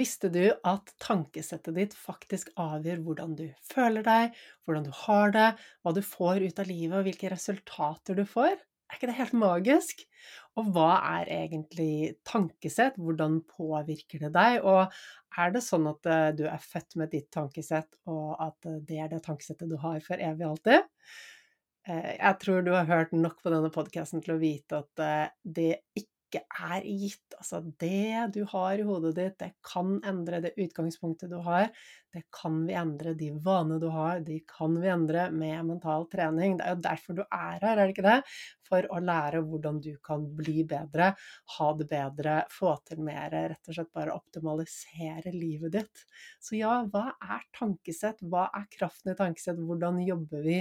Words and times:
Visste 0.00 0.30
du 0.32 0.46
at 0.48 0.92
tankesettet 1.02 1.76
ditt 1.76 1.94
faktisk 1.98 2.54
avgjør 2.60 3.02
hvordan 3.04 3.36
du 3.36 3.46
føler 3.68 4.06
deg, 4.06 4.36
hvordan 4.64 4.86
du 4.86 4.92
har 5.02 5.34
det, 5.34 5.48
hva 5.84 5.92
du 5.92 6.00
får 6.04 6.46
ut 6.46 6.62
av 6.62 6.70
livet 6.70 6.96
og 6.96 7.08
hvilke 7.08 7.32
resultater 7.32 8.16
du 8.16 8.24
får? 8.28 8.54
Er 8.90 8.98
ikke 8.98 9.10
det 9.10 9.18
helt 9.20 9.34
magisk? 9.38 10.00
Og 10.58 10.70
hva 10.74 10.94
er 11.20 11.28
egentlig 11.30 12.16
tankesett? 12.26 12.96
Hvordan 12.98 13.38
påvirker 13.46 14.24
det 14.24 14.32
deg? 14.34 14.64
Og 14.66 14.88
er 15.38 15.52
det 15.54 15.62
sånn 15.62 15.86
at 15.92 16.08
eh, 16.10 16.30
du 16.38 16.46
er 16.50 16.64
født 16.64 16.96
med 16.98 17.12
ditt 17.12 17.28
tankesett, 17.34 18.00
og 18.10 18.34
at 18.42 18.66
eh, 18.66 18.80
det 18.88 18.98
er 19.04 19.12
det 19.12 19.20
tankesettet 19.28 19.70
du 19.70 19.76
har 19.84 20.00
for 20.06 20.18
evig 20.18 20.46
og 20.46 20.56
alltid? 20.56 20.88
Eh, 21.86 22.14
jeg 22.16 22.40
tror 22.42 22.64
du 22.66 22.72
har 22.74 22.88
hørt 22.90 23.14
nok 23.14 23.38
på 23.44 23.52
denne 23.54 23.70
podkasten 23.74 24.24
til 24.24 24.34
å 24.34 24.40
vite 24.42 24.82
at 24.82 25.36
det 25.44 25.74
ikke 25.94 26.08
ikke 26.30 26.44
er 26.70 26.84
gitt. 26.86 27.34
Altså, 27.36 27.60
det 27.82 28.30
du 28.36 28.44
har 28.52 28.78
i 28.78 28.86
hodet 28.86 29.14
ditt, 29.16 29.38
det 29.40 29.50
kan 29.66 29.98
endre 30.06 30.40
det 30.44 30.54
utgangspunktet 30.60 31.32
du 31.32 31.40
har. 31.42 31.70
Det 32.14 32.22
kan 32.34 32.56
vi 32.66 32.74
endre. 32.74 33.14
De 33.18 33.30
vanene 33.42 33.78
du 33.82 33.88
har, 33.90 34.20
de 34.26 34.40
kan 34.48 34.74
vi 34.82 34.90
endre 34.90 35.28
med 35.34 35.66
mental 35.66 36.06
trening. 36.10 36.56
Det 36.58 36.66
er 36.66 36.76
jo 36.76 36.84
derfor 36.86 37.18
du 37.18 37.22
er 37.24 37.58
her, 37.62 37.66
er 37.72 37.82
det 37.82 37.94
ikke 37.94 38.06
det? 38.06 38.16
For 38.70 38.86
å 38.90 39.02
lære 39.02 39.42
hvordan 39.46 39.80
du 39.82 39.92
kan 40.06 40.24
bli 40.38 40.64
bedre, 40.70 41.10
ha 41.56 41.68
det 41.78 41.88
bedre, 41.90 42.36
få 42.54 42.76
til 42.86 43.02
mer, 43.06 43.34
rett 43.34 43.70
og 43.70 43.78
slett 43.78 43.92
bare 43.94 44.14
optimalisere 44.14 45.34
livet 45.34 45.74
ditt. 45.78 46.06
Så 46.42 46.58
ja, 46.58 46.80
hva 46.90 47.08
er 47.18 47.46
tankesett? 47.58 48.22
Hva 48.30 48.48
er 48.58 48.66
kraften 48.70 49.14
i 49.14 49.18
tankesett? 49.18 49.58
Hvordan 49.58 50.02
jobber 50.06 50.46
vi 50.46 50.58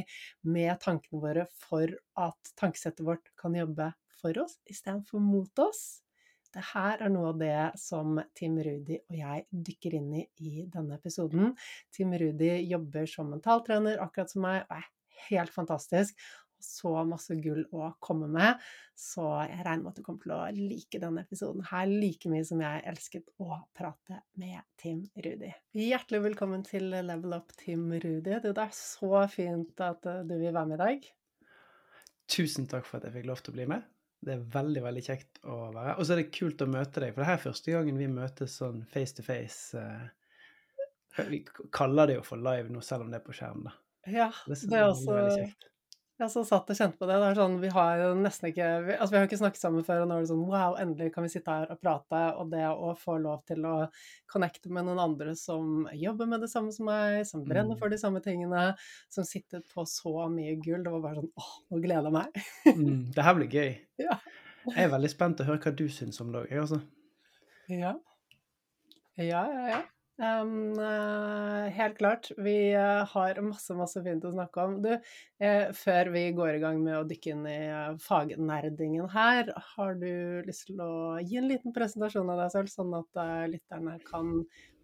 med 0.50 0.78
tankene 0.86 1.23
våre 1.25 1.50
for 1.62 1.97
at 2.20 2.53
tankesettet 2.59 3.06
vårt 3.06 3.34
kan 3.40 3.58
jobbe 3.58 3.92
for 4.20 4.44
oss 4.44 4.59
istedenfor 4.70 5.23
mot 5.23 5.64
oss. 5.64 6.02
Det 6.50 6.64
her 6.72 7.03
er 7.06 7.12
noe 7.14 7.30
av 7.30 7.39
det 7.42 7.56
som 7.78 8.17
Tim 8.38 8.58
Rudi 8.66 8.98
og 8.98 9.17
jeg 9.20 9.45
dykker 9.53 9.95
inn 10.00 10.14
i 10.17 10.25
i 10.42 10.66
denne 10.72 10.98
episoden. 10.98 11.52
Tim 11.94 12.16
Rudi 12.17 12.56
jobber 12.72 13.09
som 13.09 13.30
mentaltrener, 13.30 14.00
akkurat 14.02 14.34
som 14.34 14.47
meg, 14.47 14.64
og 14.66 14.80
er 14.80 14.88
helt 15.30 15.53
fantastisk. 15.53 16.17
Så 16.59 16.92
masse 17.08 17.38
gull 17.40 17.62
å 17.72 17.86
komme 18.03 18.28
med, 18.28 18.58
så 18.97 19.30
jeg 19.47 19.62
regner 19.64 19.86
med 19.86 19.94
at 19.94 20.00
du 20.02 20.03
kommer 20.03 20.25
til 20.25 20.34
å 20.36 20.40
like 20.58 21.00
denne 21.00 21.22
episoden 21.23 21.64
her 21.70 21.86
like 21.88 22.28
mye 22.28 22.44
som 22.50 22.59
jeg 22.66 22.81
elsket 22.90 23.30
å 23.40 23.62
prate 23.78 24.17
med 24.42 24.66
Tim 24.81 25.06
Rudi. 25.16 25.53
Hjertelig 25.80 26.25
velkommen 26.25 26.66
til 26.67 26.90
Level 26.92 27.38
Up, 27.38 27.56
Tim 27.62 27.88
Rudi. 27.94 28.42
Det 28.44 28.52
er 28.52 28.75
så 28.75 29.23
fint 29.31 29.86
at 29.86 30.03
du 30.03 30.36
vil 30.36 30.52
være 30.52 30.66
med 30.73 30.75
i 30.75 30.84
dag. 30.84 31.08
Tusen 32.30 32.67
takk 32.67 32.84
for 32.90 33.00
at 33.00 33.08
jeg 33.08 33.22
fikk 33.22 33.31
lov 33.31 33.40
til 33.45 33.56
å 33.56 33.58
bli 33.62 33.70
med. 33.72 33.88
Det 34.20 34.34
er 34.36 34.48
veldig 34.53 34.81
veldig 34.84 35.02
kjekt 35.06 35.39
å 35.48 35.58
være 35.72 35.94
Og 35.95 36.03
så 36.03 36.14
er 36.14 36.22
det 36.22 36.31
kult 36.36 36.64
å 36.64 36.67
møte 36.67 37.03
deg, 37.03 37.14
for 37.14 37.23
det 37.23 37.30
her 37.30 37.38
er 37.38 37.45
første 37.45 37.75
gangen 37.75 38.00
vi 38.02 38.09
møtes 38.12 38.57
sånn 38.59 38.81
face 38.91 39.16
to 39.16 39.24
face. 39.24 39.80
Eh, 39.80 41.30
vi 41.30 41.41
kaller 41.75 42.09
det 42.09 42.19
jo 42.19 42.25
for 42.28 42.41
live 42.44 42.72
nå, 42.72 42.84
selv 42.85 43.06
om 43.06 43.13
det 43.13 43.22
er 43.22 43.25
på 43.25 43.35
skjerm, 43.35 43.63
da. 43.69 43.75
Ja, 44.09 44.29
det, 44.47 44.59
er 44.72 44.90
også 44.90 45.16
veldig 45.16 45.38
kjekt. 45.38 45.69
Jeg 46.19 46.31
så 46.34 46.41
satt 46.44 46.68
og 46.68 46.75
kjent 46.75 46.97
på 47.00 47.07
det. 47.07 47.16
det 47.16 47.28
er 47.30 47.38
sånn, 47.38 47.53
vi 47.62 47.69
har 47.72 48.02
jo 48.02 48.07
nesten 48.19 48.50
ikke 48.50 48.66
vi, 48.84 48.96
altså 48.97 49.13
vi 49.13 49.19
har 49.19 49.28
ikke 49.30 49.38
snakket 49.40 49.62
sammen 49.62 49.85
før, 49.88 50.02
og 50.03 50.09
nå 50.09 50.18
er 50.18 50.25
det 50.25 50.31
sånn 50.34 50.41
wow, 50.50 50.74
endelig 50.81 51.13
kan 51.16 51.24
vi 51.24 51.30
sitte 51.31 51.53
her 51.56 51.69
og 51.72 51.80
prate. 51.80 52.24
Og 52.41 52.50
det 52.52 52.66
å 52.68 52.90
få 53.00 53.16
lov 53.24 53.46
til 53.47 53.63
å 53.69 53.75
connecte 54.28 54.72
med 54.75 54.90
noen 54.90 55.00
andre 55.00 55.31
som 55.40 55.85
jobber 55.96 56.28
med 56.28 56.44
det 56.44 56.50
samme 56.52 56.74
som 56.75 56.90
meg, 56.91 57.22
som 57.29 57.46
brenner 57.47 57.78
mm. 57.78 57.79
for 57.79 57.94
de 57.94 58.02
samme 58.02 58.19
tingene, 58.25 58.66
som 59.08 59.28
sitter 59.28 59.63
på 59.72 59.85
så 59.88 60.28
mye 60.34 60.58
gull, 60.59 60.84
det 60.84 60.91
var 60.97 61.06
bare 61.06 61.22
sånn 61.22 61.31
åh, 61.40 61.53
nå 61.72 61.79
gleder 61.85 62.09
jeg 62.09 62.18
meg. 62.18 62.44
mm, 62.68 63.00
det 63.16 63.28
her 63.29 63.40
blir 63.40 63.56
gøy. 63.59 63.72
Ja. 64.09 64.19
Jeg 64.68 64.85
er 64.85 64.91
veldig 64.91 65.09
spent 65.12 65.38
til 65.40 65.47
å 65.47 65.53
høre 65.53 65.62
hva 65.63 65.72
du 65.75 65.85
syns 65.91 66.19
om 66.22 66.34
det 66.34 66.41
òg, 66.44 66.52
jeg 66.52 66.62
altså. 66.62 66.81
Ja. 67.72 67.94
Ja, 69.16 69.41
ja, 69.47 69.63
ja. 69.72 69.79
Um, 70.19 70.75
uh, 70.75 71.69
helt 71.72 71.96
klart. 71.97 72.28
Vi 72.38 72.75
uh, 72.75 73.06
har 73.07 73.38
masse, 73.40 73.72
masse 73.78 74.02
fint 74.03 74.25
å 74.28 74.34
snakke 74.34 74.66
om. 74.68 74.74
Du, 74.84 74.90
uh, 74.91 75.69
før 75.80 76.09
vi 76.12 76.25
går 76.35 76.57
i 76.57 76.63
gang 76.63 76.81
med 76.84 76.97
å 76.97 77.06
dykke 77.07 77.31
inn 77.31 77.46
i 77.47 77.59
fagnerdingen 78.03 79.08
her, 79.13 79.53
har 79.78 79.96
du 80.02 80.44
lyst 80.47 80.68
til 80.68 80.84
å 80.84 80.91
gi 81.24 81.40
en 81.40 81.47
liten 81.47 81.75
presentasjon 81.75 82.34
av 82.35 82.44
deg 82.44 82.52
selv, 82.58 82.74
sånn 82.74 82.97
at 83.00 83.22
lytterne 83.53 83.96
kan 84.09 84.34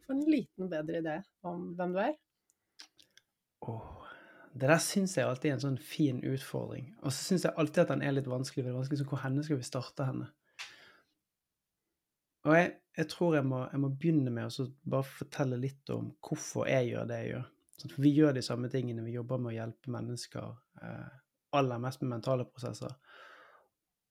få 0.06 0.16
en 0.16 0.24
liten 0.30 0.72
bedre 0.72 1.04
idé 1.04 1.18
om 1.44 1.68
hvem 1.76 1.98
du 1.98 2.02
er? 2.06 2.16
Oh, 3.66 4.08
det 4.56 4.72
der 4.72 4.80
syns 4.80 5.18
jeg 5.18 5.28
alltid 5.28 5.52
er 5.52 5.58
en 5.58 5.66
sånn 5.66 5.82
fin 5.84 6.24
utfordring. 6.24 6.94
Og 7.04 7.12
så 7.12 7.28
syns 7.34 7.44
jeg 7.44 7.60
alltid 7.60 7.84
at 7.84 7.92
den 7.92 8.08
er 8.08 8.16
litt 8.16 8.32
vanskelig. 8.32 8.64
Det 8.64 8.72
er 8.72 8.80
vanskelig 8.80 9.04
så 9.04 9.12
hvor 9.12 9.24
henne 9.26 9.44
skal 9.44 9.60
vi 9.60 9.68
starte 9.68 10.08
henne? 10.08 10.32
Og 12.46 12.56
jeg, 12.56 12.76
jeg 12.96 13.10
tror 13.12 13.36
jeg 13.36 13.46
må, 13.48 13.66
jeg 13.72 13.82
må, 13.84 13.92
begynne 13.92 14.32
med 14.32 14.48
å 14.48 14.68
bare 14.88 15.08
fortelle 15.08 15.60
litt 15.60 15.90
om 15.92 16.14
hvorfor 16.24 16.70
jeg 16.72 16.94
gjør 16.94 17.10
det 17.10 17.20
jeg 17.22 17.32
gjør. 17.34 17.48
Sånn, 17.76 17.96
vi 18.00 18.12
gjør 18.16 18.36
de 18.38 18.44
samme 18.46 18.72
tingene. 18.72 19.04
Vi 19.04 19.18
jobber 19.18 19.42
med 19.42 19.52
å 19.52 19.56
hjelpe 19.58 19.92
mennesker 19.92 20.54
eh, 20.82 21.16
aller 21.60 21.82
mest 21.84 22.04
med 22.04 22.14
mentale 22.14 22.46
prosesser. 22.48 22.94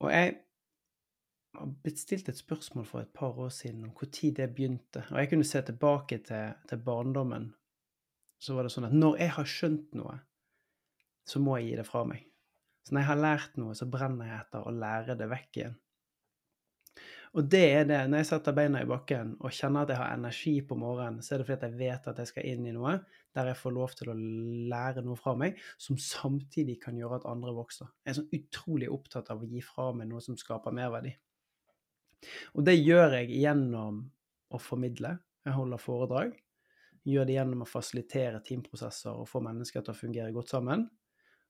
Og 0.04 0.10
jeg 0.12 0.34
har 1.54 1.72
blitt 1.84 2.02
stilt 2.02 2.28
et 2.28 2.40
spørsmål 2.40 2.86
for 2.88 3.04
et 3.04 3.14
par 3.16 3.38
år 3.40 3.52
siden 3.54 3.86
om 3.86 3.94
når 3.94 4.34
det 4.36 4.50
begynte. 4.52 5.04
Og 5.10 5.18
jeg 5.20 5.30
kunne 5.32 5.48
se 5.48 5.62
tilbake 5.62 6.18
til, 6.26 6.52
til, 6.68 6.84
barndommen. 6.84 7.52
Så 8.42 8.56
var 8.56 8.66
det 8.66 8.74
sånn 8.74 8.90
at 8.90 8.96
når 8.96 9.20
jeg 9.22 9.34
har 9.38 9.48
skjønt 9.48 9.96
noe, 9.96 10.18
så 11.24 11.40
må 11.40 11.56
jeg 11.56 11.70
gi 11.70 11.76
det 11.80 11.88
fra 11.88 12.04
meg. 12.04 12.26
Så 12.84 12.92
når 12.92 13.00
jeg 13.00 13.08
har 13.08 13.22
lært 13.22 13.56
noe, 13.56 13.72
så 13.78 13.88
brenner 13.88 14.28
jeg 14.28 14.42
etter 14.42 14.66
å 14.66 14.74
lære 14.76 15.16
det 15.16 15.30
vekk 15.30 15.60
igjen. 15.60 15.78
Og 17.34 17.48
det 17.50 17.64
er 17.74 17.86
det. 17.88 17.98
Når 18.06 18.20
jeg 18.20 18.28
setter 18.28 18.54
beina 18.54 18.80
i 18.84 18.86
bakken 18.86 19.32
og 19.40 19.54
kjenner 19.54 19.82
at 19.82 19.90
jeg 19.90 19.98
har 19.98 20.14
energi 20.14 20.52
på 20.68 20.76
morgenen, 20.78 21.18
så 21.22 21.34
er 21.34 21.42
det 21.42 21.48
fordi 21.48 21.66
jeg 21.66 21.78
vet 21.80 22.08
at 22.12 22.20
jeg 22.22 22.30
skal 22.30 22.46
inn 22.46 22.68
i 22.70 22.74
noe 22.76 22.98
der 23.34 23.48
jeg 23.50 23.58
får 23.58 23.74
lov 23.74 23.94
til 23.98 24.12
å 24.12 24.14
lære 24.70 25.02
noe 25.02 25.18
fra 25.18 25.32
meg, 25.34 25.56
som 25.82 25.98
samtidig 25.98 26.76
kan 26.84 26.94
gjøre 26.94 27.18
at 27.18 27.26
andre 27.26 27.50
vokser. 27.56 27.88
Jeg 28.04 28.12
er 28.12 28.18
så 28.20 28.38
utrolig 28.38 28.90
opptatt 28.94 29.32
av 29.34 29.42
å 29.42 29.48
gi 29.50 29.62
fra 29.66 29.88
meg 29.98 30.06
noe 30.12 30.22
som 30.22 30.38
skaper 30.38 30.74
merverdi. 30.76 31.10
Og 32.54 32.62
det 32.68 32.76
gjør 32.78 33.18
jeg 33.18 33.34
gjennom 33.42 33.98
å 34.54 34.60
formidle. 34.62 35.16
Jeg 35.44 35.56
holder 35.58 35.82
foredrag. 35.82 36.38
Gjør 37.04 37.26
det 37.26 37.34
gjennom 37.34 37.66
å 37.66 37.68
fasilitere 37.68 38.44
teamprosesser 38.46 39.18
og 39.18 39.28
få 39.28 39.42
mennesker 39.44 39.82
til 39.82 39.92
å 39.92 39.98
fungere 39.98 40.32
godt 40.32 40.54
sammen. 40.54 40.86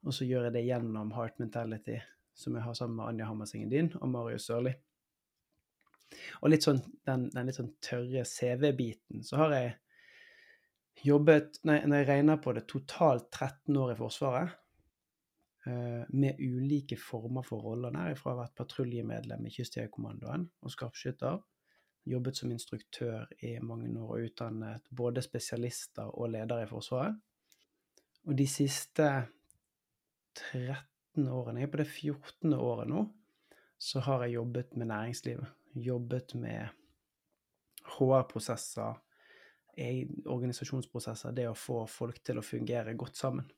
Og 0.05 0.16
så 0.16 0.25
gjør 0.25 0.49
jeg 0.49 0.56
det 0.56 0.65
gjennom 0.66 1.12
Heart 1.15 1.39
Mentality, 1.45 2.01
som 2.33 2.56
jeg 2.56 2.65
har 2.65 2.81
sammen 2.81 2.97
med 2.99 3.12
Anja 3.12 3.28
Hammersingen 3.28 3.71
Din 3.71 3.93
og 4.01 4.09
Marius 4.16 4.49
Sørli. 4.49 4.72
Og 6.43 6.53
litt 6.53 6.67
sånn, 6.67 6.81
den, 7.07 7.29
den 7.35 7.49
litt 7.49 7.59
sånn 7.59 7.73
tørre 7.85 8.25
CV-biten, 8.29 9.25
så 9.27 9.45
har 9.45 9.57
jeg 9.57 9.73
jobbet 11.05 11.59
nei, 11.69 11.81
Når 11.85 12.03
jeg 12.03 12.09
regner 12.09 12.39
på 12.43 12.53
det, 12.57 12.67
totalt 12.71 13.31
13 13.31 13.77
år 13.77 13.95
i 13.95 13.99
Forsvaret. 13.99 14.61
Uh, 15.65 16.05
med 16.13 16.37
ulike 16.45 16.97
former 17.01 17.45
for 17.47 17.65
roller. 17.65 17.93
Derifra 17.95 18.31
har 18.31 18.34
jeg 18.34 18.43
vært 18.43 18.59
patruljemedlem 18.59 19.47
i 19.49 19.53
Kystjegerkommandoen 19.55 20.45
og 20.61 20.72
skarpskytter. 20.75 21.39
Jobbet 22.05 22.37
som 22.37 22.51
instruktør 22.53 23.31
i 23.41 23.55
mange 23.65 23.89
år 23.97 24.10
og 24.10 24.27
utdannet 24.27 24.91
både 24.93 25.22
spesialister 25.25 26.10
og 26.13 26.34
ledere 26.34 26.67
i 26.67 26.69
Forsvaret. 26.69 27.17
Og 28.28 28.37
de 28.37 28.45
siste 28.49 29.09
13 30.53 31.28
årene, 31.33 31.63
jeg 31.63 31.69
er 31.69 31.72
på 31.72 31.81
det 31.81 31.89
14. 31.89 32.55
året 32.60 32.91
nå, 32.91 33.07
så 33.81 34.05
har 34.05 34.25
jeg 34.25 34.37
jobbet 34.37 34.77
med 34.77 34.93
næringslivet 34.93 35.64
jobbet 35.74 36.34
med 36.38 36.68
HR-prosesser, 37.97 39.00
organisasjonsprosesser, 40.30 41.34
det 41.34 41.48
å 41.50 41.59
få 41.59 41.82
folk 41.91 42.21
til 42.24 42.38
å 42.38 42.47
fungere 42.47 42.94
godt 42.98 43.18
sammen. 43.18 43.48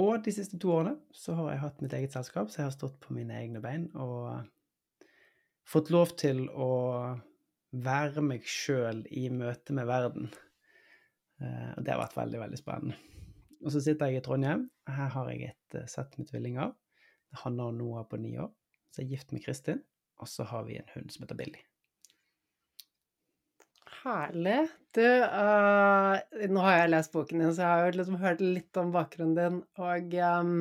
Og 0.00 0.20
de 0.24 0.32
siste 0.34 0.58
to 0.60 0.70
årene 0.74 0.98
så 1.16 1.34
har 1.38 1.50
jeg 1.52 1.62
hatt 1.62 1.82
mitt 1.82 1.96
eget 1.96 2.14
selskap, 2.14 2.50
så 2.50 2.60
jeg 2.60 2.68
har 2.68 2.76
stått 2.76 2.98
på 3.02 3.16
mine 3.16 3.36
egne 3.38 3.62
bein 3.64 3.88
og 3.96 4.44
fått 5.66 5.90
lov 5.90 6.12
til 6.20 6.44
å 6.52 6.70
være 7.76 8.22
meg 8.24 8.44
sjøl 8.46 9.02
i 9.10 9.26
møte 9.32 9.74
med 9.76 9.88
verden. 9.88 10.28
Eh, 11.40 11.72
og 11.74 11.84
det 11.84 11.92
har 11.92 12.02
vært 12.04 12.18
veldig, 12.18 12.42
veldig 12.44 12.60
spennende. 12.60 12.98
Og 13.64 13.72
så 13.72 13.80
sitter 13.82 14.12
jeg 14.12 14.20
i 14.20 14.24
Trondheim. 14.24 14.66
Her 14.86 15.10
har 15.16 15.30
jeg 15.32 15.50
et 15.50 15.78
uh, 15.80 15.86
sett 15.90 16.14
med 16.20 16.28
tvillinger. 16.28 16.74
Hanna 17.42 17.70
og 17.70 17.76
Noah 17.78 18.04
på 18.08 18.20
ni 18.20 18.36
år. 18.38 18.52
Så 18.92 19.02
jeg 19.02 19.08
er 19.08 19.16
gift 19.16 19.32
med 19.34 19.42
Kristin. 19.44 19.80
Og 20.22 20.28
så 20.30 20.46
har 20.48 20.64
vi 20.68 20.78
en 20.80 20.92
hund 20.94 21.12
som 21.12 21.24
heter 21.24 21.38
Billy. 21.38 21.62
Herlig. 24.06 24.68
Du, 24.94 25.04
uh, 25.04 26.16
nå 26.52 26.62
har 26.62 26.78
jeg 26.78 26.92
lest 26.92 27.12
boken 27.14 27.42
din, 27.42 27.52
så 27.54 27.64
jeg 27.64 27.70
har 27.70 27.84
jo 27.84 27.98
liksom 27.98 28.18
hørt 28.22 28.42
litt 28.44 28.80
om 28.80 28.92
bakgrunnen 28.94 29.36
din. 29.36 29.58
Og, 29.82 30.14
um, 30.40 30.52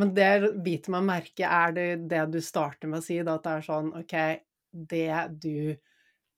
men 0.00 0.14
det 0.16 0.32
biter 0.64 0.96
meg 0.96 1.06
merke, 1.08 1.46
er 1.46 1.76
det 1.76 1.88
det 2.10 2.24
du 2.34 2.40
starter 2.44 2.90
med 2.90 3.00
å 3.00 3.06
si, 3.06 3.20
da, 3.22 3.38
at 3.38 3.46
det 3.46 3.54
er 3.54 3.68
sånn 3.68 3.92
OK, 4.00 4.16
det 4.90 5.22
du 5.42 5.76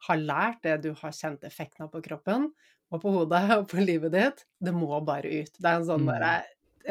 har 0.08 0.20
lært, 0.20 0.62
det 0.66 0.78
du 0.84 0.92
har 0.98 1.16
kjent 1.16 1.44
effekten 1.46 1.86
av 1.86 1.92
på 1.92 2.02
kroppen 2.04 2.50
og 2.92 3.02
på 3.02 3.12
hodet 3.14 3.42
og 3.58 3.68
på 3.72 3.82
livet 3.82 4.14
ditt, 4.14 4.44
det 4.60 4.74
må 4.76 5.00
bare 5.06 5.30
ut. 5.42 5.54
Det 5.58 5.68
er 5.68 5.80
en 5.80 5.88
sånn 5.88 6.08
bare 6.08 6.40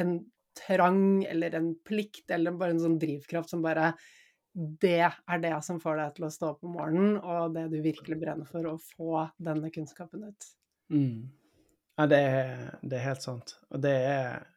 en 0.01 0.16
trang 0.57 1.24
eller 1.27 1.56
en 1.57 1.72
plikt 1.88 2.31
eller 2.31 2.56
bare 2.57 2.75
en 2.75 2.84
sånn 2.84 3.00
drivkraft 3.00 3.51
som 3.54 3.63
bare 3.63 3.94
det 4.53 5.00
er 5.07 5.44
det 5.44 5.53
som 5.63 5.80
får 5.80 6.00
deg 6.00 6.15
til 6.18 6.27
å 6.27 6.31
stå 6.33 6.53
opp 6.53 6.65
om 6.68 6.75
morgenen, 6.75 7.18
og 7.19 7.53
det 7.56 7.68
du 7.71 7.77
virkelig 7.83 8.18
brenner 8.19 8.48
for, 8.50 8.68
å 8.68 8.77
få 8.81 9.25
denne 9.39 9.71
kunnskapen 9.71 10.25
ut. 10.27 10.48
Mm. 10.92 11.30
Ja, 12.00 12.07
det 12.12 12.19
er, 12.19 12.63
det 12.81 12.98
er, 12.98 13.06
helt 13.06 13.24
sant. 13.24 13.56
Og 13.71 13.83
det 13.83 13.94
er, 14.09 14.48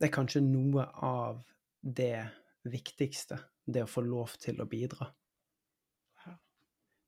det 0.00 0.08
er 0.08 0.14
kanskje 0.14 0.42
noe 0.42 0.88
av 1.06 1.42
det 1.84 2.26
viktigste, 2.66 3.38
det 3.64 3.84
å 3.84 3.90
få 3.90 4.02
lov 4.06 4.34
til 4.42 4.62
å 4.62 4.68
bidra. 4.68 5.10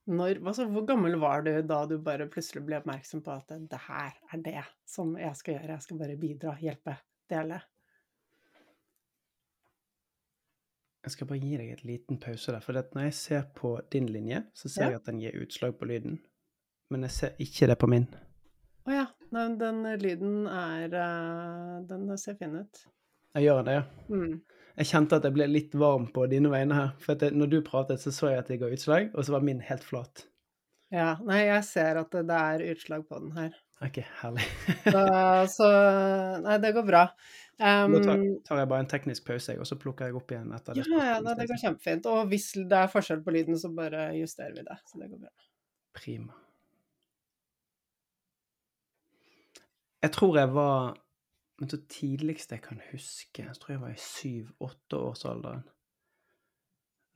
Når, 0.07 0.39
altså, 0.47 0.69
hvor 0.71 0.85
gammel 0.87 1.17
var 1.19 1.43
du 1.43 1.51
da 1.67 1.81
du 1.91 1.97
bare 1.99 2.29
plutselig 2.31 2.63
ble 2.69 2.79
oppmerksom 2.79 3.25
på 3.27 3.33
at 3.35 3.57
det 3.59 3.81
her 3.89 4.13
er 4.31 4.43
det 4.45 4.61
som 4.87 5.17
jeg 5.19 5.35
skal 5.35 5.57
gjøre, 5.57 5.73
jeg 5.73 5.87
skal 5.89 5.99
bare 5.99 6.19
bidra, 6.21 6.53
hjelpe, 6.63 6.95
dele? 7.33 7.59
Jeg 11.07 11.15
skal 11.15 11.29
bare 11.31 11.39
gi 11.39 11.55
deg 11.55 11.69
et 11.71 11.85
liten 11.87 12.19
pause 12.19 12.51
der. 12.51 12.63
For 12.65 12.75
når 12.75 13.05
jeg 13.05 13.15
ser 13.15 13.45
på 13.55 13.77
din 13.95 14.09
linje, 14.11 14.41
så 14.59 14.69
ser 14.69 14.89
ja. 14.89 14.97
jeg 14.97 15.01
at 15.01 15.07
den 15.07 15.21
gir 15.23 15.37
utslag 15.39 15.77
på 15.79 15.87
lyden. 15.87 16.17
Men 16.91 17.07
jeg 17.07 17.15
ser 17.15 17.43
ikke 17.43 17.69
det 17.71 17.77
på 17.79 17.89
min. 17.91 18.09
Å 18.11 18.91
oh, 18.91 18.95
ja. 18.95 19.07
Den, 19.31 19.55
den, 19.59 19.81
lyden 19.99 20.47
er 20.47 20.93
uh, 20.95 21.79
Den 21.87 22.11
ser 22.19 22.37
fin 22.39 22.59
ut. 22.59 22.83
Jeg 23.37 23.47
gjør 23.47 23.63
det, 23.67 23.77
ja. 23.79 23.85
Mm. 24.11 24.37
Jeg 24.77 24.91
kjente 24.91 25.19
at 25.19 25.27
jeg 25.27 25.35
ble 25.37 25.47
litt 25.51 25.75
varm 25.79 26.09
på 26.15 26.27
dine 26.31 26.51
vegne 26.51 26.79
her. 26.79 26.91
For 27.03 27.19
det, 27.19 27.31
når 27.39 27.55
du 27.55 27.59
pratet, 27.67 28.03
så 28.03 28.11
så 28.15 28.33
jeg 28.33 28.43
at 28.43 28.51
det 28.51 28.59
ga 28.63 28.73
utslag, 28.75 29.13
og 29.15 29.27
så 29.27 29.37
var 29.37 29.47
min 29.47 29.63
helt 29.63 29.87
flat. 29.87 30.27
Ja. 30.95 31.15
Nei, 31.27 31.45
jeg 31.47 31.63
ser 31.71 32.03
at 32.03 32.11
det, 32.19 32.27
det 32.33 32.43
er 32.51 32.67
utslag 32.75 33.07
på 33.07 33.23
den 33.23 33.33
her. 33.39 33.55
Ok, 33.85 34.03
herlig. 34.23 34.47
så, 34.87 35.03
så 35.57 35.71
Nei, 36.43 36.59
det 36.63 36.75
går 36.75 36.87
bra. 36.91 37.07
Um, 37.57 37.95
Nå 37.95 38.03
tar, 38.05 38.23
tar, 38.45 38.59
jeg 38.61 38.69
bare 38.69 38.85
en 38.85 38.89
teknisk 38.91 39.25
pause, 39.25 39.55
og 39.57 39.69
så 39.69 39.79
plukker 39.81 40.11
jeg 40.11 40.17
opp 40.19 40.33
igjen 40.35 40.51
etter 40.53 40.77
det. 40.77 40.83
Ja, 40.93 41.15
ja, 41.15 41.37
det 41.39 41.47
går 41.49 41.61
kjempefint. 41.63 42.09
Og 42.13 42.29
hvis 42.29 42.51
det 42.59 42.81
er 42.83 42.91
forskjell 42.93 43.23
på 43.25 43.33
lyden, 43.33 43.57
så 43.61 43.71
bare 43.73 44.11
justerer 44.19 44.59
vi 44.59 44.65
det. 44.67 44.77
Så 44.91 45.01
det 45.01 45.09
går 45.13 45.23
bra. 45.23 45.33
Prima. 45.97 46.37
Jeg 50.05 50.13
tror 50.13 50.37
jeg 50.39 50.53
var 50.55 50.99
Men 51.57 51.71
så 51.73 51.79
tidligst 51.89 52.51
jeg 52.53 52.61
kan 52.61 52.83
huske, 52.91 53.41
jeg 53.41 53.57
tror 53.57 53.71
jeg 53.73 53.81
var 53.81 53.93
i 53.95 54.03
syv-åtteårsalderen. 54.03 55.63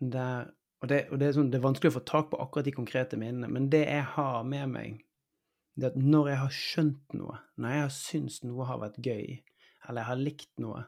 Der 0.00 0.46
og, 0.80 0.88
det, 0.88 1.02
og 1.12 1.20
det, 1.20 1.26
er 1.26 1.34
sånn, 1.36 1.50
det 1.52 1.58
er 1.58 1.66
vanskelig 1.66 1.90
å 1.92 1.96
få 1.98 2.02
tak 2.08 2.30
på 2.32 2.38
akkurat 2.40 2.64
de 2.64 2.72
konkrete 2.72 3.18
minnene, 3.20 3.50
men 3.52 3.68
det 3.68 3.82
jeg 3.84 4.06
har 4.14 4.46
med 4.48 4.70
meg, 4.72 5.02
det 5.76 5.90
at 5.90 5.98
når 6.00 6.30
jeg 6.30 6.40
har 6.40 6.54
skjønt 6.56 7.16
noe, 7.18 7.36
når 7.60 7.74
jeg 7.74 7.82
har 7.82 7.92
syntes 7.98 8.38
noe 8.48 8.68
har 8.70 8.80
vært 8.80 8.96
gøy, 9.04 9.42
eller 9.88 10.02
jeg 10.02 10.10
har 10.10 10.20
likt 10.20 10.50
noe, 10.62 10.82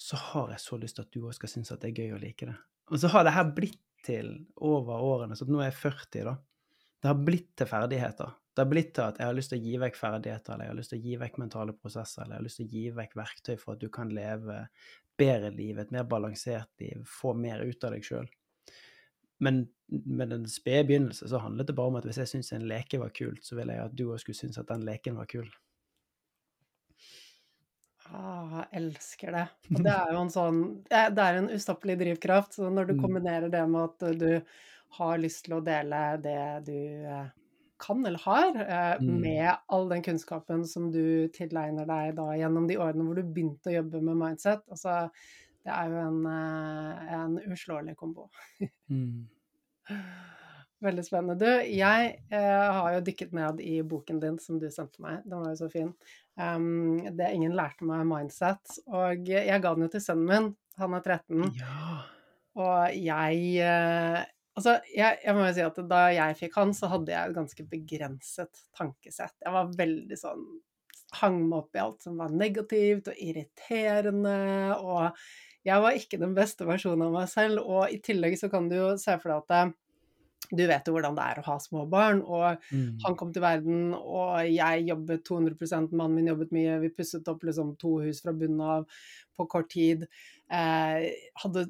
så 0.00 0.18
har 0.20 0.54
jeg 0.54 0.62
så 0.64 0.78
lyst 0.80 0.98
til 0.98 1.06
at 1.06 1.12
du 1.14 1.24
òg 1.24 1.36
skal 1.36 1.52
synes 1.52 1.72
at 1.72 1.82
det 1.82 1.92
er 1.92 2.04
gøy 2.04 2.16
å 2.16 2.22
like 2.22 2.48
det. 2.48 2.56
Og 2.92 3.00
så 3.00 3.10
har 3.12 3.24
det 3.24 3.34
her 3.36 3.52
blitt 3.56 3.80
til 4.04 4.32
over 4.60 5.00
årene, 5.00 5.36
så 5.38 5.46
nå 5.48 5.62
er 5.62 5.70
jeg 5.70 5.78
40, 5.80 6.26
da. 6.28 6.34
Det 7.00 7.10
har 7.10 7.20
blitt 7.20 7.52
til 7.56 7.68
ferdigheter. 7.68 8.34
Det 8.54 8.62
har 8.62 8.70
blitt 8.70 8.92
til 8.94 9.04
at 9.08 9.18
jeg 9.20 9.26
har 9.26 9.36
lyst 9.36 9.50
til 9.52 9.60
å 9.60 9.64
gi 9.64 9.78
vekk 9.82 9.96
ferdigheter, 9.98 10.54
eller 10.54 10.68
jeg 10.68 10.72
har 10.72 10.78
lyst 10.78 10.92
til 10.92 11.00
å 11.00 11.04
gi 11.08 11.16
vekk 11.20 11.38
mentale 11.42 11.74
prosesser, 11.76 12.22
eller 12.22 12.36
jeg 12.36 12.40
har 12.40 12.46
lyst 12.46 12.60
til 12.60 12.66
å 12.66 12.74
gi 12.74 12.84
vekk 12.98 13.16
verktøy 13.18 13.54
for 13.58 13.74
at 13.74 13.82
du 13.82 13.88
kan 13.92 14.12
leve 14.14 14.58
bedre 15.18 15.50
liv, 15.54 15.78
et 15.78 15.92
mer 15.94 16.06
balansert 16.10 16.70
liv, 16.82 17.02
få 17.08 17.34
mer 17.38 17.64
ut 17.64 17.86
av 17.86 17.94
deg 17.96 18.06
sjøl. 18.06 18.28
Men 19.42 19.64
med 19.88 20.30
den 20.32 20.46
spede 20.48 20.86
begynnelse 20.88 21.28
så 21.28 21.40
handlet 21.42 21.68
det 21.68 21.76
bare 21.76 21.92
om 21.92 21.98
at 21.98 22.06
hvis 22.08 22.20
jeg 22.22 22.30
syntes 22.30 22.52
en 22.54 22.68
leke 22.70 23.00
var 23.02 23.12
kult, 23.16 23.42
så 23.44 23.58
ville 23.58 23.74
jeg 23.74 23.88
at 23.88 23.96
du 23.98 24.06
òg 24.06 24.22
skulle 24.22 24.38
synes 24.38 24.60
at 24.60 24.70
den 24.70 24.86
leken 24.86 25.18
var 25.18 25.28
kul. 25.30 25.48
Ah, 28.12 28.64
elsker 28.76 29.32
det. 29.32 29.44
Og 29.72 29.80
det 29.84 29.92
er 29.94 30.10
jo 30.12 30.20
en 30.20 30.32
sånn 30.32 30.58
Det 30.90 31.24
er 31.24 31.38
en 31.38 31.48
ustoppelig 31.54 31.96
drivkraft. 32.02 32.58
Så 32.58 32.68
når 32.70 32.90
du 32.90 32.96
mm. 32.98 33.00
kombinerer 33.00 33.48
det 33.52 33.62
med 33.70 33.88
at 33.88 34.18
du 34.20 34.28
har 34.98 35.22
lyst 35.22 35.46
til 35.46 35.56
å 35.56 35.64
dele 35.64 36.02
det 36.22 36.42
du 36.68 36.76
eh, 37.08 37.32
kan 37.84 38.04
eller 38.06 38.22
har, 38.22 38.50
eh, 38.62 39.00
mm. 39.02 39.14
med 39.20 39.48
all 39.66 39.88
den 39.90 40.04
kunnskapen 40.06 40.62
som 40.68 40.90
du 40.94 41.28
tilegner 41.34 41.88
deg 41.88 42.14
da 42.18 42.28
gjennom 42.38 42.68
de 42.70 42.78
årene 42.78 43.06
hvor 43.08 43.18
du 43.18 43.24
begynte 43.26 43.72
å 43.72 43.78
jobbe 43.80 44.02
med 44.06 44.20
mindset, 44.20 44.62
altså 44.70 45.08
det 45.64 45.72
er 45.74 45.90
jo 45.90 46.04
en, 46.04 46.20
eh, 46.30 47.12
en 47.18 47.36
uslåelig 47.50 47.96
kombo. 47.98 48.28
mm. 48.92 49.26
Veldig 50.84 51.04
spennende. 51.06 51.38
Du, 51.40 51.48
jeg 51.48 52.08
eh, 52.28 52.66
har 52.76 52.90
jo 52.92 53.04
dykket 53.06 53.32
ned 53.36 53.60
i 53.64 53.78
boken 53.88 54.18
din 54.20 54.36
som 54.42 54.58
du 54.60 54.66
sendte 54.72 55.00
meg. 55.00 55.22
Den 55.24 55.40
var 55.40 55.54
jo 55.54 55.62
så 55.62 55.70
fin. 55.72 55.94
Um, 56.36 57.00
det 57.16 57.30
Ingen 57.32 57.54
lærte 57.56 57.86
meg 57.88 58.04
mindset. 58.10 58.76
Og 58.90 59.30
jeg 59.30 59.62
ga 59.64 59.72
den 59.72 59.86
jo 59.86 59.92
til 59.94 60.04
sønnen 60.04 60.28
min. 60.28 60.50
Han 60.82 60.96
er 60.98 61.06
13. 61.06 61.48
Ja. 61.56 61.96
Og 62.60 62.94
jeg 63.00 63.40
eh, 63.64 64.22
Altså, 64.54 64.76
jeg, 64.94 65.18
jeg, 65.24 65.34
må 65.34 65.48
jo 65.48 65.54
si 65.56 65.62
at 65.66 65.78
da 65.90 66.00
jeg 66.14 66.36
fikk 66.38 66.60
han, 66.60 66.70
så 66.78 66.86
hadde 66.92 67.10
jeg 67.10 67.26
et 67.26 67.34
ganske 67.34 67.64
begrenset 67.66 68.60
tankesett. 68.78 69.34
Jeg 69.42 69.54
var 69.56 69.72
veldig 69.80 70.18
sånn 70.20 70.44
Hang 71.14 71.40
meg 71.46 71.60
opp 71.60 71.76
i 71.76 71.78
alt 71.78 72.02
som 72.02 72.16
var 72.18 72.32
negativt 72.34 73.06
og 73.10 73.18
irriterende. 73.22 74.38
Og 74.82 75.66
jeg 75.66 75.82
var 75.84 75.98
ikke 75.98 76.18
den 76.18 76.32
beste 76.34 76.66
versjonen 76.66 77.04
av 77.06 77.12
meg 77.14 77.28
selv. 77.30 77.62
Og 77.62 77.92
i 77.94 78.00
tillegg 78.02 78.34
så 78.38 78.50
kan 78.50 78.66
du 78.70 78.74
jo 78.78 78.88
se 78.98 79.14
for 79.22 79.30
deg 79.30 79.44
at 79.44 79.54
eh, 79.54 79.74
du 80.58 80.64
vet 80.70 80.86
jo 80.88 80.94
hvordan 80.96 81.16
det 81.18 81.24
er 81.30 81.40
å 81.40 81.46
ha 81.48 81.56
små 81.62 81.84
barn, 81.90 82.22
og 82.22 82.62
mm. 82.70 83.00
han 83.04 83.16
kom 83.20 83.32
til 83.34 83.44
verden, 83.44 83.94
og 83.94 84.44
jeg 84.48 84.86
jobbet 84.88 85.24
200% 85.28 85.94
mannen 85.96 86.18
min 86.18 86.30
jobbet 86.32 86.54
mye, 86.56 86.78
vi 86.84 86.92
pusset 86.94 87.28
opp 87.32 87.44
liksom 87.46 87.74
to 87.80 87.96
hus 88.04 88.22
fra 88.24 88.34
bunnen 88.36 88.62
av 88.64 88.86
på 89.34 89.48
kort 89.50 89.72
tid. 89.74 90.06
Eh, 90.52 91.10
hadde 91.42 91.66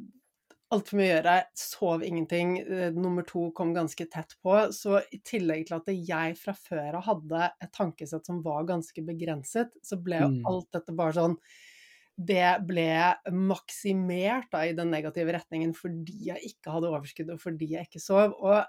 altfor 0.75 0.99
mye 0.99 1.11
å 1.11 1.13
gjøre, 1.13 1.35
sov 1.59 2.05
ingenting. 2.07 2.57
Eh, 2.63 2.89
nummer 2.97 3.27
to 3.29 3.49
kom 3.57 3.75
ganske 3.77 4.07
tett 4.11 4.35
på. 4.43 4.57
Så 4.75 4.99
i 5.15 5.21
tillegg 5.27 5.69
til 5.69 5.79
at 5.79 5.93
jeg 5.95 6.39
fra 6.41 6.57
før 6.59 6.99
av 6.99 7.07
hadde 7.09 7.51
et 7.63 7.73
tankesett 7.75 8.27
som 8.27 8.43
var 8.45 8.67
ganske 8.69 9.07
begrenset, 9.07 9.75
så 9.85 10.01
ble 10.01 10.23
jo 10.23 10.33
mm. 10.39 10.43
alt 10.51 10.71
dette 10.77 10.97
bare 10.97 11.17
sånn 11.19 11.39
det 12.15 12.51
ble 12.69 12.89
maksimert 13.35 14.51
da, 14.53 14.63
i 14.67 14.75
den 14.77 14.93
negative 14.95 15.35
retningen 15.35 15.73
fordi 15.75 16.31
jeg 16.31 16.53
ikke 16.53 16.75
hadde 16.75 16.91
overskudd, 16.93 17.33
og 17.35 17.43
fordi 17.43 17.73
jeg 17.75 17.89
ikke 17.89 18.03
sov. 18.03 18.37
Og 18.39 18.63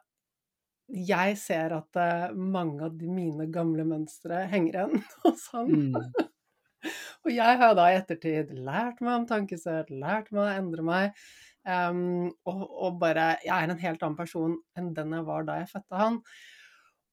jeg 1.09 1.37
ser 1.41 1.75
at 1.77 1.99
uh, 2.01 2.35
mange 2.37 2.85
av 2.87 2.95
de 2.97 3.09
mine 3.09 3.47
gamle 3.53 3.85
mønstre 3.87 4.45
henger 4.51 4.79
igjen 4.79 5.03
hos 5.25 5.47
han. 5.53 5.71
Mm. 5.71 6.29
og 7.25 7.33
jeg 7.33 7.61
har 7.61 7.77
da 7.77 7.89
i 7.89 7.99
ettertid 7.99 8.53
lært 8.57 9.01
meg 9.05 9.21
om 9.21 9.27
tankesett, 9.29 9.93
lært 9.93 10.31
meg 10.33 10.45
å 10.45 10.53
endre 10.63 10.85
meg. 10.85 11.25
Um, 11.65 12.29
og, 12.45 12.59
og, 12.69 12.97
bare 13.01 13.39
Jeg 13.41 13.49
er 13.55 13.71
en 13.73 13.79
helt 13.81 14.03
annen 14.05 14.17
person 14.19 14.51
enn 14.77 14.91
den 14.93 15.15
jeg 15.17 15.25
var 15.25 15.47
da 15.47 15.55
jeg 15.63 15.71
fødte 15.71 15.97
han. 15.97 16.19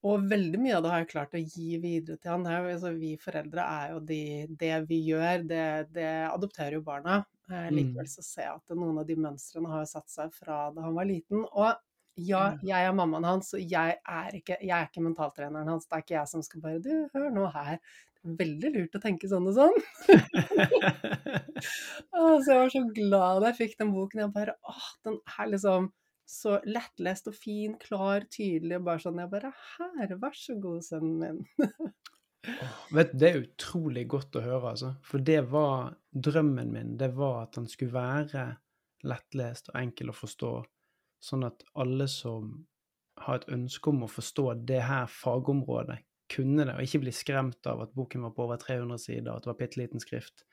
Og 0.02 0.24
veldig 0.26 0.58
mye 0.58 0.76
av 0.76 0.82
det 0.82 0.90
har 0.90 1.02
jeg 1.04 1.10
klart 1.12 1.36
å 1.38 1.40
gi 1.40 1.76
videre 1.78 2.18
til 2.18 2.32
han. 2.32 2.46
Altså, 2.50 2.90
vi 2.98 3.12
foreldre 3.22 3.62
er 3.62 3.92
jo 3.92 4.00
de, 4.08 4.22
det 4.58 4.72
vi 4.88 4.98
gjør, 5.12 5.44
det, 5.46 5.66
det 5.94 6.10
adopterer 6.26 6.80
jo 6.80 6.86
barna. 6.86 7.20
Eh, 7.52 7.68
likevel 7.70 8.08
mm. 8.08 8.10
så 8.10 8.24
ser 8.26 8.48
jeg 8.48 8.56
at 8.56 8.78
noen 8.78 8.98
av 8.98 9.06
de 9.06 9.16
mønstrene 9.20 9.70
har 9.70 9.86
satt 9.86 10.10
seg 10.10 10.34
fra 10.34 10.64
da 10.74 10.88
han 10.88 10.98
var 10.98 11.06
liten. 11.06 11.46
Og 11.46 11.70
ja, 12.20 12.42
jeg 12.66 12.88
er 12.88 12.96
mammaen 12.96 13.24
hans, 13.24 13.54
og 13.56 13.62
jeg 13.62 13.94
er 13.96 14.34
ikke, 14.36 14.58
jeg 14.60 14.74
er 14.76 14.90
ikke 14.90 15.04
mentaltreneren 15.06 15.70
hans. 15.70 15.86
Det 15.86 15.96
er 15.96 16.04
ikke 16.04 16.18
jeg 16.18 16.32
som 16.34 16.42
skal 16.44 16.64
bare 16.64 16.82
Du, 16.82 16.92
hør 17.14 17.30
nå 17.32 17.46
her. 17.54 17.78
Det 18.18 18.26
er 18.26 18.36
veldig 18.42 18.70
lurt 18.74 18.98
å 18.98 19.02
tenke 19.02 19.30
sånn 19.30 19.48
og 19.50 19.56
sånn. 19.56 19.76
så 22.12 22.50
jeg 22.50 22.58
var 22.58 22.74
så 22.74 22.82
glad 22.90 23.42
da 23.42 23.52
jeg 23.52 23.60
fikk 23.62 23.78
den 23.80 23.94
boken. 23.94 24.26
Jeg 24.26 24.34
bare 24.34 24.58
Åh, 24.66 24.86
den 25.06 25.22
er 25.38 25.46
liksom 25.54 25.92
så 26.32 26.56
lettlest 26.64 27.28
og 27.28 27.36
fin, 27.36 27.76
klar, 27.80 28.24
tydelig, 28.32 28.78
og 28.78 28.88
bare 28.88 29.02
sånn 29.04 29.20
Jeg 29.20 29.30
bare 29.32 29.52
Her, 29.74 30.14
vær 30.22 30.36
så 30.36 30.56
god, 30.60 30.80
sønnen 30.86 31.18
min. 31.20 31.92
vet, 32.96 33.12
det 33.12 33.28
er 33.28 33.42
utrolig 33.42 34.06
godt 34.10 34.38
å 34.40 34.44
høre, 34.44 34.72
altså. 34.72 34.94
For 35.06 35.22
det 35.22 35.42
var 35.52 35.92
drømmen 36.12 36.72
min. 36.72 36.94
Det 37.00 37.12
var 37.16 37.44
at 37.44 37.60
han 37.60 37.68
skulle 37.70 37.94
være 37.94 38.46
lettlest 39.08 39.72
og 39.72 39.80
enkel 39.82 40.12
å 40.12 40.16
forstå, 40.16 40.52
sånn 41.22 41.44
at 41.48 41.64
alle 41.82 42.08
som 42.10 42.54
har 43.22 43.40
et 43.40 43.50
ønske 43.52 43.92
om 43.92 44.06
å 44.06 44.10
forstå 44.10 44.46
det 44.68 44.80
her 44.86 45.10
fagområdet, 45.10 46.00
kunne 46.32 46.64
det, 46.64 46.78
og 46.78 46.86
ikke 46.86 47.02
bli 47.02 47.12
skremt 47.12 47.68
av 47.68 47.82
at 47.84 47.92
boken 47.92 48.24
var 48.24 48.32
på 48.32 48.46
over 48.46 48.60
300 48.62 49.00
sider, 49.02 49.34
at 49.34 49.44
det 49.44 49.52
var 49.52 49.58
bitte 49.58 49.82
liten 49.82 50.00
skrift, 50.00 50.46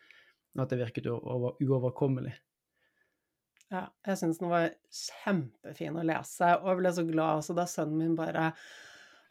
og 0.57 0.65
at 0.65 0.73
det 0.73 0.81
virket 0.81 1.07
over, 1.13 1.55
uoverkommelig. 1.63 2.35
Ja, 3.69 3.85
jeg 4.07 4.17
syns 4.17 4.39
den 4.41 4.49
var 4.49 4.71
kjempefin 4.89 5.97
å 6.01 6.05
lese, 6.05 6.55
og 6.57 6.71
jeg 6.71 6.79
ble 6.79 6.93
så 6.95 7.03
glad 7.05 7.41
også 7.41 7.55
da 7.57 7.67
sønnen 7.69 7.99
min 8.01 8.15
bare 8.17 8.51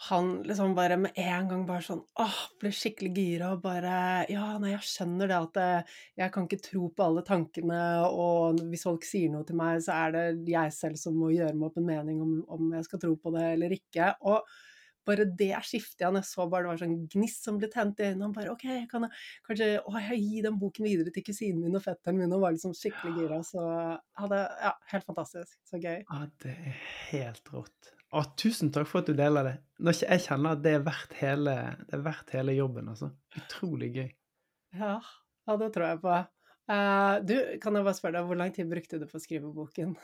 han 0.07 0.29
liksom 0.47 0.77
bare 0.77 0.95
med 0.97 1.17
en 1.19 1.49
gang 1.51 1.65
bare 1.67 1.83
sånn 1.83 2.05
åh, 2.23 2.37
ble 2.63 2.71
skikkelig 2.71 3.11
gira 3.17 3.49
og 3.57 3.65
bare 3.65 3.95
Ja, 4.31 4.53
nei, 4.63 4.71
jeg 4.77 4.87
skjønner 4.87 5.27
det 5.27 5.39
at 5.41 5.59
jeg, 5.59 5.97
jeg 6.23 6.35
kan 6.37 6.47
ikke 6.47 6.61
tro 6.63 6.85
på 6.95 7.07
alle 7.09 7.25
tankene, 7.27 7.81
og 8.07 8.63
hvis 8.71 8.87
folk 8.87 9.07
sier 9.09 9.33
noe 9.33 9.43
til 9.49 9.59
meg, 9.59 9.83
så 9.83 9.97
er 10.05 10.15
det 10.15 10.53
jeg 10.55 10.75
selv 10.77 11.01
som 11.03 11.19
må 11.19 11.33
gjøre 11.35 11.57
meg 11.59 11.73
opp 11.73 11.83
en 11.83 11.91
mening 11.91 12.23
om, 12.23 12.37
om 12.47 12.71
jeg 12.79 12.87
skal 12.87 13.03
tro 13.03 13.17
på 13.19 13.35
det 13.35 13.45
eller 13.57 13.75
ikke. 13.75 14.13
Og 14.31 14.47
bare 15.09 15.27
det 15.41 15.53
skiftet 15.67 16.07
han 16.07 16.19
jeg 16.21 16.29
så 16.29 16.47
bare 16.51 16.67
det 16.67 16.73
var 16.73 16.81
sånn 16.83 16.97
gnist 17.11 17.47
som 17.47 17.59
ble 17.61 17.71
tent 17.73 18.01
i 18.01 18.11
øynene. 18.11 18.29
Han 18.29 18.37
bare 18.37 18.55
OK, 18.55 18.65
jeg 18.69 18.89
kan 18.91 19.07
kanskje 19.47 19.71
å, 19.83 19.95
jeg 19.99 20.21
gi 20.23 20.43
den 20.45 20.59
boken 20.61 20.89
videre 20.89 21.13
til 21.15 21.25
kusinen 21.27 21.63
min 21.65 21.79
og 21.79 21.85
fetteren 21.85 22.21
min, 22.21 22.35
og 22.37 22.45
var 22.45 22.57
liksom 22.57 22.75
skikkelig 22.77 23.15
gira. 23.23 23.43
Så 23.47 23.63
hadde 24.21 24.43
Ja, 24.63 24.75
helt 24.93 25.09
fantastisk. 25.09 25.55
Så 25.69 25.81
gøy. 25.83 26.03
Ja, 26.03 26.25
det 26.45 26.57
er 26.57 26.83
helt 27.11 27.55
rått. 27.55 27.95
Å, 28.09 28.23
tusen 28.41 28.71
takk 28.73 28.89
for 28.89 29.03
at 29.03 29.11
du 29.11 29.17
deler 29.17 29.45
det. 29.45 29.57
Når 29.85 30.03
jeg 30.07 30.25
kjenner 30.25 30.57
at 30.57 30.65
det 30.65 30.79
er 30.79 30.85
verdt 30.87 31.17
hele, 31.21 31.57
det 31.85 31.99
er 31.99 32.05
verdt 32.07 32.33
hele 32.37 32.57
jobben, 32.57 32.89
altså. 32.95 33.11
Utrolig 33.37 33.91
gøy. 33.99 34.09
Ja, 34.79 34.95
ja 35.49 35.57
det 35.61 35.73
tror 35.75 35.91
jeg 35.91 36.01
på. 36.05 36.15
Uh, 36.69 37.15
du, 37.25 37.35
kan 37.61 37.77
jeg 37.77 37.85
bare 37.85 37.97
spørre 37.97 38.19
deg, 38.19 38.29
hvor 38.29 38.41
lang 38.41 38.55
tid 38.57 38.69
brukte 38.69 39.01
du 39.01 39.05
på 39.09 39.21
å 39.21 39.25
skrive 39.25 39.53
boken? 39.53 39.95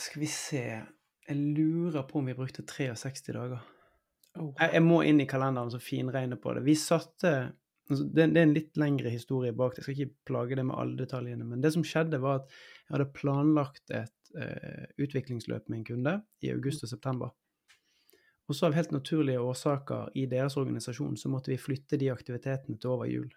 Skal 0.00 0.20
vi 0.20 0.28
se 0.28 0.64
Jeg 1.28 1.40
lurer 1.56 2.04
på 2.08 2.20
om 2.20 2.26
vi 2.28 2.36
brukte 2.36 2.64
63 2.68 3.32
dager. 3.32 3.60
Oh. 4.34 4.50
Jeg, 4.58 4.72
jeg, 4.74 4.82
må 4.84 5.02
inn 5.06 5.22
i 5.22 5.28
kalenderen 5.30 5.72
og 5.72 5.82
finregne 5.82 6.36
på 6.40 6.52
det. 6.56 6.64
Vi 6.66 6.74
satte 6.78 7.30
altså 7.88 8.04
det, 8.04 8.26
det, 8.34 8.40
er 8.40 8.48
en 8.48 8.56
litt 8.56 8.80
lengre 8.80 9.12
historie 9.12 9.54
bak. 9.56 9.78
Jeg 9.78 9.86
skal 9.86 9.96
ikke 9.96 10.26
plage 10.30 10.58
det 10.58 10.66
med 10.66 10.76
alle 10.76 10.98
detaljene. 10.98 11.46
Men 11.48 11.62
det 11.64 11.72
som 11.76 11.86
skjedde, 11.86 12.20
var 12.22 12.42
at 12.42 12.50
jeg 12.50 12.96
hadde 12.96 13.12
planlagt 13.16 13.94
et 13.94 14.34
uh, 14.36 14.84
utviklingsløp 15.00 15.70
med 15.70 15.80
en 15.80 15.88
kunde 15.88 16.18
i 16.44 16.52
august 16.52 16.84
og 16.84 16.92
september. 16.92 17.32
Og 18.44 18.56
så 18.56 18.68
av 18.68 18.76
helt 18.76 18.92
naturlige 18.92 19.40
årsaker 19.40 20.12
i 20.20 20.26
deres 20.28 20.58
organisasjon 20.60 21.16
så 21.16 21.30
måtte 21.32 21.54
vi 21.54 21.60
flytte 21.60 21.96
de 22.00 22.10
aktivitetene 22.12 22.76
til 22.76 22.92
over 22.92 23.08
jul. 23.08 23.30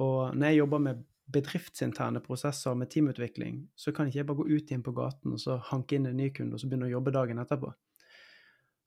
Og 0.00 0.36
når 0.36 0.52
jeg 0.52 0.60
jobber 0.60 0.82
med 0.84 1.00
bedriftsinterne 1.32 2.22
prosesser 2.24 2.74
med 2.78 2.90
teamutvikling, 2.92 3.62
så 3.76 3.92
kan 3.94 4.08
ikke 4.08 4.20
jeg 4.20 4.28
bare 4.28 4.40
gå 4.40 4.48
ut 4.50 4.72
igjen 4.72 4.84
på 4.86 4.94
gaten 4.96 5.36
og 5.36 5.40
så 5.42 5.58
hanke 5.70 5.96
inn 5.96 6.08
en 6.10 6.18
ny 6.18 6.30
kunde 6.34 6.56
og 6.56 6.62
så 6.62 6.68
begynne 6.70 6.88
å 6.88 6.94
jobbe 6.96 7.14
dagen 7.14 7.42
etterpå. 7.42 7.72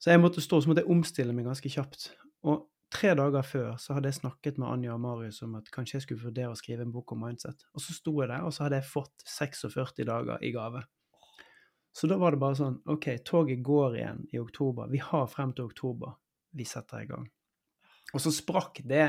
Så 0.02 0.12
jeg 0.12 0.20
måtte 0.20 0.44
stå, 0.44 0.60
så 0.60 0.70
måtte 0.70 0.84
jeg 0.84 0.92
omstille 0.92 1.34
meg 1.36 1.46
ganske 1.48 1.70
kjapt. 1.72 2.10
Og 2.44 2.66
tre 2.92 3.14
dager 3.18 3.46
før 3.46 3.78
så 3.80 3.96
hadde 3.96 4.10
jeg 4.10 4.20
snakket 4.20 4.58
med 4.60 4.68
Anja 4.68 4.92
og 4.94 5.00
Marius 5.00 5.40
om 5.46 5.54
at 5.58 5.70
kanskje 5.74 5.96
jeg 5.96 6.06
skulle 6.06 6.26
vurdere 6.26 6.52
å 6.52 6.58
skrive 6.58 6.84
en 6.84 6.92
bok 6.94 7.14
om 7.14 7.24
mindset. 7.24 7.64
Og 7.72 7.82
så 7.82 7.96
sto 7.96 8.12
jeg 8.20 8.28
der, 8.30 8.44
og 8.44 8.52
så 8.54 8.66
hadde 8.66 8.82
jeg 8.82 8.90
fått 8.90 9.24
46 9.24 10.04
dager 10.04 10.44
i 10.44 10.52
gave. 10.54 10.84
Så 11.94 12.10
da 12.10 12.18
var 12.18 12.34
det 12.34 12.42
bare 12.42 12.58
sånn 12.58 12.80
OK, 12.90 13.06
toget 13.26 13.62
går 13.64 14.00
igjen 14.00 14.24
i 14.34 14.42
oktober. 14.42 14.90
Vi 14.90 15.00
har 15.02 15.30
frem 15.30 15.54
til 15.54 15.70
oktober. 15.70 16.16
Vi 16.54 16.66
setter 16.66 17.04
i 17.04 17.08
gang. 17.10 17.28
Og 18.14 18.22
så 18.22 18.30
sprakk 18.30 18.80
det 18.86 19.04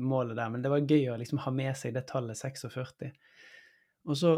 målet 0.00 0.38
der, 0.38 0.50
men 0.52 0.62
det 0.64 0.72
var 0.72 0.84
gøy 0.84 1.10
å 1.12 1.16
liksom 1.20 1.42
ha 1.44 1.52
med 1.52 1.76
seg 1.76 1.92
det 1.96 2.06
tallet 2.08 2.38
46. 2.40 3.10
Og 4.08 4.20
så 4.20 4.36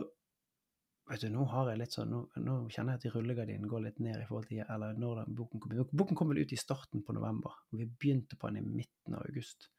Vet 1.09 1.23
du, 1.25 1.31
nå 1.33 1.47
har 1.49 1.71
jeg 1.71 1.79
litt 1.81 1.95
sånn, 1.97 2.11
nå, 2.13 2.19
nå 2.45 2.55
kjenner 2.69 2.99
jeg 2.99 3.09
at 3.09 3.15
rullegardinen 3.15 3.69
går 3.71 3.81
litt 3.81 4.01
ned 4.05 4.19
i 4.21 4.27
forhold 4.29 4.51
til 4.51 4.59
eller 4.61 4.99
når 5.01 5.23
den 5.23 5.39
boken 5.39 5.63
kom 5.63 5.73
ut. 5.73 5.95
Boken 5.97 6.19
kom 6.19 6.29
vel 6.29 6.43
ut 6.45 6.53
i 6.53 6.59
starten 6.61 7.01
på 7.01 7.15
november, 7.17 7.55
og 7.73 7.81
vi 7.81 7.87
begynte 7.89 8.37
på 8.37 8.51
den 8.51 8.59
i 8.61 8.65
midten 8.67 9.17
av 9.17 9.25
august. 9.25 9.71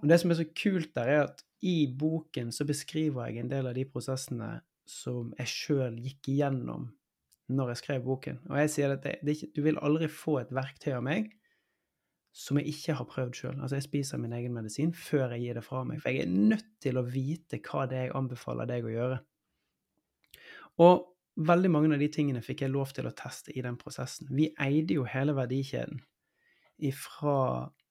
Og 0.00 0.08
Det 0.10 0.18
som 0.18 0.34
er 0.34 0.40
så 0.40 0.48
kult 0.58 0.90
der, 0.98 1.12
er 1.12 1.22
at 1.28 1.44
i 1.62 1.86
boken 1.86 2.50
så 2.50 2.66
beskriver 2.66 3.28
jeg 3.28 3.44
en 3.44 3.52
del 3.52 3.70
av 3.70 3.78
de 3.78 3.86
prosessene 3.86 4.50
som 4.90 5.30
jeg 5.38 5.52
sjøl 5.54 6.02
gikk 6.02 6.32
igjennom 6.34 6.90
når 7.54 7.72
jeg 7.72 7.82
skrev 7.84 8.02
boken. 8.02 8.42
Og 8.50 8.58
jeg 8.64 8.74
sier 8.74 8.96
at 8.96 9.06
det, 9.06 9.20
det 9.22 9.38
du 9.54 9.62
vil 9.62 9.78
aldri 9.78 10.10
få 10.10 10.40
et 10.42 10.50
verktøy 10.54 10.96
av 10.96 11.06
meg 11.06 11.30
som 12.36 12.58
jeg 12.60 12.68
ikke 12.68 12.94
har 12.98 13.08
prøvd 13.08 13.38
sjøl. 13.38 13.54
Altså, 13.56 13.78
jeg 13.78 13.86
spiser 13.86 14.20
min 14.20 14.34
egen 14.36 14.52
medisin 14.52 14.90
før 14.92 15.32
jeg 15.32 15.46
gir 15.46 15.56
det 15.56 15.64
fra 15.64 15.82
meg. 15.88 16.02
For 16.02 16.12
jeg 16.12 16.26
er 16.26 16.34
nødt 16.52 16.68
til 16.84 17.00
å 17.00 17.06
vite 17.08 17.62
hva 17.64 17.86
det 17.88 17.96
er 17.96 18.04
jeg 18.10 18.16
anbefaler 18.18 18.68
deg 18.68 18.84
å 18.84 18.92
gjøre. 18.92 19.20
Og 20.84 21.06
veldig 21.48 21.70
mange 21.72 21.96
av 21.96 22.04
de 22.04 22.10
tingene 22.12 22.44
fikk 22.44 22.66
jeg 22.66 22.74
lov 22.74 22.92
til 22.96 23.08
å 23.08 23.14
teste 23.16 23.54
i 23.56 23.64
den 23.64 23.78
prosessen. 23.80 24.28
Vi 24.36 24.50
eide 24.60 24.98
jo 24.98 25.08
hele 25.08 25.32
verdikjeden. 25.38 26.02
Ifra 26.84 27.38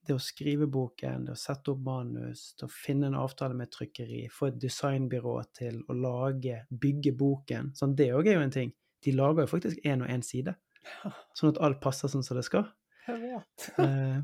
det 0.05 0.13
å 0.13 0.21
skrive 0.21 0.69
boken, 0.69 1.25
det 1.25 1.33
å 1.33 1.41
sette 1.41 1.73
opp 1.73 1.81
manus, 1.87 2.51
til 2.53 2.69
å 2.69 2.73
finne 2.73 3.09
en 3.09 3.17
avtale 3.17 3.57
med 3.57 3.71
et 3.71 3.75
trykkeri, 3.79 4.23
få 4.29 4.51
et 4.51 4.61
designbyrå 4.61 5.39
til 5.57 5.81
å 5.89 5.97
lage, 5.97 6.61
bygge 6.69 7.15
boken. 7.17 7.73
Sånn, 7.73 7.97
det 7.97 8.11
òg 8.13 8.29
er 8.29 8.37
jo 8.37 8.45
en 8.45 8.53
ting. 8.53 8.73
De 9.01 9.17
lager 9.17 9.47
jo 9.47 9.55
faktisk 9.57 9.81
én 9.81 10.05
og 10.05 10.13
én 10.13 10.21
side, 10.25 10.53
sånn 11.33 11.55
at 11.55 11.65
alt 11.65 11.81
passer 11.81 12.13
sånn 12.13 12.25
som 12.25 12.37
det 12.37 12.45
skal. 12.45 12.69
Eh, 13.81 14.19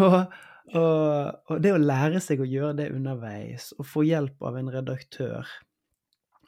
og, 0.00 0.36
og, 0.74 1.40
og, 1.50 1.56
det 1.62 1.74
å 1.74 1.80
lære 1.80 2.20
seg 2.24 2.42
å 2.42 2.48
gjøre 2.48 2.76
det 2.82 2.92
underveis, 2.94 3.72
og 3.78 3.88
få 3.88 4.04
hjelp 4.08 4.42
av 4.46 4.60
en 4.60 4.70
redaktør 4.72 5.48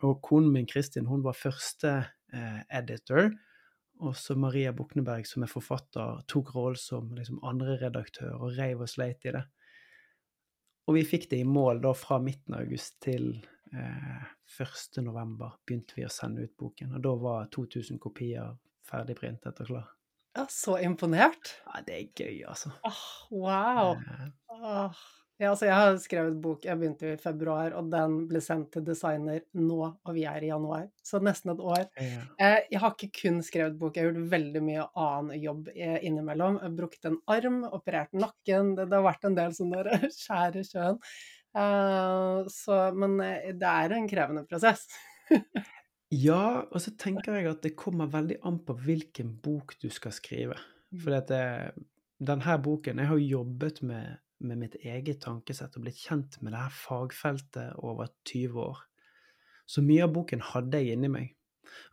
og 0.03 0.19
konen 0.25 0.51
min 0.55 0.67
Kristin 0.67 1.07
hun 1.07 1.23
var 1.25 1.39
første 1.39 1.95
eh, 2.35 2.61
editor. 2.75 3.31
Og 4.03 4.17
så 4.19 4.35
Maria 4.35 4.73
Bukneberg, 4.75 5.27
som 5.29 5.45
er 5.45 5.51
forfatter, 5.51 6.25
tok 6.31 6.55
rollen 6.57 6.81
som 6.81 7.13
liksom, 7.15 7.39
andre 7.47 7.77
redaktør 7.85 8.35
og 8.35 8.57
reiv 8.57 8.83
og 8.83 8.91
sleit 8.91 9.23
i 9.29 9.35
det. 9.37 9.45
Og 10.91 10.97
vi 10.99 11.05
fikk 11.07 11.29
det 11.31 11.39
i 11.39 11.47
mål 11.47 11.85
da 11.85 11.93
fra 11.95 12.19
midten 12.19 12.57
av 12.57 12.65
august 12.65 12.97
til 13.05 13.37
eh, 13.71 14.25
1. 14.59 15.03
november 15.07 15.55
begynte 15.63 15.95
vi 16.01 16.07
å 16.09 16.11
sende 16.11 16.43
ut 16.43 16.57
boken. 16.59 16.97
Og 16.99 17.05
da 17.07 17.15
var 17.23 17.51
2000 17.55 18.03
kopier 18.03 18.57
ferdigprintet 18.89 19.63
og 19.63 19.71
klar. 19.71 19.93
Ja, 20.33 20.47
så 20.49 20.79
imponert. 20.81 21.57
Ja, 21.67 21.83
det 21.87 21.97
er 21.99 22.23
gøy, 22.25 22.45
altså. 22.49 22.73
Oh, 22.89 23.03
wow. 23.31 23.99
Eh. 24.01 24.31
Oh. 24.49 25.03
Ja, 25.41 25.51
altså 25.51 25.67
jeg 25.67 25.75
har 25.75 25.97
skrevet 25.99 26.37
bok, 26.39 26.63
jeg 26.69 26.79
begynte 26.79 27.09
i 27.11 27.19
februar, 27.19 27.73
og 27.75 27.89
den 27.91 28.15
ble 28.31 28.41
sendt 28.45 28.71
til 28.77 28.85
designer 28.87 29.41
nå, 29.59 29.79
og 29.91 30.15
vi 30.15 30.23
er 30.29 30.45
i 30.45 30.53
januar. 30.53 30.85
Så 31.03 31.19
nesten 31.25 31.51
et 31.55 31.63
år. 31.65 31.83
Ja. 31.99 32.23
Eh, 32.39 32.59
jeg 32.71 32.83
har 32.85 32.95
ikke 32.95 33.11
kun 33.17 33.43
skrevet 33.43 33.77
bok, 33.81 33.97
jeg 33.97 34.07
har 34.07 34.13
gjort 34.13 34.31
veldig 34.37 34.63
mye 34.69 34.87
annen 35.03 35.43
jobb 35.43 35.73
innimellom. 35.75 36.61
Jeg 36.63 36.77
brukt 36.79 37.11
en 37.11 37.19
arm, 37.35 37.63
operert 37.75 38.15
nakken, 38.15 38.77
det, 38.79 38.87
det 38.93 39.01
har 39.01 39.09
vært 39.09 39.29
en 39.29 39.39
del 39.41 39.57
sånne 39.59 40.01
skjær 40.21 40.61
i 40.61 40.65
sjøen. 40.69 41.03
Så, 41.53 42.81
men 42.97 43.19
eh, 43.27 43.53
det 43.59 43.77
er 43.83 43.99
en 43.99 44.11
krevende 44.15 44.47
prosess. 44.49 44.87
ja, 46.13 46.65
og 46.69 46.83
så 46.85 46.93
tenker 47.01 47.39
jeg 47.39 47.49
at 47.51 47.63
det 47.65 47.77
kommer 47.79 48.11
veldig 48.13 48.43
an 48.49 48.59
på 48.67 48.77
hvilken 48.85 49.37
bok 49.43 49.77
du 49.81 49.89
skal 49.93 50.15
skrive. 50.15 50.59
For 50.93 51.15
mm. 51.17 51.87
denne 52.21 52.57
boken 52.61 53.01
Jeg 53.01 53.09
har 53.09 53.23
jobbet 53.23 53.81
med 53.89 54.19
med 54.43 54.59
mitt 54.59 54.75
eget 54.83 55.23
tankesett 55.23 55.77
og 55.77 55.87
blitt 55.87 56.01
kjent 56.03 56.41
med 56.43 56.55
det 56.55 56.65
her 56.65 56.75
fagfeltet 56.75 57.79
over 57.79 58.11
20 58.29 58.59
år. 58.63 58.83
Så 59.67 59.85
mye 59.85 60.05
av 60.05 60.13
boken 60.15 60.43
hadde 60.53 60.83
jeg 60.83 60.97
inni 60.97 61.11
meg. 61.13 61.33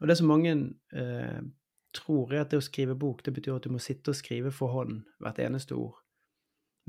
Og 0.02 0.10
det 0.10 0.18
som 0.20 0.30
mange 0.32 0.56
eh, 0.98 1.40
tror, 1.96 2.34
er 2.34 2.44
at 2.44 2.52
det 2.52 2.60
å 2.60 2.66
skrive 2.66 2.98
bok, 3.00 3.24
det 3.26 3.36
betyr 3.36 3.60
at 3.60 3.68
du 3.68 3.74
må 3.74 3.82
sitte 3.84 4.14
og 4.14 4.20
skrive 4.20 4.52
for 4.56 4.74
hånd 4.74 5.04
hvert 5.22 5.42
eneste 5.44 5.78
ord. 5.78 6.02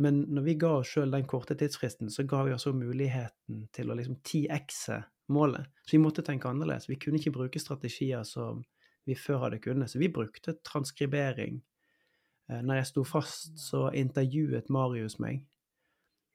Men 0.01 0.23
når 0.33 0.47
vi 0.47 0.57
ga 0.63 0.73
oss 0.81 0.95
sjøl 0.95 1.13
den 1.13 1.29
korte 1.29 1.55
tidsfristen, 1.61 2.09
så 2.13 2.25
ga 2.29 2.43
vi 2.47 2.55
oss 2.57 2.67
muligheten 2.67 3.67
til 3.75 3.91
å 3.91 3.97
liksom 3.99 4.23
10x-e 4.25 5.03
målet. 5.33 5.71
Så 5.87 5.97
vi 5.97 6.03
måtte 6.03 6.25
tenke 6.27 6.51
annerledes. 6.51 6.89
Vi 6.91 6.99
kunne 7.01 7.21
ikke 7.21 7.35
bruke 7.35 7.63
strategier 7.63 8.23
som 8.29 8.65
vi 9.09 9.17
før 9.17 9.47
hadde 9.47 9.63
kunnet. 9.63 9.91
Så 9.91 10.01
vi 10.03 10.11
brukte 10.13 10.59
transkribering, 10.67 11.61
Eh, 12.51 12.63
når 12.63 12.81
jeg 12.81 12.91
sto 12.91 13.05
fast, 13.07 13.55
så 13.63 13.89
intervjuet 13.97 14.71
Marius 14.73 15.19
meg. 15.23 15.45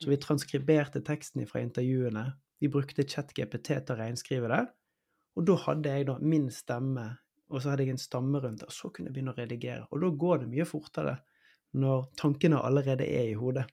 Så 0.02 0.12
vi 0.12 0.20
transkriberte 0.22 1.02
teksten 1.06 1.46
fra 1.48 1.62
intervjuene. 1.64 2.26
Vi 2.64 2.72
brukte 2.72 3.08
ChatGPT 3.08 3.72
til 3.76 3.96
å 3.96 4.00
reinskrive 4.00 4.52
det. 4.52 4.64
Og 5.36 5.48
da 5.50 5.58
hadde 5.66 5.92
jeg 5.92 6.08
da 6.08 6.18
min 6.24 6.50
stemme, 6.54 7.08
og 7.52 7.62
så 7.62 7.74
hadde 7.74 7.88
jeg 7.88 7.96
en 7.96 8.02
stamme 8.02 8.40
rundt 8.44 8.64
det, 8.64 8.70
og 8.72 8.76
så 8.76 8.92
kunne 8.92 9.12
jeg 9.12 9.18
begynne 9.18 9.36
å 9.36 9.40
redigere. 9.40 9.88
Og 9.92 10.04
da 10.04 10.12
går 10.24 10.44
det 10.44 10.52
mye 10.54 10.68
fortere 10.68 11.18
når 11.76 12.06
tankene 12.20 12.62
allerede 12.64 13.08
er 13.08 13.34
i 13.34 13.40
hodet. 13.40 13.66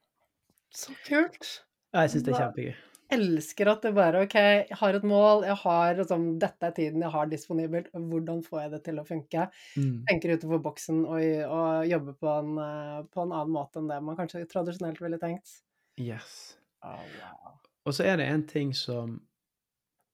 Så 0.75 0.97
kult. 1.07 1.61
Ja, 1.93 2.03
jeg 2.03 2.17
syns 2.17 2.27
det 2.27 2.35
er 2.35 2.43
kjempegøy 2.47 2.92
elsker 3.13 3.71
at 3.73 3.85
det 3.87 3.93
bare 3.97 4.23
OK, 4.27 4.37
jeg 4.37 4.79
har 4.81 4.97
et 4.97 5.05
mål, 5.07 5.45
jeg 5.47 5.59
har 5.63 5.99
liksom, 5.99 6.27
Dette 6.43 6.69
er 6.69 6.77
tiden 6.77 7.05
jeg 7.05 7.15
har 7.15 7.29
disponibelt, 7.31 7.91
hvordan 7.93 8.43
får 8.47 8.65
jeg 8.65 8.73
det 8.75 8.81
til 8.87 9.03
å 9.03 9.07
funke? 9.09 9.47
Mm. 9.77 9.99
Tenker 10.09 10.35
utenfor 10.37 10.63
boksen 10.65 11.03
og, 11.05 11.21
og 11.47 11.91
jobber 11.91 12.17
på 12.19 12.33
en, 12.33 12.57
eh, 12.65 12.97
på 13.13 13.25
en, 13.25 13.37
annen 13.37 13.55
måte 13.55 13.83
enn 13.83 13.91
det 13.93 14.01
man 14.05 14.19
kanskje 14.19 14.47
tradisjonelt 14.51 15.03
ville 15.03 15.21
tenkt. 15.23 15.61
Yes. 16.01 16.57
Oh, 16.83 17.05
wow. 17.21 17.55
Og 17.87 17.97
så 17.97 18.07
er 18.09 18.19
det 18.21 18.31
en 18.31 18.47
ting 18.49 18.73
som 18.77 19.19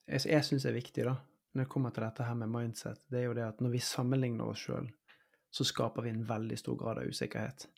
jeg, 0.09 0.25
jeg 0.25 0.45
syns 0.47 0.67
er 0.69 0.77
viktig, 0.77 1.05
da, 1.07 1.17
når 1.55 1.65
det 1.65 1.73
kommer 1.73 1.95
til 1.95 2.07
dette 2.07 2.27
her 2.27 2.37
med 2.39 2.53
mindset, 2.53 3.01
det 3.13 3.23
er 3.23 3.29
jo 3.29 3.37
det 3.37 3.47
at 3.47 3.65
når 3.65 3.75
vi 3.77 3.83
sammenligner 3.85 4.49
oss 4.49 4.67
sjøl, 4.67 4.89
så 5.55 5.65
skaper 5.65 6.05
vi 6.05 6.13
en 6.13 6.25
veldig 6.29 6.59
stor 6.61 6.77
grad 6.81 7.01
av 7.01 7.09
usikkerhet. 7.09 7.69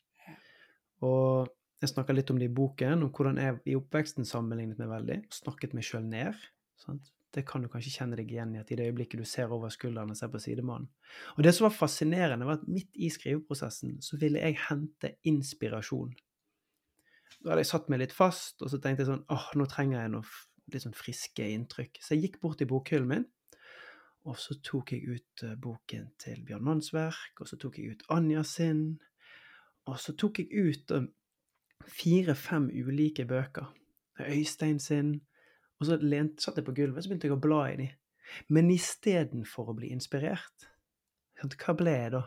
Og 1.06 1.48
jeg 1.80 1.94
snakka 1.94 2.12
litt 2.12 2.30
om 2.32 2.38
det 2.40 2.50
i 2.50 2.52
boken, 2.52 3.06
om 3.06 3.12
hvordan 3.14 3.40
jeg 3.40 3.56
i 3.72 3.76
oppveksten 3.78 4.28
sammenlignet 4.28 4.80
meg 4.80 4.90
veldig, 4.90 5.18
snakket 5.32 5.72
meg 5.76 5.87
sjøl 5.87 6.04
ned. 6.04 6.37
Sant? 6.80 7.12
Det 7.30 7.44
kan 7.46 7.62
du 7.62 7.68
kanskje 7.70 7.92
kjenne 7.94 8.18
deg 8.18 8.32
igjen 8.32 8.56
i, 8.56 8.60
at 8.60 8.72
i 8.75 8.76
det 8.76 8.88
øyeblikket 8.90 9.20
du 9.22 9.28
ser 9.28 9.52
over 9.54 9.70
skulderen 9.70 10.10
og 10.10 10.18
ser 10.18 10.32
på 10.32 10.40
sidemannen. 10.42 10.90
Og 11.37 11.44
det 11.46 11.54
som 11.54 11.68
var 11.68 11.76
fascinerende, 11.76 12.46
var 12.49 12.58
at 12.58 12.66
midt 12.66 12.90
i 12.99 13.10
skriveprosessen 13.12 14.00
så 14.02 14.18
ville 14.20 14.42
jeg 14.42 14.58
hente 14.66 15.14
inspirasjon. 15.30 16.10
Da 17.40 17.52
hadde 17.52 17.62
jeg 17.62 17.70
satt 17.70 17.90
meg 17.92 18.02
litt 18.02 18.14
fast, 18.16 18.58
og 18.60 18.72
så 18.72 18.80
tenkte 18.82 19.04
jeg 19.04 19.12
sånn 19.12 19.28
åh, 19.30 19.46
nå 19.56 19.68
trenger 19.70 20.02
jeg 20.02 20.14
noe 20.16 20.75
litt 20.75 20.84
sånn 20.84 20.96
friske 20.96 21.46
inntrykk. 21.54 22.02
Så 22.02 22.16
jeg 22.16 22.26
gikk 22.26 22.40
bort 22.42 22.58
til 22.60 22.68
bokhyllen 22.70 23.08
min, 23.10 23.28
og 24.28 24.37
så 24.42 24.58
tok 24.66 24.92
jeg 24.92 25.06
ut 25.14 25.46
uh, 25.46 25.54
boken 25.56 26.10
til 26.20 26.42
Bjørn 26.44 26.66
Mannsverk, 26.66 27.40
og 27.40 27.49
så 27.49 27.56
tok 27.62 27.78
jeg 27.80 27.94
ut 27.94 28.04
Anja 28.12 28.42
sin, 28.44 28.82
og 29.88 29.96
så 30.02 30.12
tok 30.18 30.42
jeg 30.42 30.50
ut 30.50 30.96
uh, 30.99 31.06
fire-fem 31.88 32.68
ulike 32.70 33.25
bøker. 33.28 33.70
Øystein 34.20 34.78
sin. 34.80 35.20
Og 35.80 35.87
så 35.88 35.96
lent, 35.96 36.42
satt 36.42 36.58
jeg 36.60 36.66
på 36.66 36.75
gulvet, 36.76 37.04
så 37.04 37.10
begynte 37.10 37.30
jeg 37.30 37.37
å 37.37 37.40
bla 37.40 37.62
i 37.70 37.76
de. 37.80 37.88
Men 38.52 38.70
istedenfor 38.70 39.72
å 39.72 39.76
bli 39.78 39.90
inspirert, 39.94 40.68
hva 41.40 41.75
ble 41.76 41.94
jeg 41.96 42.12
da? 42.14 42.25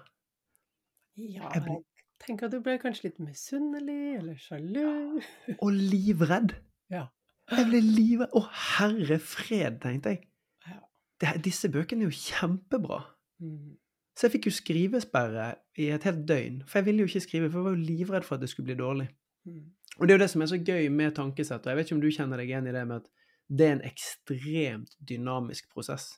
Ja, 1.21 1.51
jeg 1.53 1.65
ble... 1.67 1.77
tenker 2.23 2.49
at 2.49 2.55
du 2.55 2.63
ble 2.65 2.79
kanskje 2.81 3.11
litt 3.11 3.19
misunnelig 3.21 4.17
eller 4.17 4.39
sjalu. 4.41 5.21
Og 5.59 5.69
livredd. 5.69 6.55
Ja. 6.91 7.05
Jeg 7.51 7.69
ble 7.69 7.81
livredd. 7.85 8.33
Å, 8.33 8.41
herre 8.79 9.19
fred, 9.21 9.79
tenkte 9.83 10.15
jeg. 10.15 10.25
Det, 11.21 11.37
disse 11.45 11.69
bøkene 11.71 12.03
er 12.03 12.09
jo 12.09 12.17
kjempebra. 12.17 13.03
Mm. 13.43 13.75
Så 14.17 14.27
jeg 14.27 14.35
fikk 14.35 14.47
jo 14.49 14.55
skrivesperre 14.57 15.45
i 15.79 15.91
et 15.93 16.05
helt 16.09 16.25
døgn. 16.29 16.63
For 16.67 16.79
jeg 16.79 16.89
ville 16.89 17.05
jo 17.05 17.11
ikke 17.11 17.27
skrive, 17.27 17.51
for 17.51 17.61
jeg 17.61 17.67
var 17.67 17.77
jo 17.77 17.87
livredd 17.91 18.25
for 18.27 18.37
at 18.37 18.43
det 18.43 18.49
skulle 18.51 18.71
bli 18.71 18.81
dårlig. 18.81 19.07
Mm. 19.45 19.63
Og 19.99 20.07
det 20.07 20.13
er 20.13 20.17
jo 20.17 20.23
det 20.23 20.31
som 20.33 20.43
er 20.43 20.49
så 20.49 20.57
gøy 20.57 20.89
med 20.89 21.15
tankesett, 21.17 21.65
og 21.65 21.71
jeg 21.71 21.79
vet 21.79 21.89
ikke 21.89 21.97
om 21.99 22.03
du 22.03 22.11
kjenner 22.13 22.41
deg 22.41 22.49
igjen 22.49 22.69
i 22.69 22.75
det 22.75 22.83
med 22.89 23.03
at 23.03 23.09
det 23.53 23.65
er 23.65 23.75
en 23.75 23.85
ekstremt 23.85 24.95
dynamisk 25.03 25.69
prosess. 25.73 26.13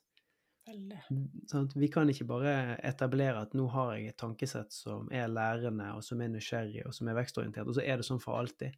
Sånn 1.49 1.67
vi 1.77 1.89
kan 1.93 2.09
ikke 2.09 2.25
bare 2.29 2.53
etablere 2.87 3.43
at 3.45 3.53
nå 3.57 3.67
har 3.73 3.91
jeg 3.95 4.13
et 4.13 4.17
tankesett 4.17 4.73
som 4.73 5.09
er 5.13 5.27
lærende, 5.29 5.91
og 5.97 6.05
som 6.05 6.21
er 6.23 6.31
nysgjerrig, 6.33 6.85
og 6.87 6.95
som 6.95 7.09
er 7.09 7.17
vekstorientert, 7.19 7.69
og 7.69 7.77
så 7.77 7.83
er 7.85 7.99
det 7.99 8.07
sånn 8.07 8.23
for 8.23 8.39
alltid. 8.39 8.73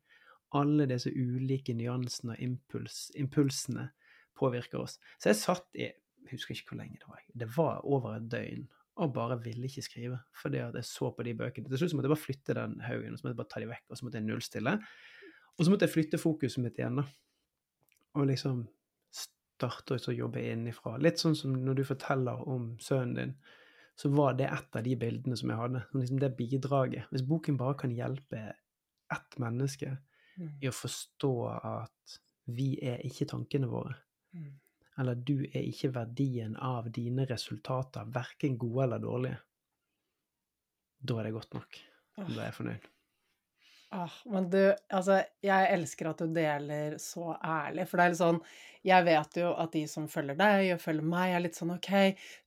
Alle 0.57 0.87
disse 0.89 1.11
ulike 1.11 1.75
nyansene 1.75 2.35
og 2.35 2.43
impuls, 2.43 3.07
impulsene 3.19 3.89
påvirker 4.37 4.81
oss. 4.83 4.97
Så 5.19 5.31
jeg 5.31 5.41
satt 5.43 5.67
i 5.79 5.89
Jeg 6.27 6.35
husker 6.35 6.57
ikke 6.57 6.73
hvor 6.73 6.79
lenge 6.81 6.97
det 6.99 7.07
var. 7.07 7.19
Det 7.39 7.45
var 7.55 7.85
over 7.87 8.17
et 8.17 8.25
døgn. 8.27 8.65
Og 8.97 9.13
bare 9.13 9.37
ville 9.43 9.69
ikke 9.69 9.85
skrive. 9.85 10.17
Fordi 10.41 10.63
at 10.63 10.75
jeg 10.79 10.87
så 10.89 11.11
på 11.13 11.25
de 11.27 11.35
bøkene. 11.37 11.69
Til 11.69 11.83
slutt 11.83 11.93
måtte 11.97 12.09
jeg 12.09 12.15
bare 12.15 12.25
flytte 12.25 12.57
den 12.57 12.79
haugen, 12.81 13.13
og 13.13 13.19
så 13.19 13.27
måtte 13.27 13.35
jeg 13.35 13.41
bare 13.43 13.53
ta 13.53 13.61
de 13.61 13.69
vekk, 13.69 13.85
og 13.89 13.99
så 13.99 14.07
måtte 14.07 14.19
jeg 14.19 14.25
nullstille. 14.25 14.73
Og 15.57 15.65
så 15.65 15.73
måtte 15.73 15.87
jeg 15.87 15.93
flytte 15.93 16.21
fokuset 16.21 16.63
mitt 16.63 16.79
igjen, 16.81 17.01
da 17.01 17.05
og 18.17 18.27
liksom 18.31 18.65
starte 19.13 19.97
å 19.97 20.15
jobbe 20.15 20.43
innifra. 20.51 20.97
Litt 21.01 21.21
sånn 21.21 21.37
som 21.37 21.55
når 21.65 21.79
du 21.79 21.85
forteller 21.87 22.43
om 22.49 22.75
sønnen 22.83 23.17
din, 23.17 23.33
så 23.97 24.11
var 24.13 24.35
det 24.37 24.49
et 24.53 24.77
av 24.77 24.85
de 24.85 24.93
bildene 24.99 25.37
som 25.39 25.49
jeg 25.49 25.57
hadde. 25.57 25.81
Liksom 25.97 26.21
det 26.21 26.35
bidraget. 26.37 27.07
Hvis 27.09 27.25
boken 27.25 27.57
bare 27.57 27.77
kan 27.81 27.93
hjelpe 27.93 28.43
ett 29.13 29.39
menneske 29.41 29.95
mm. 30.37 30.51
i 30.61 30.69
å 30.69 30.75
forstå 30.75 31.33
at 31.55 32.17
vi 32.53 32.75
er 32.85 33.01
ikke 33.07 33.27
tankene 33.31 33.69
våre, 33.71 33.95
mm. 34.37 34.51
Eller 34.97 35.15
du 35.15 35.43
er 35.45 35.61
ikke 35.61 35.93
verdien 35.95 36.55
av 36.57 36.89
dine 36.93 37.27
resultater, 37.29 38.07
verken 38.13 38.57
gode 38.57 38.87
eller 38.87 39.03
dårlige, 39.03 39.39
da 40.97 41.19
er 41.19 41.27
det 41.27 41.35
godt 41.35 41.53
nok. 41.53 41.79
Da 42.17 42.25
er 42.25 42.47
jeg 42.47 42.55
fornøyd. 42.57 42.87
Ah, 43.95 44.11
men 44.27 44.49
du, 44.51 44.59
altså, 44.91 45.21
jeg 45.39 45.67
elsker 45.71 46.09
at 46.09 46.19
du 46.19 46.33
deler 46.35 46.97
så 46.99 47.29
ærlig, 47.39 47.85
for 47.87 47.95
det 47.95 48.03
er 48.03 48.11
litt 48.11 48.19
sånn 48.19 48.39
Jeg 48.83 49.05
vet 49.07 49.37
jo 49.39 49.51
at 49.63 49.71
de 49.71 49.83
som 49.87 50.09
følger 50.11 50.35
deg 50.39 50.73
og 50.73 50.81
følger 50.83 51.07
meg, 51.07 51.31
er 51.31 51.43
litt 51.45 51.55
sånn 51.55 51.71
OK, 51.71 51.93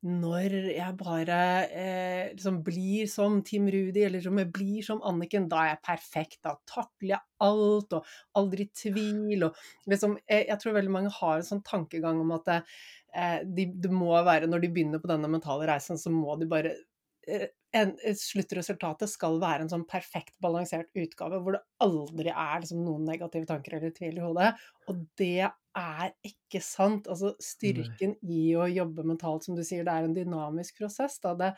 når 0.04 0.56
jeg 0.74 0.98
bare 1.00 1.38
eh, 1.72 2.26
liksom 2.34 2.60
blir 2.66 3.08
som 3.08 3.38
Team 3.46 3.70
Rudi, 3.72 4.04
eller 4.04 4.28
om 4.28 4.42
jeg 4.42 4.50
blir 4.52 4.84
som 4.84 5.00
Anniken, 5.08 5.48
da 5.48 5.62
er 5.64 5.72
jeg 5.72 5.82
perfekt. 5.88 6.38
Da 6.44 6.54
takler 6.68 7.14
jeg 7.14 7.24
alt, 7.48 7.96
og 7.96 8.12
aldri 8.36 8.68
tvil, 8.76 9.48
og 9.48 9.64
liksom 9.88 10.18
Jeg, 10.20 10.44
jeg 10.52 10.60
tror 10.60 10.76
veldig 10.76 10.96
mange 10.98 11.16
har 11.22 11.40
en 11.40 11.50
sånn 11.54 11.64
tankegang 11.64 12.20
om 12.20 12.36
at 12.36 12.52
eh, 12.52 13.40
de, 13.48 13.70
det 13.80 13.92
må 13.92 14.12
være 14.12 14.48
Når 14.50 14.66
de 14.66 14.72
begynner 14.76 15.00
på 15.00 15.08
denne 15.10 15.32
mentale 15.32 15.72
reisen, 15.72 15.96
så 16.00 16.12
må 16.12 16.36
de 16.40 16.48
bare 16.52 16.76
eh, 16.76 16.84
en, 17.28 17.92
sluttresultatet 18.18 19.10
skal 19.10 19.38
være 19.42 19.64
en 19.64 19.70
sånn 19.72 19.86
perfekt 19.88 20.34
balansert 20.42 20.90
utgave 20.98 21.40
hvor 21.42 21.56
det 21.56 21.62
aldri 21.84 22.32
er 22.32 22.62
liksom, 22.62 22.82
noen 22.86 23.06
negative 23.08 23.48
tanker 23.50 23.78
eller 23.78 23.94
tvil 23.94 24.18
i 24.18 24.24
hodet. 24.24 24.50
Og 24.90 25.04
det 25.20 25.46
er 25.46 26.10
ikke 26.26 26.62
sant. 26.64 27.08
Altså 27.10 27.34
styrken 27.42 28.16
i 28.26 28.50
å 28.58 28.66
jobbe 28.70 29.06
mentalt, 29.06 29.46
som 29.46 29.58
du 29.58 29.64
sier, 29.66 29.86
det 29.86 29.94
er 29.94 30.08
en 30.08 30.16
dynamisk 30.16 30.82
prosess. 30.82 31.20
Det, 31.22 31.52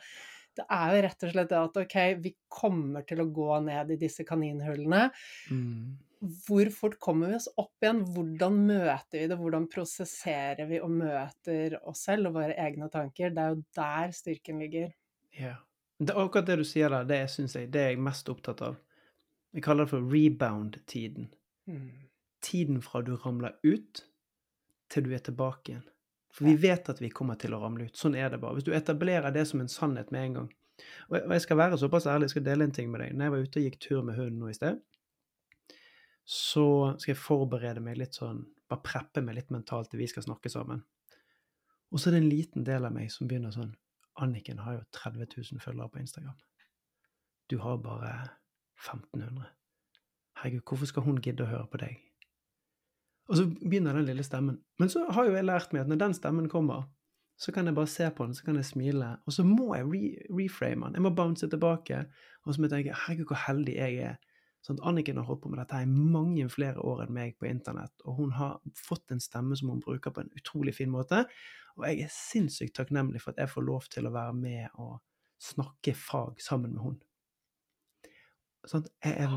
det 0.59 0.69
er 0.69 0.95
jo 0.95 1.03
rett 1.07 1.27
og 1.27 1.35
slett 1.35 1.53
det 1.53 1.59
at 1.59 1.83
ok, 1.83 1.99
vi 2.21 2.35
kommer 2.61 3.05
til 3.09 3.23
å 3.23 3.29
gå 3.33 3.51
ned 3.65 3.93
i 3.95 4.01
disse 4.05 4.25
kaninhullene. 4.27 5.07
Mm. 5.49 5.93
Hvor 6.45 6.69
fort 6.71 6.99
kommer 7.03 7.33
vi 7.33 7.39
oss 7.41 7.49
opp 7.59 7.83
igjen? 7.83 8.03
Hvordan 8.13 8.59
møter 8.69 9.17
vi 9.17 9.25
det? 9.27 9.37
Hvordan 9.39 9.65
prosesserer 9.71 10.69
vi 10.69 10.79
og 10.79 10.93
møter 10.93 11.79
oss 11.81 12.05
selv 12.07 12.29
og 12.29 12.37
våre 12.37 12.55
egne 12.63 12.87
tanker? 12.93 13.33
Det 13.33 13.43
er 13.43 13.55
jo 13.55 13.63
der 13.75 14.13
styrken 14.15 14.61
ligger. 14.63 14.93
Ja. 15.39 15.55
Det, 15.99 16.13
akkurat 16.13 16.47
det 16.49 16.59
du 16.61 16.65
sier 16.67 16.91
der, 16.91 17.05
det 17.07 17.21
syns 17.31 17.55
jeg 17.55 17.69
det 17.73 17.81
er 17.81 17.93
jeg 17.93 18.01
mest 18.03 18.29
opptatt 18.29 18.63
av. 18.65 18.79
Vi 19.53 19.61
kaller 19.61 19.85
det 19.85 19.93
for 19.93 20.09
rebound-tiden. 20.09 21.29
Mm. 21.69 21.89
Tiden 22.43 22.81
fra 22.81 23.01
du 23.05 23.15
ramler 23.15 23.55
ut, 23.63 24.05
til 24.91 25.05
du 25.05 25.13
er 25.13 25.23
tilbake 25.23 25.71
igjen. 25.71 25.85
For 26.33 26.49
vi 26.49 26.55
vet 26.57 26.89
at 26.89 27.01
vi 27.01 27.11
kommer 27.13 27.37
til 27.39 27.53
å 27.53 27.61
ramle 27.61 27.87
ut. 27.87 27.97
Sånn 27.97 28.17
er 28.17 28.31
det 28.33 28.39
bare. 28.41 28.57
Hvis 28.57 28.65
du 28.65 28.73
etablerer 28.73 29.33
det 29.33 29.45
som 29.49 29.61
en 29.61 29.69
sannhet 29.69 30.09
med 30.11 30.25
en 30.25 30.39
gang. 30.39 30.49
Og 31.11 31.35
jeg 31.35 31.43
skal 31.43 31.59
være 31.59 31.77
såpass 31.77 32.07
ærlig, 32.09 32.31
jeg 32.31 32.33
skal 32.33 32.47
dele 32.47 32.65
en 32.65 32.73
ting 32.73 32.89
med 32.89 33.03
deg. 33.03 33.13
Når 33.13 33.27
jeg 33.27 33.33
var 33.35 33.45
ute 33.45 33.61
og 33.61 33.67
gikk 33.67 33.77
tur 33.85 34.01
med 34.01 34.17
hunden 34.17 34.41
nå 34.41 34.49
i 34.49 34.57
sted, 34.57 34.81
så 36.25 36.65
skal 36.97 37.13
jeg 37.13 37.21
forberede 37.21 37.83
meg 37.83 37.99
litt 37.99 38.15
sånn 38.15 38.45
Bare 38.71 38.79
preppe 38.79 39.21
meg 39.21 39.35
litt 39.35 39.49
mentalt 39.51 39.89
til 39.91 39.99
vi 39.99 40.07
skal 40.07 40.23
snakke 40.23 40.49
sammen. 40.49 40.79
Og 41.91 41.99
så 41.99 42.09
er 42.09 42.15
det 42.15 42.21
en 42.23 42.29
liten 42.31 42.63
del 42.65 42.87
av 42.87 42.93
meg 42.95 43.11
som 43.11 43.27
begynner 43.27 43.51
sånn 43.53 43.73
Anniken 44.21 44.59
har 44.59 44.77
jo 44.77 44.83
30 44.91 45.27
000 45.37 45.61
følgere 45.61 45.89
på 45.89 45.99
Instagram. 45.99 46.37
Du 47.49 47.57
har 47.59 47.77
bare 47.77 48.13
1500. 48.83 49.45
Herregud, 50.37 50.61
hvorfor 50.67 50.85
skal 50.89 51.05
hun 51.05 51.21
gidde 51.21 51.45
å 51.45 51.49
høre 51.49 51.67
på 51.71 51.79
deg? 51.81 52.01
Og 53.31 53.39
så 53.39 53.45
begynner 53.47 53.95
den 53.95 54.09
lille 54.09 54.23
stemmen. 54.23 54.59
Men 54.79 54.91
så 54.91 55.05
har 55.15 55.29
jo 55.29 55.37
jeg 55.37 55.47
lært 55.47 55.73
meg 55.73 55.85
at 55.85 55.91
når 55.91 56.01
den 56.01 56.15
stemmen 56.17 56.49
kommer, 56.51 56.89
så 57.39 57.51
kan 57.51 57.65
jeg 57.65 57.75
bare 57.75 57.89
se 57.89 58.09
på 58.15 58.25
den, 58.27 58.35
så 58.35 58.45
kan 58.45 58.59
jeg 58.59 58.67
smile. 58.67 59.15
Og 59.25 59.33
så 59.33 59.45
må 59.47 59.73
jeg 59.75 59.87
re 59.89 60.03
reframe 60.37 60.85
den. 60.85 60.99
Jeg 60.99 61.05
må 61.05 61.13
bounce 61.15 61.49
tilbake. 61.49 62.03
Og 62.43 62.53
så 62.53 62.61
må 62.61 62.67
jeg 62.67 62.75
tenke 62.75 62.99
herregud, 63.05 63.31
hvor 63.31 63.41
heldig 63.47 63.75
jeg 63.79 64.11
er. 64.11 64.19
Sånn 64.63 64.79
at 64.79 64.85
Anniken 64.87 65.17
har 65.19 65.27
holdt 65.27 65.41
på 65.43 65.51
med 65.51 65.59
dette 65.59 65.81
i 65.83 65.89
mange 65.89 66.45
flere 66.51 66.79
år 66.79 67.03
enn 67.03 67.15
meg 67.15 67.35
på 67.39 67.49
internett. 67.49 67.93
Og 68.07 68.21
hun 68.21 68.31
har 68.37 68.61
fått 68.79 69.11
en 69.11 69.23
stemme 69.23 69.57
som 69.59 69.73
hun 69.73 69.81
bruker 69.83 70.13
på 70.15 70.23
en 70.23 70.31
utrolig 70.39 70.75
fin 70.77 70.91
måte. 70.91 71.25
Og 71.79 71.87
jeg 71.89 72.05
er 72.05 72.13
sinnssykt 72.13 72.75
takknemlig 72.77 73.21
for 73.23 73.33
at 73.33 73.41
jeg 73.41 73.51
får 73.53 73.65
lov 73.65 73.87
til 73.93 74.07
å 74.07 74.13
være 74.13 74.35
med 74.37 74.79
og 74.81 74.99
snakke 75.41 75.95
fag 75.97 76.41
sammen 76.43 76.75
med 76.75 76.81
hun. 76.85 76.97
Sånn, 78.69 78.85
jeg 79.03 79.17
er 79.25 79.33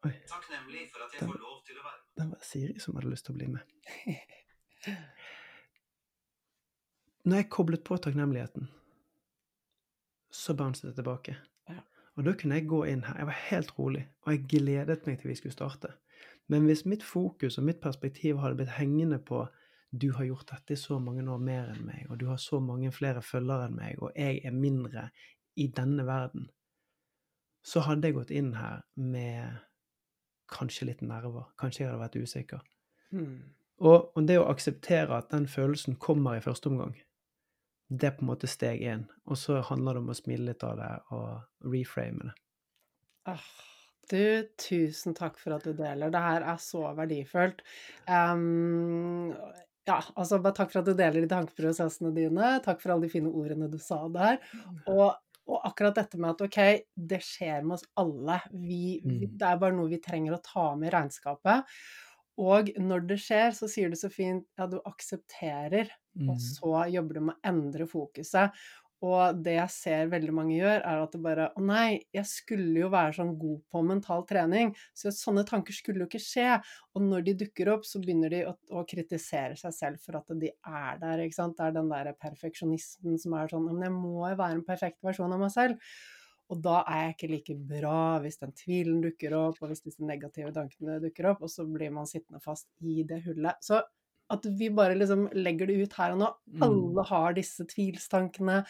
Oi. 0.00 0.14
Takknemlig 0.24 0.86
for 0.88 1.04
at 1.04 1.12
jeg 1.12 1.26
får 1.28 1.40
lov 1.42 1.58
til 1.68 1.76
å 1.76 1.82
være 1.84 1.98
med. 1.98 2.06
Den 2.16 2.30
var 2.32 2.44
Siri 2.48 2.80
som 2.80 2.96
hadde 2.96 3.10
lyst 3.12 3.26
til 3.28 3.34
å 3.34 3.38
bli 3.38 3.48
med. 3.52 3.62
Når 7.28 7.42
jeg 7.42 7.50
koblet 7.52 7.82
på 7.84 7.98
takknemligheten, 8.00 8.70
så 10.32 10.54
bouncet 10.56 10.88
det 10.88 10.94
tilbake. 10.96 11.36
Ja. 11.68 11.82
Og 12.16 12.24
da 12.24 12.32
kunne 12.40 12.56
jeg 12.56 12.70
gå 12.70 12.80
inn 12.88 13.04
her. 13.04 13.18
Jeg 13.20 13.28
var 13.28 13.38
helt 13.50 13.74
rolig, 13.76 14.06
og 14.24 14.32
jeg 14.32 14.48
gledet 14.54 15.04
meg 15.04 15.20
til 15.20 15.28
vi 15.34 15.36
skulle 15.36 15.58
starte. 15.58 15.92
Men 16.50 16.64
hvis 16.64 16.86
mitt 16.88 17.04
fokus 17.04 17.60
og 17.60 17.66
mitt 17.68 17.82
perspektiv 17.84 18.40
hadde 18.40 18.56
blitt 18.62 18.78
hengende 18.78 19.20
på 19.20 19.44
du 19.90 20.12
har 20.14 20.24
gjort 20.24 20.50
dette 20.52 20.74
i 20.74 20.78
så 20.78 20.98
mange 21.02 21.24
år 21.26 21.42
mer 21.42 21.72
enn 21.72 21.84
meg, 21.86 22.06
og 22.10 22.20
du 22.20 22.28
har 22.30 22.38
så 22.38 22.60
mange 22.62 22.92
flere 22.94 23.22
følgere 23.26 23.66
enn 23.68 23.76
meg, 23.78 23.98
og 23.98 24.14
jeg 24.14 24.40
er 24.46 24.54
mindre 24.54 25.08
i 25.58 25.66
denne 25.74 26.06
verden, 26.06 26.48
så 27.66 27.82
hadde 27.84 28.08
jeg 28.08 28.16
gått 28.16 28.30
inn 28.32 28.54
her 28.56 28.84
med 28.94 29.58
kanskje 30.50 30.88
litt 30.88 31.02
nerver. 31.04 31.50
Kanskje 31.60 31.84
jeg 31.84 31.90
hadde 31.90 32.02
vært 32.02 32.18
usikker. 32.18 32.62
Hmm. 33.10 33.52
Og, 33.80 34.10
og, 34.14 34.20
det 34.28 34.38
å 34.40 34.48
akseptere 34.50 35.18
at 35.18 35.30
den 35.32 35.46
følelsen 35.50 35.96
kommer 36.00 36.36
i 36.36 36.44
første 36.44 36.70
omgang, 36.70 36.94
det 37.90 38.06
er 38.06 38.14
på 38.16 38.24
en 38.24 38.30
måte 38.30 38.50
steg 38.50 38.84
én. 38.86 39.06
Og 39.26 39.38
så 39.40 39.60
handler 39.66 39.96
det 39.96 40.04
om 40.04 40.12
å 40.12 40.16
smile 40.16 40.50
litt 40.50 40.64
av 40.66 40.76
det 40.78 40.90
og 41.16 41.72
reframe 41.72 42.30
det. 42.30 42.34
Ah, 43.30 43.48
du, 44.10 44.22
tusen 44.60 45.16
takk 45.16 45.38
for 45.40 45.56
at 45.56 45.66
du 45.66 45.74
deler. 45.76 46.12
Det 46.12 46.22
her 46.22 46.46
er 46.52 46.60
så 46.62 46.84
verdifullt. 46.96 47.64
Um, 48.06 49.34
ja, 49.90 49.96
altså 50.16 50.38
bare 50.42 50.56
takk 50.60 50.70
for 50.72 50.80
at 50.82 50.88
du 50.88 50.94
deler 50.98 51.24
de 51.24 51.30
tankeprosessene 51.30 52.12
dine. 52.16 52.54
Takk 52.64 52.80
for 52.82 52.94
alle 52.94 53.08
de 53.08 53.12
fine 53.12 53.32
ordene 53.32 53.68
du 53.72 53.78
sa 53.82 54.04
der. 54.14 54.38
Og, 54.86 55.10
Og 55.50 55.64
akkurat 55.66 55.96
dette 55.96 56.18
med 56.20 56.30
at 56.36 56.42
ok, 56.44 56.58
det 57.10 57.18
skjer 57.26 57.64
med 57.66 57.74
oss 57.74 57.86
alle. 57.98 58.36
Vi, 58.52 59.00
Mm. 59.02 59.36
det 59.40 59.46
er 59.48 59.56
bare 59.58 59.74
noe 59.74 59.88
vi 59.90 59.98
trenger 59.98 60.36
å 60.36 60.42
ta 60.44 60.76
med 60.78 60.92
i 60.92 60.94
regnskapet. 60.94 61.64
Og 62.38 62.70
når 62.78 63.06
det 63.08 63.16
skjer, 63.18 63.50
så 63.56 63.66
sier 63.68 63.90
du 63.90 63.96
så 63.98 64.10
fint 64.12 64.44
ja, 64.60 64.66
du 64.70 64.78
aksepterer, 64.86 65.90
og 66.28 66.36
Mm. 66.36 66.38
så 66.38 66.84
jobber 66.92 67.14
du 67.14 67.20
med 67.20 67.34
å 67.34 67.48
endre 67.50 67.86
fokuset. 67.90 68.52
Og 69.06 69.38
det 69.40 69.54
jeg 69.54 69.72
ser 69.72 70.10
veldig 70.12 70.32
mange 70.36 70.58
gjør, 70.58 70.82
er 70.84 71.00
at 71.00 71.14
det 71.14 71.22
bare 71.24 71.46
Å 71.56 71.62
nei, 71.64 72.02
jeg 72.12 72.28
skulle 72.28 72.82
jo 72.82 72.90
være 72.92 73.14
sånn 73.16 73.32
god 73.40 73.62
på 73.72 73.82
mental 73.86 74.26
trening, 74.28 74.74
så 74.96 75.12
sånne 75.14 75.46
tanker 75.48 75.76
skulle 75.76 76.04
jo 76.04 76.08
ikke 76.10 76.20
skje. 76.20 76.58
Og 76.96 77.06
når 77.06 77.24
de 77.28 77.36
dukker 77.46 77.72
opp, 77.72 77.86
så 77.88 78.02
begynner 78.02 78.32
de 78.32 78.42
å, 78.50 78.54
å 78.76 78.84
kritisere 78.88 79.56
seg 79.60 79.76
selv 79.76 80.04
for 80.04 80.20
at 80.20 80.32
de 80.42 80.52
er 80.52 81.00
der, 81.00 81.24
ikke 81.24 81.38
sant. 81.38 81.56
Det 81.56 81.68
er 81.70 81.76
den 81.78 81.92
derre 81.92 82.12
perfeksjonisten 82.20 83.20
som 83.20 83.36
er 83.40 83.52
sånn 83.52 83.68
Men 83.70 83.86
jeg 83.88 83.96
må 83.96 84.16
jo 84.28 84.34
være 84.36 84.58
en 84.58 84.66
perfekt 84.66 85.00
versjon 85.06 85.32
av 85.32 85.40
meg 85.40 85.54
selv. 85.54 85.92
Og 86.50 86.58
da 86.64 86.80
er 86.90 87.04
jeg 87.04 87.14
ikke 87.14 87.30
like 87.30 87.56
bra 87.70 87.98
hvis 88.24 88.40
den 88.40 88.52
tvilen 88.58 89.00
dukker 89.04 89.36
opp, 89.38 89.60
og 89.62 89.70
hvis 89.70 89.84
disse 89.86 90.04
negative 90.04 90.50
tankene 90.52 90.98
dukker 91.02 91.30
opp, 91.30 91.44
og 91.46 91.52
så 91.52 91.64
blir 91.64 91.92
man 91.94 92.10
sittende 92.10 92.42
fast 92.42 92.66
i 92.82 93.04
det 93.06 93.22
hullet. 93.28 93.62
Så 93.62 93.78
at 94.30 94.46
vi 94.60 94.70
bare 94.74 94.94
liksom 94.98 95.26
legger 95.34 95.70
det 95.70 95.78
ut 95.82 95.96
her 95.98 96.14
og 96.14 96.20
nå. 96.22 96.30
Mm. 96.54 96.62
Alle 96.66 97.04
har 97.08 97.36
disse 97.36 97.66
tvilstankene. 97.70 98.60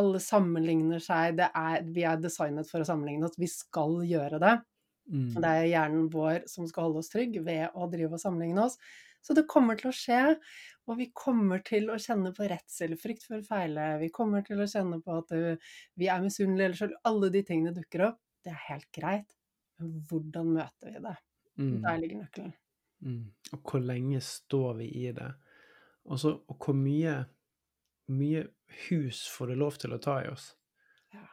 Alle 0.00 0.22
sammenligner 0.24 1.02
seg. 1.04 1.36
Det 1.40 1.50
er, 1.56 1.84
vi 1.92 2.06
er 2.08 2.20
designet 2.22 2.70
for 2.70 2.82
å 2.82 2.88
sammenligne 2.88 3.28
oss. 3.28 3.38
Vi 3.40 3.50
skal 3.50 4.00
gjøre 4.08 4.40
det. 4.42 4.56
Mm. 5.10 5.28
Det 5.36 5.52
er 5.52 5.70
hjernen 5.72 6.08
vår 6.12 6.44
som 6.50 6.68
skal 6.70 6.88
holde 6.88 7.02
oss 7.02 7.12
trygg 7.12 7.40
ved 7.44 7.74
å 7.74 7.88
drive 7.92 8.16
og 8.16 8.22
sammenligne 8.22 8.66
oss. 8.68 8.78
Så 9.20 9.36
det 9.36 9.48
kommer 9.52 9.76
til 9.76 9.90
å 9.90 9.92
skje, 9.92 10.20
og 10.88 10.96
vi 10.96 11.10
kommer 11.16 11.60
til 11.64 11.90
å 11.92 11.98
kjenne 12.00 12.32
på 12.32 12.46
redsel, 12.48 12.94
frykt 12.96 13.26
for 13.26 13.36
å 13.36 13.44
feile. 13.44 13.90
Vi 14.00 14.08
kommer 14.14 14.44
til 14.46 14.62
å 14.62 14.68
kjenne 14.70 14.96
på 15.04 15.18
at 15.20 15.34
uh, 15.36 15.74
vi 16.00 16.08
er 16.08 16.24
misunnelige 16.24 16.70
eller 16.70 16.80
selv. 16.80 16.96
Alle 17.10 17.28
de 17.34 17.44
tingene 17.44 17.74
dukker 17.76 18.06
opp. 18.08 18.20
Det 18.40 18.54
er 18.54 18.64
helt 18.70 18.88
greit. 18.96 19.36
Men 19.80 19.98
hvordan 20.08 20.54
møter 20.56 20.94
vi 20.94 21.04
det? 21.04 21.16
Mm. 21.60 21.76
Der 21.84 22.00
ligger 22.00 22.22
nøkkelen. 22.22 22.56
Mm. 23.04 23.20
Og 23.54 23.62
hvor 23.66 23.82
lenge 23.82 24.20
står 24.24 24.74
vi 24.80 24.88
i 25.02 25.12
det? 25.14 25.30
Og, 26.06 26.20
så, 26.20 26.34
og 26.48 26.64
hvor 26.64 26.76
mye, 26.76 27.16
mye 28.14 28.44
hus 28.88 29.24
får 29.30 29.52
det 29.52 29.58
lov 29.60 29.78
til 29.82 29.94
å 29.94 30.00
ta 30.02 30.20
i 30.24 30.30
oss? 30.30 30.52
Ja. 31.14 31.26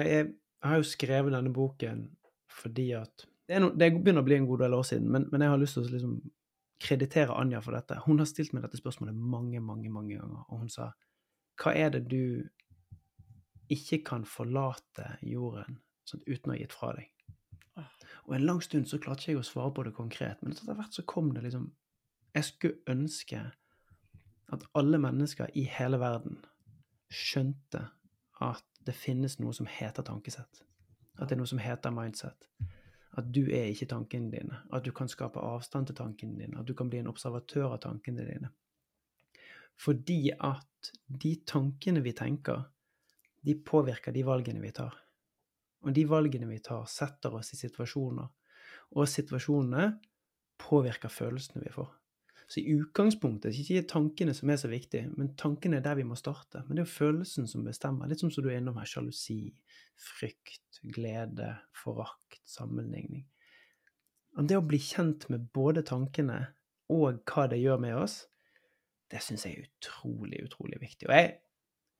Jeg, 0.00 0.06
jeg 0.10 0.68
har 0.68 0.80
jo 0.80 0.88
skrevet 0.88 1.34
denne 1.36 1.52
boken 1.54 2.08
fordi 2.50 2.90
at 2.98 3.26
Det, 3.50 3.58
no, 3.62 3.70
det 3.74 3.88
begynner 3.96 4.22
å 4.22 4.26
bli 4.26 4.36
en 4.36 4.46
god 4.46 4.60
del 4.62 4.74
år 4.76 4.84
siden, 4.86 5.06
men, 5.10 5.24
men 5.32 5.42
jeg 5.42 5.50
har 5.50 5.58
lyst 5.58 5.74
til 5.74 5.86
å 5.86 5.90
liksom 5.90 6.16
kreditere 6.80 7.34
Anja 7.34 7.60
for 7.62 7.74
dette. 7.74 7.98
Hun 8.06 8.20
har 8.22 8.28
stilt 8.28 8.54
meg 8.54 8.64
dette 8.64 8.78
spørsmålet 8.78 9.16
mange, 9.16 9.60
mange, 9.60 9.90
mange 9.92 10.16
ganger, 10.16 10.44
og 10.48 10.64
hun 10.64 10.72
sa 10.72 10.92
Hva 11.60 11.74
er 11.76 11.90
det 11.92 12.04
du 12.08 12.46
ikke 13.70 14.00
kan 14.06 14.24
forlate 14.26 15.16
jorden 15.22 15.80
sånn, 16.08 16.22
uten 16.26 16.50
å 16.50 16.54
ha 16.54 16.60
gitt 16.60 16.74
fra 16.74 16.94
deg? 16.96 17.10
Og 18.28 18.36
en 18.36 18.46
lang 18.46 18.60
stund 18.62 18.86
så 18.86 18.98
klarte 19.02 19.30
jeg 19.30 19.40
å 19.40 19.46
svare 19.46 19.72
på 19.74 19.84
det 19.86 19.94
konkret, 19.96 20.42
men 20.42 20.54
etter 20.54 20.76
hvert 20.78 20.94
så 20.96 21.06
kom 21.08 21.32
det 21.34 21.44
liksom 21.46 21.70
Jeg 22.34 22.46
skulle 22.46 22.78
ønske 22.86 23.40
at 24.54 24.64
alle 24.74 24.98
mennesker 24.98 25.50
i 25.58 25.64
hele 25.66 25.98
verden 25.98 26.38
skjønte 27.10 27.88
at 28.40 28.66
det 28.86 28.94
finnes 28.94 29.38
noe 29.40 29.54
som 29.54 29.66
heter 29.66 30.06
tankesett. 30.06 30.62
At 31.18 31.28
det 31.28 31.36
er 31.36 31.40
noe 31.42 31.50
som 31.50 31.60
heter 31.60 31.94
mindset. 31.94 32.46
At 33.18 33.28
du 33.34 33.42
er 33.50 33.68
ikke 33.70 33.90
tankene 33.90 34.30
dine. 34.30 34.62
At 34.72 34.86
du 34.86 34.92
kan 34.94 35.10
skape 35.10 35.42
avstand 35.42 35.90
til 35.90 35.98
tankene 35.98 36.38
dine. 36.38 36.60
At 36.60 36.68
du 36.68 36.74
kan 36.78 36.90
bli 36.90 37.02
en 37.02 37.10
observatør 37.10 37.74
av 37.74 37.82
tankene 37.84 38.24
dine. 38.26 38.52
Fordi 39.80 40.30
at 40.36 40.92
de 41.22 41.34
tankene 41.46 42.02
vi 42.04 42.14
tenker, 42.16 42.62
de 43.42 43.56
påvirker 43.66 44.14
de 44.14 44.24
valgene 44.26 44.62
vi 44.62 44.72
tar. 44.76 44.94
Og 45.86 45.94
de 45.96 46.04
valgene 46.08 46.48
vi 46.50 46.60
tar, 46.64 46.84
setter 46.90 47.34
oss 47.38 47.54
i 47.54 47.60
situasjoner. 47.60 48.28
Og 48.96 49.08
situasjonene 49.08 49.86
påvirker 50.60 51.12
følelsene 51.12 51.64
vi 51.64 51.72
får. 51.72 51.88
Så 52.50 52.60
i 52.60 52.72
utgangspunktet 52.74 53.46
er 53.46 53.54
det 53.54 53.62
ikke 53.62 53.90
tankene 53.92 54.32
som 54.34 54.50
er 54.50 54.58
så 54.58 54.68
viktige, 54.68 55.06
men 55.14 55.28
tankene 55.38 55.78
er 55.78 55.84
der 55.84 56.00
vi 56.00 56.06
må 56.06 56.16
starte. 56.18 56.64
Men 56.66 56.74
det 56.74 56.82
er 56.82 56.88
jo 56.88 56.96
følelsen 56.96 57.46
som 57.46 57.62
bestemmer. 57.62 58.10
Litt 58.10 58.24
som 58.24 58.32
du 58.34 58.48
er 58.48 58.56
innom 58.58 58.80
her. 58.80 58.88
Sjalusi, 58.90 59.52
frykt, 59.94 60.80
glede, 60.82 61.52
forakt, 61.78 62.42
sammenligning. 62.50 63.22
Og 64.34 64.48
det 64.50 64.58
å 64.58 64.66
bli 64.66 64.80
kjent 64.82 65.28
med 65.30 65.46
både 65.54 65.84
tankene 65.86 66.40
og 66.90 67.22
hva 67.30 67.46
det 67.50 67.60
gjør 67.62 67.78
med 67.86 68.00
oss, 68.00 68.24
det 69.10 69.22
syns 69.22 69.46
jeg 69.46 69.54
er 69.54 69.68
utrolig, 69.68 70.42
utrolig 70.46 70.80
viktig. 70.82 71.06
Og 71.06 71.14
jeg, 71.14 71.32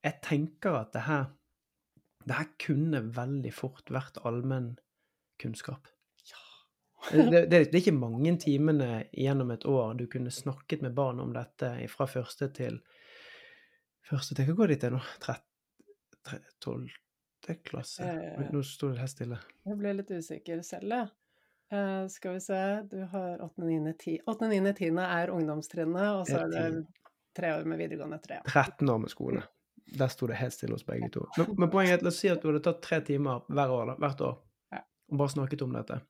jeg 0.03 0.19
tenker 0.27 0.81
at 0.81 0.91
det 0.95 1.07
her, 1.07 1.31
det 2.25 2.37
her 2.37 2.49
kunne 2.61 3.01
veldig 3.17 3.53
fort 3.55 3.91
vært 3.93 4.21
allmennkunnskap. 4.29 5.89
Det, 7.11 7.23
det, 7.33 7.47
det 7.49 7.61
er 7.65 7.79
ikke 7.79 7.97
mange 7.97 8.35
timene 8.43 9.07
gjennom 9.17 9.55
et 9.55 9.65
år 9.65 9.95
du 9.97 10.05
kunne 10.13 10.33
snakket 10.35 10.83
med 10.85 10.93
barn 10.95 11.23
om 11.23 11.33
dette 11.33 11.71
fra 11.89 12.05
første 12.11 12.51
til 12.53 12.77
første 14.11 14.37
til 14.37 14.51
Hva 14.51 14.57
går 14.59 14.75
de 14.75 14.77
til 14.83 14.93
nå? 14.97 15.01
Tolvte 16.61 17.57
klasse? 17.65 18.05
Oi, 18.05 18.51
Nå 18.53 18.63
sto 18.67 18.91
det 18.93 19.01
helt 19.01 19.15
stille. 19.15 19.41
Jeg 19.65 19.81
ble 19.81 19.95
litt 19.97 20.13
usikker 20.13 20.61
selv, 20.67 20.93
jeg. 20.93 21.09
Uh, 21.71 22.05
skal 22.11 22.35
vi 22.35 22.43
se, 22.43 22.61
du 22.91 22.99
har 23.13 23.41
8., 23.47 23.63
9., 23.63 23.93
10. 23.95 24.17
8., 24.29 24.49
9., 24.51 24.73
10. 24.75 25.01
er 25.07 25.31
ungdomstrinnet, 25.31 26.09
og 26.19 26.25
så 26.27 26.43
er 26.43 26.53
det 26.53 26.65
tre 27.39 27.55
år 27.55 27.69
med 27.71 27.79
videregående 27.79 28.19
etter 28.19 28.37
det. 28.37 28.41
13 28.51 28.91
år 28.91 28.99
med 29.05 29.13
skole. 29.13 29.45
Der 29.99 30.09
sto 30.13 30.27
det 30.31 30.37
helt 30.39 30.55
stille 30.55 30.77
hos 30.77 30.85
begge 30.87 31.09
to. 31.11 31.25
Men, 31.39 31.55
men 31.59 31.71
poenget 31.73 31.97
er 31.97 31.99
at 32.01 32.05
la 32.07 32.13
oss 32.13 32.21
si 32.23 32.29
at 32.31 32.43
du 32.43 32.51
hadde 32.51 32.63
tatt 32.63 32.83
tre 32.85 33.01
timer 33.07 33.43
hver 33.51 33.73
år, 33.75 33.87
da, 33.93 33.95
hvert 34.05 34.21
år 34.27 34.37
Ja. 34.77 34.83
og 35.11 35.19
bare 35.19 35.33
snakket 35.35 35.63
om 35.67 35.73
dette. 35.75 36.01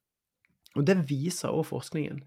Og 0.76 0.84
det 0.86 0.98
viser 1.08 1.48
også 1.50 1.70
forskningen 1.74 2.20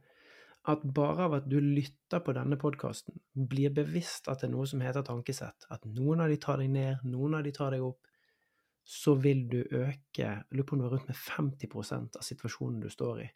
at 0.72 0.84
bare 0.96 1.26
av 1.28 1.34
at 1.36 1.48
du 1.52 1.58
lytter 1.60 2.22
på 2.24 2.34
denne 2.36 2.56
podkasten, 2.60 3.18
blir 3.36 3.74
bevisst 3.76 4.30
at 4.32 4.40
det 4.40 4.48
er 4.48 4.54
noe 4.54 4.66
som 4.70 4.80
heter 4.82 5.04
tankesett, 5.04 5.66
at 5.70 5.84
noen 5.86 6.24
av 6.24 6.32
de 6.32 6.38
tar 6.40 6.62
deg 6.62 6.70
ned, 6.72 7.04
noen 7.04 7.36
av 7.36 7.44
de 7.44 7.52
tar 7.56 7.76
deg 7.76 7.84
opp, 7.84 8.00
så 8.84 9.14
vil 9.20 9.46
du 9.52 9.60
øke 9.64 10.22
jeg 10.22 10.44
lurer 10.52 10.68
på 10.68 10.76
om 10.76 10.80
det 10.82 10.88
var 10.88 10.96
rundt 10.98 11.12
med 11.12 11.20
50% 11.20 12.18
av 12.20 12.24
situasjonen 12.24 12.80
du 12.84 12.90
står 12.92 13.22
i, 13.26 13.28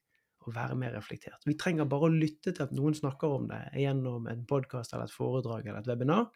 og 0.48 0.56
være 0.56 0.76
mer 0.80 0.96
reflektert. 0.96 1.44
Vi 1.48 1.58
trenger 1.60 1.88
bare 1.92 2.08
å 2.08 2.16
lytte 2.16 2.54
til 2.56 2.64
at 2.64 2.72
noen 2.76 2.96
snakker 2.96 3.36
om 3.42 3.48
det 3.52 3.62
gjennom 3.80 4.28
en 4.32 4.46
podkast 4.48 4.94
eller 4.96 5.08
et 5.12 5.16
foredrag 5.16 5.68
eller 5.68 5.84
et 5.84 5.92
webinar, 5.92 6.30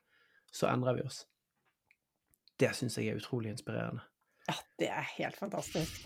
så 0.52 0.68
endrer 0.74 1.00
vi 1.00 1.08
oss. 1.08 1.24
Det 2.62 2.72
syns 2.78 2.98
jeg 3.00 3.10
er 3.12 3.20
utrolig 3.22 3.54
inspirerende. 3.56 4.04
Ja, 4.50 4.58
det 4.82 4.90
er 4.94 5.08
helt 5.18 5.38
fantastisk. 5.40 6.02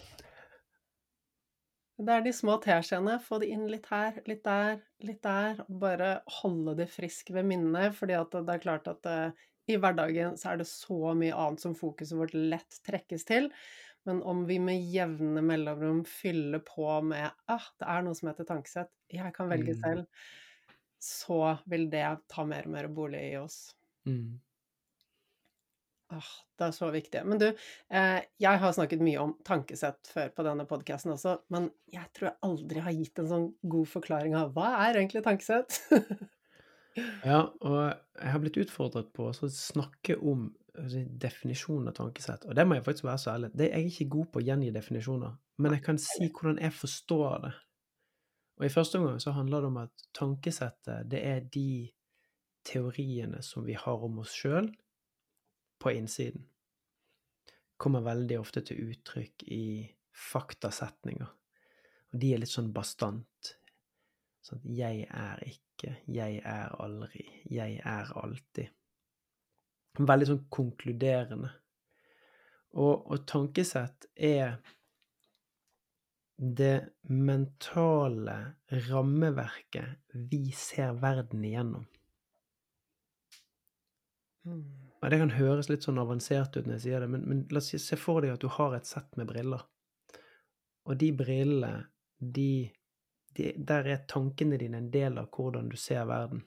Det 1.96 2.12
er 2.12 2.24
de 2.26 2.32
små 2.36 2.58
teskjeene. 2.63 3.15
Få 3.24 3.39
det 3.39 3.50
inn 3.56 3.68
litt 3.72 3.88
her, 3.88 4.18
litt 4.28 4.44
der, 4.44 4.82
litt 5.08 5.22
der. 5.24 5.62
Og 5.68 5.78
bare 5.80 6.10
holde 6.41 6.76
det 6.82 6.89
frisk 6.91 7.32
ved 7.36 7.48
minnet, 7.48 7.96
fordi 7.96 8.18
det 8.34 8.56
er 8.56 8.63
klart 8.63 8.89
at 8.91 9.08
uh, 9.08 9.46
i 9.72 9.78
hverdagen 9.82 10.36
så 10.38 10.52
er 10.52 10.60
det 10.62 10.68
så 10.70 11.15
mye 11.18 11.36
annet 11.36 11.63
som 11.63 11.76
fokuset 11.78 12.18
vårt 12.20 12.36
lett 12.36 12.80
trekkes 12.86 13.24
til. 13.28 13.48
Men 14.06 14.20
om 14.28 14.44
vi 14.46 14.60
med 14.62 14.84
jevne 14.91 15.41
mellomrom 15.41 16.04
fyller 16.06 16.62
på 16.68 16.86
med 17.08 17.32
ah, 17.50 17.70
det 17.80 17.88
er 17.89 18.04
noe 18.06 18.18
som 18.18 18.30
heter 18.30 18.46
tankesett, 18.52 18.91
jeg 19.10 19.32
kan 19.34 19.50
velge 19.50 19.74
Mm. 19.74 19.80
selv, 19.82 20.28
så 21.02 21.58
vil 21.65 21.88
det 21.89 22.06
ta 22.30 22.46
mer 22.46 22.68
og 22.68 22.76
mer 22.76 22.88
bolig 22.88 23.24
i 23.32 23.38
oss. 23.39 23.74
Mm. 24.06 24.38
Ah, 26.13 26.32
det 26.60 26.68
er 26.68 26.74
så 26.76 26.91
viktig. 26.94 27.24
Men 27.26 27.39
du, 27.41 27.48
eh, 27.89 28.20
jeg 28.41 28.62
har 28.62 28.74
snakket 28.78 29.02
mye 29.04 29.22
om 29.24 29.34
tankesett 29.48 30.06
før 30.12 30.30
på 30.38 30.46
denne 30.46 30.68
podkasten 30.70 31.15
også, 31.15 31.39
men 31.54 31.72
jeg 31.91 32.06
tror 32.13 32.30
jeg 32.30 32.38
aldri 32.46 32.84
har 32.86 32.94
gitt 32.94 33.22
en 33.22 33.32
sånn 33.32 33.48
god 33.65 33.89
forklaring 33.89 34.36
av 34.38 34.54
hva 34.54 34.76
er 34.86 35.02
egentlig 35.02 35.26
tankesett? 35.26 35.80
Ja, 37.26 37.41
og 37.60 37.80
jeg 37.82 38.32
har 38.32 38.39
blitt 38.39 38.62
utfordret 38.62 39.10
på 39.12 39.26
å 39.28 39.50
snakke 39.52 40.15
om 40.24 40.46
definisjonen 41.20 41.89
av 41.91 41.98
tankesett. 41.98 42.46
Og 42.48 42.56
det 42.56 42.63
må 42.68 42.78
jeg 42.78 42.86
faktisk 42.86 43.08
være 43.08 43.22
så 43.24 43.34
ærlig. 43.34 43.50
Det 43.56 43.68
er 43.68 43.84
jeg 43.84 43.91
ikke 43.91 44.13
god 44.13 44.30
på 44.32 44.39
å 44.39 44.46
gjengi 44.46 44.72
definisjoner, 44.76 45.36
men 45.60 45.76
jeg 45.76 45.84
kan 45.84 46.00
si 46.00 46.30
hvordan 46.30 46.62
jeg 46.63 46.76
forstår 46.78 47.36
det. 47.48 47.54
Og 48.56 48.68
i 48.68 48.72
første 48.72 49.02
omgang 49.02 49.20
så 49.20 49.34
handler 49.36 49.63
det 49.63 49.72
om 49.74 49.82
at 49.84 50.08
tankesettet, 50.15 51.10
det 51.12 51.22
er 51.28 51.44
de 51.52 51.68
teoriene 52.65 53.44
som 53.44 53.65
vi 53.68 53.76
har 53.78 54.08
om 54.08 54.22
oss 54.24 54.32
sjøl 54.36 54.72
på 55.80 55.92
innsiden. 55.92 56.46
Kommer 57.78 58.06
veldig 58.06 58.40
ofte 58.40 58.64
til 58.66 58.92
uttrykk 58.92 59.44
i 59.52 59.66
faktasetninger. 60.16 61.28
Og 62.14 62.20
de 62.22 62.32
er 62.34 62.42
litt 62.42 62.54
sånn 62.54 62.72
bastant. 62.74 63.56
Sånn 64.46 64.62
'jeg 64.64 65.08
er 65.10 65.44
ikke', 65.44 65.98
'jeg 66.08 66.42
er 66.46 66.70
aldri', 66.80 67.44
'jeg 67.50 67.82
er 67.84 68.12
alltid'. 68.24 68.72
Veldig 70.00 70.28
sånn 70.28 70.48
konkluderende. 70.50 71.52
Og, 72.76 73.12
og 73.12 73.28
tankesett 73.28 74.06
er 74.16 74.58
det 76.38 76.90
mentale 77.08 78.56
rammeverket 78.70 80.12
vi 80.32 80.52
ser 80.52 80.94
verden 81.00 81.46
igjennom. 81.48 81.86
Mm. 84.46 84.85
Ja, 85.06 85.10
det 85.10 85.20
kan 85.22 85.36
høres 85.38 85.68
litt 85.70 85.84
sånn 85.86 86.02
avansert 86.02 86.56
ut 86.58 86.65
når 86.65 86.80
jeg 86.80 86.82
sier 86.82 87.04
det, 87.04 87.08
men, 87.13 87.28
men 87.30 87.41
la 87.54 87.62
oss 87.62 87.68
se 87.78 87.98
for 88.00 88.24
deg 88.26 88.32
at 88.34 88.41
du 88.41 88.48
har 88.50 88.72
et 88.74 88.88
sett 88.89 89.12
med 89.20 89.28
briller. 89.30 89.62
Og 90.89 90.98
de 90.98 91.12
brillene, 91.13 91.84
de, 92.18 92.72
de, 93.38 93.52
Der 93.70 93.86
er 93.86 94.08
tankene 94.10 94.58
dine 94.58 94.80
en 94.82 94.88
del 94.89 95.20
av 95.22 95.28
hvordan 95.30 95.68
du 95.70 95.76
ser 95.78 96.08
verden. 96.10 96.39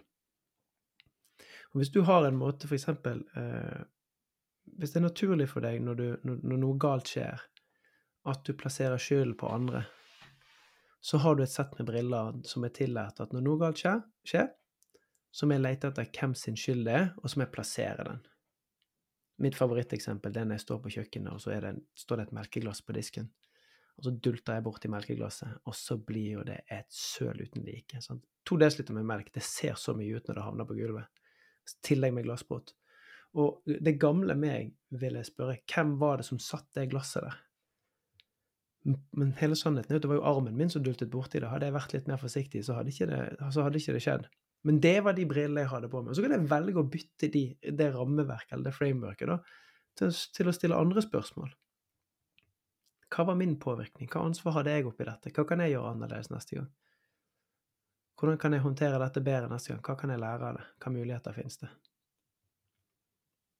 Og 1.70 1.78
hvis 1.78 1.92
du 1.94 2.00
har 2.08 2.26
en 2.26 2.40
måte, 2.40 2.66
for 2.66 2.74
eksempel 2.74 3.20
eh, 3.38 3.84
Hvis 4.74 4.90
det 4.90 5.04
er 5.04 5.06
naturlig 5.06 5.46
for 5.52 5.62
deg 5.62 5.78
når, 5.84 5.94
du, 5.94 6.08
når, 6.26 6.40
når 6.42 6.60
noe 6.64 6.78
galt 6.82 7.12
skjer, 7.12 7.44
at 8.26 8.42
du 8.42 8.56
plasserer 8.58 8.98
skylden 8.98 9.36
på 9.38 9.52
andre, 9.54 9.84
så 10.98 11.20
har 11.22 11.38
du 11.38 11.44
et 11.44 11.54
sett 11.54 11.78
med 11.78 11.86
briller 11.92 12.42
som 12.42 12.66
er 12.66 12.74
tillært 12.74 13.22
at 13.22 13.30
når 13.30 13.46
noe 13.46 13.62
galt 13.62 13.84
skjer, 13.84 14.02
skjer 14.26 14.50
så 15.30 15.46
må 15.46 15.54
jeg 15.54 15.64
lete 15.68 15.92
etter 15.92 16.10
hvem 16.18 16.34
sin 16.34 16.58
skyld 16.58 16.82
det 16.90 16.96
er, 17.04 17.08
og 17.22 17.30
så 17.30 17.38
må 17.38 17.46
jeg 17.46 17.54
plassere 17.54 18.08
den. 18.10 18.20
Mitt 19.38 19.54
favoritteksempel 19.58 20.34
er 20.34 20.46
når 20.48 20.58
jeg 20.58 20.64
står 20.66 20.80
på 20.82 20.92
kjøkkenet, 20.96 21.34
og 21.34 21.42
så 21.42 21.54
det, 21.62 21.76
står 21.98 22.18
det 22.18 22.26
et 22.26 22.34
melkeglass 22.40 22.80
på 22.82 22.96
disken. 22.96 23.28
Og 23.98 24.06
så 24.06 24.12
dulter 24.14 24.58
jeg 24.58 24.64
borti 24.66 24.90
melkeglasset, 24.90 25.60
og 25.66 25.74
så 25.74 25.96
blir 25.98 26.38
jo 26.38 26.42
det 26.46 26.60
et 26.70 26.86
søl 26.94 27.40
uten 27.42 27.64
like. 27.66 27.98
Sant? 28.02 28.22
To 28.46 28.58
desiliter 28.58 28.94
med 28.94 29.06
melk, 29.06 29.32
det 29.34 29.42
ser 29.46 29.74
så 29.78 29.94
mye 29.98 30.18
ut 30.18 30.28
når 30.28 30.38
det 30.38 30.44
havner 30.46 30.68
på 30.68 30.76
gulvet. 30.78 31.24
Tillegg 31.84 32.14
med 32.14 32.26
glassbåt. 32.28 32.72
Og 33.38 33.66
det 33.66 33.98
gamle 34.00 34.34
meg 34.38 34.72
vil 35.02 35.18
jeg 35.18 35.28
spørre, 35.28 35.58
hvem 35.68 35.96
var 36.00 36.20
det 36.20 36.28
som 36.30 36.40
satt 36.40 36.70
det 36.78 36.88
glasset 36.92 37.26
der? 37.26 37.38
Men 39.18 39.34
hele 39.36 39.58
sannheten 39.58 39.92
er 39.92 39.98
at 39.98 40.06
det 40.06 40.10
var 40.10 40.20
jo 40.20 40.28
armen 40.30 40.56
min 40.56 40.70
som 40.72 40.84
dultet 40.86 41.10
borti 41.12 41.42
det. 41.42 41.50
Hadde 41.50 41.68
jeg 41.68 41.76
vært 41.76 41.94
litt 41.96 42.06
mer 42.08 42.20
forsiktig, 42.22 42.62
så 42.64 42.78
hadde 42.78 42.94
ikke 42.94 43.10
det, 43.10 43.20
hadde 43.42 43.82
ikke 43.82 43.96
det 43.98 44.04
skjedd. 44.06 44.28
Men 44.66 44.80
det 44.82 44.96
var 45.06 45.14
de 45.14 45.26
brillene 45.28 45.62
jeg 45.62 45.70
hadde 45.70 45.90
på 45.92 46.02
meg. 46.02 46.12
Og 46.12 46.18
så 46.18 46.24
kan 46.24 46.34
jeg 46.34 46.50
velge 46.50 46.82
å 46.82 46.90
bytte 46.90 47.30
de, 47.32 47.44
det 47.78 47.88
rammeverket 47.94 48.56
eller 48.56 48.68
det 48.68 48.74
frameworket 48.76 49.30
da, 49.30 49.38
til, 49.98 50.12
til, 50.34 50.50
å 50.50 50.54
stille 50.54 50.78
andre 50.78 51.04
spørsmål. 51.04 51.52
Hva 53.08 53.24
var 53.30 53.38
min 53.40 53.54
påvirkning? 53.60 54.10
Hva 54.12 54.26
ansvar 54.26 54.58
hadde 54.58 54.74
jeg 54.74 54.88
oppi 54.88 55.06
dette? 55.08 55.32
Hva 55.34 55.46
kan 55.48 55.62
jeg 55.64 55.76
gjøre 55.76 55.94
annerledes 55.94 56.32
neste 56.32 56.58
gang? 56.58 56.68
Hvordan 58.18 58.40
kan 58.42 58.56
jeg 58.56 58.64
håndtere 58.64 58.98
dette 59.00 59.22
bedre 59.24 59.50
neste 59.52 59.72
gang? 59.72 59.82
Hva 59.86 59.94
kan 60.00 60.12
jeg 60.12 60.20
lære 60.20 60.50
av 60.50 60.58
det? 60.58 60.66
Hva 60.82 60.92
muligheter 60.92 61.36
finnes 61.36 61.60
det? 61.62 61.70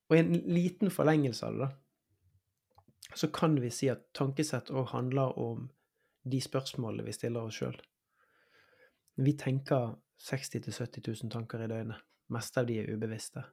Og 0.09 0.17
i 0.17 0.23
en 0.23 0.33
liten 0.51 0.91
forlengelse 0.93 1.47
av 1.47 1.55
det, 1.55 1.69
da, 1.69 3.15
så 3.17 3.29
kan 3.33 3.55
vi 3.61 3.71
si 3.73 3.89
at 3.93 4.09
tankesett 4.17 4.73
òg 4.75 4.91
handler 4.93 5.37
om 5.41 5.69
de 6.29 6.41
spørsmålene 6.43 7.07
vi 7.07 7.15
stiller 7.17 7.49
oss 7.49 7.57
sjøl. 7.61 7.77
Vi 9.19 9.35
tenker 9.39 9.95
60 10.19 10.61
000-70 10.67 11.23
000 11.23 11.31
tanker 11.31 11.63
i 11.63 11.69
døgnet. 11.71 12.05
Meste 12.35 12.61
av 12.61 12.69
de 12.69 12.79
er 12.81 12.91
ubevisste. 12.93 13.45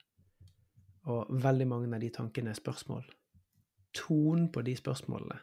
Og 1.12 1.30
veldig 1.30 1.68
mange 1.70 1.92
av 1.94 2.02
de 2.02 2.10
tankene 2.10 2.52
er 2.52 2.58
spørsmål. 2.58 3.06
Tonen 3.96 4.50
på 4.52 4.64
de 4.66 4.74
spørsmålene 4.76 5.38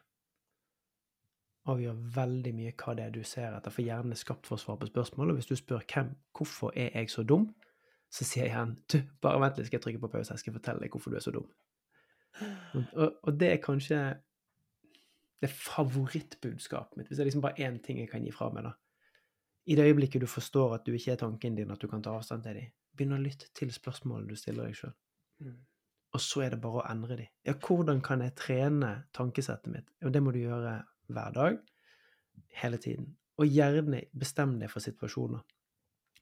avgjør 1.70 1.98
veldig 2.16 2.52
mye 2.58 2.72
hva 2.74 2.94
det 2.98 3.04
er 3.04 3.12
du 3.14 3.20
ser 3.22 3.54
etter, 3.54 3.70
for 3.70 3.86
hjernen 3.86 4.14
er 4.14 4.18
skapt 4.18 4.48
for 4.48 4.58
å 4.58 4.60
svare 4.60 4.82
på 4.82 4.88
spørsmål. 4.90 5.30
Og 5.30 5.38
hvis 5.38 5.50
du 5.50 5.54
spør 5.56 5.84
hvem, 5.86 6.10
hvorfor 6.34 6.74
er 6.74 6.90
jeg 6.98 7.12
så 7.12 7.22
dum, 7.22 7.46
så 8.12 8.26
sier 8.26 8.50
hjernen 8.50 8.74
du, 8.90 8.98
bare 9.22 9.40
vent 9.40 9.60
litt, 9.60 9.68
skal 9.70 9.78
jeg 9.78 9.84
trykke 9.86 10.02
på 10.02 10.10
pause, 10.10 10.34
jeg 10.34 10.42
skal 10.42 10.56
fortelle 10.58 10.82
deg 10.82 10.92
hvorfor 10.92 11.14
du 11.14 11.20
er 11.20 11.24
så 11.24 11.34
dum. 11.36 11.46
Og, 12.74 13.14
og 13.22 13.38
det 13.38 13.52
er 13.52 13.62
kanskje 13.62 14.00
det 15.42 15.50
favorittbudskapet 15.54 16.98
mitt, 16.98 17.06
hvis 17.06 17.20
det 17.20 17.24
er 17.24 17.30
liksom 17.30 17.46
bare 17.46 17.62
én 17.62 17.78
ting 17.82 18.02
jeg 18.02 18.10
kan 18.10 18.26
gi 18.26 18.34
fra 18.34 18.50
meg, 18.50 18.66
da 18.66 18.74
i 19.64 19.76
det 19.78 19.84
øyeblikket 19.86 20.22
du 20.22 20.26
forstår 20.26 20.74
at 20.74 20.86
du 20.86 20.94
ikke 20.96 21.14
er 21.14 21.20
tanken 21.20 21.56
din, 21.56 21.70
at 21.70 21.82
du 21.82 21.88
kan 21.88 22.02
ta 22.02 22.16
avstand 22.16 22.42
til 22.46 22.58
dem, 22.58 22.72
begynn 22.96 23.16
å 23.16 23.22
lytte 23.22 23.46
til 23.56 23.72
spørsmålene 23.72 24.32
du 24.32 24.38
stiller 24.38 24.68
deg 24.68 24.78
sjøl. 24.78 24.94
Mm. 25.42 25.60
Og 26.12 26.20
så 26.20 26.42
er 26.44 26.52
det 26.52 26.60
bare 26.60 26.82
å 26.82 26.88
endre 26.90 27.16
dem. 27.16 27.30
Ja, 27.46 27.54
hvordan 27.56 28.02
kan 28.04 28.22
jeg 28.24 28.36
trene 28.36 28.90
tankesettet 29.16 29.72
mitt? 29.72 29.88
Og 30.04 30.12
det 30.12 30.22
må 30.22 30.30
du 30.34 30.40
gjøre 30.42 30.74
hver 31.12 31.30
dag, 31.36 31.52
hele 32.60 32.78
tiden. 32.82 33.06
Og 33.40 33.44
gjerne 33.48 34.00
bestem 34.12 34.58
deg 34.60 34.68
for 34.72 34.80
situasjoner. 34.84 35.42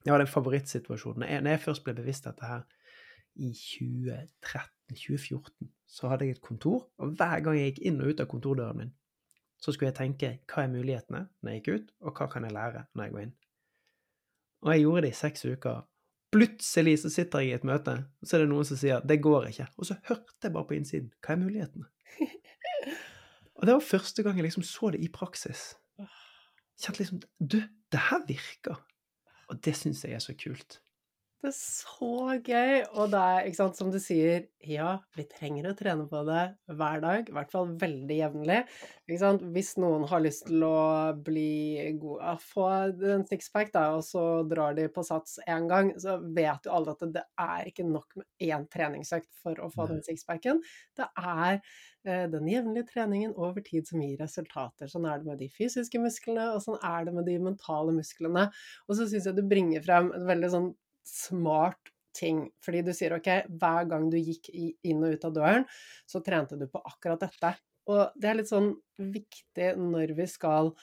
Hadde 0.05 0.25
en 0.25 0.31
favorittsituasjon. 0.31 1.19
Når 1.25 1.51
jeg 1.51 1.63
først 1.65 1.83
ble 1.85 1.93
bevisst 1.97 2.25
dette 2.25 2.43
her 2.47 2.61
i 3.35 3.47
2013-2014, 3.57 5.67
så 5.91 6.03
hadde 6.11 6.25
jeg 6.25 6.31
et 6.37 6.45
kontor, 6.45 6.79
og 6.97 7.05
hver 7.19 7.37
gang 7.43 7.55
jeg 7.59 7.67
gikk 7.71 7.81
inn 7.91 8.01
og 8.01 8.09
ut 8.11 8.21
av 8.23 8.27
kontordøren 8.31 8.77
min, 8.79 8.93
så 9.61 9.73
skulle 9.73 9.91
jeg 9.91 9.99
tenke 9.99 10.31
hva 10.49 10.65
er 10.65 10.73
mulighetene 10.73 11.21
når 11.41 11.53
jeg 11.53 11.61
gikk 11.61 11.71
ut, 11.75 11.93
og 12.01 12.17
hva 12.17 12.27
kan 12.31 12.47
jeg 12.47 12.55
lære 12.55 12.85
når 12.97 13.05
jeg 13.05 13.13
går 13.13 13.23
inn? 13.27 13.33
Og 14.61 14.73
jeg 14.73 14.83
gjorde 14.83 15.01
det 15.05 15.11
i 15.11 15.17
seks 15.17 15.45
uker. 15.45 15.79
Plutselig 16.31 16.95
så 17.01 17.11
sitter 17.11 17.43
jeg 17.43 17.51
i 17.51 17.55
et 17.59 17.67
møte, 17.67 17.95
og 18.21 18.27
så 18.27 18.37
er 18.37 18.43
det 18.43 18.51
noen 18.51 18.67
som 18.67 18.79
sier 18.79 19.01
'det 19.05 19.21
går 19.21 19.49
ikke', 19.49 19.73
og 19.77 19.85
så 19.85 19.97
hørte 20.07 20.43
jeg 20.43 20.53
bare 20.53 20.67
på 20.67 20.77
innsiden 20.77 21.11
'hva 21.21 21.33
er 21.33 21.41
mulighetene'? 21.43 21.89
og 23.57 23.65
det 23.67 23.73
var 23.73 23.89
første 23.89 24.23
gang 24.23 24.37
jeg 24.37 24.43
liksom 24.43 24.63
så 24.63 24.91
det 24.91 25.01
i 25.03 25.07
praksis. 25.07 25.75
Kjente 26.81 26.99
liksom 26.99 27.21
'du, 27.39 27.61
det 27.91 27.99
her 28.09 28.25
virker'. 28.27 28.81
Og 29.49 29.65
det 29.65 29.75
syns 29.75 30.03
jeg 30.03 30.13
er 30.13 30.19
så 30.19 30.33
kult. 30.33 30.81
Det 31.41 31.49
er 31.49 31.55
så 31.57 32.35
gøy. 32.45 32.71
Og 33.01 33.07
det 33.09 33.19
er, 33.19 33.47
ikke 33.49 33.57
sant, 33.57 33.77
som 33.79 33.87
du 33.89 33.97
sier, 33.97 34.43
ja, 34.61 34.91
vi 35.17 35.23
trenger 35.25 35.71
å 35.71 35.77
trene 35.77 36.03
på 36.09 36.19
det 36.27 36.41
hver 36.69 36.99
dag. 37.01 37.29
I 37.31 37.33
hvert 37.33 37.53
fall 37.53 37.71
veldig 37.81 38.17
jevnlig. 38.19 38.57
Ikke 39.07 39.21
sant? 39.23 39.45
Hvis 39.55 39.71
noen 39.81 40.05
har 40.11 40.21
lyst 40.21 40.45
til 40.51 40.61
å 40.67 40.75
bli 41.17 41.95
god 41.97 42.43
Få 42.45 42.67
en 42.91 43.25
sixpack, 43.25 43.71
da, 43.73 43.87
og 43.97 44.03
så 44.05 44.25
drar 44.45 44.75
de 44.77 44.85
på 44.93 45.01
sats 45.07 45.39
én 45.49 45.65
gang, 45.71 45.89
så 46.01 46.19
vet 46.21 46.69
jo 46.69 46.75
alle 46.77 46.93
at 46.93 47.01
det 47.15 47.25
er 47.41 47.71
ikke 47.71 47.87
nok 47.89 48.19
med 48.21 48.45
én 48.45 48.67
treningsøkt 48.69 49.31
for 49.41 49.57
å 49.65 49.71
få 49.73 49.89
den 49.89 50.05
sixpacken. 50.05 50.61
Det 50.99 51.09
er 51.17 51.57
eh, 51.57 52.27
den 52.29 52.51
jevnlige 52.53 52.91
treningen 52.93 53.33
over 53.33 53.65
tid 53.65 53.89
som 53.89 54.05
gir 54.05 54.21
resultater. 54.21 54.93
Sånn 54.93 55.09
er 55.09 55.17
det 55.17 55.31
med 55.31 55.41
de 55.41 55.49
fysiske 55.49 56.05
musklene, 56.05 56.51
og 56.53 56.61
sånn 56.67 56.77
er 56.85 57.09
det 57.09 57.17
med 57.17 57.25
de 57.31 57.39
mentale 57.49 57.97
musklene. 57.97 58.45
Og 58.85 59.01
så 59.01 59.09
syns 59.09 59.25
jeg 59.31 59.41
du 59.41 59.43
bringer 59.49 59.81
frem 59.89 60.13
et 60.13 60.29
veldig 60.29 60.53
sånn 60.53 60.71
smart 61.07 61.91
ting. 62.17 62.45
Fordi 62.63 62.83
du 62.85 62.93
sier 62.95 63.15
ok, 63.15 63.29
hver 63.61 63.87
gang 63.91 64.09
du 64.11 64.17
gikk 64.19 64.51
inn 64.53 65.03
og 65.03 65.15
ut 65.15 65.27
av 65.29 65.35
døren, 65.35 65.67
så 66.09 66.23
trente 66.25 66.59
du 66.59 66.67
på 66.71 66.81
akkurat 66.83 67.23
dette. 67.23 67.55
Og 67.91 68.17
det 68.19 68.29
er 68.29 68.39
litt 68.39 68.51
sånn 68.51 68.73
viktig 69.01 69.73
når 69.79 70.13
vi 70.17 70.27
skal 70.29 70.73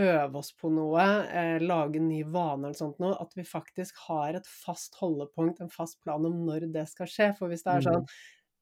øve 0.00 0.38
oss 0.38 0.52
på 0.56 0.70
noe, 0.72 1.04
eh, 1.26 1.58
lage 1.60 1.98
en 1.98 2.08
ny 2.08 2.22
vane 2.22 2.68
eller 2.68 2.78
sånt 2.78 3.00
noe, 3.02 3.16
at 3.20 3.34
vi 3.36 3.42
faktisk 3.44 3.98
har 4.06 4.38
et 4.38 4.46
fast 4.46 4.94
holdepunkt, 5.00 5.60
en 5.60 5.72
fast 5.72 5.98
plan 6.04 6.24
om 6.24 6.44
når 6.46 6.68
det 6.72 6.86
skal 6.88 7.10
skje. 7.10 7.32
For 7.36 7.50
hvis 7.50 7.66
det 7.66 7.74
er 7.74 7.86
sånn 7.88 8.06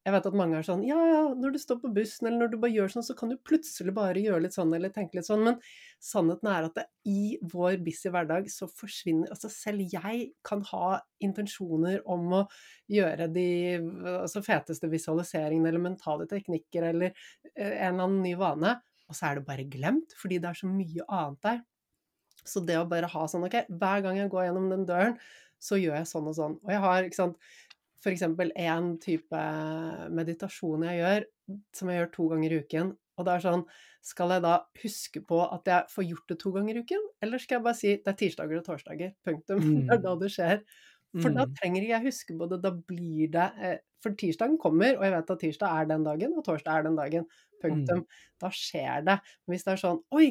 jeg 0.08 0.14
vet 0.14 0.26
at 0.30 0.36
mange 0.40 0.56
er 0.56 0.64
sånn 0.64 0.82
Ja, 0.86 0.96
ja, 1.04 1.20
når 1.36 1.52
du 1.54 1.58
står 1.60 1.80
på 1.82 1.90
bussen, 1.92 2.28
eller 2.28 2.40
når 2.40 2.52
du 2.52 2.56
bare 2.62 2.72
gjør 2.72 2.92
sånn, 2.94 3.04
så 3.04 3.16
kan 3.18 3.32
du 3.32 3.36
plutselig 3.44 3.92
bare 3.96 4.22
gjøre 4.22 4.46
litt 4.46 4.56
sånn, 4.56 4.72
eller 4.76 4.92
tenke 4.94 5.18
litt 5.18 5.28
sånn. 5.28 5.44
Men 5.44 5.58
sannheten 6.04 6.48
er 6.48 6.68
at 6.68 6.78
det, 6.78 6.84
i 7.10 7.36
vår 7.52 7.76
busy 7.84 8.12
hverdag 8.14 8.48
så 8.52 8.68
forsvinner 8.72 9.32
Altså 9.34 9.50
selv 9.52 9.84
jeg 9.92 10.30
kan 10.46 10.62
ha 10.70 10.98
intensjoner 11.24 12.00
om 12.08 12.38
å 12.40 12.42
gjøre 12.92 13.28
de 13.34 13.48
altså, 14.14 14.42
feteste 14.46 14.88
visualiseringene 14.92 15.72
eller 15.72 15.84
mentale 15.90 16.28
teknikker 16.30 16.88
eller 16.92 17.10
eh, 17.10 17.74
en 17.74 17.98
eller 17.98 18.06
annen 18.06 18.22
ny 18.24 18.36
vane, 18.40 18.78
og 19.08 19.16
så 19.16 19.28
er 19.28 19.38
det 19.38 19.48
bare 19.48 19.68
glemt, 19.68 20.16
fordi 20.20 20.40
det 20.40 20.52
er 20.52 20.62
så 20.62 20.70
mye 20.70 21.04
annet 21.04 21.44
der. 21.44 21.60
Så 22.48 22.64
det 22.64 22.78
å 22.80 22.88
bare 22.88 23.10
ha 23.12 23.28
sånn 23.28 23.44
Ok, 23.44 23.60
hver 23.68 24.04
gang 24.06 24.22
jeg 24.22 24.32
går 24.32 24.48
gjennom 24.48 24.72
den 24.72 24.88
døren, 24.88 25.18
så 25.58 25.78
gjør 25.78 25.98
jeg 25.98 26.08
sånn 26.08 26.28
og 26.30 26.36
sånn. 26.38 26.54
Og 26.62 26.70
jeg 26.70 26.82
har, 26.84 27.04
ikke 27.04 27.18
sant 27.18 27.48
f.eks. 28.04 28.24
en 28.28 28.88
type 29.02 29.42
meditasjon 30.14 30.86
jeg 30.88 31.00
gjør, 31.02 31.28
som 31.74 31.90
jeg 31.90 32.00
gjør 32.00 32.10
to 32.14 32.26
ganger 32.32 32.54
i 32.54 32.60
uken. 32.64 32.92
Og 33.18 33.26
det 33.26 33.32
er 33.34 33.42
sånn 33.42 33.64
Skal 34.08 34.30
jeg 34.36 34.44
da 34.44 34.52
huske 34.78 35.22
på 35.26 35.40
at 35.42 35.66
jeg 35.68 35.90
får 35.90 36.06
gjort 36.06 36.30
det 36.30 36.36
to 36.40 36.52
ganger 36.54 36.78
i 36.78 36.82
uken, 36.86 37.08
eller 37.24 37.42
skal 37.42 37.58
jeg 37.58 37.64
bare 37.66 37.78
si 37.78 37.96
det 37.96 38.12
er 38.12 38.20
tirsdager 38.20 38.60
og 38.60 38.68
torsdager, 38.68 39.10
punktum. 39.26 39.58
Mm. 39.58 39.82
Det 39.88 39.96
er 39.96 40.04
da 40.04 40.14
det 40.20 40.30
skjer. 40.32 40.62
For 41.16 41.32
mm. 41.32 41.36
da 41.38 41.46
trenger 41.56 41.82
ikke 41.82 41.94
jeg 41.94 42.04
huske 42.04 42.36
på 42.38 42.48
det. 42.50 42.58
Da 42.62 42.70
blir 42.92 43.30
det 43.32 43.46
eh, 43.64 43.78
For 44.04 44.14
tirsdagen 44.14 44.58
kommer, 44.62 44.94
og 44.98 45.02
jeg 45.06 45.14
vet 45.16 45.32
at 45.34 45.42
tirsdag 45.42 45.80
er 45.80 45.90
den 45.90 46.06
dagen, 46.06 46.36
og 46.38 46.44
torsdag 46.46 46.78
er 46.78 46.86
den 46.86 46.98
dagen. 46.98 47.26
Punktum. 47.62 48.04
Mm. 48.04 48.22
Da 48.44 48.52
skjer 48.54 49.04
det. 49.08 49.18
Men 49.42 49.56
hvis 49.56 49.66
det 49.66 49.74
er 49.74 49.82
sånn 49.82 50.00
Oi, 50.14 50.28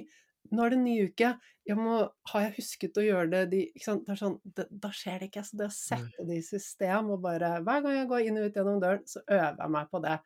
nå 0.51 0.63
er 0.63 0.73
det 0.73 0.77
en 0.79 0.85
ny 0.85 0.95
uke. 1.09 1.31
Må, 1.77 1.99
har 2.31 2.43
jeg 2.45 2.55
husket 2.57 2.99
å 2.99 3.03
gjøre 3.03 3.29
det? 3.33 3.41
De, 3.51 3.61
det 3.75 4.17
sånn, 4.19 4.37
det, 4.57 4.67
da 4.71 4.91
skjer 4.95 5.21
det 5.21 5.29
ikke. 5.31 5.45
Så 5.47 5.59
det 5.59 5.69
å 5.69 5.75
sette 5.75 6.27
det 6.27 6.39
i 6.39 6.45
system 6.45 7.11
og 7.15 7.23
bare 7.25 7.57
Hver 7.65 7.81
gang 7.85 7.97
jeg 7.99 8.11
går 8.11 8.27
inn 8.27 8.41
og 8.41 8.47
ut 8.47 8.59
gjennom 8.59 8.83
døren, 8.83 9.07
så 9.09 9.23
øver 9.25 9.63
jeg 9.63 9.73
meg 9.77 9.89
på 9.91 10.03
det. 10.05 10.17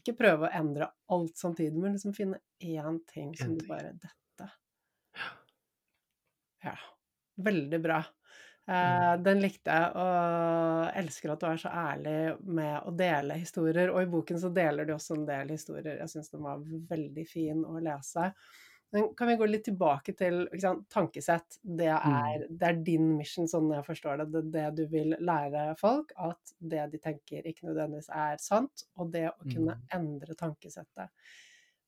Ikke 0.00 0.16
prøve 0.18 0.46
å 0.46 0.54
endre 0.54 0.90
alt 1.14 1.38
samtidig, 1.38 1.78
men 1.82 1.96
liksom 1.96 2.14
finne 2.14 2.42
én 2.62 3.02
ting 3.10 3.34
som 3.38 3.56
du 3.58 3.66
bare 3.66 3.94
Dette. 3.98 4.48
Ja. 6.64 6.76
Veldig 7.40 7.80
bra. 7.82 8.02
Eh, 8.70 8.74
mm. 9.14 9.22
den 9.24 9.40
likte 9.42 9.74
jeg, 9.74 9.92
og 9.98 10.98
elsker 11.00 11.32
at 11.32 11.42
du 11.42 11.46
er 11.48 11.60
så 11.62 11.72
ærlig 11.74 12.16
med 12.46 12.86
å 12.86 12.92
dele 12.94 13.38
historier. 13.40 13.90
Og 13.90 14.04
i 14.04 14.10
boken 14.10 14.38
så 14.42 14.52
deler 14.54 14.86
du 14.86 14.94
også 14.94 15.16
en 15.18 15.26
del 15.28 15.54
historier. 15.56 15.98
Jeg 16.02 16.12
syns 16.12 16.30
den 16.30 16.44
var 16.44 16.62
veldig 16.90 17.26
fin 17.28 17.64
å 17.66 17.80
lese. 17.82 18.30
Men 18.92 19.14
kan 19.14 19.28
vi 19.30 19.36
gå 19.38 19.46
litt 19.46 19.64
tilbake 19.68 20.12
til 20.18 20.48
sant, 20.58 20.88
tankesett? 20.90 21.58
Det 21.62 21.86
Mm. 21.90 22.16
er, 22.24 22.46
det 22.50 22.68
er, 22.68 22.80
din 22.82 23.16
mission, 23.18 23.46
sånn 23.48 23.70
jeg 23.72 23.84
forstår 23.86 24.18
det. 24.18 24.26
Det 24.32 24.42
det 24.52 24.64
du 24.76 24.86
vil 24.90 25.14
lære 25.20 25.76
folk. 25.78 26.12
At 26.18 26.54
det 26.58 26.88
de 26.92 26.98
tenker, 26.98 27.46
ikke 27.46 27.68
nødvendigvis 27.68 28.10
er 28.10 28.36
sant. 28.42 28.84
Og 28.96 29.12
det 29.12 29.28
å 29.30 29.46
kunne 29.52 29.76
Mm. 29.76 29.86
endre 29.94 30.34
tankesettet 30.34 31.10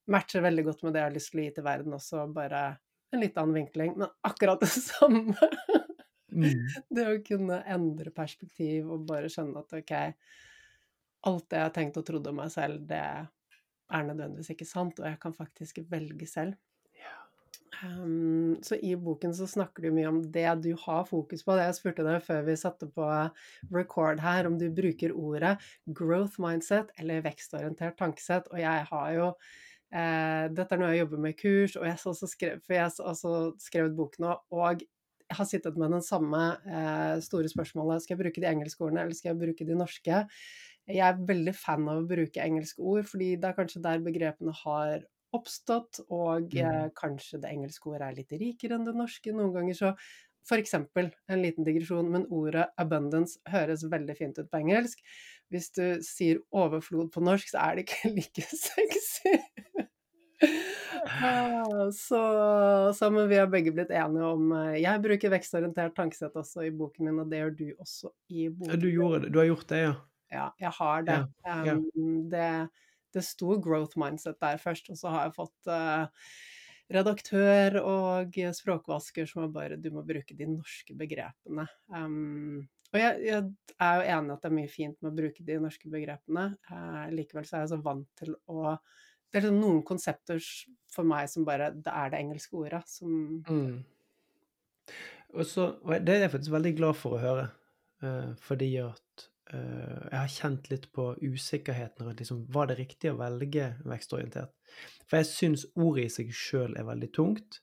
matcher 0.09 0.43
veldig 0.43 0.65
godt 0.67 0.83
med 0.83 0.93
det 0.95 0.99
jeg 1.01 1.09
har 1.11 1.15
lyst 1.15 1.31
til 1.31 1.41
å 1.41 1.43
gi 1.45 1.51
til 1.55 1.65
verden 1.65 1.93
også, 1.95 2.23
bare 2.35 2.79
en 3.13 3.21
litt 3.21 3.37
annen 3.39 3.55
vinkling, 3.55 3.97
men 3.97 4.09
akkurat 4.25 4.61
det 4.61 4.69
samme. 4.91 5.37
Mm. 6.33 6.57
Det 6.91 7.05
å 7.07 7.23
kunne 7.25 7.63
endre 7.69 8.11
perspektiv 8.11 8.91
og 8.91 9.07
bare 9.07 9.29
skjønne 9.29 9.59
at 9.63 9.73
ok, 9.79 9.93
alt 11.29 11.49
det 11.51 11.59
jeg 11.61 11.67
har 11.69 11.75
tenkt 11.77 11.99
og 12.01 12.07
trodd 12.09 12.27
om 12.27 12.37
meg 12.41 12.51
selv, 12.51 12.81
det 12.89 12.99
er 12.99 14.07
nødvendigvis 14.09 14.51
ikke 14.55 14.67
sant, 14.67 14.99
og 14.99 15.07
jeg 15.07 15.21
kan 15.23 15.35
faktisk 15.37 15.79
velge 15.93 16.27
selv. 16.27 16.57
Um, 17.81 18.59
så 18.63 18.77
i 18.85 18.93
boken 19.01 19.33
så 19.35 19.47
snakker 19.49 19.87
du 19.87 19.95
mye 19.97 20.11
om 20.11 20.21
det 20.35 20.47
du 20.63 20.71
har 20.85 21.07
fokus 21.09 21.43
på. 21.45 21.57
Det 21.57 21.67
jeg 21.67 21.79
spurte 21.79 22.07
deg 22.07 22.23
før 22.25 22.45
vi 22.47 22.57
satte 22.61 22.89
på 22.93 23.09
record 23.75 24.23
her, 24.23 24.47
om 24.47 24.59
du 24.61 24.69
bruker 24.75 25.15
ordet 25.17 25.57
growth 25.87 26.41
mindset 26.43 26.93
eller 27.01 27.25
vekstorientert 27.25 27.99
tankesett. 27.99 28.51
Og 28.53 28.61
jeg 28.63 28.89
har 28.93 29.13
jo 29.17 29.29
eh, 29.33 30.49
Dette 30.53 30.77
er 30.77 30.83
noe 30.83 30.93
jeg 30.93 31.05
jobber 31.05 31.23
med 31.25 31.35
i 31.35 31.41
kurs, 31.43 31.77
og 31.79 31.87
jeg 31.89 31.97
har 31.97 32.11
også 32.13 32.31
skrevet, 32.31 33.63
skrevet 33.63 33.97
bok 33.99 34.19
nå. 34.23 34.37
Og 34.55 34.85
jeg 34.85 35.39
har 35.39 35.49
sittet 35.49 35.79
med 35.81 35.95
den 35.97 36.05
samme 36.05 36.43
eh, 36.69 37.17
store 37.25 37.49
spørsmålet 37.51 38.05
skal 38.05 38.19
jeg 38.19 38.27
bruke 38.27 38.45
de 38.45 38.51
engelske 38.53 38.85
ordene 38.85 39.07
eller 39.07 39.17
skal 39.17 39.33
jeg 39.33 39.43
bruke 39.47 39.67
de 39.67 39.79
norske. 39.79 40.27
Jeg 40.91 41.07
er 41.07 41.25
veldig 41.25 41.55
fan 41.57 41.89
av 41.89 42.03
å 42.03 42.07
bruke 42.11 42.43
engelske 42.43 42.83
ord, 42.85 43.07
fordi 43.09 43.37
det 43.41 43.49
er 43.49 43.57
kanskje 43.57 43.85
der 43.85 44.03
begrepene 44.05 44.55
har 44.65 45.05
oppstått, 45.33 46.03
og 46.11 46.55
eh, 46.59 46.85
Mm. 46.87 46.93
kanskje 46.99 47.41
det 47.43 47.51
engelske 47.53 47.89
ordet 47.91 48.09
er 48.11 48.19
litt 48.21 48.33
rikere 48.41 48.77
enn 48.79 48.85
det 48.89 48.95
norske. 48.99 49.33
Noen 49.33 49.55
ganger 49.57 49.75
så 49.79 49.95
For 50.43 50.59
eksempel, 50.59 51.13
en 51.31 51.39
liten 51.39 51.63
digresjon, 51.63 52.09
men 52.11 52.25
ordet 52.27 52.65
abundance 52.77 53.39
høres 53.47 53.85
veldig 53.87 54.17
fint 54.19 54.39
ut 54.41 54.49
på 54.51 54.59
engelsk. 54.59 54.99
Hvis 55.55 55.69
du 55.71 56.01
sier 56.03 56.41
overflod 56.51 57.13
på 57.15 57.23
norsk, 57.23 57.47
så 57.53 57.61
er 57.63 57.77
det 57.79 57.85
ikke 57.87 58.11
like 58.17 58.43
sexy. 58.51 59.37
Ah, 61.07 61.91
så, 61.95 62.21
så 62.95 63.11
men 63.11 63.29
vi 63.31 63.39
har 63.39 63.47
begge 63.51 63.73
blitt 63.75 63.91
enige 63.95 64.27
om 64.27 64.53
eh, 64.55 64.77
Jeg 64.83 65.03
bruker 65.03 65.33
vekstorientert 65.33 65.95
tankesett 65.97 66.35
også 66.39 66.67
i 66.67 66.71
boken 66.75 67.07
min, 67.09 67.21
og 67.23 67.31
det 67.31 67.41
gjør 67.43 67.55
du 67.59 67.65
også 67.83 68.11
i 68.31 68.49
Ja, 68.49 68.51
boken 68.51 68.83
du 68.83 68.89
gjorde. 68.91 69.31
Du 69.33 69.39
har 69.39 69.49
gjort 69.49 69.69
det, 69.73 69.81
ja. 69.87 69.95
Ja, 70.33 70.47
jeg 70.61 70.71
har 70.79 71.03
det. 71.09 71.19
Ja, 71.47 71.57
ja. 71.67 71.75
Um, 71.95 72.31
det, 72.33 72.47
det 73.15 73.25
sto 73.27 73.57
growth 73.63 73.99
mindset 74.01 74.41
der 74.43 74.61
først, 74.61 74.91
og 74.93 74.99
så 74.99 75.13
har 75.13 75.29
jeg 75.29 75.37
fått 75.37 75.71
uh, 75.71 76.07
redaktør 76.93 77.79
og 77.83 78.39
språkvasker 78.57 79.29
som 79.29 79.47
er 79.47 79.55
bare 79.55 79.81
Du 79.81 79.91
må 79.95 80.05
bruke 80.07 80.37
de 80.37 80.49
norske 80.49 80.97
begrepene. 80.99 81.67
Um, 81.89 82.65
og 82.93 83.01
jeg, 83.01 83.23
jeg 83.25 83.79
er 83.81 83.95
jo 83.97 84.09
enig 84.17 84.35
at 84.35 84.43
det 84.43 84.51
er 84.51 84.59
mye 84.59 84.73
fint 84.73 84.99
med 85.01 85.13
å 85.13 85.17
bruke 85.23 85.47
de 85.47 85.57
norske 85.63 85.89
begrepene. 85.93 86.51
Uh, 86.69 87.07
likevel 87.15 87.49
så 87.49 87.57
er 87.57 87.65
jeg 87.65 87.73
så 87.73 87.81
vant 87.85 88.11
til 88.19 88.37
å 88.53 88.77
Det 89.33 89.41
er 89.41 89.47
liksom 89.47 89.63
noen 89.63 89.81
konsepter 89.89 90.43
for 90.93 91.09
meg 91.09 91.31
som 91.33 91.47
bare 91.49 91.71
Det 91.73 91.93
er 91.93 92.13
det 92.13 92.21
engelske 92.21 92.57
ordet 92.59 92.85
som 92.91 93.43
Mm. 93.49 93.83
Og 95.33 95.47
så, 95.49 95.71
det 96.05 96.13
er 96.13 96.25
jeg 96.27 96.33
faktisk 96.33 96.53
veldig 96.53 96.71
glad 96.77 96.97
for 96.99 97.17
å 97.17 97.23
høre, 97.23 97.51
Uh, 98.03 98.33
fordi 98.43 98.67
at 98.83 99.12
jeg 99.53 100.17
har 100.17 100.31
kjent 100.33 100.71
litt 100.71 100.87
på 100.97 101.11
usikkerheten 101.21 102.07
rundt 102.07 102.23
liksom, 102.23 102.47
var 102.53 102.71
det 102.71 102.79
riktig 102.79 103.11
å 103.13 103.19
velge 103.19 103.75
vekstorientert. 103.85 104.55
For 105.05 105.21
jeg 105.21 105.29
syns 105.29 105.67
ordet 105.77 106.07
i 106.07 106.15
seg 106.15 106.33
sjøl 106.37 106.77
er 106.79 106.89
veldig 106.89 107.11
tungt. 107.13 107.61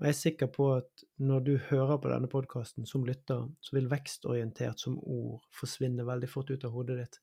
Og 0.00 0.08
jeg 0.08 0.14
er 0.14 0.18
sikker 0.18 0.50
på 0.52 0.66
at 0.74 1.04
når 1.22 1.44
du 1.46 1.52
hører 1.68 2.00
på 2.02 2.10
denne 2.10 2.28
podkasten 2.32 2.88
som 2.88 3.04
lytter, 3.06 3.46
så 3.62 3.76
vil 3.76 3.90
vekstorientert 3.92 4.80
som 4.82 4.98
ord 4.98 5.44
forsvinne 5.56 6.06
veldig 6.08 6.28
fort 6.32 6.50
ut 6.50 6.66
av 6.66 6.74
hodet 6.74 6.98
ditt. 7.00 7.18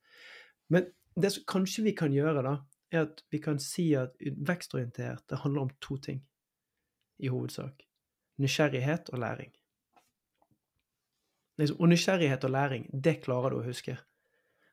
Men 0.73 0.89
det 1.19 1.33
som 1.35 1.47
kanskje 1.49 1.85
vi 1.89 1.95
kan 1.97 2.13
gjøre, 2.15 2.45
da, 2.45 2.55
er 2.93 3.05
at 3.09 3.23
vi 3.33 3.41
kan 3.43 3.59
si 3.61 3.91
at 3.97 4.15
vekstorientert 4.21 5.25
det 5.29 5.41
handler 5.43 5.67
om 5.67 5.73
to 5.83 5.99
ting 6.01 6.21
i 7.19 7.29
hovedsak. 7.29 7.83
Nysgjerrighet 8.39 9.11
og 9.13 9.21
læring. 9.25 9.51
Liksom, 11.59 11.79
Og 11.79 11.89
nysgjerrighet 11.91 12.43
og 12.43 12.51
læring, 12.55 12.85
det 13.03 13.19
klarer 13.23 13.51
du 13.51 13.59
å 13.59 13.65
huske. 13.65 13.97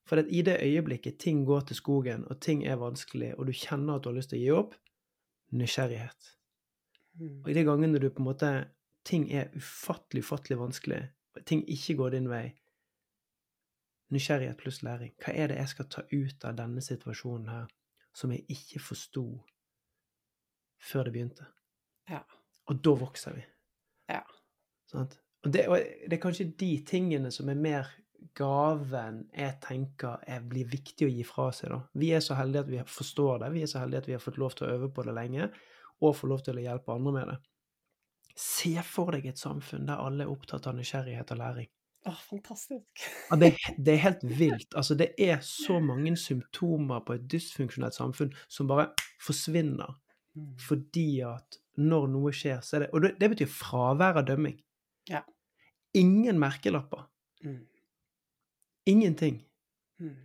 For 0.06 0.22
i 0.22 0.42
det 0.46 0.60
øyeblikket 0.62 1.18
ting 1.18 1.44
går 1.46 1.60
til 1.66 1.76
skogen, 1.76 2.24
og 2.30 2.40
ting 2.40 2.62
er 2.66 2.78
vanskelig, 2.78 3.32
og 3.38 3.46
du 3.46 3.52
kjenner 3.52 3.96
at 3.96 4.04
du 4.04 4.08
har 4.08 4.14
lyst 4.14 4.30
til 4.30 4.38
å 4.38 4.42
gi 4.42 4.52
opp, 4.54 4.76
nysgjerrighet. 5.50 6.36
mm, 7.18 7.42
Og 7.42 7.50
i 7.50 7.54
de 7.54 7.64
gangene 7.64 7.98
du 7.98 8.10
på 8.10 8.22
en 8.22 8.28
måte 8.28 8.52
ting 9.04 9.26
er 9.32 9.50
ufattelig, 9.56 10.22
ufattelig 10.22 10.58
vanskelig, 10.58 11.02
og 11.34 11.44
ting 11.46 11.64
ikke 11.68 11.96
går 11.96 12.10
din 12.10 12.30
vei, 12.30 12.54
nysgjerrighet 14.14 14.56
pluss 14.56 14.82
læring. 14.82 15.14
Hva 15.18 15.34
er 15.34 15.48
det 15.48 15.56
jeg 15.56 15.68
skal 15.68 15.90
ta 15.90 16.02
ut 16.12 16.44
av 16.44 16.56
denne 16.56 16.82
situasjonen 16.82 17.48
her, 17.48 17.66
som 18.14 18.30
jeg 18.30 18.46
ikke 18.48 18.80
forsto 18.80 19.26
før 20.78 21.04
det 21.04 21.12
begynte? 21.12 21.46
Ja. 22.08 22.22
Og 22.66 22.78
da 22.84 22.94
vokser 22.94 23.34
vi. 23.34 23.44
Ja. 24.08 24.22
Sant? 24.86 25.18
Det, 25.52 25.66
og 25.68 25.76
det 25.78 26.16
er 26.16 26.22
kanskje 26.22 26.50
de 26.58 26.72
tingene 26.88 27.30
som 27.34 27.48
er 27.52 27.58
mer 27.60 27.88
gaven 28.36 29.22
jeg 29.36 29.56
tenker 29.64 30.22
er, 30.28 30.42
blir 30.44 30.68
viktig 30.68 31.06
å 31.06 31.12
gi 31.12 31.24
fra 31.24 31.50
seg. 31.56 31.70
da. 31.72 31.78
Vi 31.96 32.10
er 32.16 32.24
så 32.24 32.36
heldige 32.36 32.64
at 32.66 32.72
vi 32.72 32.82
forstår 32.98 33.42
det, 33.44 33.52
vi 33.54 33.62
er 33.64 33.70
så 33.70 33.80
heldige 33.82 34.04
at 34.04 34.08
vi 34.10 34.16
har 34.16 34.24
fått 34.24 34.40
lov 34.42 34.56
til 34.56 34.66
å 34.66 34.74
øve 34.76 34.90
på 34.92 35.04
det 35.06 35.14
lenge, 35.16 35.50
og 36.04 36.16
får 36.18 36.28
lov 36.32 36.42
til 36.44 36.58
å 36.58 36.64
hjelpe 36.66 36.92
andre 36.92 37.12
med 37.16 37.30
det. 37.32 37.36
Se 38.36 38.74
for 38.84 39.16
deg 39.16 39.30
et 39.30 39.40
samfunn 39.40 39.86
der 39.88 40.02
alle 40.04 40.26
er 40.26 40.32
opptatt 40.32 40.66
av 40.68 40.76
nysgjerrighet 40.76 41.32
og 41.32 41.40
læring. 41.40 41.70
Åh, 42.06 42.18
fantastisk. 42.28 43.06
Ja, 43.30 43.38
det, 43.40 43.54
det 43.78 43.94
er 43.94 44.02
helt 44.04 44.26
vilt. 44.42 44.74
Altså, 44.76 44.94
det 44.94 45.14
er 45.18 45.40
så 45.42 45.80
mange 45.80 46.12
symptomer 46.20 47.00
på 47.06 47.16
et 47.16 47.24
dysfunksjonelt 47.32 47.96
samfunn 47.96 48.34
som 48.48 48.68
bare 48.70 48.90
forsvinner 49.24 49.96
Mm. 50.36 50.50
fordi 50.60 51.20
at 51.24 51.56
når 51.80 52.10
noe 52.12 52.30
skjer, 52.36 52.58
så 52.60 52.76
er 52.76 52.82
det 52.82 52.88
Og 52.92 53.00
det, 53.00 53.14
det 53.20 53.30
betyr 53.32 53.48
fravær 53.48 54.18
av 54.20 54.26
dømming. 54.28 54.58
Ja. 55.08 55.22
Ingen 55.96 56.38
merkelapper. 56.40 57.06
Mm. 57.44 57.64
Ingenting. 58.86 59.42
Mm. 60.00 60.16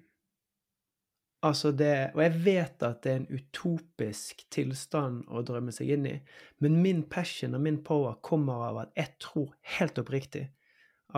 Altså 1.41 1.71
det 1.73 2.11
Og 2.13 2.21
jeg 2.21 2.41
vet 2.45 2.83
at 2.85 2.99
det 3.03 3.11
er 3.11 3.21
en 3.21 3.31
utopisk 3.33 4.43
tilstand 4.53 5.23
å 5.25 5.41
drømme 5.45 5.73
seg 5.73 5.89
inn 5.95 6.05
i, 6.05 6.17
men 6.61 6.81
min 6.83 7.01
passion 7.09 7.57
og 7.57 7.63
min 7.65 7.79
power 7.83 8.19
kommer 8.21 8.67
av 8.67 8.81
at 8.83 8.91
jeg 8.99 9.15
tror 9.25 9.55
helt 9.77 9.97
oppriktig 10.01 10.49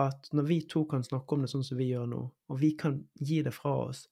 at 0.00 0.30
når 0.32 0.48
vi 0.48 0.60
to 0.70 0.84
kan 0.90 1.04
snakke 1.04 1.36
om 1.36 1.44
det 1.44 1.50
sånn 1.52 1.64
som 1.66 1.78
vi 1.78 1.90
gjør 1.92 2.08
nå, 2.10 2.22
og 2.50 2.60
vi 2.60 2.72
kan 2.78 2.96
gi 3.14 3.42
det 3.46 3.52
fra 3.54 3.74
oss, 3.84 4.06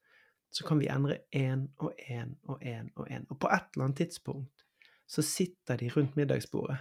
så 0.52 0.66
kan 0.68 0.78
vi 0.78 0.90
endre 0.92 1.22
én 1.35 1.64
og 1.83 1.96
én 1.98 2.37
og 2.44 2.62
én 2.62 2.90
og 2.94 3.09
én. 3.09 3.24
Og 3.31 3.40
på 3.40 3.50
et 3.50 3.72
eller 3.72 3.88
annet 3.88 4.02
tidspunkt 4.05 4.66
så 5.09 5.24
sitter 5.24 5.81
de 5.81 5.88
rundt 5.92 6.16
middagsbordet, 6.16 6.78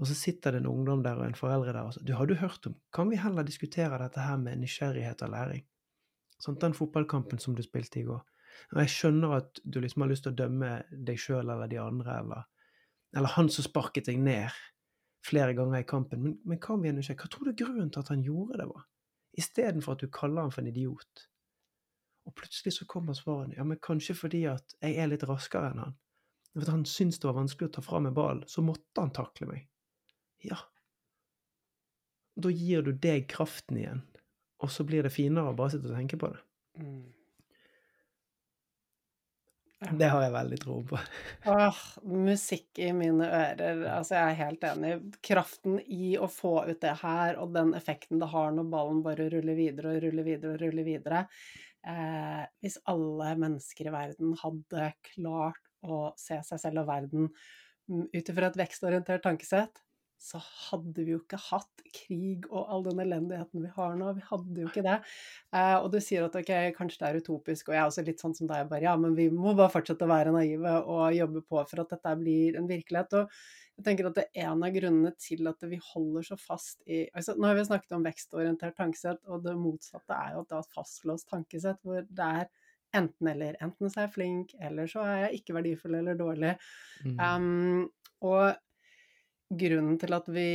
og 0.00 0.08
så 0.08 0.16
sitter 0.16 0.54
det 0.54 0.62
en 0.62 0.70
ungdom 0.70 1.02
der 1.04 1.18
og 1.20 1.26
en 1.26 1.36
foreldre 1.36 1.74
der 1.74 1.84
og 1.84 1.94
sier 1.94 2.06
Du, 2.08 2.14
har 2.16 2.26
du 2.26 2.34
hørt 2.40 2.66
om 2.66 2.74
Kan 2.94 3.10
vi 3.10 3.20
heller 3.20 3.44
diskutere 3.44 4.00
dette 4.00 4.24
her 4.24 4.38
med 4.40 4.62
nysgjerrighet 4.62 5.22
og 5.26 5.32
læring? 5.34 5.64
Sånn, 6.42 6.58
den 6.58 6.74
fotballkampen 6.74 7.38
som 7.38 7.54
du 7.54 7.62
spilte 7.62 8.00
i 8.00 8.06
går. 8.06 8.22
Og 8.72 8.80
jeg 8.82 8.90
skjønner 8.90 9.36
at 9.36 9.60
du 9.62 9.78
liksom 9.80 10.02
har 10.02 10.10
lyst 10.10 10.26
til 10.26 10.32
å 10.32 10.40
dømme 10.40 10.72
deg 10.90 11.20
sjøl 11.20 11.44
eller 11.44 11.70
de 11.70 11.78
andre, 11.78 12.16
eller, 12.18 12.48
eller 13.14 13.34
han 13.36 13.50
som 13.52 13.66
sparket 13.68 14.08
deg 14.08 14.18
ned 14.24 14.50
flere 15.22 15.54
ganger 15.54 15.84
i 15.84 15.86
kampen, 15.86 16.22
men, 16.24 16.38
men 16.48 16.58
hva 16.58 16.74
er 16.80 16.96
nysgjerrige? 16.96 17.20
Hva 17.22 17.30
tror 17.30 17.48
du 17.48 17.62
grunnen 17.62 17.92
til 17.94 18.02
at 18.02 18.10
han 18.10 18.24
gjorde 18.26 18.58
det, 18.58 18.66
var? 18.72 18.88
Istedenfor 19.38 19.94
at 19.94 20.02
du 20.02 20.10
kaller 20.12 20.44
han 20.44 20.52
for 20.52 20.64
en 20.64 20.72
idiot. 20.72 21.26
Og 22.26 22.34
plutselig 22.38 22.74
så 22.76 22.86
kommer 22.90 23.16
svarene. 23.16 23.54
Ja, 23.56 23.66
men 23.66 23.80
kanskje 23.82 24.16
fordi 24.18 24.44
at 24.50 24.74
jeg 24.82 24.98
er 24.98 25.10
litt 25.10 25.26
raskere 25.28 25.70
enn 25.70 25.84
han. 25.84 25.94
For 26.52 26.74
han 26.74 26.84
syntes 26.88 27.22
det 27.22 27.30
var 27.30 27.38
vanskelig 27.38 27.70
å 27.70 27.76
ta 27.76 27.84
fra 27.84 28.02
meg 28.02 28.16
ballen, 28.16 28.42
så 28.50 28.64
måtte 28.66 29.00
han 29.00 29.14
takle 29.14 29.48
meg. 29.48 29.68
Ja. 30.46 30.58
Da 32.42 32.50
gir 32.52 32.84
du 32.86 32.92
deg 32.96 33.26
kraften 33.30 33.80
igjen, 33.80 34.04
og 34.62 34.72
så 34.72 34.86
blir 34.88 35.04
det 35.04 35.12
finere 35.14 35.52
å 35.52 35.56
bare 35.56 35.74
sitte 35.74 35.90
og 35.90 35.98
tenke 35.98 36.18
på 36.20 36.32
det. 36.32 36.40
Mm. 36.80 37.10
Det 39.98 40.08
har 40.12 40.22
jeg 40.22 40.32
veldig 40.36 40.58
tro 40.62 40.76
på. 40.86 40.98
Åh, 41.50 41.78
musikk 42.06 42.78
i 42.78 42.92
mine 42.94 43.26
ører. 43.26 43.80
Altså, 43.90 44.14
jeg 44.14 44.22
er 44.22 44.38
helt 44.38 44.66
enig. 44.68 44.92
Kraften 45.26 45.80
i 45.82 46.12
å 46.14 46.28
få 46.30 46.54
ut 46.68 46.78
det 46.84 46.94
her, 47.00 47.40
og 47.42 47.50
den 47.56 47.72
effekten 47.74 48.22
det 48.22 48.30
har 48.30 48.54
når 48.54 48.68
ballen 48.70 49.02
bare 49.02 49.26
ruller 49.32 49.58
videre 49.58 49.96
og 49.96 50.06
ruller 50.06 50.28
videre 50.28 50.54
og 50.54 50.62
ruller 50.62 50.86
videre. 50.86 51.24
Eh, 51.82 52.44
hvis 52.62 52.78
alle 52.92 53.32
mennesker 53.42 53.90
i 53.90 53.94
verden 53.94 54.36
hadde 54.38 54.92
klart 55.08 55.64
å 55.82 56.04
se 56.20 56.38
seg 56.46 56.62
selv 56.62 56.84
og 56.84 56.92
verden 56.92 57.26
mm, 57.26 58.04
ut 58.14 58.28
ifra 58.30 58.52
et 58.52 58.60
vekstorientert 58.60 59.26
tankesett, 59.26 59.82
så 60.22 60.38
hadde 60.38 61.02
vi 61.02 61.16
jo 61.16 61.20
ikke 61.20 61.38
hatt 61.48 61.82
krig 61.90 62.44
og 62.46 62.68
all 62.70 62.84
den 62.86 63.00
elendigheten 63.02 63.64
vi 63.64 63.70
har 63.74 63.96
nå. 63.98 64.12
Vi 64.14 64.22
hadde 64.28 64.62
jo 64.62 64.68
ikke 64.70 64.84
det. 64.86 65.00
Eh, 65.50 65.74
og 65.80 65.88
du 65.90 65.98
sier 66.04 66.28
at 66.28 66.38
ok, 66.38 66.52
kanskje 66.76 67.00
det 67.00 67.08
er 67.08 67.18
utopisk, 67.24 67.68
og 67.68 67.74
jeg 67.74 67.82
er 67.82 67.90
også 67.90 68.04
litt 68.06 68.22
sånn 68.22 68.36
som 68.38 68.50
deg, 68.50 68.68
bare 68.70 68.86
ja, 68.86 68.94
men 69.00 69.16
vi 69.18 69.26
må 69.34 69.56
bare 69.58 69.72
fortsette 69.74 70.06
å 70.06 70.12
være 70.12 70.34
naive 70.36 70.76
og 70.86 71.18
jobbe 71.18 71.42
på 71.42 71.66
for 71.66 71.82
at 71.82 71.96
dette 71.96 72.14
blir 72.22 72.60
en 72.60 72.70
virkelighet. 72.70 73.18
Og 73.18 73.36
Jeg 73.80 73.86
tenker 73.88 74.10
at 74.12 74.18
det 74.20 74.28
er 74.30 74.46
en 74.46 74.62
av 74.62 74.74
grunnene 74.78 75.14
til 75.18 75.50
at 75.50 75.68
vi 75.68 75.82
holder 75.90 76.30
så 76.30 76.38
fast 76.38 76.82
i 76.86 77.04
altså, 77.10 77.34
Nå 77.34 77.48
har 77.48 77.58
vi 77.58 77.66
snakket 77.66 77.98
om 77.98 78.06
vekstorientert 78.06 78.78
tankesett, 78.78 79.22
og 79.26 79.42
det 79.42 79.58
motsatte 79.58 80.18
er 80.22 80.36
jo 80.36 80.44
at 80.44 80.52
det 80.52 80.58
er 80.58 80.66
et 80.68 80.76
fastlåst 80.76 81.32
tankesett 81.32 81.82
hvor 81.82 82.04
det 82.06 82.34
er 82.42 82.50
enten-eller. 82.94 83.56
Enten 83.64 83.90
så 83.90 84.02
er 84.02 84.06
jeg 84.06 84.16
flink, 84.20 84.52
eller 84.60 84.90
så 84.90 85.02
er 85.02 85.16
jeg 85.24 85.40
ikke 85.40 85.56
verdifull 85.56 85.96
eller 85.98 86.18
dårlig. 86.18 86.52
Mm. 87.06 87.16
Um, 87.18 87.88
og 88.22 88.52
grunnen 89.58 89.98
til 90.00 90.14
at 90.16 90.28
vi 90.32 90.46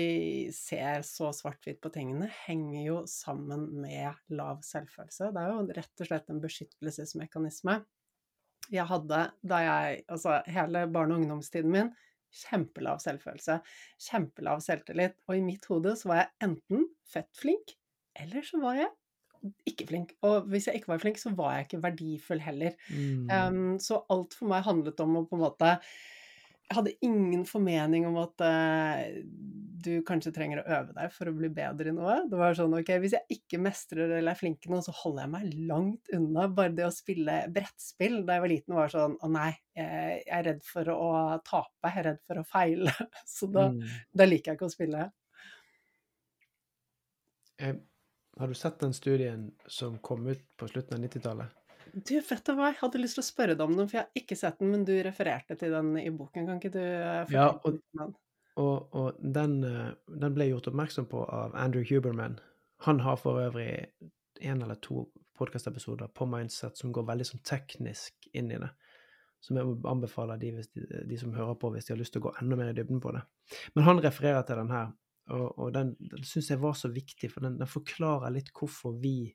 ser 0.56 1.04
så 1.06 1.30
svart-hvitt 1.36 1.80
på 1.84 1.92
tingene, 1.94 2.30
henger 2.46 2.82
jo 2.86 2.98
sammen 3.10 3.68
med 3.84 4.18
lav 4.34 4.64
selvfølelse. 4.66 5.32
Det 5.36 5.44
er 5.44 5.54
jo 5.54 5.78
rett 5.78 6.04
og 6.04 6.10
slett 6.10 6.34
en 6.34 6.44
beskyttelsesmekanisme. 6.44 7.80
Jeg 8.74 8.84
hadde 8.90 9.22
da 9.48 9.58
jeg 9.64 10.04
Altså 10.12 10.42
hele 10.52 10.88
barne- 10.92 11.16
og 11.16 11.22
ungdomstiden 11.22 11.72
min 11.72 11.94
kjempelav 12.38 13.00
selvfølelse, 13.00 13.60
kjempelav 14.10 14.62
selvtillit. 14.66 15.16
Og 15.28 15.38
i 15.38 15.46
mitt 15.46 15.66
hode 15.72 15.96
så 15.96 16.12
var 16.12 16.24
jeg 16.24 16.50
enten 16.50 16.88
fett 17.08 17.32
flink, 17.40 17.78
eller 18.20 18.44
så 18.46 18.60
var 18.62 18.82
jeg 18.82 18.92
ikke 19.70 19.88
flink. 19.92 20.14
Og 20.28 20.50
hvis 20.52 20.68
jeg 20.68 20.80
ikke 20.80 20.92
var 20.92 21.02
flink, 21.02 21.20
så 21.22 21.32
var 21.38 21.56
jeg 21.56 21.68
ikke 21.68 21.84
verdifull 21.86 22.44
heller. 22.44 22.76
Mm. 22.92 23.30
Um, 23.32 23.80
så 23.80 24.02
alt 24.12 24.36
for 24.38 24.52
meg 24.52 24.66
handlet 24.68 25.00
om 25.04 25.20
å 25.22 25.26
på 25.30 25.38
en 25.38 25.46
måte 25.46 25.74
jeg 26.68 26.76
hadde 26.76 26.98
ingen 27.06 27.46
formening 27.48 28.06
om 28.10 28.18
at 28.20 28.44
uh, 28.44 29.04
du 29.88 30.02
kanskje 30.06 30.34
trenger 30.36 30.60
å 30.60 30.66
øve 30.78 30.96
deg 30.98 31.14
for 31.16 31.30
å 31.30 31.36
bli 31.38 31.50
bedre 31.54 31.92
i 31.92 31.96
noe. 31.96 32.18
Det 32.28 32.40
var 32.40 32.58
sånn 32.58 32.76
ok, 32.76 32.90
hvis 33.04 33.16
jeg 33.16 33.38
ikke 33.38 33.60
mestrer 33.64 34.18
eller 34.18 34.34
er 34.34 34.40
flink 34.40 34.66
i 34.68 34.72
noe, 34.74 34.82
så 34.84 34.92
holder 34.96 35.24
jeg 35.24 35.32
meg 35.36 35.54
langt 35.70 36.12
unna. 36.18 36.48
Bare 36.52 36.74
det 36.76 36.88
å 36.88 36.94
spille 36.94 37.38
brettspill 37.54 38.20
da 38.28 38.36
jeg 38.36 38.44
var 38.44 38.52
liten, 38.52 38.76
var 38.76 38.92
sånn 38.92 39.16
å 39.24 39.30
nei, 39.32 39.52
jeg 39.78 40.26
er 40.28 40.48
redd 40.50 40.66
for 40.68 40.92
å 40.92 41.12
tape, 41.48 41.88
jeg 41.88 42.02
er 42.02 42.10
redd 42.12 42.24
for 42.28 42.42
å 42.42 42.48
feile. 42.50 42.96
Så 43.38 43.48
da, 43.54 43.70
mm. 43.72 43.86
da 44.20 44.28
liker 44.28 44.52
jeg 44.52 44.60
ikke 44.60 44.68
å 44.68 44.76
spille. 44.76 45.06
Jeg, 47.64 47.80
har 48.38 48.52
du 48.52 48.60
sett 48.60 48.84
den 48.84 48.98
studien 48.98 49.48
som 49.72 49.96
kom 50.04 50.28
ut 50.28 50.44
på 50.60 50.68
slutten 50.74 51.00
av 51.00 51.08
90-tallet? 51.08 51.67
Du, 51.98 52.14
vet 52.22 52.46
du 52.46 52.54
hva, 52.54 52.70
jeg 52.70 52.78
hadde 52.82 53.00
lyst 53.02 53.18
til 53.18 53.24
å 53.24 53.26
spørre 53.26 53.56
deg 53.58 53.64
om 53.66 53.78
den, 53.78 53.88
for 53.90 53.98
jeg 53.98 54.06
har 54.06 54.22
ikke 54.22 54.38
sett 54.38 54.60
den, 54.62 54.72
men 54.74 54.84
du 54.86 54.94
refererte 55.06 55.56
til 55.58 55.74
den 55.74 55.94
i 56.02 56.10
boken. 56.14 56.46
Kan 56.50 56.60
ikke 56.60 56.74
du 56.76 56.82
fortelle 56.82 57.38
ja, 57.40 57.48
og, 57.66 57.80
den? 57.98 58.12
Og, 58.62 58.98
og 58.98 59.22
den, 59.38 59.56
uh, 59.64 59.94
den, 60.10 60.36
ble 60.36 60.50
gjort 60.52 60.70
oppmerksom 60.72 61.08
på 61.10 61.24
av 61.26 61.56
Andrew 61.58 61.86
Huberman. 61.88 62.38
Han 62.86 63.02
har 63.06 63.18
for 63.22 63.42
øvrig 63.42 63.72
en 64.46 64.62
eller 64.62 64.78
to 64.84 65.08
podkastepisoder 65.38 66.12
på 66.14 66.28
Mindset 66.30 66.78
som 66.78 66.94
går 66.94 67.08
veldig 67.08 67.28
sånn 67.32 67.44
teknisk 67.46 68.30
inn 68.38 68.52
i 68.54 68.62
det. 68.62 68.70
Som 69.42 69.58
jeg 69.60 69.78
anbefaler 69.90 70.40
de, 70.42 70.52
de, 70.74 70.86
de, 71.06 71.18
som 71.18 71.34
hører 71.34 71.58
på, 71.62 71.72
hvis 71.74 71.90
de 71.90 71.94
har 71.94 72.02
lyst 72.02 72.16
til 72.16 72.24
å 72.24 72.28
gå 72.28 72.36
enda 72.42 72.58
mer 72.58 72.72
i 72.72 72.78
dybden 72.78 73.02
på 73.02 73.14
det. 73.14 73.22
Men 73.78 73.86
han 73.86 74.02
refererer 74.02 74.46
til 74.46 74.62
den 74.62 74.74
her, 74.74 74.94
og, 75.34 75.48
og 75.54 75.74
den, 75.76 75.94
den 76.14 76.26
syns 76.26 76.50
jeg 76.54 76.62
var 76.62 76.78
så 76.78 76.90
viktig, 76.94 77.30
for 77.34 77.46
den, 77.46 77.60
den 77.62 77.70
forklarer 77.70 78.34
litt 78.34 78.50
hvorfor 78.58 78.98
vi 79.02 79.30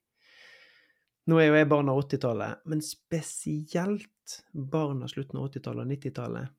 nå 1.31 1.39
er 1.39 1.49
jo 1.49 1.59
jeg 1.59 1.71
barn 1.71 1.91
av 1.93 2.01
80-tallet, 2.03 2.65
men 2.67 2.83
spesielt 2.83 4.39
barn 4.53 5.05
av 5.05 5.13
slutten 5.13 5.39
av 5.39 5.51
80-tallet 5.51 5.85
og 5.85 5.93
90-tallet 5.95 6.59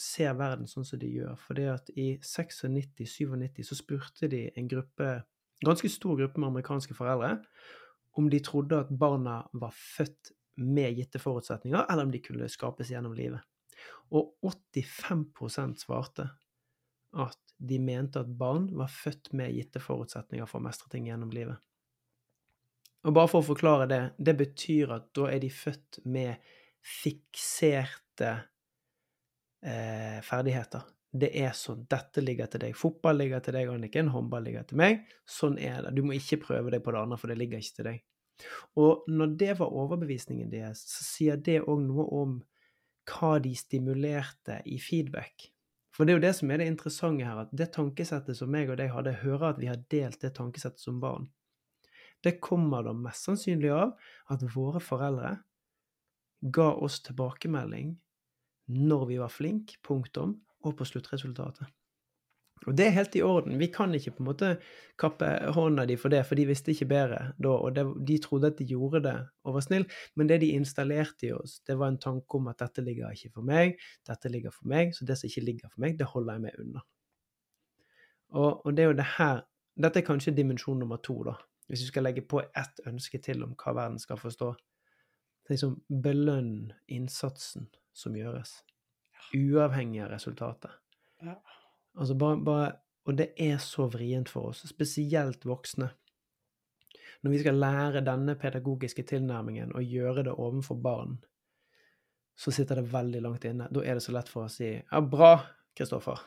ser 0.00 0.34
verden 0.38 0.70
sånn 0.70 0.86
som 0.88 1.00
de 1.00 1.10
gjør. 1.12 1.36
For 1.38 1.58
det 1.58 1.68
at 1.70 1.92
i 1.94 2.14
96-97 2.24 3.62
så 3.68 3.78
spurte 3.78 4.30
de 4.32 4.46
en 4.56 4.70
gruppe, 4.70 5.12
ganske 5.62 5.92
stor 5.92 6.18
gruppe 6.18 6.40
med 6.40 6.50
amerikanske 6.50 6.96
foreldre 6.96 7.36
om 8.18 8.26
de 8.32 8.40
trodde 8.42 8.80
at 8.80 8.90
barna 8.90 9.40
var 9.52 9.74
født 9.76 10.32
med 10.60 10.98
gitte 10.98 11.20
forutsetninger, 11.22 11.86
eller 11.86 12.08
om 12.08 12.10
de 12.12 12.20
kunne 12.24 12.48
skapes 12.50 12.90
gjennom 12.90 13.14
livet. 13.16 13.44
Og 14.10 14.34
85% 14.42 15.84
svarte 15.84 16.26
at 17.14 17.38
de 17.60 17.78
mente 17.82 18.20
at 18.20 18.30
barn 18.40 18.66
var 18.76 18.90
født 18.92 19.32
med 19.36 19.54
gitte 19.54 19.82
forutsetninger 19.82 20.48
for 20.48 20.60
å 20.60 20.66
mestre 20.66 20.90
ting 20.92 21.06
gjennom 21.08 21.32
livet. 21.34 21.60
Og 23.08 23.16
bare 23.16 23.30
for 23.32 23.40
å 23.40 23.48
forklare 23.52 23.88
det, 23.88 24.00
det 24.20 24.36
betyr 24.36 24.92
at 24.96 25.08
da 25.16 25.30
er 25.32 25.40
de 25.40 25.50
født 25.52 26.02
med 26.04 26.50
fikserte 26.84 28.32
eh, 29.64 30.18
ferdigheter. 30.24 30.84
Det 31.10 31.30
er 31.40 31.54
sånn. 31.56 31.86
Dette 31.90 32.22
ligger 32.22 32.50
til 32.50 32.62
deg. 32.66 32.76
Fotball 32.78 33.18
ligger 33.22 33.42
til 33.42 33.56
deg, 33.56 33.72
Anniken. 33.72 34.12
Håndball 34.14 34.44
ligger 34.46 34.68
til 34.68 34.78
meg. 34.78 35.00
Sånn 35.26 35.58
er 35.58 35.80
det. 35.86 35.94
Du 35.96 36.04
må 36.06 36.14
ikke 36.14 36.38
prøve 36.44 36.70
deg 36.74 36.84
på 36.84 36.94
det 36.94 37.00
andre, 37.00 37.18
for 37.18 37.32
det 37.32 37.40
ligger 37.40 37.62
ikke 37.62 37.78
til 37.80 37.88
deg. 37.90 38.04
Og 38.80 39.08
når 39.10 39.34
det 39.40 39.56
var 39.58 39.74
overbevisningen 39.82 40.52
deres, 40.52 40.84
så 40.88 41.04
sier 41.04 41.40
det 41.40 41.58
òg 41.64 41.82
noe 41.82 42.06
om 42.20 42.38
hva 43.10 43.34
de 43.42 43.52
stimulerte 43.58 44.60
i 44.70 44.78
feedback. 44.80 45.50
For 45.90 46.06
det 46.06 46.14
er 46.14 46.20
jo 46.20 46.24
det 46.28 46.36
som 46.38 46.52
er 46.52 46.62
det 46.62 46.70
interessante 46.70 47.26
her, 47.26 47.42
at 47.42 47.50
det 47.56 47.72
tankesettet 47.74 48.38
som 48.38 48.52
meg 48.52 48.70
og 48.70 48.78
deg 48.80 48.92
hadde, 48.94 49.18
hører 49.24 49.50
at 49.50 49.60
vi 49.60 49.68
har 49.68 49.82
delt 49.92 50.20
det 50.22 50.32
tankesettet 50.38 50.80
som 50.80 51.00
barn. 51.02 51.26
Det 52.24 52.38
kommer 52.44 52.84
da 52.84 52.94
mest 52.96 53.28
sannsynlig 53.28 53.72
av 53.72 53.94
at 54.32 54.44
våre 54.54 54.82
foreldre 54.84 55.34
ga 56.54 56.70
oss 56.72 57.00
tilbakemelding 57.04 57.94
når 58.70 59.04
vi 59.08 59.18
var 59.20 59.32
flinke, 59.32 59.80
punktum, 59.86 60.38
og 60.60 60.76
på 60.78 60.86
sluttresultatet. 60.86 61.68
Og 62.68 62.74
det 62.76 62.86
er 62.86 62.92
helt 62.92 63.14
i 63.16 63.22
orden. 63.24 63.56
Vi 63.56 63.70
kan 63.72 63.94
ikke 63.96 64.12
på 64.18 64.22
en 64.22 64.28
måte 64.28 64.48
kappe 65.00 65.28
hånda 65.56 65.86
di 65.88 65.96
for 65.96 66.12
det, 66.12 66.20
for 66.28 66.36
de 66.36 66.44
visste 66.48 66.74
ikke 66.74 66.90
bedre 66.90 67.20
da, 67.40 67.54
og 67.54 67.72
det, 67.76 67.86
de 68.08 68.18
trodde 68.20 68.50
at 68.52 68.58
de 68.58 68.66
gjorde 68.68 69.00
det 69.06 69.16
og 69.48 69.56
var 69.56 69.64
snill, 69.64 69.86
men 70.20 70.28
det 70.28 70.42
de 70.42 70.52
installerte 70.58 71.30
i 71.30 71.32
oss, 71.32 71.60
det 71.64 71.78
var 71.80 71.88
en 71.88 72.00
tanke 72.02 72.36
om 72.36 72.50
at 72.52 72.60
dette 72.60 72.84
ligger 72.84 73.16
ikke 73.16 73.32
for 73.38 73.48
meg, 73.48 73.80
dette 74.08 74.32
ligger 74.32 74.52
for 74.52 74.68
meg, 74.68 74.92
så 74.96 75.08
det 75.08 75.16
som 75.16 75.30
ikke 75.30 75.46
ligger 75.46 75.72
for 75.72 75.86
meg, 75.86 75.96
det 75.96 76.10
holder 76.12 76.36
jeg 76.36 76.44
meg 76.44 76.60
unna. 76.60 76.84
Og, 78.36 78.66
og 78.66 78.76
det 78.76 78.84
er 78.84 78.92
jo 78.92 78.98
det 79.00 79.12
her 79.16 79.46
Dette 79.80 80.02
er 80.02 80.04
kanskje 80.04 80.34
dimensjon 80.36 80.76
nummer 80.82 80.98
to, 81.00 81.14
da. 81.24 81.32
Hvis 81.70 81.84
vi 81.84 81.92
skal 81.92 82.02
legge 82.08 82.24
på 82.26 82.40
ett 82.42 82.80
ønske 82.90 83.20
til 83.22 83.44
om 83.46 83.52
hva 83.54 83.76
verden 83.76 84.00
skal 84.02 84.18
forstå, 84.18 84.48
liksom 85.52 85.76
belønn 86.02 86.72
innsatsen 86.90 87.68
som 87.94 88.16
gjøres, 88.18 88.56
uavhengig 89.38 90.00
av 90.02 90.10
resultatet. 90.10 90.74
Ja. 91.22 91.36
Altså 91.94 92.16
bare, 92.18 92.40
bare, 92.42 92.72
og 93.06 93.14
det 93.20 93.28
er 93.38 93.60
så 93.62 93.86
vrient 93.92 94.32
for 94.32 94.50
oss, 94.50 94.64
spesielt 94.66 95.46
voksne. 95.46 95.92
Når 97.22 97.36
vi 97.36 97.40
skal 97.44 97.62
lære 97.62 98.02
denne 98.02 98.34
pedagogiske 98.40 99.04
tilnærmingen 99.06 99.70
og 99.76 99.86
gjøre 99.86 100.26
det 100.26 100.34
overfor 100.34 100.80
barn, 100.82 101.20
så 102.34 102.50
sitter 102.56 102.80
det 102.80 102.90
veldig 102.90 103.22
langt 103.22 103.46
inne. 103.46 103.70
Da 103.70 103.84
er 103.84 103.98
det 103.98 104.02
så 104.02 104.16
lett 104.16 104.30
for 104.32 104.48
å 104.48 104.50
si 104.50 104.72
ja, 104.72 105.02
bra, 105.04 105.36
Kristoffer. 105.76 106.18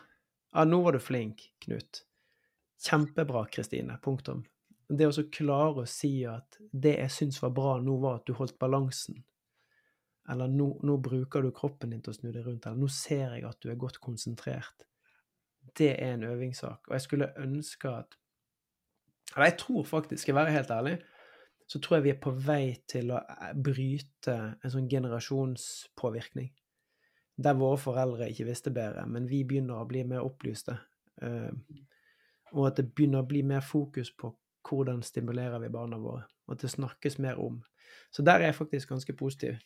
Ja, 0.54 0.64
nå 0.70 0.80
var 0.86 0.96
du 0.96 1.04
flink, 1.04 1.50
Knut. 1.66 2.06
Kjempebra, 2.84 3.44
Kristine. 3.52 4.00
Punktum 4.04 4.46
det 4.98 5.08
å 5.10 5.14
så 5.16 5.26
klare 5.32 5.84
å 5.84 5.89
si 5.89 6.24
at 6.30 6.58
det 6.72 6.98
jeg 6.98 7.14
syns 7.14 7.39
var 7.44 7.54
bra 7.56 7.78
nå, 7.82 7.98
var 8.02 8.20
at 8.20 8.28
du 8.28 8.34
holdt 8.38 8.60
balansen. 8.62 9.22
Eller 10.30 10.48
nå, 10.48 10.70
nå, 10.88 10.98
bruker 11.04 11.44
du 11.44 11.52
kroppen 11.56 11.91
din 11.91 12.02
til 12.04 12.14
å 12.14 12.18
snu 12.18 12.30
deg 12.32 12.46
rundt. 12.46 12.66
Eller 12.66 12.80
nå 12.80 12.89
ser 12.91 13.36
jeg 13.36 13.46
at 13.48 13.60
du 13.64 13.72
er 13.72 13.80
godt 13.80 14.00
konsentrert. 14.04 14.86
Det 15.76 15.91
er 15.96 16.14
en 16.14 16.28
øvingssak. 16.28 16.88
Og 16.88 16.96
jeg 16.96 17.06
skulle 17.08 17.34
ønske 17.39 17.89
at 17.89 18.20
Eller 19.34 19.50
jeg 19.50 19.58
tror 19.58 19.84
faktisk, 19.89 20.22
skal 20.22 20.32
jeg 20.32 20.36
være 20.36 20.52
helt 20.54 20.72
ærlig, 20.72 20.98
så 21.68 21.80
tror 21.80 21.96
jeg 21.96 22.04
vi 22.04 22.12
er 22.12 22.20
på 22.22 22.34
vei 22.38 22.76
til 22.88 23.10
å 23.16 23.18
eh, 23.18 23.54
bryte 23.56 24.36
en 24.62 24.74
sånn 24.74 24.89
generasjonspåvirkning. 24.91 26.52
Der 27.41 27.58
våre 27.58 27.80
foreldre 27.82 28.28
ikke 28.30 28.46
visste 28.46 28.70
bedre, 28.76 29.08
men 29.10 29.26
vi 29.26 29.39
begynner 29.48 29.82
å 29.82 29.88
bli 29.89 30.04
mer 30.06 30.22
opplyste. 30.22 30.76
Uh, 31.24 31.50
og 32.54 32.68
at 32.68 32.78
det 32.78 32.91
begynner 32.94 33.24
å 33.24 33.30
bli 33.30 33.41
mer 33.48 33.66
fokus 33.66 34.12
på 34.14 34.30
hvordan 34.64 35.03
stimulerer 35.05 35.61
vi 35.61 35.72
barna 35.74 35.99
våre, 36.01 36.26
og 36.47 36.55
at 36.55 36.64
det 36.64 36.72
snakkes 36.74 37.20
mer 37.24 37.41
om. 37.41 37.59
Så 38.14 38.26
der 38.26 38.41
er 38.41 38.51
jeg 38.51 38.59
faktisk 38.59 38.93
ganske 38.93 39.16
positiv. 39.18 39.59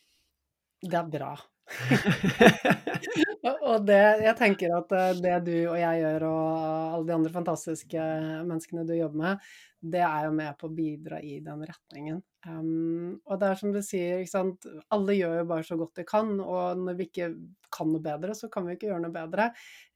Det 0.81 0.97
er 0.97 1.07
bra. 1.09 1.33
og 3.69 3.87
det, 3.87 4.03
jeg 4.23 4.35
tenker 4.39 4.75
at 4.77 4.93
eh, 4.95 5.17
det 5.19 5.37
du 5.47 5.55
og 5.71 5.79
jeg 5.79 6.03
gjør, 6.03 6.27
og 6.29 6.93
alle 6.95 7.07
de 7.07 7.15
andre 7.17 7.33
fantastiske 7.33 8.03
menneskene 8.47 8.85
du 8.87 8.93
jobber 8.95 9.23
med, 9.23 9.49
det 9.79 10.01
er 10.01 10.25
jo 10.25 10.33
med 10.33 10.57
på 10.57 10.67
å 10.67 10.73
bidra 10.73 11.19
i 11.21 11.37
den 11.43 11.61
retningen. 11.67 12.21
Um, 12.47 13.17
og 13.27 13.37
det 13.41 13.49
er 13.49 13.59
som 13.59 13.73
du 13.73 13.79
sier, 13.83 14.21
ikke 14.23 14.31
sant, 14.31 14.65
alle 14.93 15.15
gjør 15.17 15.41
jo 15.41 15.47
bare 15.49 15.65
så 15.67 15.77
godt 15.77 15.99
de 15.99 16.05
kan, 16.07 16.31
og 16.41 16.79
når 16.81 16.97
vi 16.97 17.07
ikke 17.09 17.27
kan 17.73 17.91
noe 17.91 18.01
bedre, 18.01 18.33
så 18.37 18.49
kan 18.49 18.65
vi 18.65 18.73
ikke 18.77 18.87
gjøre 18.89 19.03
noe 19.03 19.13
bedre. 19.13 19.49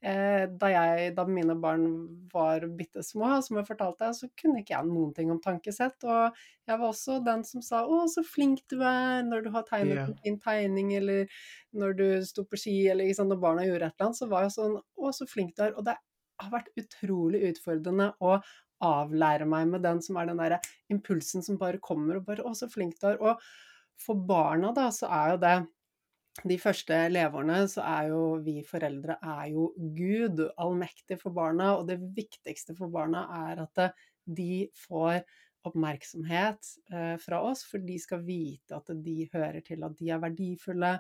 Eh, 0.04 0.44
da, 0.60 0.70
jeg, 0.74 1.14
da 1.18 1.26
mine 1.30 1.56
barn 1.64 1.88
var 2.34 2.68
bitte 2.78 3.02
små, 3.06 3.32
som 3.46 3.58
jeg 3.58 3.70
fortalte 3.70 4.06
deg, 4.06 4.18
så 4.20 4.30
kunne 4.38 4.62
ikke 4.62 4.76
jeg 4.76 4.90
noen 4.90 5.16
ting 5.18 5.32
om 5.34 5.42
tankesett. 5.42 6.06
Og 6.06 6.42
jeg 6.68 6.76
var 6.76 6.88
også 6.90 7.18
den 7.26 7.46
som 7.48 7.64
sa 7.66 7.82
'Å, 7.86 8.04
så 8.12 8.26
flink 8.28 8.66
du 8.70 8.82
er 8.84 9.24
når 9.26 9.48
du 9.48 9.52
har 9.56 9.66
tegnet 9.70 9.98
yeah. 9.98 10.10
en 10.12 10.20
fin 10.22 10.40
tegning', 10.46 10.94
eller 11.00 11.26
når 11.74 11.98
du 11.98 12.08
sto 12.28 12.46
på 12.46 12.60
ski, 12.60 12.78
eller 12.92 13.08
ikke 13.08 13.22
sant, 13.24 13.34
når 13.34 13.42
barna 13.48 13.66
gjorde 13.66 13.88
et 13.88 13.96
eller 13.96 14.12
annet, 14.12 14.22
så 14.22 14.30
var 14.30 14.46
jeg 14.46 14.58
sånn 14.60 14.78
'Å, 14.78 15.14
så 15.16 15.30
flink 15.30 15.56
du 15.56 15.64
er'. 15.66 15.78
Og 15.78 15.88
det 15.88 15.96
har 16.42 16.52
vært 16.52 16.74
utrolig 16.80 17.46
utfordrende 17.52 18.12
å 18.20 18.42
avlære 18.86 19.48
meg 19.50 19.68
med 19.72 19.86
den 19.86 20.02
som 20.04 20.18
er 20.18 20.30
den 20.30 20.42
derre 20.42 20.62
impulsen 20.94 21.46
som 21.46 21.60
bare 21.62 21.82
kommer, 21.82 22.18
og 22.18 22.26
bare 22.26 22.44
'Å, 22.44 22.56
så 22.56 22.70
flink 22.72 23.00
du 23.00 23.08
er'. 23.08 23.22
Og 23.22 23.40
for 24.02 24.16
barna, 24.16 24.74
da, 24.74 24.90
så 24.90 25.08
er 25.08 25.32
jo 25.32 25.38
det 25.38 25.56
de 26.48 26.56
første 26.62 26.96
leveårene 27.12 27.66
så 27.68 27.84
er 27.84 28.10
jo 28.14 28.22
vi 28.46 28.62
foreldre 28.64 29.18
er 29.34 29.50
jo 29.52 29.68
Gud, 29.98 30.40
allmektig 30.58 31.20
for 31.20 31.36
barna, 31.36 31.74
og 31.78 31.90
det 31.90 32.00
viktigste 32.16 32.76
for 32.78 32.92
barna 32.94 33.26
er 33.52 33.66
at 33.66 33.84
eh, 33.84 33.98
de 34.40 34.68
får 34.88 35.26
oppmerksomhet 35.68 36.70
eh, 36.91 37.16
fra 37.22 37.41
oss, 37.45 37.64
for 37.68 37.84
de 37.86 37.97
skal 38.01 38.24
vite 38.26 38.76
at 38.78 38.91
de 39.05 39.28
hører 39.34 39.62
til, 39.66 39.84
at 39.88 39.97
de 39.99 40.09
er 40.09 40.22
verdifulle, 40.24 40.93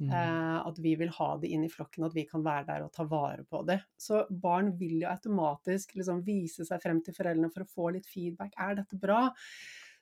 Mm. 0.00 0.10
eh, 0.14 0.58
at 0.68 0.78
vi 0.78 0.94
vil 1.00 1.08
ha 1.10 1.36
de 1.42 1.48
inn 1.54 1.64
i 1.64 1.68
flokken, 1.72 2.04
at 2.06 2.14
vi 2.14 2.24
kan 2.28 2.44
være 2.44 2.66
der 2.66 2.84
og 2.86 2.92
ta 2.94 3.04
vare 3.04 3.44
på 3.44 3.64
det. 3.66 3.80
Så 3.98 4.24
barn 4.30 4.72
vil 4.78 5.00
jo 5.02 5.08
automatisk 5.10 5.94
liksom 5.98 6.22
vise 6.26 6.64
seg 6.68 6.80
frem 6.82 7.02
til 7.02 7.14
foreldrene 7.14 7.50
for 7.52 7.64
å 7.64 7.70
få 7.72 7.92
litt 7.96 8.06
feedback. 8.06 8.52
Er 8.58 8.74
dette 8.78 8.98
bra? 8.98 9.28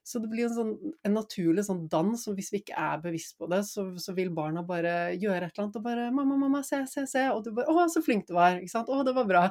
Så 0.07 0.21
det 0.23 0.29
blir 0.31 0.45
en, 0.47 0.55
sånn, 0.55 0.93
en 1.03 1.17
naturlig 1.17 1.65
sånn 1.67 1.89
dans, 1.91 2.29
og 2.29 2.37
hvis 2.39 2.53
vi 2.55 2.61
ikke 2.63 2.77
er 2.79 3.01
bevisst 3.03 3.35
på 3.41 3.49
det, 3.51 3.65
så, 3.67 3.89
så 3.99 4.15
vil 4.15 4.29
barna 4.31 4.63
bare 4.63 5.17
gjøre 5.19 5.49
et 5.49 5.57
eller 5.57 5.65
annet 5.65 5.77
og 5.81 5.83
bare 5.83 6.11
'Mamma, 6.13 6.37
mamma, 6.39 6.63
se, 6.63 6.85
se, 6.87 7.07
se.' 7.11 7.25
Og 7.33 7.43
du 7.43 7.51
bare 7.57 7.67
'Å, 7.67 7.89
så 7.91 8.03
flink 8.05 8.29
du 8.29 8.35
var.' 8.35 8.61
Ikke 8.61 8.71
sant? 8.71 8.89
'Å, 8.89 9.03
det 9.05 9.15
var 9.17 9.27
bra.' 9.27 9.49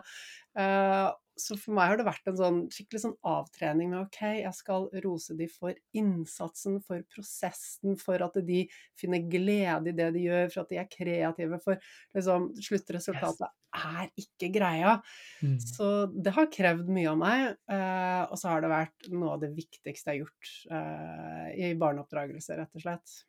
Eh, 0.56 1.12
så 1.40 1.58
for 1.60 1.76
meg 1.76 1.92
har 1.92 2.00
det 2.00 2.08
vært 2.08 2.30
en 2.32 2.38
sånn 2.40 2.60
skikkelig 2.72 3.02
sånn 3.04 3.16
avtrening 3.28 3.92
med 3.92 4.06
ok, 4.06 4.22
jeg 4.40 4.56
skal 4.56 4.88
rose 5.04 5.36
de 5.38 5.48
for 5.52 5.76
innsatsen, 5.98 6.80
for 6.86 7.04
prosessen, 7.12 7.98
for 8.00 8.24
at 8.24 8.40
de 8.48 8.64
finner 9.00 9.26
glede 9.30 9.92
i 9.92 9.96
det 9.98 10.10
de 10.16 10.24
gjør, 10.26 10.50
for 10.54 10.64
at 10.64 10.72
de 10.72 10.80
er 10.80 10.90
kreative, 10.92 11.60
for 11.64 11.92
liksom 12.16 12.50
sluttresultatet 12.70 13.52
er 13.76 14.10
ikke 14.22 14.50
greia. 14.56 14.96
Mm. 15.44 15.60
Så 15.60 15.92
det 16.16 16.36
har 16.38 16.52
krevd 16.54 16.90
mye 16.96 17.12
av 17.12 17.20
meg, 17.20 17.46
eh, 17.76 18.24
og 18.30 18.40
så 18.40 18.54
har 18.54 18.64
det 18.64 18.72
vært 18.72 19.12
noe 19.12 19.36
av 19.36 19.44
det 19.44 19.52
viktigste 19.58 20.16
jeg 20.16 20.24
har 20.24 20.24
gjort 20.24 20.54
eh, 20.80 21.48
i 21.68 21.74
barneoppdragelse, 21.80 22.60
rett 22.62 22.80
og 22.80 22.88
slett. 22.88 23.22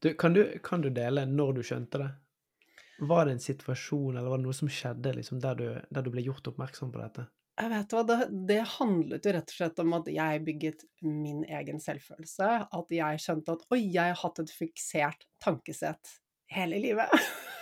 Du, 0.00 0.12
kan, 0.20 0.36
du, 0.36 0.46
kan 0.64 0.82
du 0.84 0.90
dele 0.92 1.24
når 1.28 1.58
du 1.58 1.64
skjønte 1.64 2.00
det? 2.00 2.10
Var 2.98 3.26
det 3.26 3.32
en 3.36 3.42
situasjon, 3.42 4.16
eller 4.16 4.30
var 4.30 4.38
det 4.38 4.46
noe 4.46 4.56
som 4.56 4.70
skjedde 4.70 5.14
liksom, 5.16 5.40
der, 5.42 5.58
du, 5.58 5.86
der 5.90 6.04
du 6.04 6.12
ble 6.14 6.22
gjort 6.26 6.52
oppmerksom 6.52 6.92
på 6.94 7.02
dette? 7.02 7.26
Jeg 7.54 7.70
vet 7.70 7.92
hva, 7.94 8.02
det, 8.06 8.18
det 8.50 8.60
handlet 8.80 9.26
jo 9.26 9.32
rett 9.36 9.52
og 9.52 9.56
slett 9.60 9.80
om 9.84 9.92
at 9.94 10.08
jeg 10.10 10.42
bygget 10.46 10.84
min 11.06 11.44
egen 11.46 11.78
selvfølelse. 11.82 12.50
At 12.66 12.94
jeg 12.94 13.22
skjønte 13.22 13.54
at 13.54 13.64
oi, 13.70 13.80
jeg 13.94 14.14
har 14.14 14.20
hatt 14.24 14.40
et 14.42 14.54
fiksert 14.54 15.26
tankesett 15.42 16.16
hele 16.52 16.78
livet. 16.82 17.08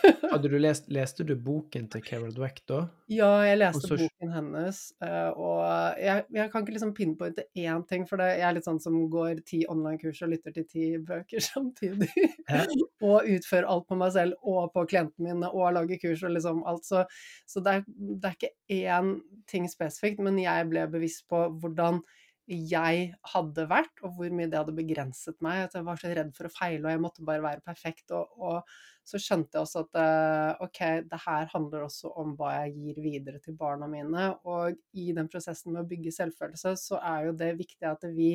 Hadde 0.02 0.48
du 0.50 0.56
lest, 0.58 0.88
leste 0.90 1.22
du 1.22 1.36
boken 1.38 1.84
til 1.92 2.02
Carol 2.02 2.32
Dweck 2.34 2.56
da? 2.66 2.80
Ja, 3.12 3.28
jeg 3.46 3.60
leste 3.60 3.86
så- 3.86 3.98
boken 4.00 4.32
hennes, 4.34 4.80
eh, 5.04 5.28
og 5.30 6.00
jeg, 6.02 6.24
jeg 6.34 6.50
kan 6.50 6.64
ikke 6.64 6.74
liksom 6.74 6.94
pinpointe 6.96 7.44
én 7.54 7.84
ting, 7.88 8.06
for 8.08 8.18
det, 8.18 8.32
jeg 8.40 8.46
er 8.48 8.56
litt 8.56 8.66
sånn 8.66 8.80
som 8.82 8.96
går 9.12 9.44
ti 9.46 9.60
online-kurs 9.70 10.22
og 10.26 10.32
lytter 10.34 10.56
til 10.56 10.66
ti 10.72 10.88
bøker 10.98 11.44
samtidig. 11.52 12.10
Ja. 12.50 12.64
og 13.02 13.28
utfører 13.30 13.68
alt 13.70 13.86
på 13.88 13.96
meg 13.98 14.12
selv 14.16 14.34
og 14.42 14.72
på 14.74 14.84
klientene 14.90 15.30
mine 15.36 15.52
og 15.54 15.70
lager 15.78 15.98
kurs 16.02 16.22
og 16.26 16.34
liksom 16.34 16.64
alt. 16.66 16.82
Så, 16.88 17.04
så 17.46 17.62
det, 17.62 17.76
er, 17.78 17.86
det 17.86 18.32
er 18.32 18.36
ikke 18.40 18.52
én 18.82 19.14
ting 19.50 19.70
spesifikt, 19.70 20.18
men 20.22 20.38
jeg 20.42 20.66
ble 20.70 20.88
bevisst 20.90 21.28
på 21.30 21.46
hvordan 21.62 22.02
jeg 22.50 23.02
hadde 23.32 23.64
vært, 23.70 24.00
og 24.02 24.16
hvor 24.16 24.32
mye 24.34 24.48
det 24.50 24.58
hadde 24.58 24.74
begrenset 24.74 25.36
meg. 25.44 25.66
At 25.68 25.76
jeg 25.78 25.86
var 25.86 26.00
så 26.00 26.10
redd 26.10 26.32
for 26.34 26.48
å 26.48 26.52
feile, 26.52 26.82
og 26.84 26.90
jeg 26.90 27.02
måtte 27.04 27.26
bare 27.26 27.44
være 27.44 27.62
perfekt. 27.64 28.10
Og, 28.16 28.32
og 28.42 28.72
så 29.06 29.20
skjønte 29.22 29.58
jeg 29.58 29.66
også 29.66 29.84
at 29.86 30.00
eh, 30.02 30.64
ok, 30.66 30.80
det 31.10 31.20
her 31.26 31.46
handler 31.52 31.86
også 31.86 32.10
om 32.22 32.34
hva 32.38 32.56
jeg 32.56 32.74
gir 32.80 32.98
videre 33.04 33.42
til 33.44 33.56
barna 33.58 33.86
mine. 33.90 34.26
Og 34.50 34.74
i 34.98 35.12
den 35.14 35.30
prosessen 35.30 35.74
med 35.74 35.84
å 35.84 35.88
bygge 35.92 36.14
selvfølelse, 36.18 36.74
så 36.82 36.98
er 36.98 37.30
jo 37.30 37.38
det 37.44 37.54
viktig 37.62 37.88
at 37.92 38.10
vi 38.10 38.34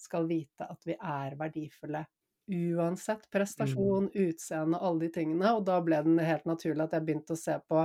skal 0.00 0.30
vite 0.30 0.70
at 0.70 0.86
vi 0.88 0.96
er 0.96 1.36
verdifulle. 1.40 2.06
Uansett 2.50 3.28
prestasjon, 3.30 4.08
utseende, 4.14 4.78
alle 4.78 5.06
de 5.06 5.12
tingene. 5.20 5.52
Og 5.58 5.66
da 5.66 5.82
ble 5.84 6.00
det 6.06 6.26
helt 6.26 6.48
naturlig 6.48 6.86
at 6.86 6.96
jeg 6.96 7.06
begynte 7.06 7.36
å 7.36 7.42
se 7.42 7.58
på 7.66 7.84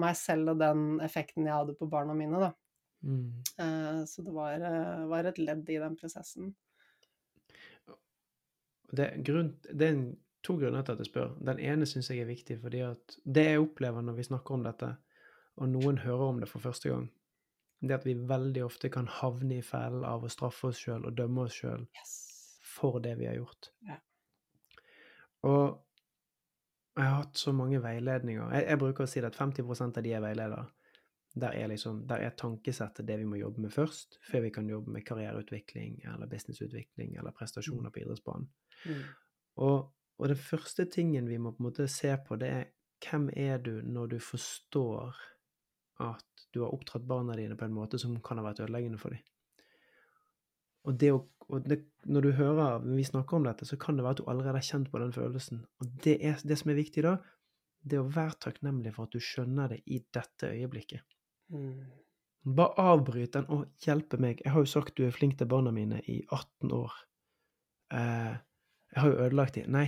meg 0.00 0.16
selv 0.18 0.56
og 0.56 0.60
den 0.64 0.86
effekten 1.04 1.46
jeg 1.46 1.54
hadde 1.54 1.76
på 1.78 1.86
barna 1.92 2.16
mine, 2.18 2.40
da. 2.40 2.50
Mm. 3.04 3.42
Eh, 3.60 4.04
Så 4.08 4.22
det 4.24 4.32
var, 4.32 4.54
eh, 4.64 5.06
var 5.10 5.24
et 5.28 5.38
ledd 5.38 5.68
i 5.70 5.78
den 5.82 5.96
prosessen. 6.00 6.54
Det, 8.94 9.08
grunn, 9.26 9.54
det 9.72 9.88
er 9.88 9.98
to 10.44 10.56
grunner 10.60 10.84
til 10.86 10.94
at 10.94 11.02
jeg 11.02 11.08
spør. 11.10 11.34
Den 11.44 11.58
ene 11.60 11.86
syns 11.88 12.10
jeg 12.12 12.22
er 12.22 12.28
viktig, 12.30 12.58
fordi 12.62 12.82
at 12.86 13.16
det 13.24 13.44
jeg 13.48 13.62
opplever 13.64 14.04
når 14.04 14.18
vi 14.18 14.26
snakker 14.28 14.54
om 14.58 14.64
dette, 14.66 14.90
og 15.56 15.70
noen 15.70 15.98
hører 16.02 16.28
om 16.28 16.40
det 16.42 16.48
for 16.50 16.62
første 16.64 16.90
gang, 16.92 17.08
det 17.84 17.98
at 17.98 18.06
vi 18.06 18.14
veldig 18.16 18.62
ofte 18.64 18.88
kan 18.92 19.08
havne 19.20 19.58
i 19.58 19.64
fellen 19.64 20.04
av 20.08 20.24
å 20.24 20.30
straffe 20.32 20.70
oss 20.70 20.80
sjøl 20.80 21.04
og 21.08 21.16
dømme 21.18 21.44
oss 21.48 21.58
sjøl 21.60 21.86
Yes. 21.98 22.14
for 22.64 23.00
det 23.04 23.16
vi 23.18 23.26
har 23.28 23.36
gjort. 23.36 23.70
Ja. 23.88 23.98
Og 25.44 25.80
jeg 26.96 27.04
har 27.04 27.18
hatt 27.24 27.36
så 27.38 27.52
mange 27.52 27.80
veiledninger. 27.82 28.52
Jeg, 28.54 28.66
jeg 28.70 28.78
bruker 28.80 29.04
å 29.04 29.10
si 29.10 29.20
det 29.20 29.32
at 29.32 29.36
50 29.36 29.82
av 29.98 30.02
de 30.04 30.12
er 30.14 30.22
veileder, 30.24 30.70
der 31.34 31.56
er, 31.58 31.66
liksom, 31.68 32.04
der 32.06 32.22
er 32.22 32.36
tankesettet 32.38 33.06
det 33.08 33.16
vi 33.18 33.26
må 33.26 33.40
jobbe 33.40 33.64
med 33.64 33.72
først, 33.74 34.20
før 34.22 34.44
vi 34.44 34.52
kan 34.54 34.68
jobbe 34.70 34.92
med 34.94 35.02
karriereutvikling 35.06 35.98
eller 36.06 36.30
businessutvikling 36.30 37.16
eller 37.18 37.34
prestasjoner 37.34 37.90
på 37.90 38.04
idrettsbanen. 38.04 38.46
Mm. 38.86 39.02
Og, 39.66 39.90
og 40.18 40.30
den 40.30 40.38
første 40.38 40.86
tingen 40.86 41.28
vi 41.28 41.38
må 41.42 41.50
på 41.54 41.62
en 41.62 41.68
måte 41.68 41.88
se 41.90 42.14
på, 42.26 42.38
det 42.38 42.50
er 42.50 42.64
hvem 43.04 43.28
er 43.34 43.58
du 43.58 43.80
når 43.82 44.14
du 44.14 44.18
forstår 44.22 45.18
at 46.04 46.46
du 46.54 46.62
har 46.62 46.74
oppdratt 46.74 47.06
barna 47.06 47.36
dine 47.38 47.58
på 47.58 47.66
en 47.66 47.74
måte 47.74 47.98
som 47.98 48.14
kan 48.22 48.38
ha 48.38 48.46
vært 48.46 48.62
ødeleggende 48.62 49.00
for 49.02 49.14
dem. 49.14 49.22
Og, 50.84 50.98
det 51.00 51.10
og 51.14 51.66
det, 51.66 51.80
når 52.06 52.26
du 52.26 52.32
hører 52.38 52.84
vi 52.84 53.04
snakker 53.06 53.38
om 53.38 53.46
dette, 53.48 53.66
så 53.66 53.78
kan 53.80 53.96
det 53.96 54.04
være 54.04 54.18
at 54.18 54.22
du 54.22 54.30
allerede 54.30 54.60
er 54.60 54.68
kjent 54.68 54.90
på 54.92 55.00
den 55.02 55.14
følelsen. 55.16 55.64
Og 55.80 55.90
det, 56.04 56.18
er, 56.20 56.38
det 56.44 56.58
som 56.60 56.70
er 56.70 56.78
viktig 56.78 57.04
da, 57.06 57.16
det 57.84 57.98
er 57.98 58.04
å 58.04 58.12
være 58.12 58.38
takknemlig 58.46 58.94
for 58.94 59.08
at 59.08 59.14
du 59.16 59.22
skjønner 59.22 59.74
det 59.74 59.82
i 59.86 60.00
dette 60.14 60.52
øyeblikket. 60.52 61.13
Mm. 61.52 61.84
Bare 62.56 62.86
avbryt 62.92 63.32
den 63.32 63.46
og 63.52 63.66
hjelpe 63.80 64.18
meg. 64.20 64.42
Jeg 64.44 64.52
har 64.52 64.64
jo 64.64 64.68
sagt 64.68 64.96
du 64.98 65.06
er 65.06 65.14
flink 65.14 65.38
til 65.40 65.48
barna 65.48 65.72
mine 65.72 66.00
i 66.10 66.20
18 66.28 66.72
år. 66.76 66.96
Eh, 67.94 68.34
jeg 68.92 69.00
har 69.00 69.10
jo 69.10 69.20
ødelagt 69.26 69.56
dem. 69.58 69.70
Nei, 69.72 69.86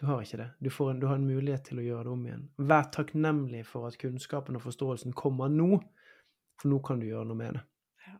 du 0.00 0.06
har 0.08 0.22
ikke 0.24 0.40
det. 0.40 0.48
Du, 0.60 0.70
får 0.72 0.90
en, 0.90 1.00
du 1.00 1.06
har 1.10 1.20
en 1.20 1.28
mulighet 1.28 1.66
til 1.68 1.80
å 1.80 1.86
gjøre 1.86 2.04
det 2.08 2.12
om 2.14 2.26
igjen. 2.26 2.44
Vær 2.72 2.90
takknemlig 2.96 3.64
for 3.68 3.88
at 3.88 3.98
kunnskapen 4.00 4.56
og 4.58 4.64
forståelsen 4.64 5.16
kommer 5.16 5.52
nå, 5.52 5.80
for 6.60 6.72
nå 6.72 6.80
kan 6.84 7.02
du 7.02 7.08
gjøre 7.10 7.28
noe 7.28 7.40
med 7.40 7.58
det. 7.58 7.64
Ja. 8.06 8.14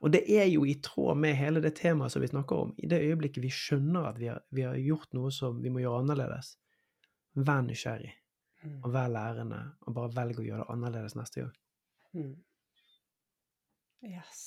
Og 0.00 0.14
det 0.14 0.22
er 0.38 0.46
jo 0.50 0.66
i 0.66 0.76
tråd 0.82 1.18
med 1.22 1.34
hele 1.38 1.62
det 1.64 1.74
temaet 1.80 2.14
som 2.14 2.22
vi 2.22 2.30
snakker 2.30 2.68
om. 2.68 2.76
I 2.78 2.90
det 2.90 3.02
øyeblikket 3.02 3.42
vi 3.42 3.50
skjønner 3.54 4.12
at 4.12 4.22
vi 4.22 4.30
har, 4.30 4.44
vi 4.54 4.66
har 4.66 4.78
gjort 4.78 5.10
noe 5.18 5.34
som 5.34 5.58
vi 5.62 5.74
må 5.74 5.82
gjøre 5.82 6.04
annerledes, 6.04 6.54
vær 7.34 7.66
nysgjerrig 7.66 8.14
Mm. 8.66 8.80
og 8.84 8.92
vær 8.92 9.08
lærende, 9.12 9.60
og 9.86 9.94
bare 9.94 10.12
velg 10.16 10.40
å 10.40 10.44
gjøre 10.46 10.64
det 10.64 10.74
annerledes 10.74 11.16
neste 11.18 11.42
gang. 11.42 11.54
Mm. 12.16 12.34
Yes. 14.06 14.44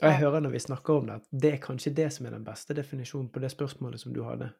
Og 0.00 0.08
jeg 0.08 0.20
hører 0.22 0.42
når 0.44 0.54
vi 0.54 0.62
snakker 0.64 0.96
om 0.96 1.08
det, 1.08 1.18
at 1.20 1.40
det 1.44 1.52
er 1.54 1.62
kanskje 1.62 1.92
det 1.96 2.08
som 2.14 2.26
er 2.26 2.34
den 2.36 2.46
beste 2.46 2.74
definisjonen 2.76 3.28
på 3.32 3.42
det 3.42 3.52
spørsmålet 3.52 4.00
som 4.00 4.14
du 4.16 4.22
hadde. 4.24 4.50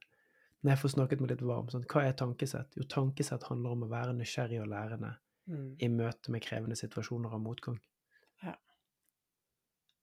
Når 0.61 0.75
jeg 0.75 0.83
får 0.83 0.93
snakket 0.95 1.23
meg 1.23 1.33
litt 1.33 1.45
varm, 1.49 1.71
sånn, 1.73 1.87
hva 1.89 2.05
er 2.05 2.17
tankesett? 2.21 2.77
Jo, 2.77 2.85
tankesett 2.91 3.47
handler 3.49 3.77
om 3.77 3.87
å 3.87 3.93
være 3.93 4.13
nysgjerrig 4.19 4.61
og 4.61 4.69
lærende 4.75 5.15
Mm. 5.51 5.71
i 5.83 5.89
møte 5.91 6.31
med 6.31 6.45
krevende 6.45 6.77
situasjoner 6.79 7.33
og 7.35 7.41
motgang. 7.43 7.79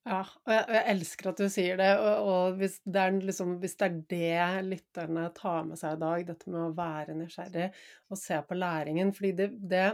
Ja, 0.08 0.22
og 0.22 0.52
jeg, 0.54 0.64
og 0.64 0.74
jeg 0.76 0.84
elsker 0.94 1.28
at 1.28 1.40
du 1.40 1.48
sier 1.52 1.78
det, 1.80 1.88
og, 2.00 2.28
og 2.32 2.58
hvis, 2.60 2.78
det 2.88 3.00
er 3.02 3.16
liksom, 3.28 3.56
hvis 3.60 3.74
det 3.76 3.88
er 3.88 3.96
det 4.12 4.68
lytterne 4.70 5.24
tar 5.36 5.66
med 5.68 5.80
seg 5.80 5.96
i 5.96 6.00
dag, 6.00 6.26
dette 6.30 6.52
med 6.52 6.62
å 6.62 6.76
være 6.76 7.16
nysgjerrig 7.18 7.66
og 8.08 8.20
se 8.20 8.38
på 8.48 8.56
læringen, 8.56 9.12
fordi 9.16 9.32
det, 9.36 9.48
det 9.68 9.88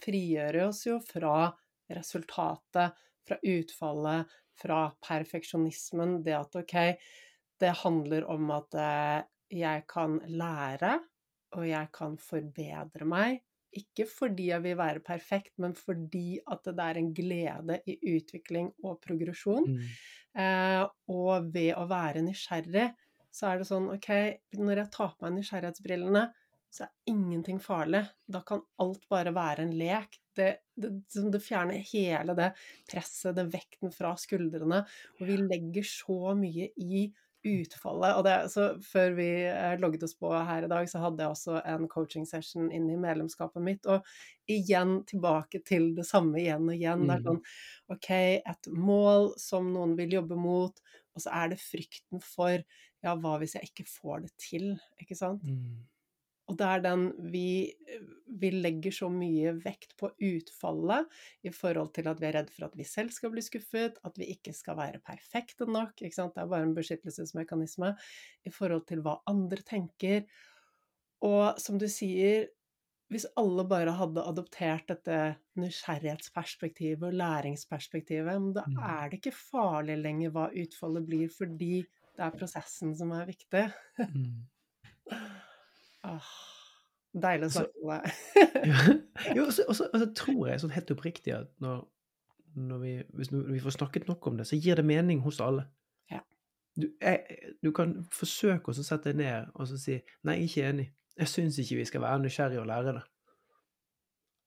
frigjør 0.00 0.60
oss 0.68 0.84
jo 0.86 0.96
fra 1.04 1.50
resultatet, 1.96 2.96
fra 3.28 3.38
utfallet, 3.44 4.36
fra 4.58 4.84
perfeksjonismen, 5.04 6.22
det 6.24 6.36
at 6.38 6.56
ok, 6.56 6.76
det 7.60 7.74
handler 7.82 8.24
om 8.30 8.50
at 8.54 8.78
eh, 8.78 9.18
jeg 9.58 9.84
kan 9.90 10.18
lære, 10.28 10.98
og 11.56 11.64
jeg 11.68 11.90
kan 11.96 12.16
forbedre 12.20 13.08
meg, 13.08 13.42
ikke 13.78 14.06
fordi 14.08 14.48
jeg 14.48 14.64
vil 14.64 14.78
være 14.78 15.02
perfekt, 15.04 15.52
men 15.60 15.74
fordi 15.76 16.38
at 16.48 16.64
det 16.64 16.84
er 16.84 17.00
en 17.00 17.10
glede 17.14 17.80
i 17.88 17.98
utvikling 18.14 18.70
og 18.84 18.96
progresjon. 19.04 19.68
Mm. 19.76 19.90
Eh, 20.40 20.84
og 21.12 21.50
ved 21.54 21.74
å 21.76 21.84
være 21.90 22.24
nysgjerrig, 22.24 22.88
så 23.34 23.50
er 23.50 23.60
det 23.60 23.68
sånn 23.68 23.90
OK, 23.92 24.10
når 24.56 24.82
jeg 24.82 24.92
tar 24.94 25.12
på 25.14 25.26
meg 25.26 25.36
nysgjerrighetsbrillene, 25.36 26.24
så 26.72 26.86
er 26.86 27.12
ingenting 27.12 27.60
farlig. 27.64 28.02
Da 28.28 28.42
kan 28.46 28.64
alt 28.82 29.04
bare 29.12 29.32
være 29.36 29.64
en 29.66 29.76
lek. 29.78 30.18
Det, 30.38 30.48
det, 30.78 30.90
som 31.12 31.30
det 31.34 31.42
fjerner 31.44 31.82
hele 31.92 32.34
det 32.38 32.52
presset, 32.90 33.34
den 33.38 33.50
vekten 33.54 33.92
fra 33.94 34.14
skuldrene. 34.20 34.84
Og 35.18 35.26
vi 35.30 35.38
legger 35.42 35.86
så 35.86 36.34
mye 36.38 36.70
i 36.78 37.08
utfallet. 37.48 38.16
Og 38.18 38.24
det, 38.26 38.32
så 38.52 38.64
før 38.84 39.12
vi 39.16 39.28
eh, 39.46 39.76
logget 39.80 40.02
oss 40.08 40.16
på 40.18 40.30
her 40.34 40.66
i 40.66 40.70
dag, 40.70 40.88
så 40.90 41.00
hadde 41.04 41.22
jeg 41.22 41.32
også 41.36 41.60
en 41.70 41.86
coaching 41.90 42.26
session 42.28 42.66
inn 42.74 42.88
i 42.90 42.96
medlemskapet 43.00 43.62
mitt. 43.64 43.86
Og 43.88 44.04
igjen 44.50 44.98
tilbake 45.08 45.60
til 45.68 45.92
det 45.96 46.04
samme 46.08 46.40
igjen 46.42 46.66
og 46.66 46.74
igjen. 46.74 47.06
Det 47.06 47.14
er 47.14 47.22
Mhm. 47.22 47.28
sånn 47.28 47.94
OK, 47.94 48.10
et 48.42 48.70
mål 48.74 49.30
som 49.40 49.70
noen 49.72 49.94
vil 49.98 50.18
jobbe 50.18 50.36
mot, 50.36 50.82
og 51.14 51.22
så 51.24 51.30
er 51.44 51.54
det 51.54 51.60
frykten 51.62 52.20
for 52.22 52.58
ja, 53.06 53.14
hva 53.14 53.36
hvis 53.38 53.54
jeg 53.54 53.70
ikke 53.70 53.86
får 53.86 54.26
det 54.26 54.32
til, 54.42 54.68
ikke 55.00 55.16
sant? 55.16 55.42
Mm. 55.46 55.86
Og 56.50 56.56
det 56.58 56.66
er 56.66 56.80
den 56.84 57.02
vi, 57.30 57.46
vi 58.40 58.50
legger 58.54 58.94
så 58.94 59.08
mye 59.12 59.52
vekt 59.64 59.96
på 60.00 60.10
utfallet 60.24 61.08
i 61.46 61.52
forhold 61.54 61.92
til 61.96 62.08
at 62.10 62.20
vi 62.22 62.28
er 62.30 62.36
redd 62.40 62.52
for 62.54 62.68
at 62.68 62.76
vi 62.78 62.86
selv 62.88 63.10
skal 63.14 63.32
bli 63.34 63.42
skuffet, 63.44 63.98
at 64.04 64.18
vi 64.20 64.30
ikke 64.34 64.54
skal 64.56 64.78
være 64.78 65.00
perfekte 65.04 65.66
nok. 65.68 65.94
Det 65.98 66.12
er 66.18 66.46
bare 66.46 66.62
en 66.66 66.76
beskyttelsesmekanisme 66.76 67.94
i 68.46 68.52
forhold 68.54 68.86
til 68.90 69.02
hva 69.04 69.18
andre 69.30 69.62
tenker. 69.66 70.24
Og 71.26 71.58
som 71.58 71.78
du 71.80 71.88
sier, 71.90 72.46
hvis 73.08 73.24
alle 73.40 73.64
bare 73.64 73.94
hadde 73.96 74.20
adoptert 74.28 74.90
dette 74.90 75.18
nysgjerrighetsperspektivet 75.58 77.06
og 77.08 77.14
læringsperspektivet, 77.16 78.52
da 78.54 78.64
Mm. 78.68 78.78
er 78.84 79.08
det 79.08 79.18
ikke 79.22 79.32
farlig 79.36 79.96
lenger 80.02 80.30
hva 80.30 80.50
utfallet 80.52 81.06
blir, 81.06 81.28
fordi 81.32 81.80
det 82.18 82.24
er 82.26 82.36
prosessen 82.36 82.94
som 82.98 83.10
er 83.12 83.26
viktig. 83.26 83.64
Mm. 83.98 84.46
Åh, 86.04 86.28
deilig 87.14 87.48
å 87.48 87.50
Altså 87.50 87.60
snakke 87.60 87.84
med 87.84 88.02
deg. 88.02 89.04
Jo, 89.36 89.46
og 89.48 89.76
så 89.76 90.08
tror 90.16 90.48
jeg 90.48 90.60
sånn 90.62 90.74
helt 90.74 90.92
oppriktig 90.94 91.34
at 91.36 91.50
når 91.62 91.86
når 92.58 92.78
vi 92.82 92.92
hvis 93.14 93.28
vi 93.32 93.60
får 93.62 93.76
snakket 93.76 94.08
nok 94.08 94.26
om 94.26 94.38
det, 94.38 94.46
så 94.48 94.56
gir 94.56 94.74
det 94.80 94.84
mening 94.84 95.20
hos 95.22 95.40
alle. 95.40 95.68
Ja. 96.10 96.20
Du 96.80 96.88
jeg 97.02 97.54
du 97.62 97.70
kan 97.72 97.94
forsøke 98.14 98.72
å 98.72 98.74
sette 98.78 99.12
deg 99.12 99.20
ned 99.20 99.52
og 99.54 99.68
så 99.68 99.78
si: 99.78 100.00
"Nei, 100.24 100.34
jeg 100.40 100.42
er 100.42 100.48
ikke 100.48 100.68
enig. 100.72 100.88
Jeg 101.18 101.28
syns 101.28 101.58
ikke 101.58 101.76
vi 101.76 101.84
skal 101.84 102.02
være 102.02 102.24
nysgjerrige 102.24 102.60
og 102.60 102.66
lære 102.66 102.94
det." 102.98 103.04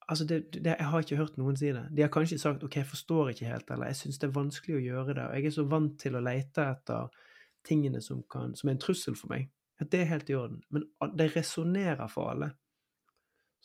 Altså, 0.09 0.26
det 0.28 0.53
det 0.53 0.66
jeg 0.66 0.89
har 0.91 0.99
ikke 0.99 1.16
hørt 1.22 1.38
noen 1.38 1.57
si 1.57 1.72
det. 1.72 1.86
De 1.95 2.01
har 2.01 2.09
kanskje 2.12 2.39
sagt: 2.39 2.64
"OK, 2.64 2.76
jeg 2.76 2.86
forstår 2.88 3.30
ikke 3.30 3.45
helt", 3.45 3.72
eller 3.72 3.86
"Jeg 3.86 3.95
syns 3.95 4.20
det 4.20 4.28
er 4.28 4.39
vanskelig 4.39 4.76
å 4.76 4.86
gjøre 4.86 5.14
det, 5.14 5.26
og 5.28 5.36
jeg 5.36 5.45
er 5.45 5.55
så 5.57 5.64
vant 5.64 5.99
til 5.99 6.16
å 6.16 6.24
lete 6.26 6.62
etter 6.72 7.07
tingene 7.64 8.01
som 8.01 8.24
kan 8.32 8.55
som 8.55 8.70
er 8.70 8.74
en 8.74 8.80
trussel 8.86 9.16
for 9.16 9.28
meg." 9.30 9.49
Det 9.89 10.01
er 10.01 10.05
helt 10.05 10.29
i 10.29 10.36
orden. 10.36 10.61
Men 10.69 10.86
det 11.17 11.36
resonnerer 11.36 12.07
for 12.11 12.29
alle. 12.32 12.51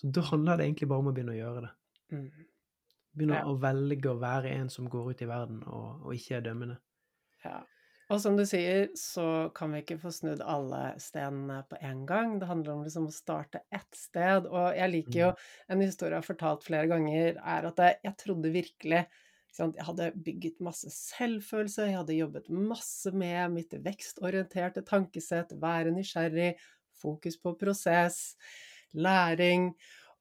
Så 0.01 0.07
da 0.13 0.21
handler 0.21 0.57
det 0.57 0.65
egentlig 0.69 0.89
bare 0.89 0.99
om 1.05 1.11
å 1.11 1.13
begynne 1.17 1.35
å 1.35 1.41
gjøre 1.41 1.61
det. 1.67 1.73
Mm. 2.13 2.47
Begynne 3.21 3.39
Ja. 3.39 3.43
å 3.51 3.55
velge 3.65 4.13
å 4.13 4.21
være 4.21 4.53
en 4.61 4.71
som 4.77 4.87
går 4.93 5.11
ut 5.11 5.23
i 5.27 5.31
verden 5.33 5.63
og 5.67 6.07
og 6.07 6.15
ikke 6.21 6.37
er 6.39 6.47
dømmende. 6.51 6.79
Ja. 7.45 7.63
Og 8.09 8.21
som 8.23 8.37
du 8.39 8.45
sier, 8.47 8.85
så 8.95 9.49
kan 9.57 9.73
vi 9.75 9.81
ikke 9.83 9.97
få 9.99 10.13
snudd 10.15 10.43
alle 10.47 10.93
stenene 11.03 11.57
på 11.71 11.79
en 11.83 12.05
gang. 12.07 12.37
Det 12.39 12.47
handler 12.47 12.77
om 12.77 12.85
liksom 12.87 13.09
å 13.09 13.15
starte 13.15 13.65
ett 13.75 13.99
sted. 13.99 14.47
Og 14.47 14.77
jeg 14.79 14.93
liker 14.93 15.21
jo 15.25 15.31
Mm. 15.31 15.37
en 15.75 15.83
historie 15.83 16.15
jeg 16.15 16.23
har 16.23 16.29
fortalt 16.29 16.63
flere 16.69 16.87
ganger, 16.93 17.35
er 17.43 17.67
at 17.67 17.83
jeg, 17.83 17.99
jeg 18.07 18.17
trodde 18.23 18.53
virkelig 18.55 19.01
Jeg 19.59 19.87
hadde 19.89 20.11
bygget 20.25 20.63
masse 20.65 20.91
selvfølelse, 20.93 21.89
jeg 21.91 21.99
hadde 22.01 22.19
jobbet 22.19 22.51
masse 22.53 23.13
med 23.17 23.55
mitt 23.55 23.77
vekstorienterte 23.85 24.85
tankesett, 24.87 25.55
være 25.63 25.95
nysgjerrig, 25.97 26.55
fokus 27.01 27.39
på 27.41 27.55
prosess, 27.61 28.37
læring. 28.97 29.71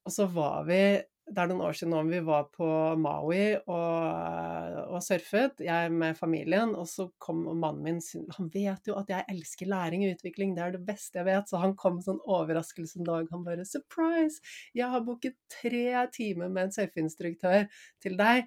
Og 0.06 0.14
så 0.14 0.30
var 0.32 0.64
vi 0.70 0.82
det 1.26 1.42
er 1.42 1.50
noen 1.50 1.64
år 1.66 1.74
siden 1.74 1.90
nå, 1.96 2.04
vi 2.06 2.20
var 2.22 2.44
på 2.54 2.68
Maui 3.02 3.56
og, 3.58 4.76
og 4.94 5.00
surfet, 5.02 5.64
jeg 5.66 5.90
med 5.90 6.14
familien, 6.20 6.76
og 6.78 6.86
så 6.90 7.08
kom 7.18 7.42
mannen 7.58 7.82
min 7.82 8.28
Han 8.38 8.52
vet 8.54 8.86
jo 8.86 8.98
at 9.00 9.10
jeg 9.10 9.26
elsker 9.34 9.72
læring 9.72 10.06
og 10.06 10.14
utvikling, 10.20 10.54
det 10.54 10.64
er 10.64 10.76
det 10.76 10.84
beste 10.86 11.18
jeg 11.18 11.26
vet, 11.26 11.50
så 11.50 11.64
han 11.64 11.74
kom 11.82 11.98
med 11.98 12.06
sånn 12.06 12.22
overraskelse 12.22 13.02
en 13.02 13.10
dag. 13.10 13.32
Han 13.34 13.46
bare 13.48 13.66
'Surprise! 13.66 14.38
Jeg 14.78 14.92
har 14.94 15.02
booket 15.02 15.40
tre 15.50 16.06
timer 16.14 16.50
med 16.50 16.68
en 16.68 16.76
surfeinstruktør 16.78 17.66
til 18.06 18.22
deg'. 18.22 18.46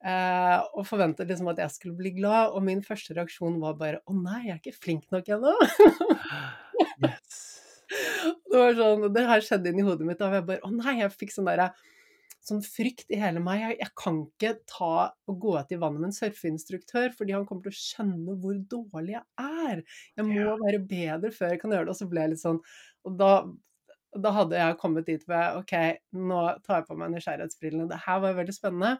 Eh, 0.00 0.58
og 0.80 0.86
forventet 0.88 1.28
liksom 1.28 1.50
at 1.52 1.60
jeg 1.60 1.74
skulle 1.74 1.98
bli 1.98 2.14
glad, 2.16 2.54
og 2.56 2.64
min 2.64 2.80
første 2.84 3.12
reaksjon 3.16 3.60
var 3.60 3.76
bare 3.76 4.00
'Å 4.00 4.16
nei, 4.16 4.46
jeg 4.46 4.54
er 4.54 4.60
ikke 4.62 4.82
flink 4.84 5.10
nok 5.12 5.28
ennå'. 5.36 5.56
Yes. 7.00 7.36
Det 8.50 8.54
var 8.54 8.76
sånn, 8.76 9.08
det 9.12 9.22
her 9.26 9.42
skjedde 9.44 9.72
inni 9.72 9.82
hodet 9.82 10.06
mitt, 10.06 10.20
og 10.22 10.34
jeg 10.34 10.44
bare 10.46 10.62
Å 10.62 10.70
nei, 10.70 11.00
jeg 11.00 11.12
fikk 11.16 11.32
sånn 11.34 11.48
derre 11.48 11.72
Sånn 12.40 12.62
frykt 12.64 13.10
i 13.12 13.18
hele 13.20 13.40
meg. 13.44 13.60
Jeg, 13.60 13.76
jeg 13.82 13.92
kan 14.00 14.20
ikke 14.24 14.52
ta 14.70 14.94
og 15.28 15.40
gå 15.42 15.52
ut 15.58 15.74
i 15.74 15.78
vannet 15.80 16.00
med 16.00 16.08
en 16.08 16.16
surfeinstruktør, 16.16 17.12
fordi 17.12 17.34
han 17.36 17.44
kommer 17.48 17.66
til 17.66 17.74
å 17.74 17.76
skjønne 17.76 18.36
hvor 18.40 18.56
dårlig 18.70 19.18
jeg 19.18 19.24
er. 19.44 19.82
Jeg 20.16 20.24
må 20.24 20.38
yeah. 20.38 20.62
være 20.62 20.80
bedre 20.88 21.32
før 21.36 21.52
jeg 21.52 21.60
kan 21.60 21.74
gjøre 21.76 21.90
det. 21.90 21.92
Og 21.92 22.00
så 22.00 22.08
ble 22.08 22.24
jeg 22.24 22.32
litt 22.32 22.42
sånn 22.42 22.62
Og 23.04 23.18
da, 23.20 23.30
da 24.24 24.32
hadde 24.38 24.62
jeg 24.62 24.78
kommet 24.80 25.10
dit 25.10 25.26
hvor 25.26 25.36
jeg 25.36 25.60
OK, 25.60 25.76
nå 26.30 26.40
tar 26.64 26.80
jeg 26.80 26.88
på 26.88 26.96
meg 27.02 27.12
nysgjerrighetsbrillene. 27.12 27.90
Det 27.92 28.00
her 28.06 28.24
var 28.24 28.40
veldig 28.40 28.56
spennende. 28.56 28.94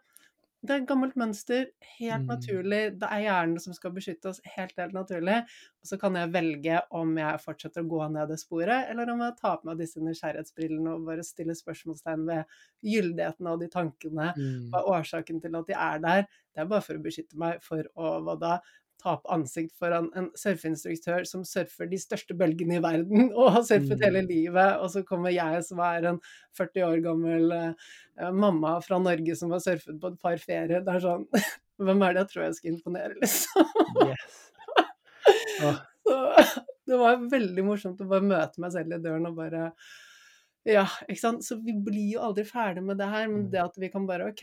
Det 0.60 0.74
er 0.74 0.82
et 0.82 0.88
gammelt 0.90 1.14
mønster, 1.16 1.70
helt 1.98 2.26
Mm. 2.26 2.28
naturlig. 2.28 2.80
Det 3.00 3.08
er 3.08 3.20
hjernen 3.24 3.58
som 3.60 3.72
skal 3.72 3.92
beskytte 3.96 4.28
oss, 4.28 4.40
helt, 4.44 4.74
helt 4.76 4.92
naturlig. 4.92 5.38
Og 5.80 5.86
så 5.88 5.98
kan 5.98 6.14
jeg 6.14 6.32
velge 6.34 6.82
om 6.90 7.16
jeg 7.16 7.40
fortsetter 7.40 7.80
å 7.82 7.88
gå 7.88 8.10
ned 8.12 8.28
det 8.28 8.38
sporet, 8.42 8.90
eller 8.90 9.08
om 9.10 9.20
jeg 9.24 9.36
tar 9.40 9.56
på 9.56 9.64
meg 9.70 9.78
disse 9.78 9.96
nysgjerrighetsbrillene 10.04 10.92
og 10.94 11.06
bare 11.06 11.24
stiller 11.24 11.54
spørsmålstegn 11.56 12.26
ved 12.26 12.44
gyldigheten 12.84 13.46
av 13.46 13.58
de 13.58 13.68
tankene. 13.68 14.34
Mm. 14.36 14.68
Hva 14.70 14.82
er 14.82 14.92
årsaken 15.00 15.40
til 15.40 15.56
at 15.56 15.66
de 15.66 15.72
er 15.72 15.98
der? 15.98 16.22
Det 16.54 16.60
er 16.60 16.66
bare 16.66 16.82
for 16.82 16.94
å 16.94 17.02
beskytte 17.08 17.36
meg 17.40 17.62
for 17.62 17.82
å 17.96 18.20
hva 18.22 18.36
da? 18.38 18.60
Tape 19.00 19.26
ansikt 19.34 19.72
foran 19.80 20.10
en 20.16 20.28
surfeinstruktør 20.38 21.24
som 21.28 21.42
surfer 21.48 21.88
de 21.90 21.98
største 22.00 22.36
bølgene 22.38 22.76
i 22.78 22.82
verden, 22.84 23.30
og 23.38 23.50
har 23.56 23.64
surfet 23.66 23.96
Mm. 23.98 24.04
hele 24.06 24.22
livet, 24.28 24.76
og 24.80 24.90
så 24.92 25.02
kommer 25.08 25.32
jeg 25.34 25.64
som 25.66 25.80
er 25.84 26.06
en 26.12 26.20
40 26.60 26.84
år 26.86 27.00
gammel 27.08 27.52
eh, 27.56 28.30
mamma 28.30 28.76
fra 28.84 28.98
Norge 29.02 29.36
som 29.40 29.50
har 29.56 29.64
surfet 29.64 29.98
på 30.00 30.12
et 30.12 30.20
par 30.22 30.36
ferier. 30.42 30.84
Det 30.84 30.94
er 30.98 31.04
sånn 31.08 31.26
Hvem 31.80 32.02
er 32.04 32.12
det 32.12 32.20
jeg 32.26 32.28
tror 32.34 32.42
jeg 32.44 32.54
skal 32.58 32.74
imponere, 32.74 33.14
liksom? 33.22 33.74
Yes. 34.06 34.38
Oh. 35.60 35.76
Så 36.08 36.62
det 36.88 36.96
var 36.98 37.18
veldig 37.30 37.62
morsomt 37.66 38.00
å 38.02 38.06
bare 38.08 38.24
møte 38.24 38.62
meg 38.62 38.72
selv 38.72 38.94
i 38.96 38.98
døren 39.04 39.26
og 39.28 39.34
bare 39.36 39.66
Ja, 40.66 40.86
ikke 41.06 41.20
sant. 41.20 41.44
Så 41.44 41.58
vi 41.62 41.74
blir 41.76 42.14
jo 42.16 42.22
aldri 42.24 42.46
ferdig 42.48 42.82
med 42.84 42.98
det 43.00 43.06
her, 43.12 43.28
men 43.28 43.44
Mm. 43.44 43.50
det 43.52 43.60
at 43.62 43.76
vi 43.78 43.90
kan 43.92 44.06
bare 44.08 44.30
OK, 44.32 44.42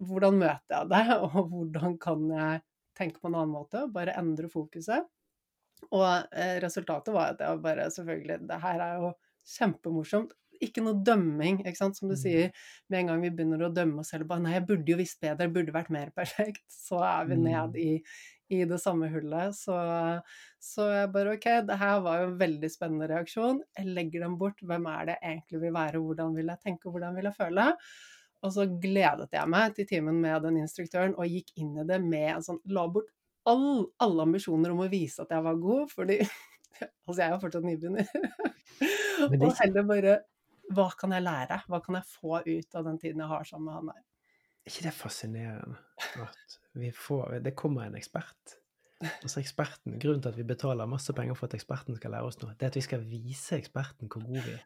hvordan 0.00 0.38
møter 0.40 0.76
jeg 0.78 0.88
det, 0.94 1.02
og 1.18 1.50
hvordan 1.50 1.98
kan 2.00 2.22
jeg 2.30 2.62
tenke 3.00 3.20
på 3.22 3.30
en 3.32 3.38
annen 3.40 3.54
måte? 3.56 3.86
Bare 3.94 4.14
endre 4.20 4.50
fokuset. 4.52 5.08
Og 5.90 6.04
eh, 6.36 6.58
resultatet 6.62 7.14
var 7.16 7.32
at 7.34 7.40
jeg 7.42 7.62
bare 7.64 7.88
Selvfølgelig, 7.94 8.42
det 8.50 8.60
her 8.62 8.82
er 8.84 9.00
jo 9.00 9.12
kjempemorsomt. 9.56 10.34
Ikke 10.60 10.82
noe 10.84 10.98
dømming, 11.06 11.62
ikke 11.64 11.78
sant, 11.78 11.96
som 11.96 12.10
du 12.10 12.14
Mm. 12.14 12.20
sier. 12.20 12.50
Med 12.92 12.98
en 13.00 13.06
gang 13.08 13.22
vi 13.24 13.30
begynner 13.32 13.62
å 13.64 13.72
dømme 13.72 14.02
oss 14.02 14.10
selv 14.12 14.28
bare 14.28 14.42
Nei, 14.44 14.52
jeg 14.58 14.66
burde 14.68 14.92
jo 14.92 14.98
visst 15.00 15.20
bedre, 15.24 15.46
jeg 15.48 15.54
burde 15.54 15.72
vært 15.72 15.88
mer 15.90 16.10
perfekt. 16.20 16.60
Så 16.68 17.00
er 17.00 17.24
vi 17.30 17.38
ned 17.40 17.72
Mm. 17.72 17.80
i, 17.80 18.02
i 18.50 18.64
det 18.68 18.80
samme 18.82 19.08
hullet. 19.08 19.56
Så, 19.56 19.78
så 20.60 20.90
jeg 20.92 21.12
bare 21.14 21.32
OK, 21.38 21.48
det 21.70 21.78
her 21.80 22.00
var 22.04 22.20
jo 22.20 22.28
en 22.28 22.38
veldig 22.44 22.70
spennende 22.74 23.08
reaksjon. 23.08 23.62
Jeg 23.78 23.86
legger 23.96 24.26
den 24.26 24.36
bort. 24.40 24.60
Hvem 24.60 24.86
er 24.92 25.06
det 25.08 25.16
jeg 25.22 25.32
egentlig 25.38 25.60
vil 25.64 25.72
være? 25.80 26.04
Hvordan 26.04 26.36
vil 26.36 26.52
jeg 26.52 26.60
tenke? 26.66 26.90
Hvordan 26.92 27.16
vil 27.16 27.30
jeg 27.30 27.38
føle? 27.40 27.66
Og 28.40 28.52
så 28.54 28.66
gledet 28.80 29.28
jeg 29.36 29.52
meg 29.52 29.74
til 29.76 29.88
timen 29.88 30.20
med 30.22 30.44
den 30.46 30.60
instruktøren 30.62 31.16
og 31.18 31.28
gikk 31.28 31.52
inn 31.60 31.74
i 31.82 31.86
det 31.88 31.98
med 32.02 32.36
en 32.36 32.44
sånn 32.44 32.60
La 32.72 32.86
bort 32.88 33.10
all, 33.48 33.86
alle 34.00 34.26
ambisjoner 34.26 34.72
om 34.72 34.82
å 34.84 34.88
vise 34.92 35.22
at 35.24 35.32
jeg 35.34 35.44
var 35.44 35.60
god, 35.60 35.90
fordi 35.92 36.20
Altså, 36.80 37.18
jeg 37.18 37.26
er 37.26 37.34
jo 37.34 37.40
fortsatt 37.42 37.66
nybegynner. 37.66 38.06
Er 39.20 39.42
og 39.44 39.58
heller 39.58 39.84
bare 39.84 40.12
Hva 40.72 40.86
kan 40.96 41.12
jeg 41.12 41.24
lære? 41.26 41.58
Hva 41.68 41.80
kan 41.84 41.98
jeg 41.98 42.08
få 42.08 42.38
ut 42.46 42.78
av 42.78 42.86
den 42.86 42.96
tiden 43.02 43.20
jeg 43.20 43.28
har 43.28 43.44
sammen 43.44 43.66
med 43.68 43.76
han 43.76 43.90
der? 43.90 44.00
Er 44.64 44.72
ikke 44.72 44.86
det 44.86 44.94
fascinerende 44.96 45.80
at 46.22 46.56
vi 46.78 46.92
får 46.94 47.40
Det 47.44 47.52
kommer 47.58 47.88
en 47.88 47.98
ekspert. 47.98 48.56
Altså 49.00 49.40
eksperten, 49.40 49.98
Grunnen 50.00 50.22
til 50.22 50.32
at 50.32 50.38
vi 50.38 50.46
betaler 50.46 50.88
masse 50.88 51.12
penger 51.16 51.36
for 51.36 51.48
at 51.48 51.56
eksperten 51.56 51.96
skal 51.96 52.14
lære 52.14 52.28
oss 52.28 52.38
noe, 52.42 52.52
det 52.56 52.66
er 52.66 52.72
at 52.72 52.76
vi 52.76 52.84
skal 52.84 53.04
vise 53.08 53.56
eksperten 53.56 54.10
hvor 54.12 54.24
god 54.26 54.44
vi 54.44 54.54
er. 54.54 54.64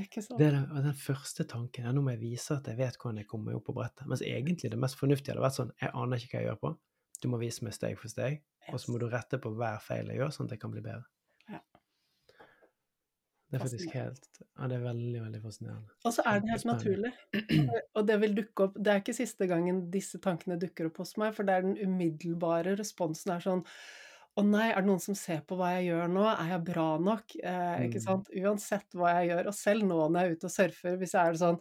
Ikke 0.00 0.22
sant? 0.24 0.38
Det 0.40 0.48
er 0.48 0.56
den, 0.56 0.66
den 0.88 0.96
første 0.98 1.46
tanken. 1.46 1.86
Ja, 1.86 1.92
nå 1.94 2.02
må 2.02 2.14
jeg 2.16 2.22
vise 2.24 2.56
at 2.56 2.66
jeg 2.66 2.80
vet 2.80 2.98
hvordan 2.98 3.20
jeg 3.22 3.28
kommer 3.30 3.54
opp 3.54 3.68
på 3.68 3.76
brettet. 3.76 4.08
Mens 4.10 4.24
egentlig 4.26 4.72
det 4.72 4.80
mest 4.82 4.98
fornuftige 4.98 5.34
hadde 5.34 5.44
vært 5.44 5.58
sånn 5.60 5.70
Jeg 5.80 5.94
aner 5.94 6.22
ikke 6.22 6.34
hva 6.34 6.42
jeg 6.42 6.50
gjør 6.50 6.60
på. 6.64 6.72
Du 7.22 7.28
må 7.30 7.38
vise 7.40 7.64
meg 7.64 7.76
steg 7.76 7.94
for 8.00 8.10
steg, 8.10 8.40
og 8.72 8.80
så 8.82 8.92
må 8.92 8.98
du 9.00 9.06
rette 9.08 9.38
på 9.40 9.52
hver 9.54 9.78
feil 9.80 10.10
jeg 10.10 10.18
gjør, 10.18 10.32
sånn 10.34 10.50
at 10.50 10.56
jeg 10.56 10.62
kan 10.64 10.72
bli 10.74 10.82
bedre. 10.84 11.06
Ja. 11.48 11.60
Det 13.48 13.60
er 13.60 13.62
faktisk 13.62 13.94
helt 13.94 14.26
Ja, 14.42 14.66
det 14.68 14.76
er 14.76 14.84
veldig, 14.88 15.20
veldig 15.22 15.40
fascinerende. 15.44 15.94
Og 16.02 16.16
så 16.16 16.24
er 16.26 16.42
det 16.42 16.52
helt 16.52 16.66
naturlig. 16.68 17.12
Og 17.94 18.08
det 18.10 18.16
vil 18.24 18.38
dukke 18.40 18.66
opp 18.66 18.78
Det 18.80 18.92
er 18.92 19.02
ikke 19.02 19.16
siste 19.16 19.48
gangen 19.50 19.84
disse 19.94 20.18
tankene 20.22 20.58
dukker 20.60 20.90
opp 20.90 20.98
hos 21.04 21.14
meg, 21.22 21.36
for 21.36 21.46
det 21.46 21.54
er 21.54 21.68
den 21.68 21.78
umiddelbare 21.78 22.74
responsen 22.80 23.36
er 23.36 23.46
sånn 23.46 23.62
Å 24.34 24.42
nei, 24.42 24.68
er 24.72 24.80
det 24.82 24.88
noen 24.88 25.02
som 25.02 25.14
ser 25.14 25.42
på 25.46 25.54
hva 25.58 25.68
jeg 25.76 25.92
gjør 25.92 26.08
nå? 26.10 26.24
Er 26.32 26.48
jeg 26.56 26.64
bra 26.66 26.86
nok? 26.98 27.36
Eh, 27.38 27.84
ikke 27.86 28.00
Mm. 28.00 28.06
sant? 28.06 28.30
Uansett 28.34 28.96
hva 28.98 29.12
jeg 29.20 29.28
gjør. 29.30 29.46
Og 29.46 29.54
selv 29.54 29.84
nå 29.86 29.98
når 30.10 30.16
jeg 30.20 30.24
er 30.30 30.34
ute 30.38 30.48
og 30.48 30.50
surfer, 30.56 30.96
hvis 30.98 31.14
jeg 31.14 31.22
er 31.28 31.38
sånn 31.38 31.60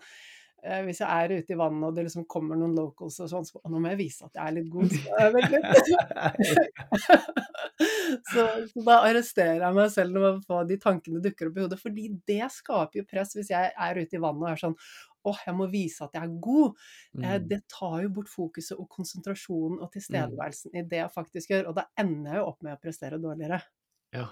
eh, 0.66 0.82
hvis 0.88 1.00
jeg 1.04 1.10
er 1.12 1.34
ute 1.44 1.52
i 1.54 1.58
vannet 1.60 1.84
og 1.90 1.96
det 1.98 2.06
liksom 2.08 2.26
kommer 2.26 2.56
noen 2.56 2.74
locals 2.78 3.20
og 3.20 3.28
sånn, 3.30 3.46
så 3.46 3.60
«Å, 3.60 3.70
nå 3.70 3.82
må 3.84 3.90
jeg 3.92 4.00
vise 4.00 4.24
at 4.26 4.34
jeg 4.40 4.48
er 4.48 4.56
litt 4.56 4.70
god. 4.72 4.90
Så, 4.96 5.04
så, 8.32 8.46
da 8.88 8.96
arresterer 9.10 9.60
jeg 9.66 9.76
meg 9.78 9.92
selv 9.94 10.16
når 10.18 10.68
de 10.70 10.78
tankene 10.82 11.22
dukker 11.24 11.50
opp 11.52 11.58
i 11.60 11.64
hodet, 11.66 11.80
fordi 11.82 12.08
det 12.30 12.42
skaper 12.54 13.02
jo 13.02 13.06
press 13.10 13.36
hvis 13.38 13.52
jeg 13.54 13.72
er 13.76 14.00
ute 14.02 14.18
i 14.18 14.24
vannet 14.24 14.46
og 14.48 14.52
er 14.54 14.62
sånn 14.64 14.78
åh, 15.26 15.40
jeg 15.48 15.56
må 15.56 15.68
vise 15.72 16.04
at 16.06 16.14
jeg 16.18 16.24
er 16.28 16.38
god. 16.44 16.78
Eh, 17.22 17.38
Mm. 17.40 17.48
det 17.50 17.62
tar 17.70 18.02
jo 18.04 18.10
bort 18.10 18.30
fokuset 18.30 18.78
og 18.80 18.88
konsentrasjonen 18.90 19.80
og 19.82 19.92
tilstedeværelsen 19.94 20.76
i 20.76 20.82
det 20.84 21.00
jeg 21.02 21.12
faktisk 21.16 21.50
gjør, 21.54 21.68
og 21.70 21.76
da 21.76 21.86
ender 21.98 22.32
jeg 22.34 22.42
jo 22.42 22.48
opp 22.52 22.64
med 22.64 22.74
å 22.78 22.82
prestere 22.82 23.20
dårligere. 23.22 23.62
Ja. 24.14 24.28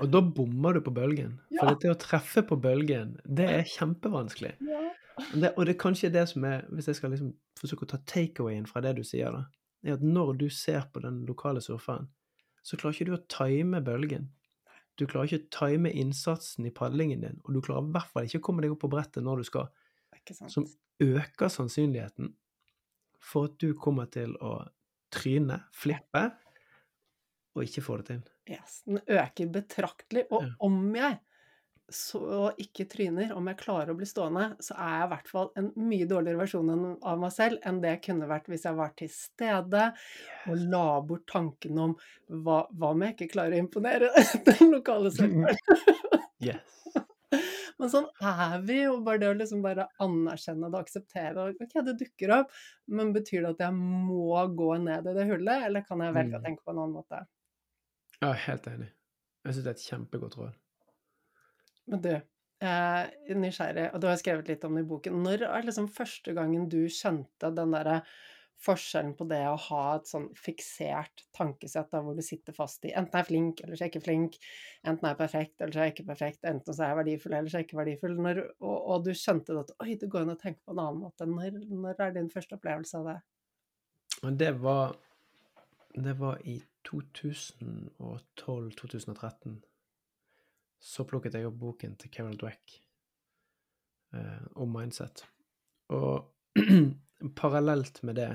Og 0.00 0.10
da 0.10 0.20
bommer 0.20 0.74
du 0.74 0.80
på 0.84 0.90
bølgen. 0.92 1.38
Ja. 1.50 1.62
For 1.62 1.74
det 1.80 1.90
å 1.90 1.98
treffe 1.98 2.42
på 2.46 2.56
bølgen, 2.60 3.16
det 3.24 3.48
er 3.58 3.62
kjempevanskelig. 3.76 4.54
Ja. 5.18 5.30
Det, 5.34 5.48
og 5.58 5.64
det 5.66 5.72
er 5.74 5.78
kanskje 5.82 6.12
det 6.14 6.28
som 6.30 6.44
er, 6.46 6.60
hvis 6.70 6.86
jeg 6.86 6.94
skal 6.94 7.10
liksom 7.10 7.32
forsøke 7.58 7.82
å 7.82 7.88
ta 7.90 7.98
takeawayen 8.06 8.68
fra 8.70 8.78
det 8.84 8.92
du 8.94 9.02
sier, 9.02 9.32
da, 9.34 9.40
er 9.82 9.96
at 9.96 10.02
når 10.06 10.36
du 10.38 10.44
ser 10.48 10.84
på 10.94 11.00
den 11.02 11.24
lokale 11.26 11.58
surferen, 11.60 12.06
så 12.62 12.76
klarer 12.78 12.94
ikke 12.94 13.08
du 13.08 13.16
å 13.16 13.24
time 13.26 13.80
bølgen. 13.82 14.28
Du 14.94 15.06
klarer 15.10 15.26
ikke 15.26 15.40
å 15.42 15.50
time 15.58 15.90
innsatsen 15.90 16.66
i 16.66 16.70
padlingen 16.70 17.20
din, 17.26 17.40
og 17.42 17.50
du 17.54 17.60
klarer 17.66 17.88
i 17.88 17.92
hvert 17.96 18.12
fall 18.12 18.28
ikke 18.30 18.38
å 18.38 18.46
komme 18.46 18.62
deg 18.62 18.70
opp 18.76 18.84
på 18.84 18.92
brettet 18.94 19.26
når 19.26 19.42
du 19.42 19.48
skal? 19.50 19.66
Som 20.34 20.66
øker 21.00 21.48
sannsynligheten 21.52 22.34
for 23.20 23.44
at 23.50 23.58
du 23.58 23.72
kommer 23.74 24.06
til 24.10 24.34
å 24.44 24.68
tryne, 25.14 25.62
flippe, 25.74 26.26
og 27.56 27.64
ikke 27.64 27.82
få 27.82 27.96
det 28.00 28.06
til. 28.12 28.20
Yes, 28.48 28.82
den 28.86 29.00
øker 29.06 29.48
betraktelig. 29.52 30.26
Og 30.30 30.42
Ja. 30.44 30.50
om 30.60 30.94
jeg 30.96 31.18
så 31.90 32.52
ikke 32.60 32.84
tryner, 32.84 33.32
om 33.32 33.46
jeg 33.48 33.56
klarer 33.56 33.90
å 33.90 33.96
bli 33.96 34.04
stående, 34.06 34.56
så 34.60 34.74
er 34.76 34.98
jeg 34.98 35.06
i 35.06 35.10
hvert 35.14 35.28
fall 35.28 35.50
en 35.56 35.72
mye 35.76 36.06
dårligere 36.06 36.36
versjon 36.42 36.98
av 37.02 37.18
meg 37.18 37.32
selv 37.32 37.58
enn 37.64 37.80
det 37.80 37.88
jeg 37.94 38.02
kunne 38.10 38.28
vært 38.28 38.46
hvis 38.52 38.64
jeg 38.68 38.76
var 38.76 38.92
til 38.94 39.08
stede 39.08 39.86
og 40.46 40.56
la 40.68 41.00
bort 41.00 41.24
tanken 41.26 41.78
om 41.78 41.96
hva, 42.28 42.66
hva 42.76 42.90
om 42.92 43.00
jeg 43.06 43.16
ikke 43.16 43.32
klarer 43.32 43.56
å 43.56 43.62
imponere 43.64 44.10
den 44.50 44.70
lokale 44.70 45.10
søkeren? 45.10 45.56
Yes. 46.40 46.77
Men 47.78 47.90
sånn 47.92 48.08
er 48.32 48.58
vi 48.66 48.80
jo. 48.82 48.96
Bare 49.06 49.20
det 49.22 49.30
å 49.32 49.36
liksom 49.38 49.62
bare 49.64 49.86
anerkjenne 50.04 50.66
det 50.70 50.78
og 50.78 50.84
akseptere 50.86 51.34
det. 51.54 51.66
Ok, 51.68 51.76
det 51.86 51.96
dukker 52.02 52.34
opp, 52.40 52.52
men 52.90 53.12
betyr 53.16 53.42
det 53.46 53.54
at 53.56 53.64
jeg 53.68 53.78
må 53.78 54.34
gå 54.58 54.70
ned 54.84 55.06
i 55.12 55.16
det 55.20 55.28
hullet, 55.30 55.66
eller 55.68 55.86
kan 55.86 56.02
jeg 56.06 56.16
velge 56.18 56.40
å 56.40 56.42
Mm. 56.42 56.48
tenke 56.48 56.64
på 56.64 56.74
en 56.74 56.82
annen 56.84 56.98
måte? 57.00 57.24
Ja, 58.22 58.30
helt 58.46 58.66
enig. 58.70 58.88
Jeg 59.44 59.54
syns 59.56 59.64
det 59.66 59.72
er 59.72 59.76
et 59.78 59.86
kjempegodt 59.88 60.38
råd. 60.38 60.56
Men 61.88 62.02
du, 62.04 62.10
eh, 62.60 63.10
nysgjerrig, 63.38 63.88
og 63.94 64.00
du 64.02 64.08
har 64.10 64.18
skrevet 64.20 64.48
litt 64.50 64.64
om 64.66 64.74
det 64.76 64.84
i 64.84 64.88
boken. 64.90 65.22
Når 65.24 65.44
er 65.48 65.66
liksom 65.66 65.88
første 65.92 66.34
gangen 66.36 66.68
du 66.68 66.80
skjønte 66.92 67.52
den 67.56 67.72
derre 67.76 68.02
forskjellen 68.64 69.12
på 69.18 69.24
det 69.30 69.42
å 69.46 69.58
ha 69.68 69.82
et 69.94 70.08
sånn 70.10 70.26
fiksert 70.38 71.16
tankesett 71.36 71.90
da, 71.92 71.98
hvor 72.02 72.14
du 72.18 72.22
sitter 72.26 72.52
fast 72.56 72.84
i 72.88 72.92
enten 72.98 73.18
er 73.20 73.26
flink, 73.28 73.54
eller 73.62 73.74
så 73.76 73.82
er 73.84 73.86
jeg 73.86 73.92
ikke 73.94 74.08
flink, 74.08 74.32
enten 74.82 75.06
er 75.08 75.18
perfekt, 75.18 75.56
eller 75.60 75.72
så 75.74 75.80
er 75.80 75.84
jeg 75.88 75.94
ikke 75.94 76.10
perfekt, 76.10 76.40
enten 76.48 76.72
så 76.74 76.80
er 76.82 76.88
jeg 76.90 77.00
verdifull, 77.00 77.34
eller 77.38 77.50
så 77.50 77.56
er 77.56 77.60
jeg 77.62 77.68
ikke 77.68 77.80
verdifull, 77.80 78.14
når, 78.26 78.36
og, 78.58 78.78
og 78.78 78.96
du 79.06 79.12
skjønte 79.14 79.50
at 79.62 79.70
oi, 79.84 79.92
det 80.00 80.10
går 80.10 80.22
an 80.26 80.34
å 80.34 80.42
tenke 80.42 80.62
på 80.64 80.72
en 80.74 80.84
annen 80.84 81.02
måte. 81.04 81.22
Når, 81.30 81.50
når 81.70 81.94
er 82.02 82.10
din 82.18 82.34
første 82.34 82.54
opplevelse 82.58 82.94
av 82.98 83.04
det? 83.12 83.18
Det 84.42 84.52
var 84.58 84.86
Det 85.94 86.14
var 86.18 86.36
i 86.46 86.62
2012-2013. 86.88 89.62
Så 90.78 91.04
plukket 91.08 91.34
jeg 91.34 91.46
opp 91.48 91.58
boken 91.58 91.96
til 91.98 92.10
Carol 92.14 92.36
Dweck 92.38 92.64
eh, 94.14 94.44
om 94.62 94.68
mindset. 94.72 95.16
Og 95.94 96.14
parallelt 97.34 98.02
med 98.02 98.14
det 98.14 98.30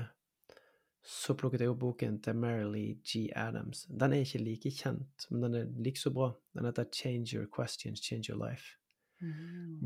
så 1.04 1.34
plukket 1.36 1.60
jeg 1.60 1.68
opp 1.68 1.82
boken 1.82 2.16
til 2.24 2.36
Marilee 2.40 2.96
G. 3.04 3.28
Adams. 3.36 3.84
Den 3.90 4.12
er 4.12 4.24
ikke 4.24 4.40
like 4.40 4.70
kjent, 4.72 5.26
men 5.30 5.42
den 5.44 5.54
er 5.58 5.66
like 5.84 6.00
så 6.00 6.10
bra. 6.10 6.30
Den 6.56 6.64
heter 6.64 6.84
'Change 6.84 7.36
Your 7.36 7.46
Questions, 7.56 8.00
Change 8.00 8.32
Your 8.32 8.40
Life'. 8.40 8.80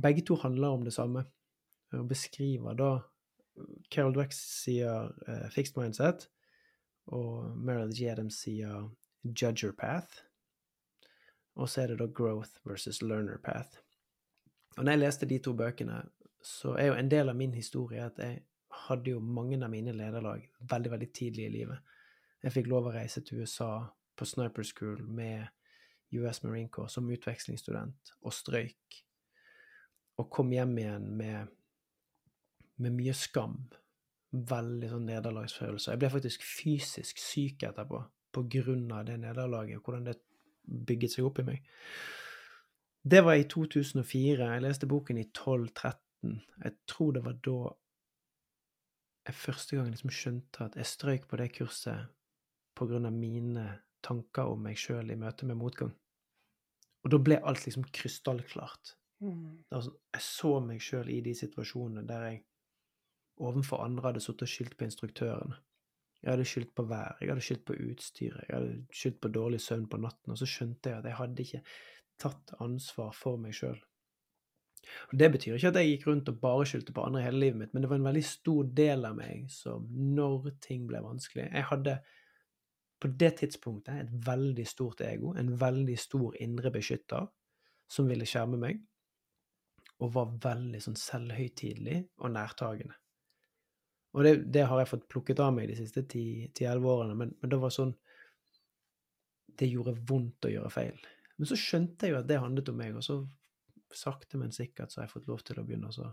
Begge 0.03 0.23
to 0.23 0.35
handler 0.35 0.69
om 0.69 0.83
det 0.85 0.93
samme, 0.93 1.25
og 1.93 2.09
beskriver 2.09 2.75
da 2.75 2.99
Carol 3.91 4.15
Dweck 4.15 4.33
sier 4.33 5.11
uh, 5.29 5.49
'fixed 5.51 5.77
mindset', 5.77 6.29
og 7.07 7.59
Marilee 7.59 7.97
G. 7.97 8.11
Adams 8.11 8.35
sier 8.35 8.91
'judge 9.25 9.67
your 9.67 9.75
path'. 9.83 10.25
Og 11.55 11.69
så 11.69 11.83
er 11.83 11.87
det 11.87 11.99
da 11.99 12.07
'growth 12.07 12.51
versus 12.65 13.03
learner 13.03 13.37
path'. 13.49 13.83
Og 14.77 14.85
når 14.85 14.93
jeg 14.93 14.99
leste 14.99 15.27
de 15.27 15.39
to 15.39 15.53
bøkene, 15.53 16.03
så 16.43 16.69
er 16.69 16.87
jo 16.87 16.95
en 16.95 17.11
del 17.11 17.29
av 17.29 17.37
min 17.37 17.55
historie 17.55 18.05
at 18.05 18.19
jeg 18.19 18.43
hadde 18.87 19.15
jo 19.15 19.21
mange 19.21 19.59
av 19.65 19.71
mine 19.73 19.95
lederlag 19.97 20.45
veldig, 20.71 20.93
veldig 20.95 21.09
tidlig 21.15 21.47
i 21.47 21.55
livet. 21.61 21.95
Jeg 22.43 22.55
fikk 22.55 22.69
lov 22.71 22.89
å 22.89 22.95
reise 22.95 23.23
til 23.27 23.43
USA 23.43 23.73
på 24.19 24.27
Sniper 24.27 24.67
School 24.67 25.03
med 25.05 25.49
US 26.19 26.43
Marine 26.43 26.71
Corps 26.73 26.95
som 26.95 27.11
utvekslingsstudent, 27.11 28.15
og 28.25 28.35
strøyk. 28.35 29.01
Og 30.19 30.31
kom 30.33 30.53
hjem 30.55 30.77
igjen 30.81 31.09
med, 31.19 31.51
med 32.83 32.97
mye 32.97 33.15
skam. 33.15 33.59
Veldig 34.33 34.93
sånn 34.93 35.09
nederlagsfølelse. 35.09 35.93
Jeg 35.93 36.03
ble 36.03 36.13
faktisk 36.13 36.47
fysisk 36.47 37.21
syk 37.23 37.67
etterpå 37.69 38.01
på 38.35 38.45
grunn 38.59 38.89
av 38.93 39.07
det 39.09 39.19
nederlaget, 39.23 39.79
og 39.79 39.89
hvordan 39.89 40.09
det 40.09 40.19
bygget 40.69 41.15
seg 41.15 41.29
opp 41.29 41.41
i 41.43 41.47
meg. 41.47 41.69
Det 43.09 43.23
var 43.25 43.39
i 43.39 43.47
2004. 43.49 44.49
Jeg 44.53 44.65
leste 44.65 44.89
boken 44.91 45.21
i 45.21 45.29
12-13. 45.31 46.35
Jeg 46.65 46.75
tror 46.91 47.15
det 47.17 47.25
var 47.25 47.39
da 47.47 47.59
jeg 49.29 49.37
første 49.37 49.77
gang 49.77 49.91
liksom 49.93 50.13
skjønte 50.15 50.65
at 50.65 50.77
jeg 50.79 50.89
strøyk 50.89 51.29
på 51.29 51.39
det 51.41 51.51
kurset 51.57 52.09
på 52.79 52.87
grunn 52.89 53.09
av 53.09 53.15
mine 53.15 53.67
tanker 54.05 54.53
om 54.53 54.63
meg 54.65 54.79
sjøl 54.81 55.11
i 55.13 55.19
møte 55.19 55.47
med 55.49 55.59
motgang. 55.61 55.93
Og 57.05 57.13
da 57.13 57.21
ble 57.23 57.39
alt 57.47 57.67
liksom 57.67 57.87
krystallklart. 57.95 58.95
Mm. 59.23 59.65
Sånn, 59.69 59.97
jeg 60.15 60.25
så 60.25 60.53
meg 60.65 60.83
sjøl 60.85 61.11
i 61.13 61.19
de 61.25 61.35
situasjonene 61.37 62.07
der 62.09 62.27
jeg 62.29 62.45
overfor 63.43 63.85
andre 63.85 64.09
hadde 64.09 64.23
sittet 64.23 64.47
og 64.47 64.53
skyldt 64.53 64.79
på 64.79 64.87
instruktørene. 64.89 65.59
Jeg 66.23 66.33
hadde 66.33 66.49
skyldt 66.51 66.73
på 66.75 66.83
vær, 66.91 67.19
jeg 67.23 67.31
hadde 67.31 67.45
skyldt 67.47 67.67
på 67.69 67.77
utstyret, 67.79 68.47
jeg 68.49 68.57
hadde 68.57 68.97
skyldt 69.01 69.21
på 69.23 69.31
dårlig 69.35 69.61
søvn 69.63 69.85
på 69.91 70.01
natten, 70.03 70.35
og 70.35 70.41
så 70.41 70.49
skjønte 70.51 70.91
jeg 70.91 70.99
at 70.99 71.07
jeg 71.07 71.19
hadde 71.21 71.45
ikke 71.45 71.61
tatt 72.19 72.55
ansvar 72.65 73.13
for 73.15 73.39
meg 73.39 73.55
sjøl. 73.55 73.79
Og 75.13 75.19
Det 75.19 75.29
betyr 75.33 75.57
ikke 75.57 75.73
at 75.73 75.81
jeg 75.81 75.91
gikk 75.93 76.07
rundt 76.09 76.31
og 76.33 76.41
bare 76.43 76.67
skyldte 76.69 76.95
på 76.97 77.05
andre 77.05 77.25
hele 77.25 77.43
livet 77.43 77.61
mitt, 77.63 77.75
men 77.75 77.85
det 77.85 77.91
var 77.91 78.01
en 78.01 78.09
veldig 78.09 78.25
stor 78.25 78.69
del 78.81 79.05
av 79.09 79.17
meg 79.19 79.49
som, 79.53 79.89
når 79.91 80.53
ting 80.65 80.87
ble 80.89 81.03
vanskelig 81.05 81.49
Jeg 81.49 81.69
hadde 81.73 81.99
på 82.99 83.11
det 83.21 83.31
tidspunktet 83.41 83.95
et 83.95 84.15
veldig 84.27 84.67
stort 84.67 85.03
ego, 85.07 85.35
en 85.39 85.53
veldig 85.61 85.99
stor 85.99 86.35
indre 86.43 86.73
beskytter, 86.75 87.29
som 87.89 88.09
ville 88.11 88.27
skjerme 88.27 88.59
meg, 88.61 88.81
og 90.03 90.15
var 90.15 90.35
veldig 90.43 90.81
sånn 90.83 90.99
selvhøytidelig 90.99 92.01
og 92.23 92.33
nærtagende. 92.35 92.97
Og 94.17 94.25
det, 94.25 94.35
det 94.55 94.65
har 94.67 94.81
jeg 94.81 94.91
fått 94.91 95.09
plukket 95.11 95.41
av 95.45 95.53
meg 95.55 95.69
de 95.71 95.77
siste 95.79 96.03
ti-elleve 96.11 96.91
årene, 96.91 97.17
men, 97.19 97.35
men 97.39 97.53
det 97.53 97.61
var 97.61 97.75
sånn 97.75 97.95
Det 99.59 99.67
gjorde 99.67 99.97
vondt 100.07 100.47
å 100.47 100.53
gjøre 100.53 100.71
feil. 100.71 100.99
Men 101.37 101.49
så 101.51 101.57
skjønte 101.59 102.07
jeg 102.07 102.15
jo 102.15 102.19
at 102.21 102.29
det 102.29 102.39
handlet 102.39 102.69
om 102.71 102.77
meg, 102.79 102.95
og 102.99 103.03
så 103.03 103.17
sakte, 103.97 104.39
men 104.41 104.53
sikkert 104.55 104.93
så 104.93 105.01
har 105.01 105.09
jeg 105.09 105.15
fått 105.17 105.31
lov 105.31 105.45
til 105.47 105.61
å 105.61 105.65
begynne 105.67 105.91
å 105.91 106.11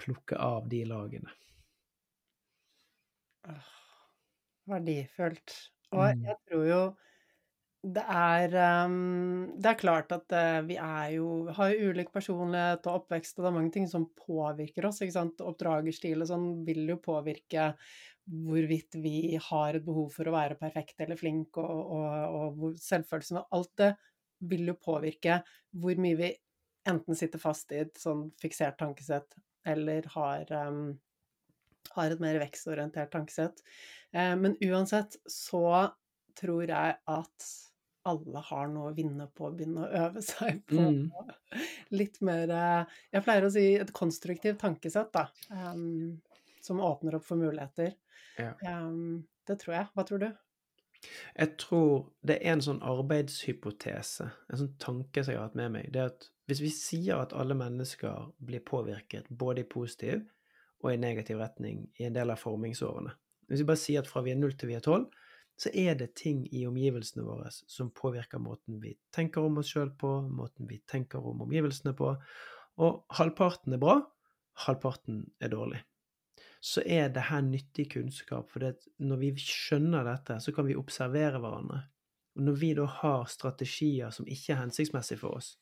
plukke 0.00 0.38
av 0.42 0.68
de 0.68 0.84
lagene. 0.88 1.32
Verdifullt. 4.66 5.56
Og 5.94 6.06
Mm. 6.10 6.24
jeg 6.26 6.36
tror 6.48 6.64
jo 6.66 6.80
det 7.86 8.02
er 8.10 8.54
um, 8.88 9.52
Det 9.62 9.68
er 9.70 9.78
klart 9.78 10.10
at 10.10 10.32
uh, 10.34 10.58
vi 10.66 10.74
er 10.74 11.12
jo 11.14 11.46
har 11.54 11.70
ulik 11.70 12.10
personlighet 12.10 12.86
og 12.88 13.02
oppvekst, 13.02 13.38
og 13.38 13.44
det 13.44 13.50
er 13.50 13.54
mange 13.54 13.72
ting 13.76 13.86
som 13.86 14.08
påvirker 14.18 14.88
oss, 14.88 15.00
ikke 15.04 15.14
sant. 15.14 15.44
Oppdragerstil 15.44 16.24
og 16.24 16.30
sånn 16.32 16.48
vil 16.66 16.82
jo 16.90 16.98
påvirke 16.98 17.74
hvorvidt 18.26 18.98
vi 18.98 19.36
har 19.38 19.76
et 19.78 19.84
behov 19.86 20.10
for 20.16 20.26
å 20.26 20.34
være 20.34 20.58
perfekt 20.58 20.98
eller 21.04 21.18
flink, 21.20 21.60
og, 21.62 21.92
og, 21.94 22.58
og 22.58 22.80
selvfølelsen 22.82 23.38
og 23.38 23.54
alt 23.54 23.72
det 23.78 23.92
vil 24.50 24.66
jo 24.66 24.74
påvirke 24.82 25.38
hvor 25.78 26.02
mye 26.02 26.18
vi 26.18 26.32
enten 26.88 27.18
sitter 27.18 27.42
fast 27.42 27.72
i 27.74 27.82
et 27.84 27.98
sånn 28.00 28.28
fiksert 28.40 28.78
tankesett, 28.80 29.36
eller 29.66 30.06
har 30.14 30.52
um, 30.68 30.94
har 31.94 32.10
et 32.12 32.22
mer 32.22 32.38
vekstorientert 32.40 33.12
tankesett. 33.12 33.62
Eh, 34.12 34.34
men 34.36 34.56
uansett 34.64 35.18
så 35.30 35.88
tror 36.38 36.66
jeg 36.68 36.96
at 37.04 37.48
alle 38.06 38.42
har 38.48 38.68
noe 38.70 38.92
å 38.92 38.94
vinne 38.94 39.26
på 39.34 39.48
å 39.48 39.52
begynne 39.54 39.82
å 39.86 40.04
øve 40.06 40.22
seg 40.22 40.62
på 40.70 40.78
Mm. 40.78 41.10
litt 41.98 42.20
mer 42.20 42.50
eh, 42.50 42.96
Jeg 43.12 43.24
pleier 43.26 43.46
å 43.46 43.50
si 43.50 43.66
et 43.74 43.92
konstruktivt 43.96 44.60
tankesett, 44.62 45.12
da. 45.14 45.26
Um, 45.50 46.20
som 46.62 46.82
åpner 46.82 47.18
opp 47.18 47.26
for 47.26 47.38
muligheter. 47.38 47.94
Ja. 48.38 48.52
Um, 48.62 49.26
det 49.46 49.60
tror 49.62 49.74
jeg. 49.78 49.88
Hva 49.94 50.04
tror 50.06 50.22
du? 50.22 50.28
Jeg 51.36 51.52
tror 51.60 52.06
det 52.26 52.38
er 52.40 52.56
en 52.56 52.64
sånn 52.64 52.80
arbeidshypotese, 52.82 54.30
en 54.50 54.60
sånn 54.62 54.72
tanke 54.82 55.22
som 55.22 55.34
jeg 55.34 55.40
har 55.40 55.50
hatt 55.50 55.58
med 55.58 55.74
meg. 55.76 55.90
Det 55.94 56.02
er 56.02 56.10
at 56.10 56.30
hvis 56.46 56.62
vi 56.62 56.70
sier 56.70 57.18
at 57.18 57.34
alle 57.34 57.56
mennesker 57.58 58.30
blir 58.46 58.62
påvirket 58.66 59.28
både 59.28 59.64
i 59.64 59.68
positiv 59.68 60.22
og 60.84 60.92
i 60.92 60.98
negativ 61.00 61.40
retning 61.42 61.86
i 61.98 62.06
en 62.06 62.14
del 62.14 62.30
av 62.30 62.42
formingsårene 62.42 63.14
Hvis 63.50 63.62
vi 63.62 63.68
bare 63.68 63.82
sier 63.82 64.02
at 64.02 64.10
fra 64.10 64.22
vi 64.26 64.32
er 64.34 64.38
null 64.38 64.54
til 64.58 64.70
vi 64.70 64.76
er 64.78 64.84
tolv, 64.84 65.06
så 65.56 65.70
er 65.72 65.94
det 65.96 66.16
ting 66.18 66.44
i 66.52 66.66
omgivelsene 66.68 67.24
våre 67.24 67.48
som 67.50 67.92
påvirker 67.94 68.42
måten 68.42 68.80
vi 68.82 68.96
tenker 69.14 69.46
om 69.46 69.60
oss 69.62 69.70
sjøl 69.72 69.92
på, 69.98 70.10
måten 70.28 70.68
vi 70.68 70.80
tenker 70.90 71.24
om 71.24 71.44
omgivelsene 71.46 71.94
på. 71.96 72.10
Og 72.82 73.04
halvparten 73.16 73.72
er 73.72 73.80
bra, 73.80 74.00
halvparten 74.66 75.22
er 75.40 75.54
dårlig. 75.54 75.80
Så 76.60 76.82
er 76.82 77.08
det 77.14 77.28
her 77.30 77.40
nyttig 77.46 77.86
kunnskap, 77.94 78.50
for 78.50 78.66
når 78.98 79.22
vi 79.22 79.30
skjønner 79.40 80.04
dette, 80.04 80.40
så 80.42 80.52
kan 80.52 80.66
vi 80.66 80.76
observere 80.76 81.40
hverandre. 81.40 81.84
Og 82.36 82.44
når 82.50 82.60
vi 82.60 82.74
da 82.76 82.84
har 82.98 83.24
strategier 83.32 84.12
som 84.12 84.28
ikke 84.28 84.52
er 84.52 84.64
hensiktsmessige 84.64 85.22
for 85.22 85.38
oss 85.38 85.54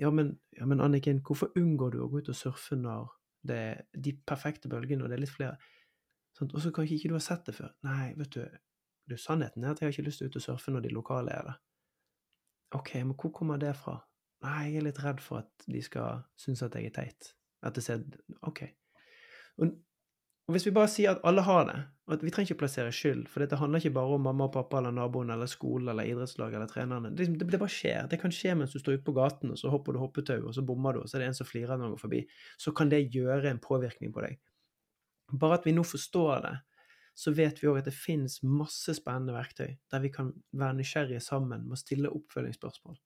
Ja, 0.00 0.10
men, 0.10 0.38
ja, 0.56 0.66
men 0.66 0.80
Anniken, 0.80 1.20
hvorfor 1.26 1.52
unngår 1.58 1.92
du 1.92 2.02
å 2.02 2.08
gå 2.10 2.22
ut 2.22 2.30
og 2.32 2.36
surfe 2.38 2.78
når 2.78 3.10
det 3.48 3.56
er 3.56 3.82
de 3.92 4.14
perfekte 4.26 4.70
bølgene, 4.70 5.04
og 5.04 5.10
det 5.10 5.18
er 5.18 5.24
litt 5.24 5.34
flere 5.34 5.56
Og 6.40 6.60
så 6.62 6.70
kan 6.72 6.86
ikke 6.86 7.10
du 7.10 7.16
ha 7.18 7.20
sett 7.20 7.44
det 7.46 7.54
før. 7.58 7.74
Nei, 7.84 8.14
vet 8.16 8.32
du, 8.32 8.46
du, 9.10 9.16
sannheten 9.20 9.64
er 9.64 9.74
at 9.74 9.82
jeg 9.82 9.88
har 9.88 9.92
ikke 9.92 10.06
lyst 10.06 10.22
til 10.22 10.30
å 10.30 10.32
ut 10.32 10.38
og 10.40 10.44
surfe 10.46 10.72
når 10.72 10.86
de 10.86 10.94
lokale 10.94 11.34
er 11.34 11.44
der. 11.50 11.58
OK, 12.78 12.94
men 13.02 13.16
hvor 13.20 13.34
kommer 13.36 13.60
det 13.60 13.74
fra? 13.76 13.98
Nei, 14.42 14.70
jeg 14.70 14.80
er 14.80 14.86
litt 14.86 15.02
redd 15.04 15.20
for 15.22 15.42
at 15.42 15.66
de 15.68 15.82
skal 15.84 16.22
synes 16.40 16.64
at 16.64 16.78
jeg 16.78 16.88
er 16.88 16.94
teit. 16.96 17.34
At 17.62 17.76
det 17.76 17.84
ser 17.84 18.02
OK. 18.48 18.64
Og 19.60 19.76
og 20.48 20.54
hvis 20.56 20.66
vi 20.66 20.74
bare 20.74 20.90
sier 20.90 21.14
at 21.14 21.22
alle 21.28 21.44
har 21.46 21.66
det, 21.68 21.76
og 22.08 22.16
at 22.16 22.24
vi 22.26 22.32
trenger 22.34 22.50
ikke 22.50 22.64
plassere 22.64 22.92
skyld, 22.94 23.28
for 23.30 23.44
dette 23.44 23.56
handler 23.60 23.78
ikke 23.78 23.94
bare 23.94 24.16
om 24.16 24.24
mamma 24.26 24.48
og 24.48 24.54
pappa 24.56 24.80
eller 24.80 24.94
naboen 24.96 25.30
eller 25.30 25.46
skolen 25.50 25.92
eller 25.92 26.08
idrettslaget 26.10 26.58
eller 26.58 26.70
trenerne. 26.70 27.12
Det, 27.14 27.28
det, 27.38 27.46
det, 27.52 27.60
bare 27.62 27.70
skjer. 27.70 28.08
Det 28.10 28.18
kan 28.20 28.34
skje 28.34 28.56
mens 28.58 28.74
du 28.74 28.80
står 28.82 28.98
ute 28.98 29.06
på 29.06 29.14
gaten, 29.16 29.52
og 29.54 29.60
så 29.60 29.70
hopper 29.70 29.94
du 29.94 30.00
hoppetau, 30.02 30.40
og 30.48 30.56
så 30.56 30.64
bommer 30.66 30.96
du, 30.96 31.04
og 31.04 31.10
så 31.10 31.16
er 31.16 31.24
det 31.24 31.30
en 31.30 31.38
som 31.38 31.48
flirer 31.48 31.76
når 31.76 31.86
han 31.86 31.94
går 31.94 32.02
forbi. 32.02 32.24
Så 32.58 32.74
kan 32.74 32.90
det 32.90 33.04
gjøre 33.14 33.52
en 33.52 33.62
påvirkning 33.62 34.10
på 34.14 34.26
deg. 34.26 34.40
Bare 35.32 35.60
at 35.60 35.68
vi 35.68 35.76
nå 35.76 35.86
forstår 35.86 36.42
det, 36.44 36.56
så 37.14 37.32
vet 37.36 37.62
vi 37.62 37.68
òg 37.70 37.78
at 37.82 37.88
det 37.88 37.94
finnes 37.94 38.40
masse 38.42 38.92
spennende 38.96 39.34
verktøy 39.36 39.74
der 39.92 40.02
vi 40.02 40.10
kan 40.12 40.32
være 40.56 40.78
nysgjerrige 40.78 41.20
sammen 41.22 41.66
med 41.66 41.76
å 41.76 41.80
stille 41.80 42.10
oppfølgingsspørsmål. 42.12 42.96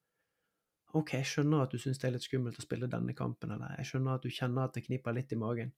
OK, 0.96 1.16
jeg 1.18 1.28
skjønner 1.28 1.66
at 1.66 1.74
du 1.74 1.82
syns 1.82 1.98
det 2.00 2.08
er 2.08 2.14
litt 2.14 2.24
skummelt 2.24 2.56
å 2.56 2.64
spille 2.64 2.88
denne 2.88 3.12
kampen, 3.18 3.52
eller 3.52 3.74
jeg 3.82 3.90
skjønner 3.90 4.16
at 4.16 4.24
du 4.24 4.32
kjenner 4.32 4.68
at 4.68 4.78
det 4.78 4.86
kniper 4.86 5.16
litt 5.16 5.34
i 5.34 5.38
magen. 5.40 5.74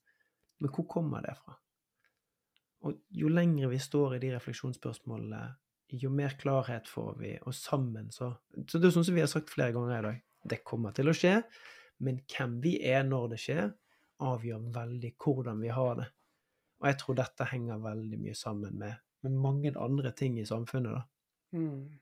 Men 0.58 0.74
hvor 0.74 0.86
kommer 0.90 1.24
det 1.24 1.36
fra? 1.38 1.56
Og 2.86 3.00
jo 3.10 3.30
lengre 3.30 3.70
vi 3.72 3.80
står 3.82 4.16
i 4.16 4.20
de 4.22 4.34
refleksjonsspørsmålene, 4.36 5.42
jo 5.98 6.10
mer 6.12 6.36
klarhet 6.38 6.88
får 6.88 7.14
vi, 7.18 7.32
og 7.42 7.54
sammen 7.56 8.10
så 8.12 8.34
Så 8.66 8.78
det 8.78 8.88
er 8.88 8.94
sånn 8.94 9.06
som 9.08 9.16
vi 9.16 9.24
har 9.24 9.30
sagt 9.30 9.50
flere 9.50 9.72
ganger 9.72 9.98
i 9.98 10.06
dag, 10.06 10.22
det 10.44 10.64
kommer 10.64 10.92
til 10.92 11.08
å 11.08 11.16
skje, 11.16 11.42
men 12.04 12.20
hvem 12.28 12.60
vi 12.62 12.76
er 12.84 13.02
når 13.04 13.28
det 13.32 13.40
skjer, 13.42 13.70
avgjør 14.22 14.70
veldig 14.74 15.12
hvordan 15.18 15.60
vi 15.62 15.68
har 15.74 15.94
det. 15.98 16.08
Og 16.78 16.86
jeg 16.86 16.98
tror 17.00 17.18
dette 17.18 17.48
henger 17.50 17.82
veldig 17.82 18.18
mye 18.22 18.34
sammen 18.38 18.76
med, 18.78 19.00
med 19.22 19.38
mange 19.42 19.72
andre 19.78 20.12
ting 20.12 20.38
i 20.38 20.46
samfunnet, 20.46 20.94
da. 20.94 21.02
Mm. 21.58 21.98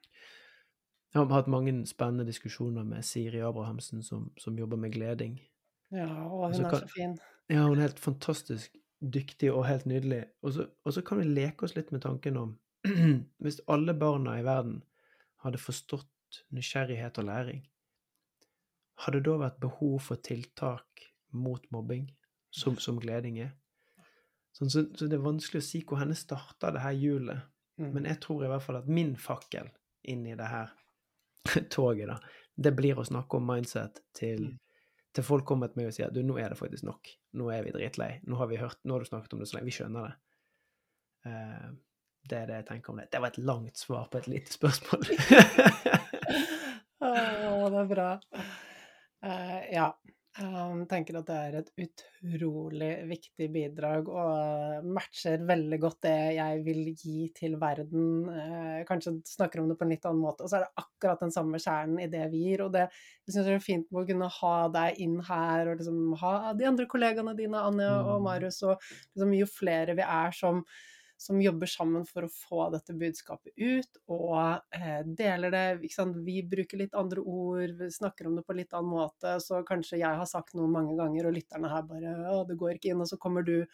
Jeg 1.14 1.22
har 1.22 1.32
hatt 1.32 1.48
mange 1.48 1.72
spennende 1.88 2.26
diskusjoner 2.28 2.84
med 2.84 3.04
Siri 3.06 3.40
Abrahamsen, 3.40 4.02
som, 4.02 4.28
som 4.36 4.58
jobber 4.58 4.76
med 4.76 4.92
gleding. 4.92 5.38
Ja, 5.94 6.08
og 6.26 6.50
hun 6.50 6.64
er 6.64 6.80
så 6.80 6.88
fin. 6.90 7.16
Ja, 7.50 7.62
hun 7.68 7.78
er 7.78 7.88
helt 7.88 8.02
fantastisk 8.02 8.74
dyktig 9.00 9.52
og 9.52 9.66
helt 9.68 9.86
nydelig. 9.86 10.24
Og 10.42 10.52
så, 10.52 10.66
og 10.84 10.92
så 10.92 11.02
kan 11.06 11.20
vi 11.20 11.28
leke 11.28 11.66
oss 11.66 11.76
litt 11.76 11.92
med 11.94 12.02
tanken 12.06 12.38
om 12.40 12.54
Hvis 13.42 13.60
alle 13.72 13.94
barna 13.98 14.36
i 14.38 14.44
verden 14.46 14.80
hadde 15.42 15.58
forstått 15.58 16.42
nysgjerrighet 16.54 17.18
og 17.18 17.26
læring, 17.26 17.62
hadde 19.02 19.20
det 19.20 19.30
da 19.30 19.40
vært 19.40 19.60
behov 19.62 19.98
for 20.06 20.22
tiltak 20.22 21.06
mot 21.34 21.64
mobbing, 21.74 22.06
som, 22.50 22.78
som 22.78 23.00
gleding 23.02 23.40
er? 23.42 23.50
Sånn, 24.54 24.70
så, 24.70 24.86
så, 24.96 25.08
det 25.10 25.18
er 25.18 25.24
vanskelig 25.24 25.60
å 25.60 25.66
si 25.66 25.82
hvor 25.84 26.00
henne 26.00 26.16
starta 26.16 26.70
det 26.72 26.84
her 26.84 26.94
hjulet. 26.96 27.42
Mm. 27.76 27.90
Men 27.92 28.08
jeg 28.08 28.22
tror 28.24 28.46
i 28.46 28.50
hvert 28.50 28.64
fall 28.64 28.78
at 28.78 28.86
min 28.88 29.16
fakkel 29.20 29.68
inn 30.08 30.22
i 30.30 30.38
det 30.38 30.46
her 30.48 30.70
toget, 31.74 32.06
da, 32.12 32.20
det 32.54 32.72
blir 32.78 33.02
å 33.02 33.04
snakke 33.06 33.40
om 33.40 33.50
mindset 33.50 34.00
til 34.16 34.46
mm 34.46 34.54
til 35.16 35.24
folk 35.26 35.46
kommer 35.48 35.70
til 35.70 35.80
meg 35.80 35.90
og 35.90 35.96
sier 35.96 36.12
du, 36.12 36.20
nå 36.26 36.36
er 36.40 36.52
det 36.52 36.58
faktisk 36.60 36.86
nok. 36.86 37.10
Nå 37.40 37.48
er 37.54 37.64
vi 37.66 37.74
dritlei. 37.74 38.10
Nå 38.28 38.38
har 38.40 38.50
vi 38.50 38.60
hørt, 38.60 38.78
nå 38.84 38.96
har 38.96 39.04
du 39.04 39.08
snakket 39.08 39.36
om 39.36 39.42
det 39.42 39.48
så 39.50 39.56
lenge. 39.56 39.70
Vi 39.70 39.76
skjønner 39.78 40.08
det. 40.08 40.14
Uh, 41.26 41.68
det 42.26 42.38
er 42.40 42.50
det 42.50 42.58
jeg 42.60 42.68
tenker 42.70 42.92
om 42.92 43.00
det. 43.00 43.08
Det 43.12 43.22
var 43.22 43.32
et 43.32 43.40
langt 43.50 43.80
svar 43.80 44.08
på 44.12 44.20
et 44.20 44.28
lite 44.30 44.52
spørsmål. 44.54 45.06
Å, 47.06 47.10
det 47.70 47.80
er 47.82 47.90
bra. 47.90 48.10
Uh, 49.24 49.60
ja. 49.72 49.88
Jeg 50.36 50.86
tenker 50.90 51.16
at 51.16 51.28
det 51.30 51.36
er 51.36 51.54
et 51.62 51.70
utrolig 51.80 52.90
viktig 53.08 53.46
bidrag 53.54 54.08
og 54.12 54.88
matcher 54.92 55.40
veldig 55.48 55.78
godt 55.80 56.02
det 56.04 56.16
jeg 56.36 56.58
vil 56.66 56.82
gi 56.92 57.28
til 57.36 57.56
verden. 57.60 58.26
Eh, 58.28 58.82
kanskje 58.88 59.14
snakker 59.30 59.62
om 59.62 59.70
det 59.70 59.78
på 59.80 59.86
en 59.86 59.94
litt 59.94 60.04
annen 60.04 60.20
måte. 60.20 60.44
Og 60.44 60.52
så 60.52 60.58
er 60.58 60.66
det 60.66 60.84
akkurat 60.84 61.24
den 61.24 61.32
samme 61.32 61.60
kjernen 61.62 62.02
i 62.04 62.10
det 62.12 62.26
vi 62.34 62.42
gir. 62.50 62.66
Og 62.66 62.74
det 62.74 62.84
jeg 62.84 63.32
synes 63.32 63.48
det 63.48 63.54
er 63.54 63.64
fint 63.64 63.88
med 63.88 64.02
å 64.02 64.08
kunne 64.10 64.28
ha 64.40 64.56
deg 64.76 65.00
inn 65.06 65.16
her, 65.30 65.70
og 65.70 65.80
liksom 65.80 66.18
ha 66.20 66.34
de 66.58 66.68
andre 66.68 66.88
kollegaene 66.90 67.34
dine, 67.38 67.62
Anja 67.70 67.94
og 68.02 68.20
mm. 68.20 68.28
Marius, 68.28 68.60
og 68.68 68.76
liksom 69.16 69.32
jo 69.38 69.48
flere 69.50 69.96
vi 69.96 70.04
er 70.04 70.36
som 70.36 70.60
som 71.16 71.40
jobber 71.40 71.68
sammen 71.70 72.04
for 72.08 72.26
å 72.26 72.32
få 72.32 72.68
dette 72.74 72.94
budskapet 72.96 73.52
ut, 73.56 74.00
og 74.12 74.76
eh, 74.76 75.02
deler 75.18 75.54
det. 75.54 75.66
Vi 76.26 76.38
bruker 76.44 76.82
litt 76.82 76.96
andre 76.98 77.24
ord, 77.24 77.76
vi 77.80 77.90
snakker 77.92 78.28
om 78.28 78.36
det 78.36 78.46
på 78.46 78.56
litt 78.58 78.74
annen 78.76 78.92
måte, 78.92 79.36
så 79.40 79.62
kanskje 79.66 80.02
jeg 80.02 80.20
har 80.20 80.28
sagt 80.28 80.56
noe 80.58 80.68
mange 80.70 80.96
ganger, 80.98 81.28
og 81.28 81.38
lytterne 81.38 81.72
her 81.72 81.86
bare 81.88 82.16
'Å, 82.26 82.42
det 82.48 82.58
går 82.60 82.76
ikke 82.76 82.92
inn', 82.92 83.04
og 83.04 83.08
så 83.08 83.20
kommer 83.20 83.46
du 83.46 83.64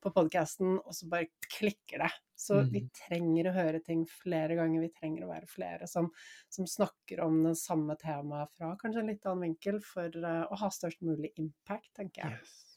på 0.00 0.12
podkasten, 0.16 0.78
og 0.78 0.94
så 0.96 1.08
bare 1.12 1.28
klikker 1.58 2.04
det. 2.04 2.10
Så 2.40 2.56
mm. 2.62 2.70
vi 2.72 2.82
trenger 2.96 3.50
å 3.50 3.54
høre 3.56 3.82
ting 3.84 4.06
flere 4.08 4.56
ganger, 4.56 4.86
vi 4.86 4.92
trenger 4.96 5.26
å 5.26 5.32
være 5.32 5.50
flere 5.50 5.88
som, 5.90 6.08
som 6.48 6.68
snakker 6.68 7.20
om 7.26 7.42
det 7.44 7.56
samme 7.60 7.96
temaet 8.00 8.52
fra 8.56 8.72
kanskje 8.80 9.04
en 9.04 9.12
litt 9.12 9.28
annen 9.28 9.50
vinkel, 9.50 9.80
for 9.84 10.08
uh, 10.24 10.46
å 10.48 10.60
ha 10.62 10.72
størst 10.72 11.04
mulig 11.04 11.34
impact, 11.36 11.92
tenker 12.00 12.24
jeg. 12.24 12.40
Yes. 12.40 12.69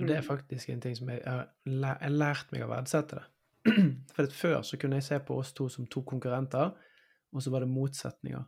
Og 0.00 0.08
det 0.08 0.16
er 0.16 0.24
mm. 0.24 0.26
faktisk 0.26 0.70
en 0.70 0.80
ting 0.82 0.96
som 0.98 1.10
jeg 1.12 1.22
har 1.26 2.08
lært 2.10 2.50
meg 2.52 2.64
å 2.64 2.70
verdsette 2.70 3.20
det. 3.20 3.28
For 4.16 4.32
før 4.34 4.64
så 4.66 4.78
kunne 4.80 4.98
jeg 4.98 5.06
se 5.06 5.20
på 5.24 5.36
oss 5.40 5.54
to 5.56 5.68
som 5.72 5.86
to 5.90 6.02
konkurrenter, 6.06 6.74
og 7.34 7.42
så 7.42 7.52
var 7.54 7.64
det 7.64 7.70
motsetninger. 7.70 8.42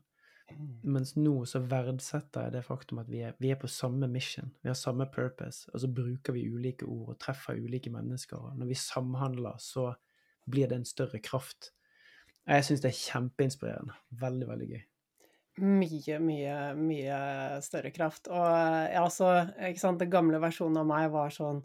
Mm. 0.51 0.67
Mens 0.95 1.15
nå 1.19 1.37
så 1.49 1.63
verdsetter 1.67 2.47
jeg 2.47 2.57
det 2.57 2.65
faktum 2.67 3.01
at 3.03 3.09
vi 3.11 3.23
er, 3.27 3.39
vi 3.43 3.51
er, 3.51 3.61
på 3.61 3.71
samme 3.71 4.09
mission, 4.11 4.53
vi 4.63 4.71
har 4.71 4.79
samme 4.79 5.07
purpose, 5.15 5.71
og 5.73 5.83
så 5.83 5.91
bruker 5.91 6.37
vi 6.37 6.49
ulike 6.51 6.87
ord 6.87 7.15
og 7.15 7.21
treffer 7.23 7.59
ulike 7.59 7.91
mennesker. 7.95 8.43
Og 8.43 8.59
når 8.59 8.71
vi 8.71 8.83
samhandler, 8.83 9.59
så 9.63 9.93
blir 10.51 10.71
det 10.71 10.81
en 10.81 10.87
større 10.87 11.23
kraft. 11.23 11.73
Jeg 12.47 12.67
syns 12.67 12.83
det 12.83 12.93
er 12.93 13.01
kjempeinspirerende. 13.01 13.97
Veldig, 14.21 14.51
veldig 14.51 14.71
gøy 14.75 14.85
mye, 15.63 16.19
mye, 16.21 16.55
mye 16.79 17.19
større 17.65 17.91
kraft. 17.95 18.29
Og 18.33 18.47
ja, 18.93 19.05
så, 19.13 19.31
ikke 19.71 19.83
sant, 19.83 20.01
den 20.03 20.13
gamle 20.13 20.41
versjonen 20.43 20.83
av 20.83 20.89
meg 20.91 21.11
var 21.15 21.33
sånn 21.35 21.63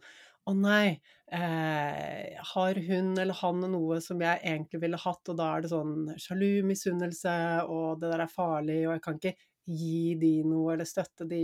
å 0.49 0.53
nei, 0.57 0.95
eh, 1.29 2.37
har 2.53 2.79
hun 2.87 3.11
eller 3.21 3.37
han 3.43 3.59
noe 3.71 3.99
som 4.01 4.21
jeg 4.23 4.41
egentlig 4.41 4.79
ville 4.81 4.97
hatt, 5.03 5.21
og 5.29 5.37
da 5.37 5.51
er 5.53 5.61
det 5.65 5.69
sånn 5.73 6.07
sjalu, 6.19 6.63
misunnelse, 6.65 7.35
og 7.69 8.01
det 8.01 8.09
der 8.15 8.23
er 8.25 8.31
farlig, 8.31 8.79
og 8.87 8.95
jeg 8.95 9.03
kan 9.05 9.19
ikke 9.19 9.35
gi 9.69 10.15
de 10.23 10.31
noe 10.49 10.73
eller 10.73 10.89
støtte 10.89 11.27
de. 11.29 11.43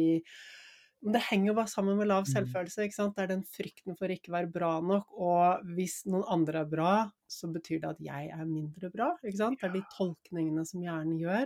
Men 1.06 1.14
det 1.14 1.22
henger 1.28 1.54
bare 1.54 1.70
sammen 1.70 1.98
med 2.00 2.10
lav 2.10 2.24
mm. 2.26 2.32
selvfølelse. 2.32 2.88
ikke 2.88 2.96
sant? 2.96 3.14
Det 3.18 3.24
er 3.24 3.30
den 3.36 3.44
frykten 3.46 3.98
for 4.00 4.10
å 4.10 4.16
ikke 4.16 4.34
være 4.34 4.50
bra 4.50 4.72
nok. 4.82 5.12
Og 5.14 5.70
hvis 5.78 6.00
noen 6.10 6.26
andre 6.34 6.64
er 6.64 6.72
bra, 6.72 6.94
så 7.30 7.50
betyr 7.54 7.84
det 7.84 7.92
at 7.92 8.02
jeg 8.02 8.32
er 8.34 8.50
mindre 8.50 8.90
bra. 8.94 9.12
ikke 9.22 9.38
sant? 9.38 9.62
Det 9.62 9.70
er 9.70 9.76
de 9.76 9.84
tolkningene 9.94 10.66
som 10.66 10.82
hjernen 10.82 11.20
gjør. 11.22 11.46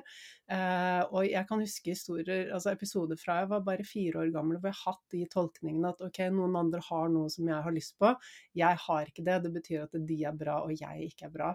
Eh, 0.56 1.02
og 1.10 1.28
jeg 1.28 1.50
kan 1.50 1.66
huske 1.66 1.96
historier, 1.98 2.48
altså 2.56 2.72
episoder 2.72 3.20
fra 3.20 3.42
jeg 3.42 3.52
var 3.52 3.68
bare 3.68 3.88
fire 3.88 4.24
år 4.24 4.32
gammel, 4.38 4.62
hvor 4.62 4.72
jeg 4.72 4.80
har 4.80 4.96
hatt 4.96 5.18
de 5.18 5.26
tolkningene 5.36 5.92
at 5.92 6.06
ok, 6.08 6.24
noen 6.32 6.58
andre 6.64 6.84
har 6.88 7.12
noe 7.12 7.34
som 7.34 7.52
jeg 7.52 7.68
har 7.68 7.76
lyst 7.76 7.98
på, 8.00 8.16
jeg 8.58 8.84
har 8.88 9.12
ikke 9.12 9.28
det. 9.28 9.40
Det 9.44 9.56
betyr 9.60 9.86
at 9.90 10.02
de 10.14 10.22
er 10.32 10.42
bra, 10.46 10.62
og 10.64 10.74
jeg 10.80 11.12
ikke 11.12 11.28
er 11.28 11.36
bra. 11.36 11.54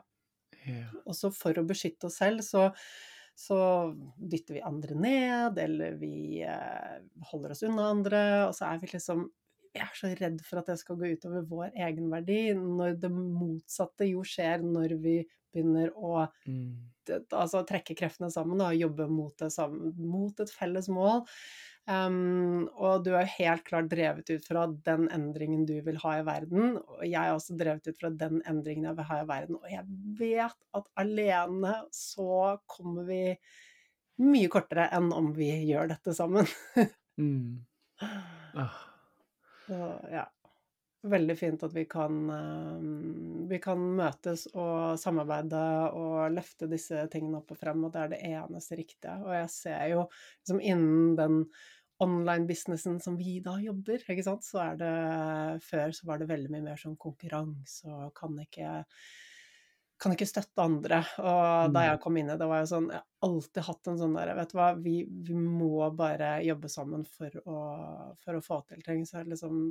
Yeah. 0.67 0.91
Og 1.07 1.15
så 1.17 1.31
for 1.35 1.57
å 1.57 1.65
beskytte 1.67 2.11
oss 2.11 2.21
selv, 2.21 2.45
så 2.45 2.69
så 3.37 3.59
dytter 4.17 4.57
vi 4.57 4.65
andre 4.65 4.95
ned, 4.97 5.59
eller 5.61 5.99
vi 6.01 6.41
eh, 6.41 7.01
holder 7.31 7.53
oss 7.53 7.65
unna 7.69 7.91
andre, 7.93 8.23
og 8.47 8.55
så 8.57 8.71
er 8.71 8.81
vi 8.81 8.95
liksom 8.95 9.27
jeg 9.77 9.85
er 9.85 9.99
så 9.99 10.11
redd 10.17 10.39
for 10.41 10.61
at 10.61 10.71
det 10.71 10.79
skal 10.81 10.97
gå 10.97 11.11
utover 11.13 11.43
vår 11.51 11.75
egenverdi, 11.87 12.55
når 12.57 12.95
det 13.01 13.11
motsatte 13.13 14.09
jo 14.09 14.23
skjer 14.25 14.65
når 14.65 14.95
vi 15.03 15.19
begynner 15.53 15.93
å 15.97 16.27
mm. 16.47 17.19
altså, 17.37 17.63
trekke 17.69 17.97
kreftene 17.99 18.31
sammen 18.33 18.61
og 18.65 18.77
jobbe 18.77 19.09
mot, 19.09 19.37
det, 19.41 19.51
mot 20.01 20.43
et 20.43 20.53
felles 20.53 20.89
mål. 20.93 21.27
Um, 21.87 22.67
og 22.83 23.05
du 23.07 23.13
er 23.15 23.29
helt 23.37 23.63
klart 23.69 23.87
drevet 23.93 24.27
ut 24.33 24.47
fra 24.49 24.65
den 24.89 25.07
endringen 25.15 25.63
du 25.69 25.77
vil 25.87 26.01
ha 26.03 26.17
i 26.19 26.25
verden. 26.27 26.81
Og 26.83 27.05
jeg 27.07 27.21
er 27.21 27.35
også 27.35 27.55
drevet 27.59 27.87
ut 27.87 28.01
fra 28.01 28.11
den 28.11 28.41
endringen 28.49 28.89
jeg 28.89 28.99
vil 28.99 29.09
ha 29.11 29.21
i 29.23 29.29
verden. 29.29 29.61
Og 29.61 29.71
jeg 29.71 29.87
vet 30.19 30.67
at 30.81 30.91
alene 30.99 31.77
så 31.95 32.57
kommer 32.67 33.07
vi 33.07 33.23
mye 34.27 34.51
kortere 34.51 34.89
enn 34.97 35.13
om 35.15 35.31
vi 35.37 35.53
gjør 35.69 35.93
dette 35.95 36.17
sammen. 36.17 36.49
mm. 37.21 37.55
ah. 38.57 38.83
Så, 39.67 39.77
ja. 40.13 40.23
Veldig 41.07 41.35
fint 41.39 41.63
at 41.63 41.75
vi 41.75 41.85
kan, 41.91 42.15
um, 42.31 43.47
vi 43.51 43.59
kan 43.63 43.83
møtes 43.99 44.47
og 44.55 44.97
samarbeide 44.99 45.63
og 45.95 46.35
løfte 46.35 46.67
disse 46.71 47.05
tingene 47.13 47.41
opp 47.41 47.51
og 47.55 47.59
frem, 47.61 47.85
og 47.87 47.93
det 47.95 48.01
er 48.03 48.13
det 48.13 48.21
eneste 48.31 48.79
riktige. 48.79 49.15
Og 49.23 49.35
jeg 49.37 49.53
ser 49.55 49.85
jo 49.93 50.05
liksom 50.09 50.63
innen 50.63 51.15
den 51.19 51.41
online-businessen 52.05 52.99
som 53.01 53.17
vi 53.19 53.39
da 53.45 53.57
jobber, 53.63 54.03
ikke 54.05 54.25
sant, 54.27 54.45
så 54.45 54.63
er 54.65 54.81
det 54.81 54.91
Før 55.65 55.95
så 55.97 56.09
var 56.09 56.21
det 56.21 56.29
veldig 56.31 56.53
mye 56.53 56.67
mer 56.71 56.81
sånn 56.81 56.99
konkurranse 57.01 57.89
og 57.89 58.13
kan 58.19 58.37
ikke 58.43 58.83
kan 59.99 60.13
ikke 60.13 60.27
støtte 60.29 60.61
andre. 60.61 60.99
Og 61.23 61.73
da 61.73 61.81
Mm. 61.81 61.87
jeg 61.89 62.01
kom 62.03 62.17
inn 62.21 62.29
i 62.31 62.37
det, 62.37 62.47
var 62.47 62.59
jeg 62.61 62.69
sånn 62.69 62.89
Jeg 62.91 63.01
har 63.01 63.29
alltid 63.31 63.63
hatt 63.65 63.89
en 63.89 63.99
sånn 63.99 64.17
der 64.17 64.35
Vet 64.37 64.51
du 64.53 64.57
hva, 64.59 64.67
vi, 64.77 64.95
vi 65.09 65.35
må 65.35 65.87
bare 65.97 66.43
jobbe 66.45 66.69
sammen 66.69 67.05
for 67.09 67.31
å, 67.49 67.61
for 68.21 68.37
å 68.37 68.43
få 68.45 68.59
til 68.69 68.83
ting. 68.85 69.07
Så 69.07 69.17
jeg 69.17 69.23
har 69.25 69.31
liksom 69.33 69.63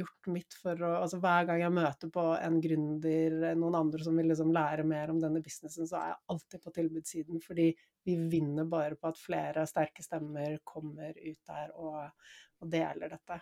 gjort 0.00 0.30
mitt 0.34 0.56
for 0.58 0.82
å 0.82 0.90
Altså 1.02 1.20
hver 1.22 1.46
gang 1.46 1.62
jeg 1.62 1.76
møter 1.78 2.10
på 2.10 2.24
en 2.40 2.58
gründer, 2.60 3.38
noen 3.54 3.78
andre 3.78 4.02
som 4.02 4.18
vil 4.18 4.26
liksom 4.32 4.50
lære 4.52 4.84
mer 4.84 5.10
om 5.14 5.20
denne 5.22 5.42
businessen, 5.44 5.86
så 5.86 6.00
er 6.00 6.10
jeg 6.10 6.20
alltid 6.34 6.64
på 6.64 6.74
tilbudssiden, 6.80 7.40
fordi 7.44 7.68
vi 8.08 8.16
vinner 8.34 8.64
bare 8.64 8.96
på 8.98 9.08
at 9.12 9.18
flere 9.20 9.66
sterke 9.68 10.02
stemmer 10.02 10.58
kommer 10.64 11.14
ut 11.14 11.40
der 11.46 11.70
og, 11.76 12.10
og 12.62 12.70
deler 12.72 13.14
dette. 13.14 13.40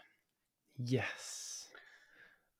Yes. 0.84 1.68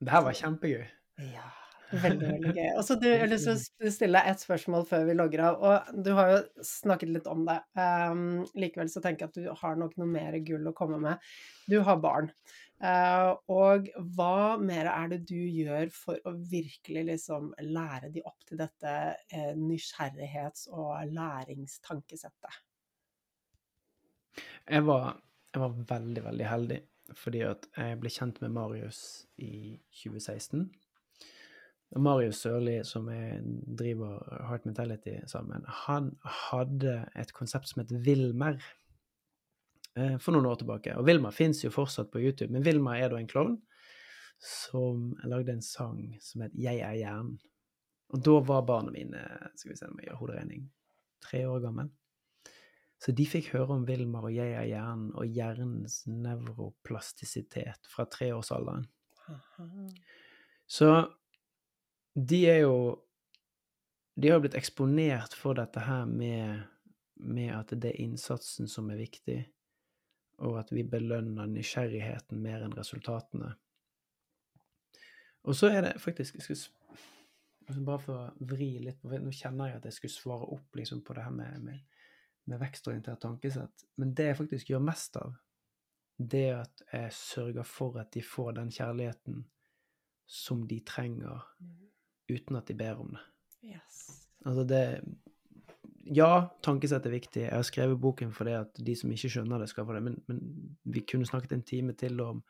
Det 0.01 0.13
her 0.13 0.23
var 0.25 0.33
kjempegøy. 0.37 0.87
Ja. 1.35 1.51
Veldig, 1.93 2.29
veldig 2.35 2.53
gøy. 2.57 2.69
Og 2.75 2.83
så 2.87 2.97
du, 2.99 3.07
Jeg 3.09 3.23
har 3.23 3.31
lyst 3.31 3.49
til 3.49 3.57
å 3.89 3.95
stille 3.95 4.21
deg 4.21 4.31
ett 4.33 4.43
spørsmål 4.43 4.87
før 4.89 5.07
vi 5.09 5.17
logger 5.17 5.43
av. 5.49 5.59
og 5.63 6.05
Du 6.07 6.13
har 6.19 6.33
jo 6.33 6.67
snakket 6.67 7.13
litt 7.15 7.31
om 7.31 7.45
det. 7.49 7.59
Um, 7.79 8.45
likevel 8.59 8.91
så 8.93 9.03
tenker 9.05 9.27
jeg 9.27 9.33
at 9.33 9.41
du 9.41 9.61
har 9.63 9.81
nok 9.81 9.97
noe 10.01 10.11
mer 10.11 10.39
gull 10.47 10.71
å 10.71 10.77
komme 10.77 11.01
med. 11.03 11.29
Du 11.71 11.79
har 11.87 12.01
barn. 12.03 12.31
Uh, 12.77 13.33
og 13.49 13.87
hva 14.17 14.57
mer 14.61 14.91
er 14.91 15.13
det 15.15 15.23
du 15.31 15.39
gjør 15.39 15.89
for 15.97 16.21
å 16.29 16.35
virkelig 16.51 17.07
liksom 17.09 17.55
lære 17.65 18.11
de 18.13 18.25
opp 18.29 18.43
til 18.49 18.61
dette 18.61 18.97
uh, 19.17 19.53
nysgjerrighets- 19.57 20.69
og 20.75 21.15
læringstankesettet? 21.17 22.61
Jeg 24.67 24.83
var, 24.85 25.15
jeg 25.55 25.63
var 25.63 25.81
veldig, 25.95 26.27
veldig 26.27 26.51
heldig 26.51 26.83
fordi 27.15 27.45
at 27.47 27.69
jeg 27.77 27.99
ble 28.03 28.11
kjent 28.11 28.41
med 28.43 28.51
Marius 28.57 29.01
i 29.39 29.79
2016. 30.03 30.65
Marius 31.95 32.41
Sørli, 32.43 32.81
som 32.85 33.07
jeg 33.13 33.43
driver 33.79 34.19
Heart 34.49 34.67
Mentality 34.67 35.21
sammen, 35.31 35.65
han 35.87 36.11
hadde 36.49 36.99
et 37.15 37.31
konsept 37.37 37.71
som 37.71 37.85
het 37.85 37.93
Wilmer 38.07 38.59
eh, 39.95 40.17
for 40.19 40.35
noen 40.35 40.49
år 40.51 40.59
tilbake. 40.61 40.97
Og 40.99 41.07
Wilmer 41.07 41.35
fins 41.35 41.63
jo 41.63 41.71
fortsatt 41.73 42.11
på 42.13 42.23
YouTube, 42.25 42.51
men 42.53 42.67
Wilmer 42.67 42.99
er 42.99 43.13
da 43.13 43.21
en 43.21 43.31
klovn 43.31 43.61
som 44.43 45.13
lagde 45.25 45.55
en 45.55 45.63
sang 45.65 46.01
som 46.21 46.43
het 46.45 46.57
Jeg 46.59 46.83
er 46.85 46.99
hjernen. 46.99 47.39
Og 48.15 48.23
da 48.23 48.35
var 48.47 48.67
barna 48.67 48.93
mine, 48.95 49.23
skal 49.59 49.73
vi 49.73 49.79
se 49.79 49.87
om 49.89 49.97
jeg 49.99 50.11
gjør 50.11 50.21
hoderegning, 50.21 50.67
tre 51.25 51.41
år 51.49 51.63
gammel. 51.65 51.89
Så 53.03 53.13
de 53.13 53.27
fikk 53.29 53.51
høre 53.53 53.77
om 53.77 53.87
Wilmer 53.89 54.29
og 54.29 54.35
Jeg 54.35 54.55
er 54.57 54.69
hjernen 54.69 55.11
og 55.19 55.27
hjernens 55.29 56.05
nevroplastisitet 56.09 57.91
fra 57.93 58.07
treårsalderen. 58.11 58.87
Så 60.67 60.91
de 62.17 62.41
er 62.49 62.63
jo 62.65 63.03
De 64.17 64.31
har 64.31 64.39
jo 64.39 64.47
blitt 64.47 64.57
eksponert 64.57 65.35
for 65.37 65.59
dette 65.59 65.83
her 65.85 66.07
med, 66.09 66.63
med 67.21 67.51
at 67.53 67.75
det 67.77 67.91
er 67.91 68.01
innsatsen 68.01 68.65
som 68.73 68.89
er 68.89 68.97
viktig, 68.97 69.43
og 70.41 70.57
at 70.57 70.73
vi 70.73 70.87
belønner 70.89 71.51
nysgjerrigheten 71.51 72.41
mer 72.41 72.65
enn 72.65 72.73
resultatene. 72.73 73.51
Og 75.45 75.59
så 75.59 75.69
er 75.69 75.85
det 75.85 76.01
faktisk 76.01 76.39
jeg 76.41 76.47
skulle, 76.47 77.03
Bare 77.85 78.01
for 78.01 78.17
å 78.17 78.47
vri 78.49 78.79
litt 78.79 79.03
på 79.03 79.11
Nå 79.21 79.35
kjenner 79.35 79.69
jeg 79.69 79.83
at 79.83 79.87
jeg 79.91 79.99
skulle 79.99 80.17
svare 80.17 80.49
opp 80.57 80.81
liksom, 80.81 81.05
på 81.05 81.19
det 81.19 81.27
her 81.27 81.37
med, 81.37 81.61
med 81.67 81.97
med 82.47 82.61
vekstorientert 82.63 83.21
tankesett. 83.21 83.85
Men 83.95 84.15
det 84.15 84.31
jeg 84.31 84.39
faktisk 84.39 84.71
gjør 84.71 84.85
mest 84.87 85.19
av, 85.19 85.35
det 86.17 86.45
er 86.51 86.61
at 86.63 86.83
jeg 86.93 87.15
sørger 87.19 87.67
for 87.69 87.99
at 88.01 88.13
de 88.15 88.23
får 88.25 88.57
den 88.61 88.71
kjærligheten 88.73 89.43
som 90.27 90.63
de 90.67 90.79
trenger, 90.87 91.43
uten 92.31 92.59
at 92.59 92.69
de 92.69 92.77
ber 92.79 93.01
om 93.03 93.15
det. 93.17 93.25
Yes. 93.75 94.03
Altså 94.47 94.67
det 94.69 94.83
Ja, 96.07 96.47
tankesett 96.63 97.07
er 97.09 97.17
viktig. 97.17 97.41
Jeg 97.49 97.51
har 97.51 97.67
skrevet 97.67 97.99
boken 97.99 98.31
fordi 98.31 98.53
at 98.55 98.79
de 98.79 98.95
som 98.95 99.11
ikke 99.11 99.31
skjønner 99.33 99.59
det, 99.59 99.67
skal 99.73 99.89
få 99.89 99.97
det. 99.97 100.05
Men, 100.07 100.21
men 100.31 100.43
vi 100.85 101.03
kunne 101.03 101.27
snakket 101.27 101.57
en 101.57 101.65
time 101.67 101.97
til 101.99 102.21
om 102.23 102.45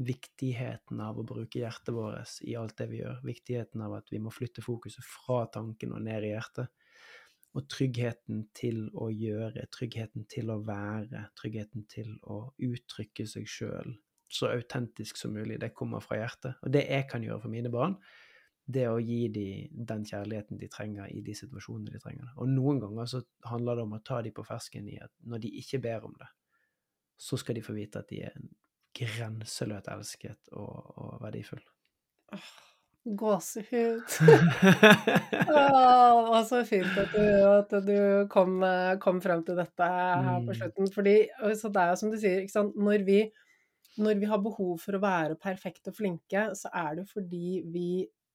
viktigheten 0.00 1.00
av 1.04 1.20
å 1.20 1.24
bruke 1.28 1.60
hjertet 1.60 1.92
vårt 1.92 2.40
i 2.44 2.56
alt 2.56 2.76
det 2.80 2.88
vi 2.88 3.02
gjør. 3.02 3.20
Viktigheten 3.24 3.84
av 3.84 3.98
at 3.98 4.08
vi 4.12 4.20
må 4.20 4.32
flytte 4.32 4.64
fokuset 4.64 5.04
fra 5.04 5.42
tanken 5.52 5.92
og 5.92 6.04
ned 6.08 6.24
i 6.24 6.32
hjertet 6.32 6.72
og 7.56 7.64
tryggheten 7.72 8.42
til 8.56 8.82
å 9.00 9.08
gjøre, 9.08 9.64
tryggheten 9.72 10.26
til 10.28 10.50
å 10.52 10.58
være, 10.64 11.22
tryggheten 11.40 11.86
til 11.88 12.12
å 12.28 12.42
uttrykke 12.60 13.24
seg 13.28 13.48
sjøl 13.48 13.94
så 14.28 14.50
autentisk 14.50 15.16
som 15.16 15.32
mulig. 15.32 15.60
Det 15.62 15.72
kommer 15.76 16.02
fra 16.04 16.18
hjertet. 16.20 16.58
Og 16.66 16.72
det 16.74 16.84
jeg 16.88 17.06
kan 17.10 17.24
gjøre 17.24 17.44
for 17.44 17.52
mine 17.52 17.72
barn, 17.72 17.96
det 18.66 18.88
å 18.90 18.98
gi 18.98 19.20
dem 19.30 19.84
den 19.88 20.04
kjærligheten 20.08 20.58
de 20.58 20.68
trenger 20.70 21.10
i 21.14 21.22
de 21.22 21.34
situasjonene 21.38 21.94
de 21.94 22.02
trenger. 22.02 22.32
Og 22.36 22.50
noen 22.50 22.80
ganger 22.82 23.10
så 23.10 23.22
handler 23.46 23.78
det 23.78 23.86
om 23.86 23.96
å 23.96 24.02
ta 24.04 24.20
dem 24.26 24.34
på 24.34 24.44
fersken 24.46 24.88
i 24.90 24.98
at 25.02 25.12
når 25.22 25.44
de 25.44 25.52
ikke 25.62 25.82
ber 25.84 26.06
om 26.08 26.14
det, 26.18 26.28
så 27.16 27.38
skal 27.40 27.56
de 27.56 27.64
få 27.64 27.76
vite 27.76 28.02
at 28.02 28.10
de 28.10 28.24
er 28.26 28.38
grenseløst 28.96 29.90
elsket 29.92 30.54
og, 30.56 30.94
og 30.98 31.18
verdifull. 31.22 31.62
Oh. 32.34 32.54
Gåsehud. 33.06 34.02
oh, 35.54 36.42
så 36.42 36.64
fint 36.66 36.96
at 36.98 37.12
du, 37.14 37.26
at 37.46 37.74
du 37.86 37.98
kom, 38.32 38.58
kom, 39.02 39.20
frem 39.22 39.44
til 39.46 39.58
dette 39.60 39.86
her 39.86 40.42
på 40.42 40.56
slutten. 40.58 40.90
Fordi, 40.90 41.14
så 41.54 41.70
det 41.70 41.84
er 41.84 41.92
jo 41.92 42.00
som 42.00 42.10
du 42.10 42.18
sier, 42.18 42.42
når 42.74 43.04
vi, 43.06 43.20
når 44.02 44.18
vi 44.18 44.30
har 44.32 44.42
behov 44.42 44.74
for 44.82 44.98
å 44.98 45.02
være 45.04 45.38
perfekte 45.38 45.94
og 45.94 46.00
flinke, 46.00 46.48
så 46.58 46.72
er 46.74 46.98
det 46.98 47.06
fordi 47.12 47.60
vi 47.70 47.88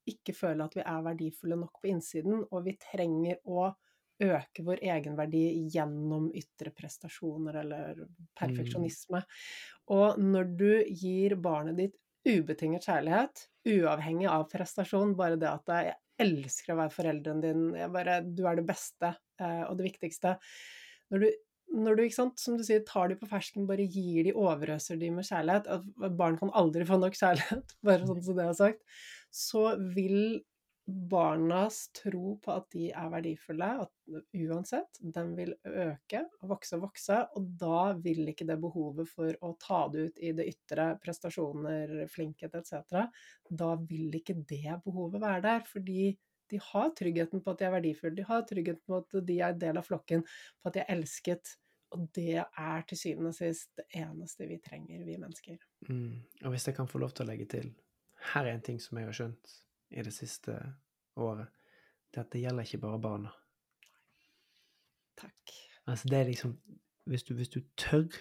ikke 0.09 0.35
føle 0.35 0.65
at 0.65 0.75
vi 0.77 0.83
er 0.83 1.05
verdifulle 1.05 1.59
nok 1.59 1.81
på 1.81 1.91
innsiden, 1.91 2.45
og 2.49 2.65
vi 2.65 2.77
trenger 2.81 3.41
å 3.45 3.71
øke 4.21 4.63
vår 4.65 4.83
egenverdi 4.85 5.43
gjennom 5.73 6.27
ytre 6.37 6.69
prestasjoner 6.77 7.57
eller 7.63 8.03
perfeksjonisme. 8.37 9.23
Og 9.93 10.19
når 10.21 10.51
du 10.59 10.71
gir 10.93 11.37
barnet 11.41 11.79
ditt 11.79 11.97
ubetinget 12.27 12.85
kjærlighet, 12.85 13.45
uavhengig 13.67 14.29
av 14.29 14.47
prestasjon. 14.51 15.15
Bare 15.17 15.39
det 15.41 15.49
at 15.49 15.71
jeg 15.71 15.95
elsker 16.21 16.73
å 16.73 16.81
være 16.83 16.93
forelderen 16.93 17.41
din, 17.43 17.63
bare, 17.93 18.19
du 18.21 18.43
er 18.49 18.59
det 18.59 18.67
beste 18.67 19.13
eh, 19.41 19.63
og 19.67 19.77
det 19.79 19.87
viktigste. 19.89 20.35
Når 21.11 21.23
du, 21.23 21.29
når 21.81 21.97
du 21.97 22.03
sant, 22.13 22.37
som 22.41 22.57
du 22.59 22.65
sier, 22.67 22.83
tar 22.87 23.09
de 23.09 23.17
på 23.17 23.29
fersken, 23.29 23.65
bare 23.69 23.87
gir 23.87 24.27
de, 24.27 24.35
overøser 24.37 24.99
de 25.01 25.09
med 25.15 25.27
kjærlighet 25.27 25.69
Barn 26.19 26.37
kan 26.39 26.51
aldri 26.57 26.85
få 26.87 26.99
nok 27.01 27.17
kjærlighet, 27.17 27.75
bare 27.87 28.07
sånn 28.07 28.21
som 28.25 28.37
det 28.37 28.47
er 28.47 28.59
sagt. 28.59 28.85
Så 29.31 29.63
vil 29.95 30.41
barnas 30.91 31.89
tro 32.03 32.35
på 32.41 32.53
at 32.53 32.65
de 32.73 32.87
er 32.89 33.11
verdifulle, 33.13 33.67
at 33.83 34.15
uansett, 34.35 34.97
den 35.15 35.33
vil 35.37 35.53
øke 35.67 36.23
og 36.41 36.49
vokse 36.55 36.77
og 36.77 36.87
vokse, 36.87 37.19
og 37.37 37.51
da 37.61 37.93
vil 38.01 38.31
ikke 38.31 38.47
det 38.49 38.57
behovet 38.61 39.09
for 39.09 39.35
å 39.45 39.53
ta 39.61 39.83
det 39.93 40.07
ut 40.07 40.19
i 40.19 40.33
det 40.37 40.47
ytre, 40.51 40.89
prestasjoner, 41.03 41.93
flinkhet 42.11 42.57
etc., 42.59 43.05
da 43.47 43.71
vil 43.87 44.19
ikke 44.19 44.41
det 44.49 44.81
behovet 44.85 45.21
være 45.21 45.45
der, 45.47 45.65
fordi 45.69 46.11
de 46.51 46.59
har 46.59 46.91
tryggheten 46.97 47.43
på 47.43 47.53
at 47.53 47.61
de 47.61 47.67
er 47.67 47.75
verdifulle, 47.77 48.15
de 48.17 48.27
har 48.27 48.47
tryggheten 48.47 48.83
på 48.87 48.99
at 48.99 49.19
de 49.27 49.37
er 49.45 49.59
del 49.59 49.79
av 49.79 49.87
flokken, 49.87 50.25
på 50.59 50.71
at 50.71 50.75
de 50.75 50.83
er 50.83 50.91
elsket, 50.97 51.53
og 51.95 52.07
det 52.15 52.41
er 52.41 52.83
til 52.87 52.99
syvende 52.99 53.31
og 53.31 53.37
sist 53.37 53.71
det 53.79 53.87
eneste 54.01 54.47
vi 54.47 54.59
trenger, 54.63 55.05
vi 55.07 55.17
mennesker. 55.19 55.59
Mm. 55.87 56.19
Og 56.43 56.53
hvis 56.53 56.67
jeg 56.67 56.75
kan 56.77 56.87
få 56.87 57.03
lov 57.03 57.15
til 57.15 57.27
å 57.27 57.31
legge 57.31 57.47
til, 57.51 57.71
her 58.21 58.45
er 58.45 58.55
en 58.55 58.65
ting 58.65 58.79
som 58.81 58.99
jeg 58.99 59.09
har 59.09 59.17
skjønt 59.17 59.53
i 59.91 60.03
det 60.05 60.13
siste 60.13 60.55
året, 61.19 61.49
det 62.13 62.23
at 62.23 62.31
det 62.33 62.43
gjelder 62.43 62.67
ikke 62.67 62.83
bare 62.83 63.01
barna. 63.01 63.31
Takk. 65.19 65.55
Altså, 65.87 66.09
det 66.09 66.19
er 66.19 66.29
liksom 66.29 66.59
Hvis 67.09 67.23
du, 67.23 67.33
hvis 67.33 67.49
du 67.49 67.59
tør 67.75 68.13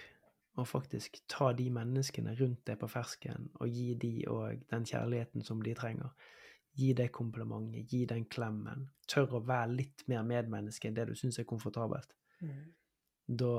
å 0.57 0.63
faktisk 0.65 1.19
ta 1.29 1.51
de 1.53 1.67
menneskene 1.71 2.33
rundt 2.39 2.63
deg 2.65 2.79
på 2.81 2.87
fersken 2.89 3.45
og 3.61 3.69
gi 3.69 3.93
de 4.01 4.09
òg 4.27 4.63
den 4.71 4.87
kjærligheten 4.89 5.45
som 5.45 5.61
de 5.61 5.75
trenger, 5.77 6.09
gi 6.73 6.89
det 6.97 7.11
komplimentet, 7.13 7.85
gi 7.91 8.07
den 8.09 8.25
klemmen, 8.25 8.87
tør 9.07 9.37
å 9.37 9.43
være 9.45 9.75
litt 9.77 10.03
mer 10.09 10.25
medmenneske 10.27 10.89
enn 10.89 10.97
det 10.97 11.05
du 11.11 11.13
syns 11.19 11.37
er 11.39 11.47
komfortabelt, 11.47 12.15
mm. 12.41 12.63
da, 13.27 13.53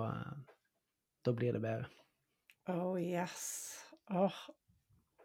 da 1.22 1.36
blir 1.38 1.54
det 1.56 1.62
bedre. 1.62 1.88
Oh 2.72 2.98
yes. 3.00 3.46
Oh, 4.10 4.42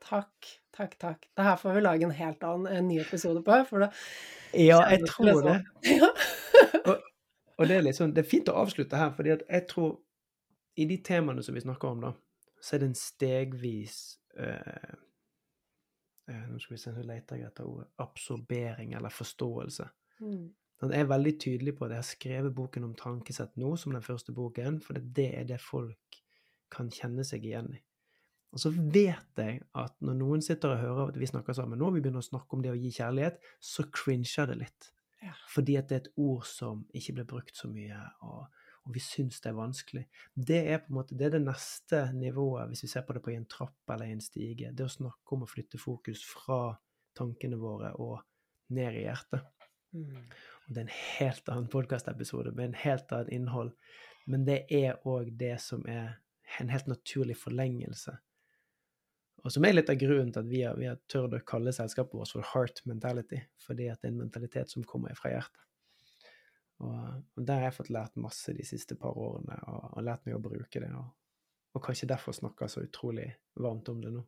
Takk, 0.07 0.47
takk, 0.71 0.97
takk. 0.99 1.25
Det 1.35 1.43
her 1.43 1.55
får 1.59 1.73
vi 1.73 1.81
lage 1.81 2.05
en 2.07 2.11
helt 2.15 2.43
annen 2.43 2.67
en 2.71 2.87
ny 2.87 2.99
episode 3.01 3.41
på. 3.43 3.57
For 3.69 3.83
det 3.83 3.89
ja, 4.69 4.79
jeg 4.89 5.07
tror 5.09 5.41
det. 5.43 5.57
og, 6.85 7.01
og, 7.57 7.67
det 7.67 7.75
er 7.75 7.83
litt 7.83 7.97
sånn, 7.97 8.13
det 8.15 8.23
er 8.23 8.29
fint 8.29 8.51
å 8.51 8.55
avslutte 8.61 8.99
her, 8.99 9.11
fordi 9.17 9.35
jeg 9.35 9.65
tror 9.67 9.97
i 10.77 10.85
de 10.87 10.99
temaene 11.03 11.43
som 11.43 11.57
vi 11.57 11.65
snakker 11.65 11.89
om, 11.89 12.05
da, 12.05 12.13
så 12.61 12.75
er 12.75 12.83
det 12.83 12.91
en 12.91 12.99
stegvis 12.99 13.97
øh, 14.39 14.93
øh, 16.29 16.45
Nå 16.51 16.61
skal 16.61 16.75
vi 16.75 16.81
se, 16.81 16.93
så 16.93 17.03
leter 17.05 17.41
jeg 17.41 17.49
etter 17.49 17.67
ordet 17.67 17.89
absorbering 18.03 18.93
eller 18.97 19.13
forståelse. 19.13 19.89
Mm. 20.21 20.45
Jeg 20.77 21.01
er 21.01 21.09
veldig 21.09 21.33
tydelig 21.41 21.73
på 21.75 21.85
at 21.85 21.95
jeg 21.95 22.03
har 22.03 22.07
skrevet 22.11 22.55
boken 22.55 22.85
om 22.85 22.95
tankesett 22.95 23.57
nå 23.57 23.73
som 23.81 23.97
den 23.97 24.05
første 24.05 24.33
boken, 24.37 24.79
for 24.85 25.01
det 25.01 25.31
er 25.39 25.49
det 25.49 25.57
folk 25.61 26.21
kan 26.71 26.91
kjenne 26.93 27.25
seg 27.25 27.47
igjen 27.49 27.73
i. 27.73 27.81
Og 28.55 28.61
så 28.63 28.71
vet 28.71 29.41
jeg 29.41 29.63
at 29.77 29.95
når 30.03 30.15
noen 30.17 30.43
sitter 30.43 30.73
og 30.73 30.83
hører 30.83 31.09
at 31.11 31.17
vi 31.19 31.27
snakker 31.29 31.55
sammen, 31.57 31.79
nå 31.79 31.89
vi 31.93 32.01
begynner 32.03 32.23
å 32.23 32.29
snakke 32.29 32.55
om 32.55 32.63
det 32.63 32.71
å 32.71 32.77
gi 32.79 32.93
kjærlighet, 32.95 33.41
så 33.59 33.85
cringer 33.93 34.47
det 34.51 34.61
litt. 34.61 34.91
Ja. 35.23 35.33
Fordi 35.51 35.75
at 35.79 35.89
det 35.89 35.97
er 35.97 36.05
et 36.05 36.21
ord 36.21 36.45
som 36.47 36.85
ikke 36.95 37.17
blir 37.17 37.27
brukt 37.27 37.57
så 37.57 37.69
mye, 37.71 37.99
og, 38.23 38.47
og 38.85 38.95
vi 38.95 39.03
syns 39.03 39.41
det 39.43 39.51
er 39.51 39.57
vanskelig. 39.57 40.05
Det 40.33 40.61
er 40.63 40.81
på 40.83 40.93
en 40.93 40.99
måte, 40.99 41.17
det 41.19 41.33
det 41.35 41.43
neste 41.43 42.05
nivået, 42.15 42.69
hvis 42.71 42.85
vi 42.85 42.91
ser 42.93 43.05
på 43.07 43.17
det 43.17 43.23
på 43.25 43.33
en 43.33 43.47
trapp 43.51 43.95
eller 43.95 44.13
en 44.13 44.23
stige. 44.23 44.71
Det 44.71 44.85
å 44.85 44.95
snakke 44.95 45.35
om 45.35 45.43
å 45.43 45.51
flytte 45.51 45.81
fokus 45.81 46.23
fra 46.27 46.61
tankene 47.17 47.59
våre 47.59 47.91
og 47.99 48.21
ned 48.77 49.01
i 49.01 49.07
hjertet. 49.07 49.43
Mm. 49.95 50.23
Og 50.67 50.71
det 50.75 50.81
er 50.81 50.85
en 50.85 50.95
helt 51.17 51.49
annen 51.51 51.69
podkastepisode 51.71 52.53
med 52.55 52.69
en 52.69 52.79
helt 52.83 53.11
annet 53.15 53.33
innhold. 53.33 53.73
Men 54.27 54.43
det 54.47 54.65
er 54.73 54.99
òg 55.07 55.31
det 55.39 55.55
som 55.63 55.83
er 55.89 56.17
en 56.59 56.71
helt 56.71 56.87
naturlig 56.91 57.37
forlengelse. 57.39 58.17
Og 59.47 59.53
som 59.55 59.63
er 59.63 59.77
litt 59.77 59.87
av 59.87 59.95
grunnen 59.95 60.33
til 60.35 60.43
at 60.43 60.49
vi 60.51 60.61
har, 60.67 60.75
vi 60.75 60.89
har 60.89 60.97
tørt 61.07 61.37
å 61.37 61.39
kalle 61.47 61.71
selskapet 61.71 62.17
vårt 62.19 62.33
for 62.35 62.47
heart 62.51 62.81
mentality. 62.89 63.39
Fordi 63.63 63.85
at 63.87 64.01
det 64.01 64.09
er 64.09 64.11
en 64.11 64.23
mentalitet 64.25 64.73
som 64.73 64.83
kommer 64.83 65.15
fra 65.15 65.31
hjertet. 65.31 65.63
Og, 66.83 66.97
og 67.39 67.45
der 67.47 67.61
har 67.61 67.69
jeg 67.69 67.77
fått 67.77 67.93
lært 67.95 68.19
masse 68.19 68.53
de 68.53 68.65
siste 68.67 68.97
par 68.99 69.15
årene, 69.17 69.55
og, 69.71 69.85
og 69.95 70.03
lært 70.03 70.27
meg 70.27 70.35
å 70.35 70.41
bruke 70.43 70.81
det. 70.83 70.89
Og, 70.91 71.07
og 71.73 71.85
kanskje 71.85 72.09
derfor 72.11 72.35
snakker 72.35 72.69
så 72.69 72.83
utrolig 72.83 73.29
varmt 73.55 73.87
om 73.93 74.03
det 74.03 74.11
nå. 74.17 74.25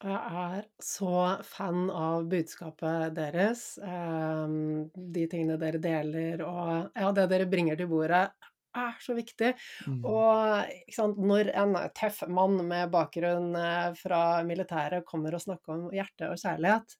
Jeg 0.00 0.44
er 0.44 0.68
så 0.84 1.14
fan 1.44 1.88
av 1.92 2.28
budskapet 2.30 3.16
deres. 3.16 3.64
ehm, 3.84 4.86
De 4.94 5.26
tingene 5.28 5.58
dere 5.60 5.80
deler, 5.82 6.44
og 6.44 7.00
ja, 7.00 7.10
det 7.16 7.26
dere 7.32 7.48
bringer 7.50 7.80
til 7.80 7.90
bordet, 7.90 8.28
er 8.76 8.96
så 9.02 9.16
viktig. 9.16 9.52
Mm. 9.86 10.00
Og 10.06 10.94
sant, 10.94 11.18
når 11.18 11.52
en 11.58 11.76
tøff 11.96 12.22
mann 12.30 12.58
med 12.68 12.90
bakgrunn 12.92 13.54
eh, 13.58 13.90
fra 13.98 14.22
militæret 14.46 15.06
kommer 15.08 15.34
og 15.36 15.44
snakker 15.44 15.76
om 15.76 15.88
hjerte 15.94 16.30
og 16.30 16.40
kjærlighet, 16.40 16.96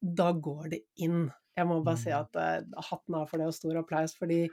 da 0.00 0.30
går 0.32 0.68
det 0.74 0.82
inn. 1.04 1.26
Jeg 1.58 1.66
må 1.66 1.80
bare 1.82 1.98
si 1.98 2.10
Mm. 2.10 2.20
at 2.20 2.36
eh, 2.36 2.84
hatten 2.90 3.18
av 3.18 3.26
for 3.30 3.38
det, 3.38 3.50
og 3.50 3.54
stor 3.56 3.80
applaus, 3.80 4.14
fordi 4.18 4.46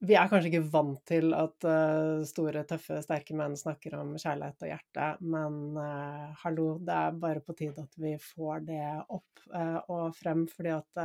vi 0.00 0.14
er 0.16 0.30
kanskje 0.30 0.48
ikke 0.48 0.70
vant 0.72 1.00
til 1.04 1.34
at 1.36 1.64
uh, 1.68 2.22
store, 2.24 2.62
tøffe, 2.64 3.02
sterke 3.04 3.34
menn 3.36 3.52
snakker 3.52 3.98
om 3.98 4.14
kjærlighet 4.16 4.64
og 4.64 4.70
hjerte, 4.70 5.08
men 5.20 5.76
uh, 5.76 6.30
hallo, 6.40 6.78
det 6.80 6.94
er 6.96 7.18
bare 7.20 7.42
på 7.44 7.52
tide 7.58 7.84
at 7.84 7.98
vi 8.00 8.14
får 8.16 8.64
det 8.64 8.80
opp 9.12 9.42
uh, 9.52 9.76
og 9.92 10.16
frem, 10.16 10.46
fordi 10.48 10.72
at 10.72 11.02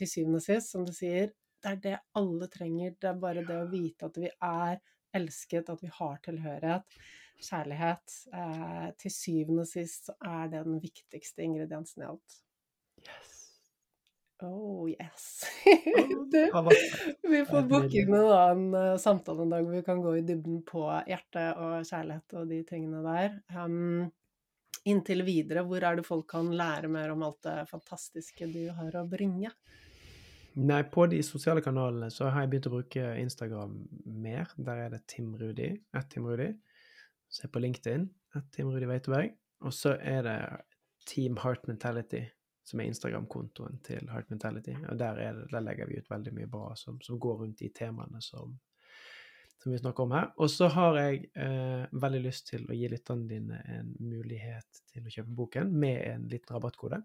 til 0.00 0.08
syvende 0.08 0.40
og 0.40 0.46
sist, 0.46 0.72
som 0.72 0.86
du 0.88 0.94
sier, 0.96 1.28
det 1.62 1.70
er 1.70 1.80
det 1.84 1.96
alle 2.18 2.48
trenger. 2.52 2.94
Det 3.00 3.10
er 3.10 3.22
bare 3.22 3.46
det 3.46 3.56
å 3.58 3.70
vite 3.70 4.08
at 4.08 4.20
vi 4.20 4.30
er 4.30 4.78
elsket, 5.18 5.70
at 5.72 5.82
vi 5.82 5.90
har 5.92 6.20
tilhørighet, 6.24 6.98
kjærlighet. 7.48 8.18
Eh, 8.34 8.86
til 9.00 9.14
syvende 9.14 9.64
og 9.64 9.70
sist 9.70 10.10
så 10.10 10.16
er 10.20 10.52
det 10.52 10.64
den 10.68 10.78
viktigste 10.82 11.46
ingrediensen 11.46 12.04
i 12.04 12.08
alt. 12.10 12.38
Yes. 13.02 13.34
Oh 14.42 14.86
yes. 14.90 15.44
Du, 16.28 16.38
vi 17.28 17.38
får 17.48 17.64
booke 17.70 18.02
inn 18.02 18.12
en 18.12 18.28
annen 18.28 18.74
eh, 18.76 18.98
samtale 19.00 19.42
en 19.42 19.54
dag 19.54 19.64
hvor 19.64 19.74
vi 19.74 19.82
kan 19.86 20.02
gå 20.04 20.12
i 20.18 20.24
dybden 20.28 20.60
på 20.68 20.84
hjerte 21.08 21.46
og 21.56 21.88
kjærlighet 21.88 22.36
og 22.38 22.52
de 22.52 22.58
tingene 22.68 23.00
der. 23.06 23.38
Um, 23.56 24.10
inntil 24.88 25.24
videre, 25.26 25.64
hvor 25.66 25.82
er 25.84 25.98
det 25.98 26.06
folk 26.06 26.28
kan 26.30 26.52
lære 26.54 26.90
mer 26.92 27.14
om 27.14 27.24
alt 27.26 27.40
det 27.48 27.56
fantastiske 27.70 28.46
du 28.52 28.68
har 28.76 29.00
å 29.00 29.06
bringe? 29.08 29.50
Nei, 30.58 30.80
på 30.90 31.04
de 31.06 31.20
sosiale 31.22 31.62
kanalene 31.62 32.08
så 32.10 32.32
har 32.32 32.42
jeg 32.42 32.50
begynt 32.50 32.66
å 32.66 32.72
bruke 32.72 33.02
Instagram 33.20 33.76
mer. 34.10 34.48
Der 34.56 34.80
er 34.86 34.90
det 34.90 35.04
Tim 35.10 35.36
Rudi, 35.38 35.68
at 35.94 36.08
Tim 36.10 36.26
Rudi. 36.26 36.48
Så 37.30 37.44
er 37.44 37.46
jeg 37.46 37.52
på 37.54 37.62
LinkedIn, 37.62 38.08
at 38.34 38.48
Tim 38.56 38.72
Rudi 38.72 38.88
Veiteberg. 38.90 39.36
Og 39.62 39.74
så 39.74 39.94
er 40.02 40.24
det 40.26 40.38
Team 41.06 41.38
Heart 41.44 41.68
Mentality, 41.70 42.24
som 42.66 42.82
er 42.82 42.90
Instagram-kontoen 42.90 43.78
til 43.86 44.10
Heart 44.10 44.32
Mentality. 44.34 44.74
Og 44.90 44.98
der, 44.98 45.22
er 45.22 45.38
det, 45.38 45.46
der 45.52 45.62
legger 45.62 45.90
vi 45.90 46.00
ut 46.00 46.10
veldig 46.10 46.34
mye 46.40 46.50
bra 46.50 46.72
som, 46.80 46.98
som 47.06 47.20
går 47.22 47.38
rundt 47.44 47.62
de 47.62 47.70
temaene 47.78 48.22
som, 48.24 48.58
som 49.62 49.72
vi 49.72 49.78
snakker 49.78 50.08
om 50.08 50.18
her. 50.18 50.30
Og 50.42 50.50
så 50.50 50.72
har 50.74 50.98
jeg 51.04 51.28
eh, 51.38 51.86
veldig 51.92 52.24
lyst 52.26 52.50
til 52.50 52.66
å 52.66 52.74
gi 52.74 52.90
lytterne 52.90 53.30
dine 53.30 53.62
en 53.78 53.94
mulighet 54.02 54.82
til 54.90 55.06
å 55.06 55.14
kjøpe 55.20 55.38
boken 55.38 55.70
med 55.86 56.02
en 56.08 56.26
liten 56.32 56.56
rabattkode. 56.56 57.04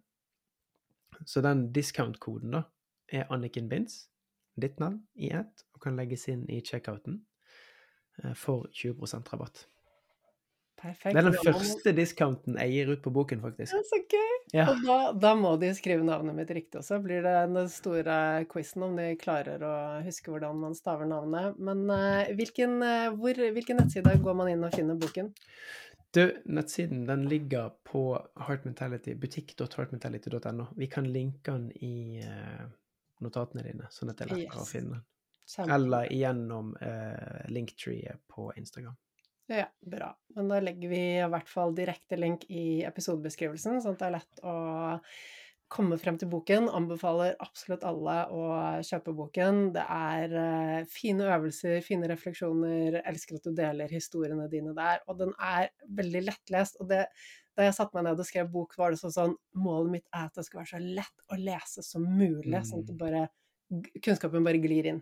Så 1.30 1.46
den 1.46 1.68
discount-koden, 1.76 2.58
da, 2.58 2.66
er 3.14 3.30
Anniken 3.34 3.70
Binds, 3.72 4.08
ditt 4.60 4.80
navn 4.82 5.02
i 5.16 5.32
ett, 5.34 5.66
og 5.74 5.84
kan 5.86 5.98
legges 6.00 6.28
inn 6.32 6.44
i 6.50 6.62
checkouten 6.66 7.22
eh, 8.24 8.34
for 8.38 8.70
20% 8.74 9.32
rabatt. 9.34 9.68
Perfekt. 10.84 11.14
Det 11.16 11.22
er 11.22 11.28
den 11.30 11.38
første 11.40 11.92
discounten 11.96 12.58
jeg 12.60 12.74
gir 12.74 12.90
ut 12.92 13.04
på 13.06 13.12
boken, 13.16 13.40
faktisk. 13.40 13.72
Ja, 13.72 13.84
så 13.88 14.00
gøy! 14.12 14.34
Ja. 14.52 14.66
Og 14.68 14.82
da, 14.84 14.98
da 15.16 15.32
må 15.40 15.54
de 15.62 15.70
skrive 15.78 16.04
navnet 16.04 16.36
mitt 16.36 16.52
riktig 16.52 16.82
også. 16.82 17.00
Blir 17.06 17.24
det 17.24 17.36
den 17.54 17.70
store 17.72 18.18
quizen 18.52 18.84
om 18.90 18.98
de 19.00 19.14
klarer 19.22 19.64
å 19.64 19.76
huske 20.04 20.34
hvordan 20.34 20.60
man 20.60 20.76
staver 20.76 21.08
navnet. 21.08 21.56
Men 21.56 21.86
uh, 21.88 22.28
hvilken, 22.36 22.76
uh, 22.84 23.16
hvor, 23.16 23.40
hvilken 23.56 23.80
nettside 23.80 24.18
går 24.26 24.38
man 24.42 24.52
inn 24.52 24.68
og 24.68 24.76
finner 24.76 25.00
boken? 25.00 25.32
Du, 26.14 26.28
nettsiden 26.46 27.08
den 27.08 27.26
ligger 27.32 27.72
på 27.88 28.04
heartmentality, 28.38 29.16
butikk.heartmentality.no. 29.18 30.68
Vi 30.78 30.88
kan 30.92 31.08
linke 31.10 31.56
den 31.56 31.72
i 31.82 32.22
eh, 32.22 32.68
notatene 33.24 33.66
dine, 33.66 33.90
sånn 33.94 34.12
at 34.14 34.20
det 34.20 34.28
er 34.28 34.36
lettere 34.36 34.64
å 34.64 34.70
finne 34.70 35.00
den. 35.00 35.10
Eller 35.76 36.12
gjennom 36.14 36.72
uh, 36.80 37.44
linktreet 37.52 38.22
på 38.32 38.48
Instagram. 38.60 38.96
Ja, 39.52 39.68
bra. 39.82 40.14
Men 40.36 40.48
da 40.48 40.60
legger 40.64 40.92
vi 40.94 41.02
i 41.18 41.30
hvert 41.30 41.50
fall 41.52 41.74
direkte 41.76 42.16
link 42.16 42.46
i 42.48 42.84
episodebeskrivelsen, 42.88 43.82
sånn 43.84 43.98
at 43.98 44.04
det 44.04 44.08
er 44.08 44.16
lett 44.16 44.44
å 44.48 44.54
komme 45.74 45.98
frem 46.00 46.18
til 46.22 46.30
boken. 46.32 46.70
Anbefaler 46.72 47.36
absolutt 47.44 47.84
alle 47.88 48.16
å 48.32 48.44
kjøpe 48.86 49.14
boken. 49.18 49.62
Det 49.76 49.84
er 49.84 50.36
uh, 50.38 50.80
fine 50.92 51.28
øvelser, 51.36 51.80
fine 51.86 52.10
refleksjoner. 52.12 53.02
Elsker 53.04 53.40
at 53.40 53.50
du 53.50 53.56
deler 53.58 53.92
historiene 53.92 54.48
dine 54.52 54.76
der. 54.78 55.04
Og 55.10 55.20
den 55.22 55.34
er 55.42 55.72
veldig 55.98 56.24
lettlest. 56.30 56.80
Og 56.80 56.92
det, 56.94 57.08
da 57.58 57.68
jeg 57.68 57.76
satte 57.78 57.94
meg 57.98 58.06
ned 58.08 58.20
og 58.20 58.26
skrev 58.28 58.48
bok, 58.52 58.76
var 58.78 58.92
det 58.94 59.00
sånn 59.02 59.14
sånn 59.14 59.36
Målet 59.62 59.92
mitt 59.92 60.06
er 60.14 60.26
at 60.30 60.34
det 60.40 60.46
skal 60.48 60.62
være 60.64 60.72
så 60.74 60.82
lett 60.84 61.26
å 61.30 61.38
lese 61.38 61.84
som 61.86 62.06
mulig, 62.08 62.62
sånn 62.66 62.82
at 62.84 62.94
Mm. 62.94 62.98
bare, 62.98 63.24
kunnskapen 64.02 64.44
bare 64.46 64.62
glir 64.64 64.86
inn. 64.90 65.02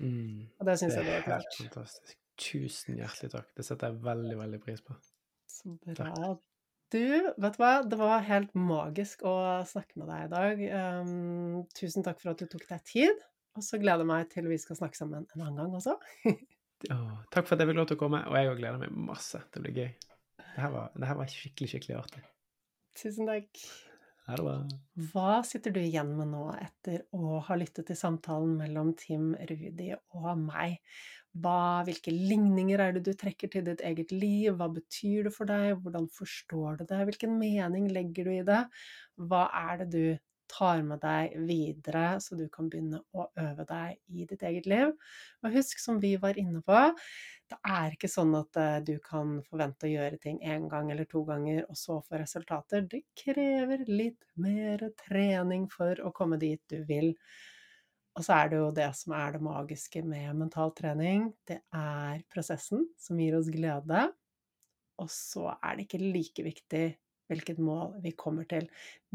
Mm. 0.00 0.46
Og 0.58 0.66
det 0.66 0.78
syns 0.80 0.94
jeg 0.96 1.04
det 1.04 1.12
helt 1.18 1.26
klart. 1.28 1.56
fantastisk. 1.60 2.16
Tusen 2.40 2.96
hjertelig 2.96 3.30
takk. 3.34 3.48
Det 3.54 3.64
setter 3.66 3.90
jeg 3.90 4.00
veldig, 4.00 4.36
veldig 4.38 4.60
pris 4.64 4.80
på. 4.80 4.94
Så 5.46 5.74
bra. 5.84 6.38
Du, 6.90 6.98
vet 7.38 7.54
du 7.54 7.58
hva? 7.62 7.72
Det 7.86 7.98
var 8.00 8.24
helt 8.26 8.54
magisk 8.54 9.20
å 9.28 9.34
snakke 9.68 10.00
med 10.00 10.08
deg 10.08 10.24
i 10.24 10.30
dag. 10.32 10.62
Um, 11.04 11.66
tusen 11.76 12.02
takk 12.02 12.18
for 12.18 12.32
at 12.32 12.40
du 12.40 12.46
tok 12.50 12.64
deg 12.66 12.80
tid. 12.88 13.20
Og 13.58 13.62
så 13.62 13.78
gleder 13.82 14.02
jeg 14.02 14.08
meg 14.08 14.30
til 14.32 14.48
vi 14.48 14.56
skal 14.58 14.76
snakke 14.78 14.96
sammen 14.96 15.26
en 15.36 15.42
annen 15.44 15.60
gang 15.60 15.76
også. 15.76 15.98
Åh, 16.90 17.12
takk 17.30 17.44
for 17.46 17.54
at 17.54 17.60
jeg 17.60 17.68
fikk 17.68 17.76
lov 17.76 17.86
til 17.90 17.98
å 17.98 18.00
komme, 18.00 18.22
og 18.26 18.34
jeg 18.38 18.48
òg 18.48 18.56
gleder 18.62 18.78
meg 18.80 18.90
masse. 18.96 19.38
Det 19.52 19.60
blir 19.62 19.76
gøy. 19.76 19.90
Det 20.54 20.64
her 20.64 20.74
var, 20.74 20.90
det 20.96 21.08
her 21.08 21.20
var 21.20 21.30
skikkelig, 21.30 21.70
skikkelig 21.74 21.96
artig. 22.00 22.24
Tusen 22.98 23.30
takk. 23.30 23.62
Bra. 24.30 24.60
Hva 25.10 25.40
sitter 25.46 25.72
du 25.74 25.80
igjen 25.80 26.12
med 26.14 26.28
nå 26.30 26.44
etter 26.54 27.00
å 27.16 27.40
ha 27.42 27.56
lyttet 27.58 27.88
til 27.88 27.98
samtalen 27.98 28.52
mellom 28.60 28.92
Tim, 28.98 29.32
Rudi 29.48 29.88
og 29.96 30.28
meg? 30.38 30.78
Hva, 31.40 31.82
hvilke 31.86 32.12
ligninger 32.14 32.82
er 32.82 32.94
det 32.94 33.04
du 33.06 33.12
trekker 33.18 33.50
til 33.50 33.66
ditt 33.66 33.82
eget 33.86 34.14
liv? 34.14 34.54
Hva 34.58 34.68
betyr 34.70 35.26
det 35.26 35.34
for 35.34 35.50
deg? 35.50 35.76
Hvordan 35.82 36.08
forstår 36.14 36.80
du 36.80 36.84
det? 36.90 37.02
Hvilken 37.10 37.36
mening 37.38 37.88
legger 37.94 38.26
du 38.26 38.32
i 38.34 38.46
det? 38.46 38.64
Hva 39.18 39.44
er 39.64 39.82
det 39.82 39.88
du 39.94 40.04
tar 40.50 40.82
med 40.86 41.00
deg 41.02 41.36
videre, 41.48 42.18
så 42.20 42.36
du 42.38 42.46
kan 42.52 42.68
begynne 42.70 43.00
å 43.14 43.28
øve 43.38 43.66
deg 43.68 43.98
i 44.10 44.26
ditt 44.28 44.42
eget 44.46 44.66
liv? 44.70 44.94
Og 45.44 45.54
husk, 45.54 45.80
som 45.82 46.00
vi 46.02 46.16
var 46.20 46.38
inne 46.40 46.62
på, 46.66 46.80
det 47.50 47.58
er 47.66 47.94
ikke 47.94 48.10
sånn 48.10 48.34
at 48.38 48.58
eh, 48.60 48.78
du 48.86 48.94
kan 49.02 49.38
forvente 49.46 49.88
å 49.88 49.92
gjøre 49.92 50.20
ting 50.22 50.38
én 50.46 50.68
gang 50.70 50.90
eller 50.92 51.08
to 51.10 51.24
ganger, 51.26 51.64
og 51.70 51.78
så 51.78 51.98
få 52.06 52.20
resultater. 52.20 52.86
Det 52.90 53.02
krever 53.18 53.86
litt 53.88 54.22
mer 54.38 54.84
trening 55.06 55.66
for 55.72 55.98
å 56.04 56.12
komme 56.14 56.38
dit 56.42 56.62
du 56.70 56.80
vil. 56.88 57.12
Og 58.18 58.26
så 58.26 58.36
er 58.36 58.50
det 58.50 58.58
jo 58.60 58.70
det 58.74 58.88
som 58.98 59.14
er 59.16 59.36
det 59.36 59.42
magiske 59.44 60.02
med 60.06 60.34
mental 60.38 60.74
trening. 60.76 61.30
Det 61.46 61.60
er 61.74 62.24
prosessen 62.30 62.88
som 62.98 63.18
gir 63.22 63.38
oss 63.38 63.50
glede. 63.54 64.08
Og 65.00 65.08
så 65.14 65.48
er 65.56 65.78
det 65.78 65.86
ikke 65.86 66.02
like 66.02 66.44
viktig 66.44 66.86
hvilket 67.30 67.60
mål 67.62 67.96
vi 68.04 68.12
kommer 68.18 68.46
til. 68.50 68.66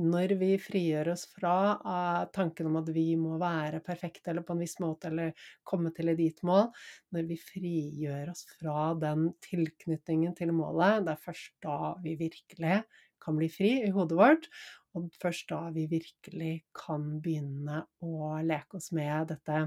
Når 0.01 0.35
vi 0.39 0.51
frigjør 0.61 1.11
oss 1.13 1.25
fra 1.35 1.55
uh, 1.79 2.23
tanken 2.35 2.69
om 2.71 2.79
at 2.81 2.91
vi 2.95 3.07
må 3.19 3.39
være 3.41 3.83
perfekte 3.85 4.31
eller 4.31 4.45
på 4.47 4.55
en 4.55 4.63
viss 4.63 4.77
måte 4.83 5.11
eller 5.11 5.35
komme 5.67 5.91
til 5.95 6.11
et 6.11 6.19
dit 6.19 6.41
mål, 6.47 6.69
når 7.15 7.29
vi 7.29 7.39
frigjør 7.41 8.31
oss 8.33 8.45
fra 8.55 8.93
den 9.01 9.29
tilknytningen 9.45 10.35
til 10.37 10.55
målet, 10.55 11.05
det 11.05 11.15
er 11.15 11.25
først 11.27 11.55
da 11.65 11.95
vi 12.03 12.17
virkelig 12.19 12.81
kan 13.25 13.39
bli 13.39 13.49
fri 13.49 13.71
i 13.85 13.93
hodet 13.93 14.19
vårt, 14.19 14.49
og 14.95 15.09
først 15.19 15.49
da 15.51 15.65
vi 15.75 15.87
virkelig 15.91 16.53
kan 16.75 17.17
begynne 17.23 17.81
å 18.05 18.35
leke 18.45 18.79
oss 18.79 18.91
med 18.95 19.31
dette 19.33 19.65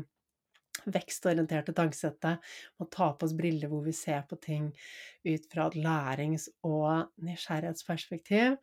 vekstorienterte 0.86 1.74
tankesettet, 1.76 2.44
må 2.78 2.88
ta 2.92 3.10
på 3.14 3.26
oss 3.26 3.34
briller 3.38 3.70
hvor 3.72 3.82
vi 3.86 3.96
ser 3.96 4.22
på 4.28 4.38
ting 4.42 4.70
ut 5.24 5.50
fra 5.52 5.68
et 5.68 5.80
lærings- 5.82 6.50
og 6.66 7.10
nysgjerrighetsperspektiv. 7.24 8.56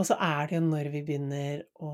Og 0.00 0.06
så 0.08 0.16
er 0.24 0.46
det 0.48 0.56
jo 0.56 0.62
når 0.64 0.88
vi 0.88 1.00
begynner 1.04 1.58
å 1.84 1.90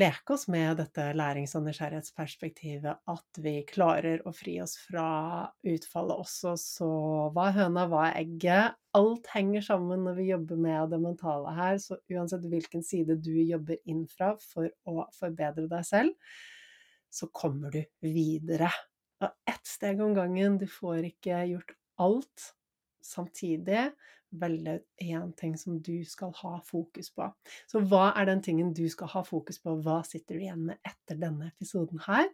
leke 0.00 0.32
oss 0.32 0.46
med 0.48 0.78
dette 0.80 1.10
lærings- 1.12 1.52
og 1.58 1.66
nysgjerrighetsperspektivet, 1.66 3.02
at 3.12 3.40
vi 3.44 3.58
klarer 3.68 4.22
å 4.24 4.32
fri 4.32 4.54
oss 4.64 4.78
fra 4.86 5.50
utfallet 5.60 6.22
også. 6.24 6.54
Så 6.56 6.88
hva 7.36 7.50
er 7.50 7.58
høna, 7.58 7.84
hva 7.92 8.06
er 8.06 8.22
egget? 8.22 8.78
Alt 8.96 9.28
henger 9.34 9.66
sammen 9.66 10.06
når 10.08 10.16
vi 10.16 10.30
jobber 10.30 10.62
med 10.64 10.94
det 10.94 11.02
mentale 11.04 11.52
her. 11.58 11.76
Så 11.84 12.00
uansett 12.08 12.48
hvilken 12.48 12.86
side 12.86 13.18
du 13.20 13.34
jobber 13.36 13.76
inn 13.84 14.06
fra 14.08 14.32
for 14.40 14.72
å 14.88 15.04
forbedre 15.18 15.68
deg 15.68 15.84
selv, 15.86 16.16
så 17.10 17.28
kommer 17.34 17.74
du 17.74 17.82
videre. 18.04 18.70
Og 19.20 19.50
ett 19.50 19.66
steg 19.66 20.00
om 20.00 20.14
gangen. 20.16 20.58
Du 20.60 20.66
får 20.70 21.10
ikke 21.10 21.42
gjort 21.50 21.76
alt 22.00 22.48
samtidig 23.04 23.90
velge 24.30 24.76
én 25.02 25.32
ting 25.36 25.56
som 25.58 25.80
du 25.82 26.04
skal 26.06 26.32
ha 26.38 26.58
fokus 26.64 27.10
på. 27.14 27.26
Så 27.70 27.82
hva 27.90 28.10
er 28.14 28.28
den 28.30 28.42
tingen 28.44 28.72
du 28.76 28.84
skal 28.90 29.10
ha 29.10 29.24
fokus 29.26 29.58
på? 29.62 29.74
Hva 29.82 30.00
sitter 30.06 30.38
du 30.38 30.44
igjen 30.44 30.66
med 30.68 30.78
etter 30.86 31.18
denne 31.18 31.50
episoden 31.50 32.02
her? 32.06 32.30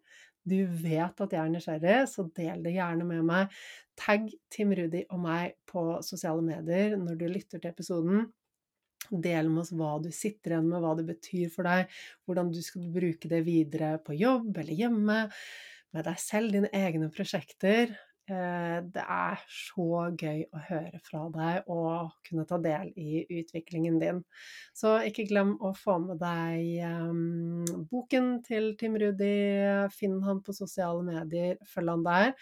Du 0.46 0.60
vet 0.66 1.20
at 1.24 1.32
jeg 1.34 1.40
er 1.42 1.50
nysgjerrig, 1.50 1.96
så 2.10 2.28
del 2.36 2.62
det 2.62 2.76
gjerne 2.76 3.06
med 3.08 3.24
meg. 3.26 3.54
Tagg 3.98 4.28
Tim 4.52 4.74
Rudi 4.76 5.02
og 5.10 5.22
meg 5.24 5.56
på 5.66 5.88
sosiale 6.06 6.44
medier 6.44 6.94
når 7.00 7.18
du 7.18 7.26
lytter 7.30 7.58
til 7.58 7.72
episoden. 7.72 8.28
Del 9.10 9.50
med 9.52 9.64
oss 9.64 9.72
hva 9.76 9.96
du 10.02 10.10
sitter 10.14 10.56
igjen 10.56 10.70
med, 10.70 10.80
hva 10.82 10.96
det 10.98 11.06
betyr 11.08 11.52
for 11.52 11.68
deg, 11.68 11.92
hvordan 12.26 12.52
du 12.54 12.60
skal 12.64 12.90
bruke 12.94 13.30
det 13.30 13.44
videre 13.46 13.96
på 14.02 14.16
jobb 14.18 14.56
eller 14.56 14.82
hjemme, 14.84 15.22
med 15.94 16.06
deg 16.08 16.20
selv, 16.20 16.52
dine 16.52 16.72
egne 16.76 17.08
prosjekter. 17.14 17.94
Eh, 18.26 18.78
det 18.90 19.02
er 19.06 19.42
så 19.54 20.08
gøy 20.18 20.40
å 20.50 20.60
høre 20.66 20.98
fra 21.06 21.20
deg 21.30 21.68
og 21.70 22.16
kunne 22.26 22.42
ta 22.48 22.56
del 22.58 22.88
i 22.98 23.20
utviklingen 23.22 24.00
din. 24.02 24.18
Så 24.74 24.96
ikke 25.06 25.28
glem 25.28 25.52
å 25.62 25.70
få 25.78 26.00
med 26.02 26.18
deg 26.18 26.82
um, 26.90 27.62
boken 27.86 28.40
til 28.48 28.72
Tim 28.80 28.98
Rudi. 28.98 29.30
Finn 29.94 30.18
han 30.26 30.42
på 30.42 30.56
sosiale 30.58 31.06
medier, 31.06 31.54
følg 31.70 31.94
han 31.94 32.02
der. 32.08 32.34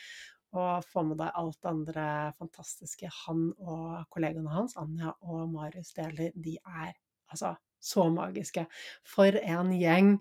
Og 0.54 0.86
få 0.86 1.02
med 1.08 1.18
deg 1.18 1.34
alt 1.34 1.58
det 1.60 1.70
andre 1.72 2.08
fantastiske 2.38 3.10
han 3.24 3.48
og 3.58 4.04
kollegaene 4.14 4.54
hans, 4.54 4.76
Anja 4.80 5.14
og 5.26 5.48
Marius, 5.50 5.94
deler. 5.98 6.30
De 6.34 6.56
er 6.62 6.92
altså 7.30 7.56
så 7.84 8.06
magiske. 8.12 8.64
For 9.14 9.36
en 9.40 9.72
gjeng. 9.76 10.14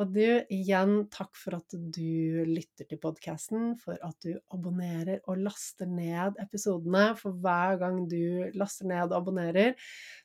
Og 0.00 0.12
du, 0.14 0.24
igjen, 0.52 0.94
takk 1.12 1.34
for 1.38 1.58
at 1.58 1.74
du 1.74 2.44
lytter 2.46 2.86
til 2.88 3.00
podkasten, 3.02 3.72
for 3.80 3.98
at 4.06 4.16
du 4.22 4.36
abonnerer 4.54 5.24
og 5.26 5.42
laster 5.42 5.90
ned 5.90 6.38
episodene. 6.42 7.10
For 7.18 7.36
hver 7.42 7.80
gang 7.82 8.04
du 8.10 8.52
laster 8.58 8.88
ned 8.90 9.10
og 9.10 9.18
abonnerer, 9.22 9.74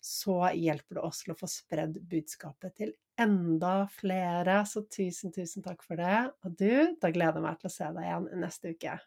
så 0.03 0.44
hjelper 0.53 0.99
det 0.99 1.07
oss 1.07 1.23
til 1.23 1.34
å 1.36 1.40
få 1.40 1.49
spredd 1.52 1.99
budskapet 2.11 2.77
til 2.84 2.94
enda 3.22 3.86
flere. 3.95 4.61
Så 4.69 4.86
tusen, 4.91 5.34
tusen 5.34 5.65
takk 5.65 5.82
for 5.86 6.02
det. 6.02 6.27
Og 6.45 6.53
du, 6.60 6.98
da 7.02 7.10
gleder 7.10 7.41
jeg 7.41 7.48
meg 7.49 7.61
til 7.61 7.72
å 7.72 7.77
se 7.80 7.94
deg 7.98 8.11
igjen 8.11 8.30
neste 8.45 8.76
uke. 8.76 8.99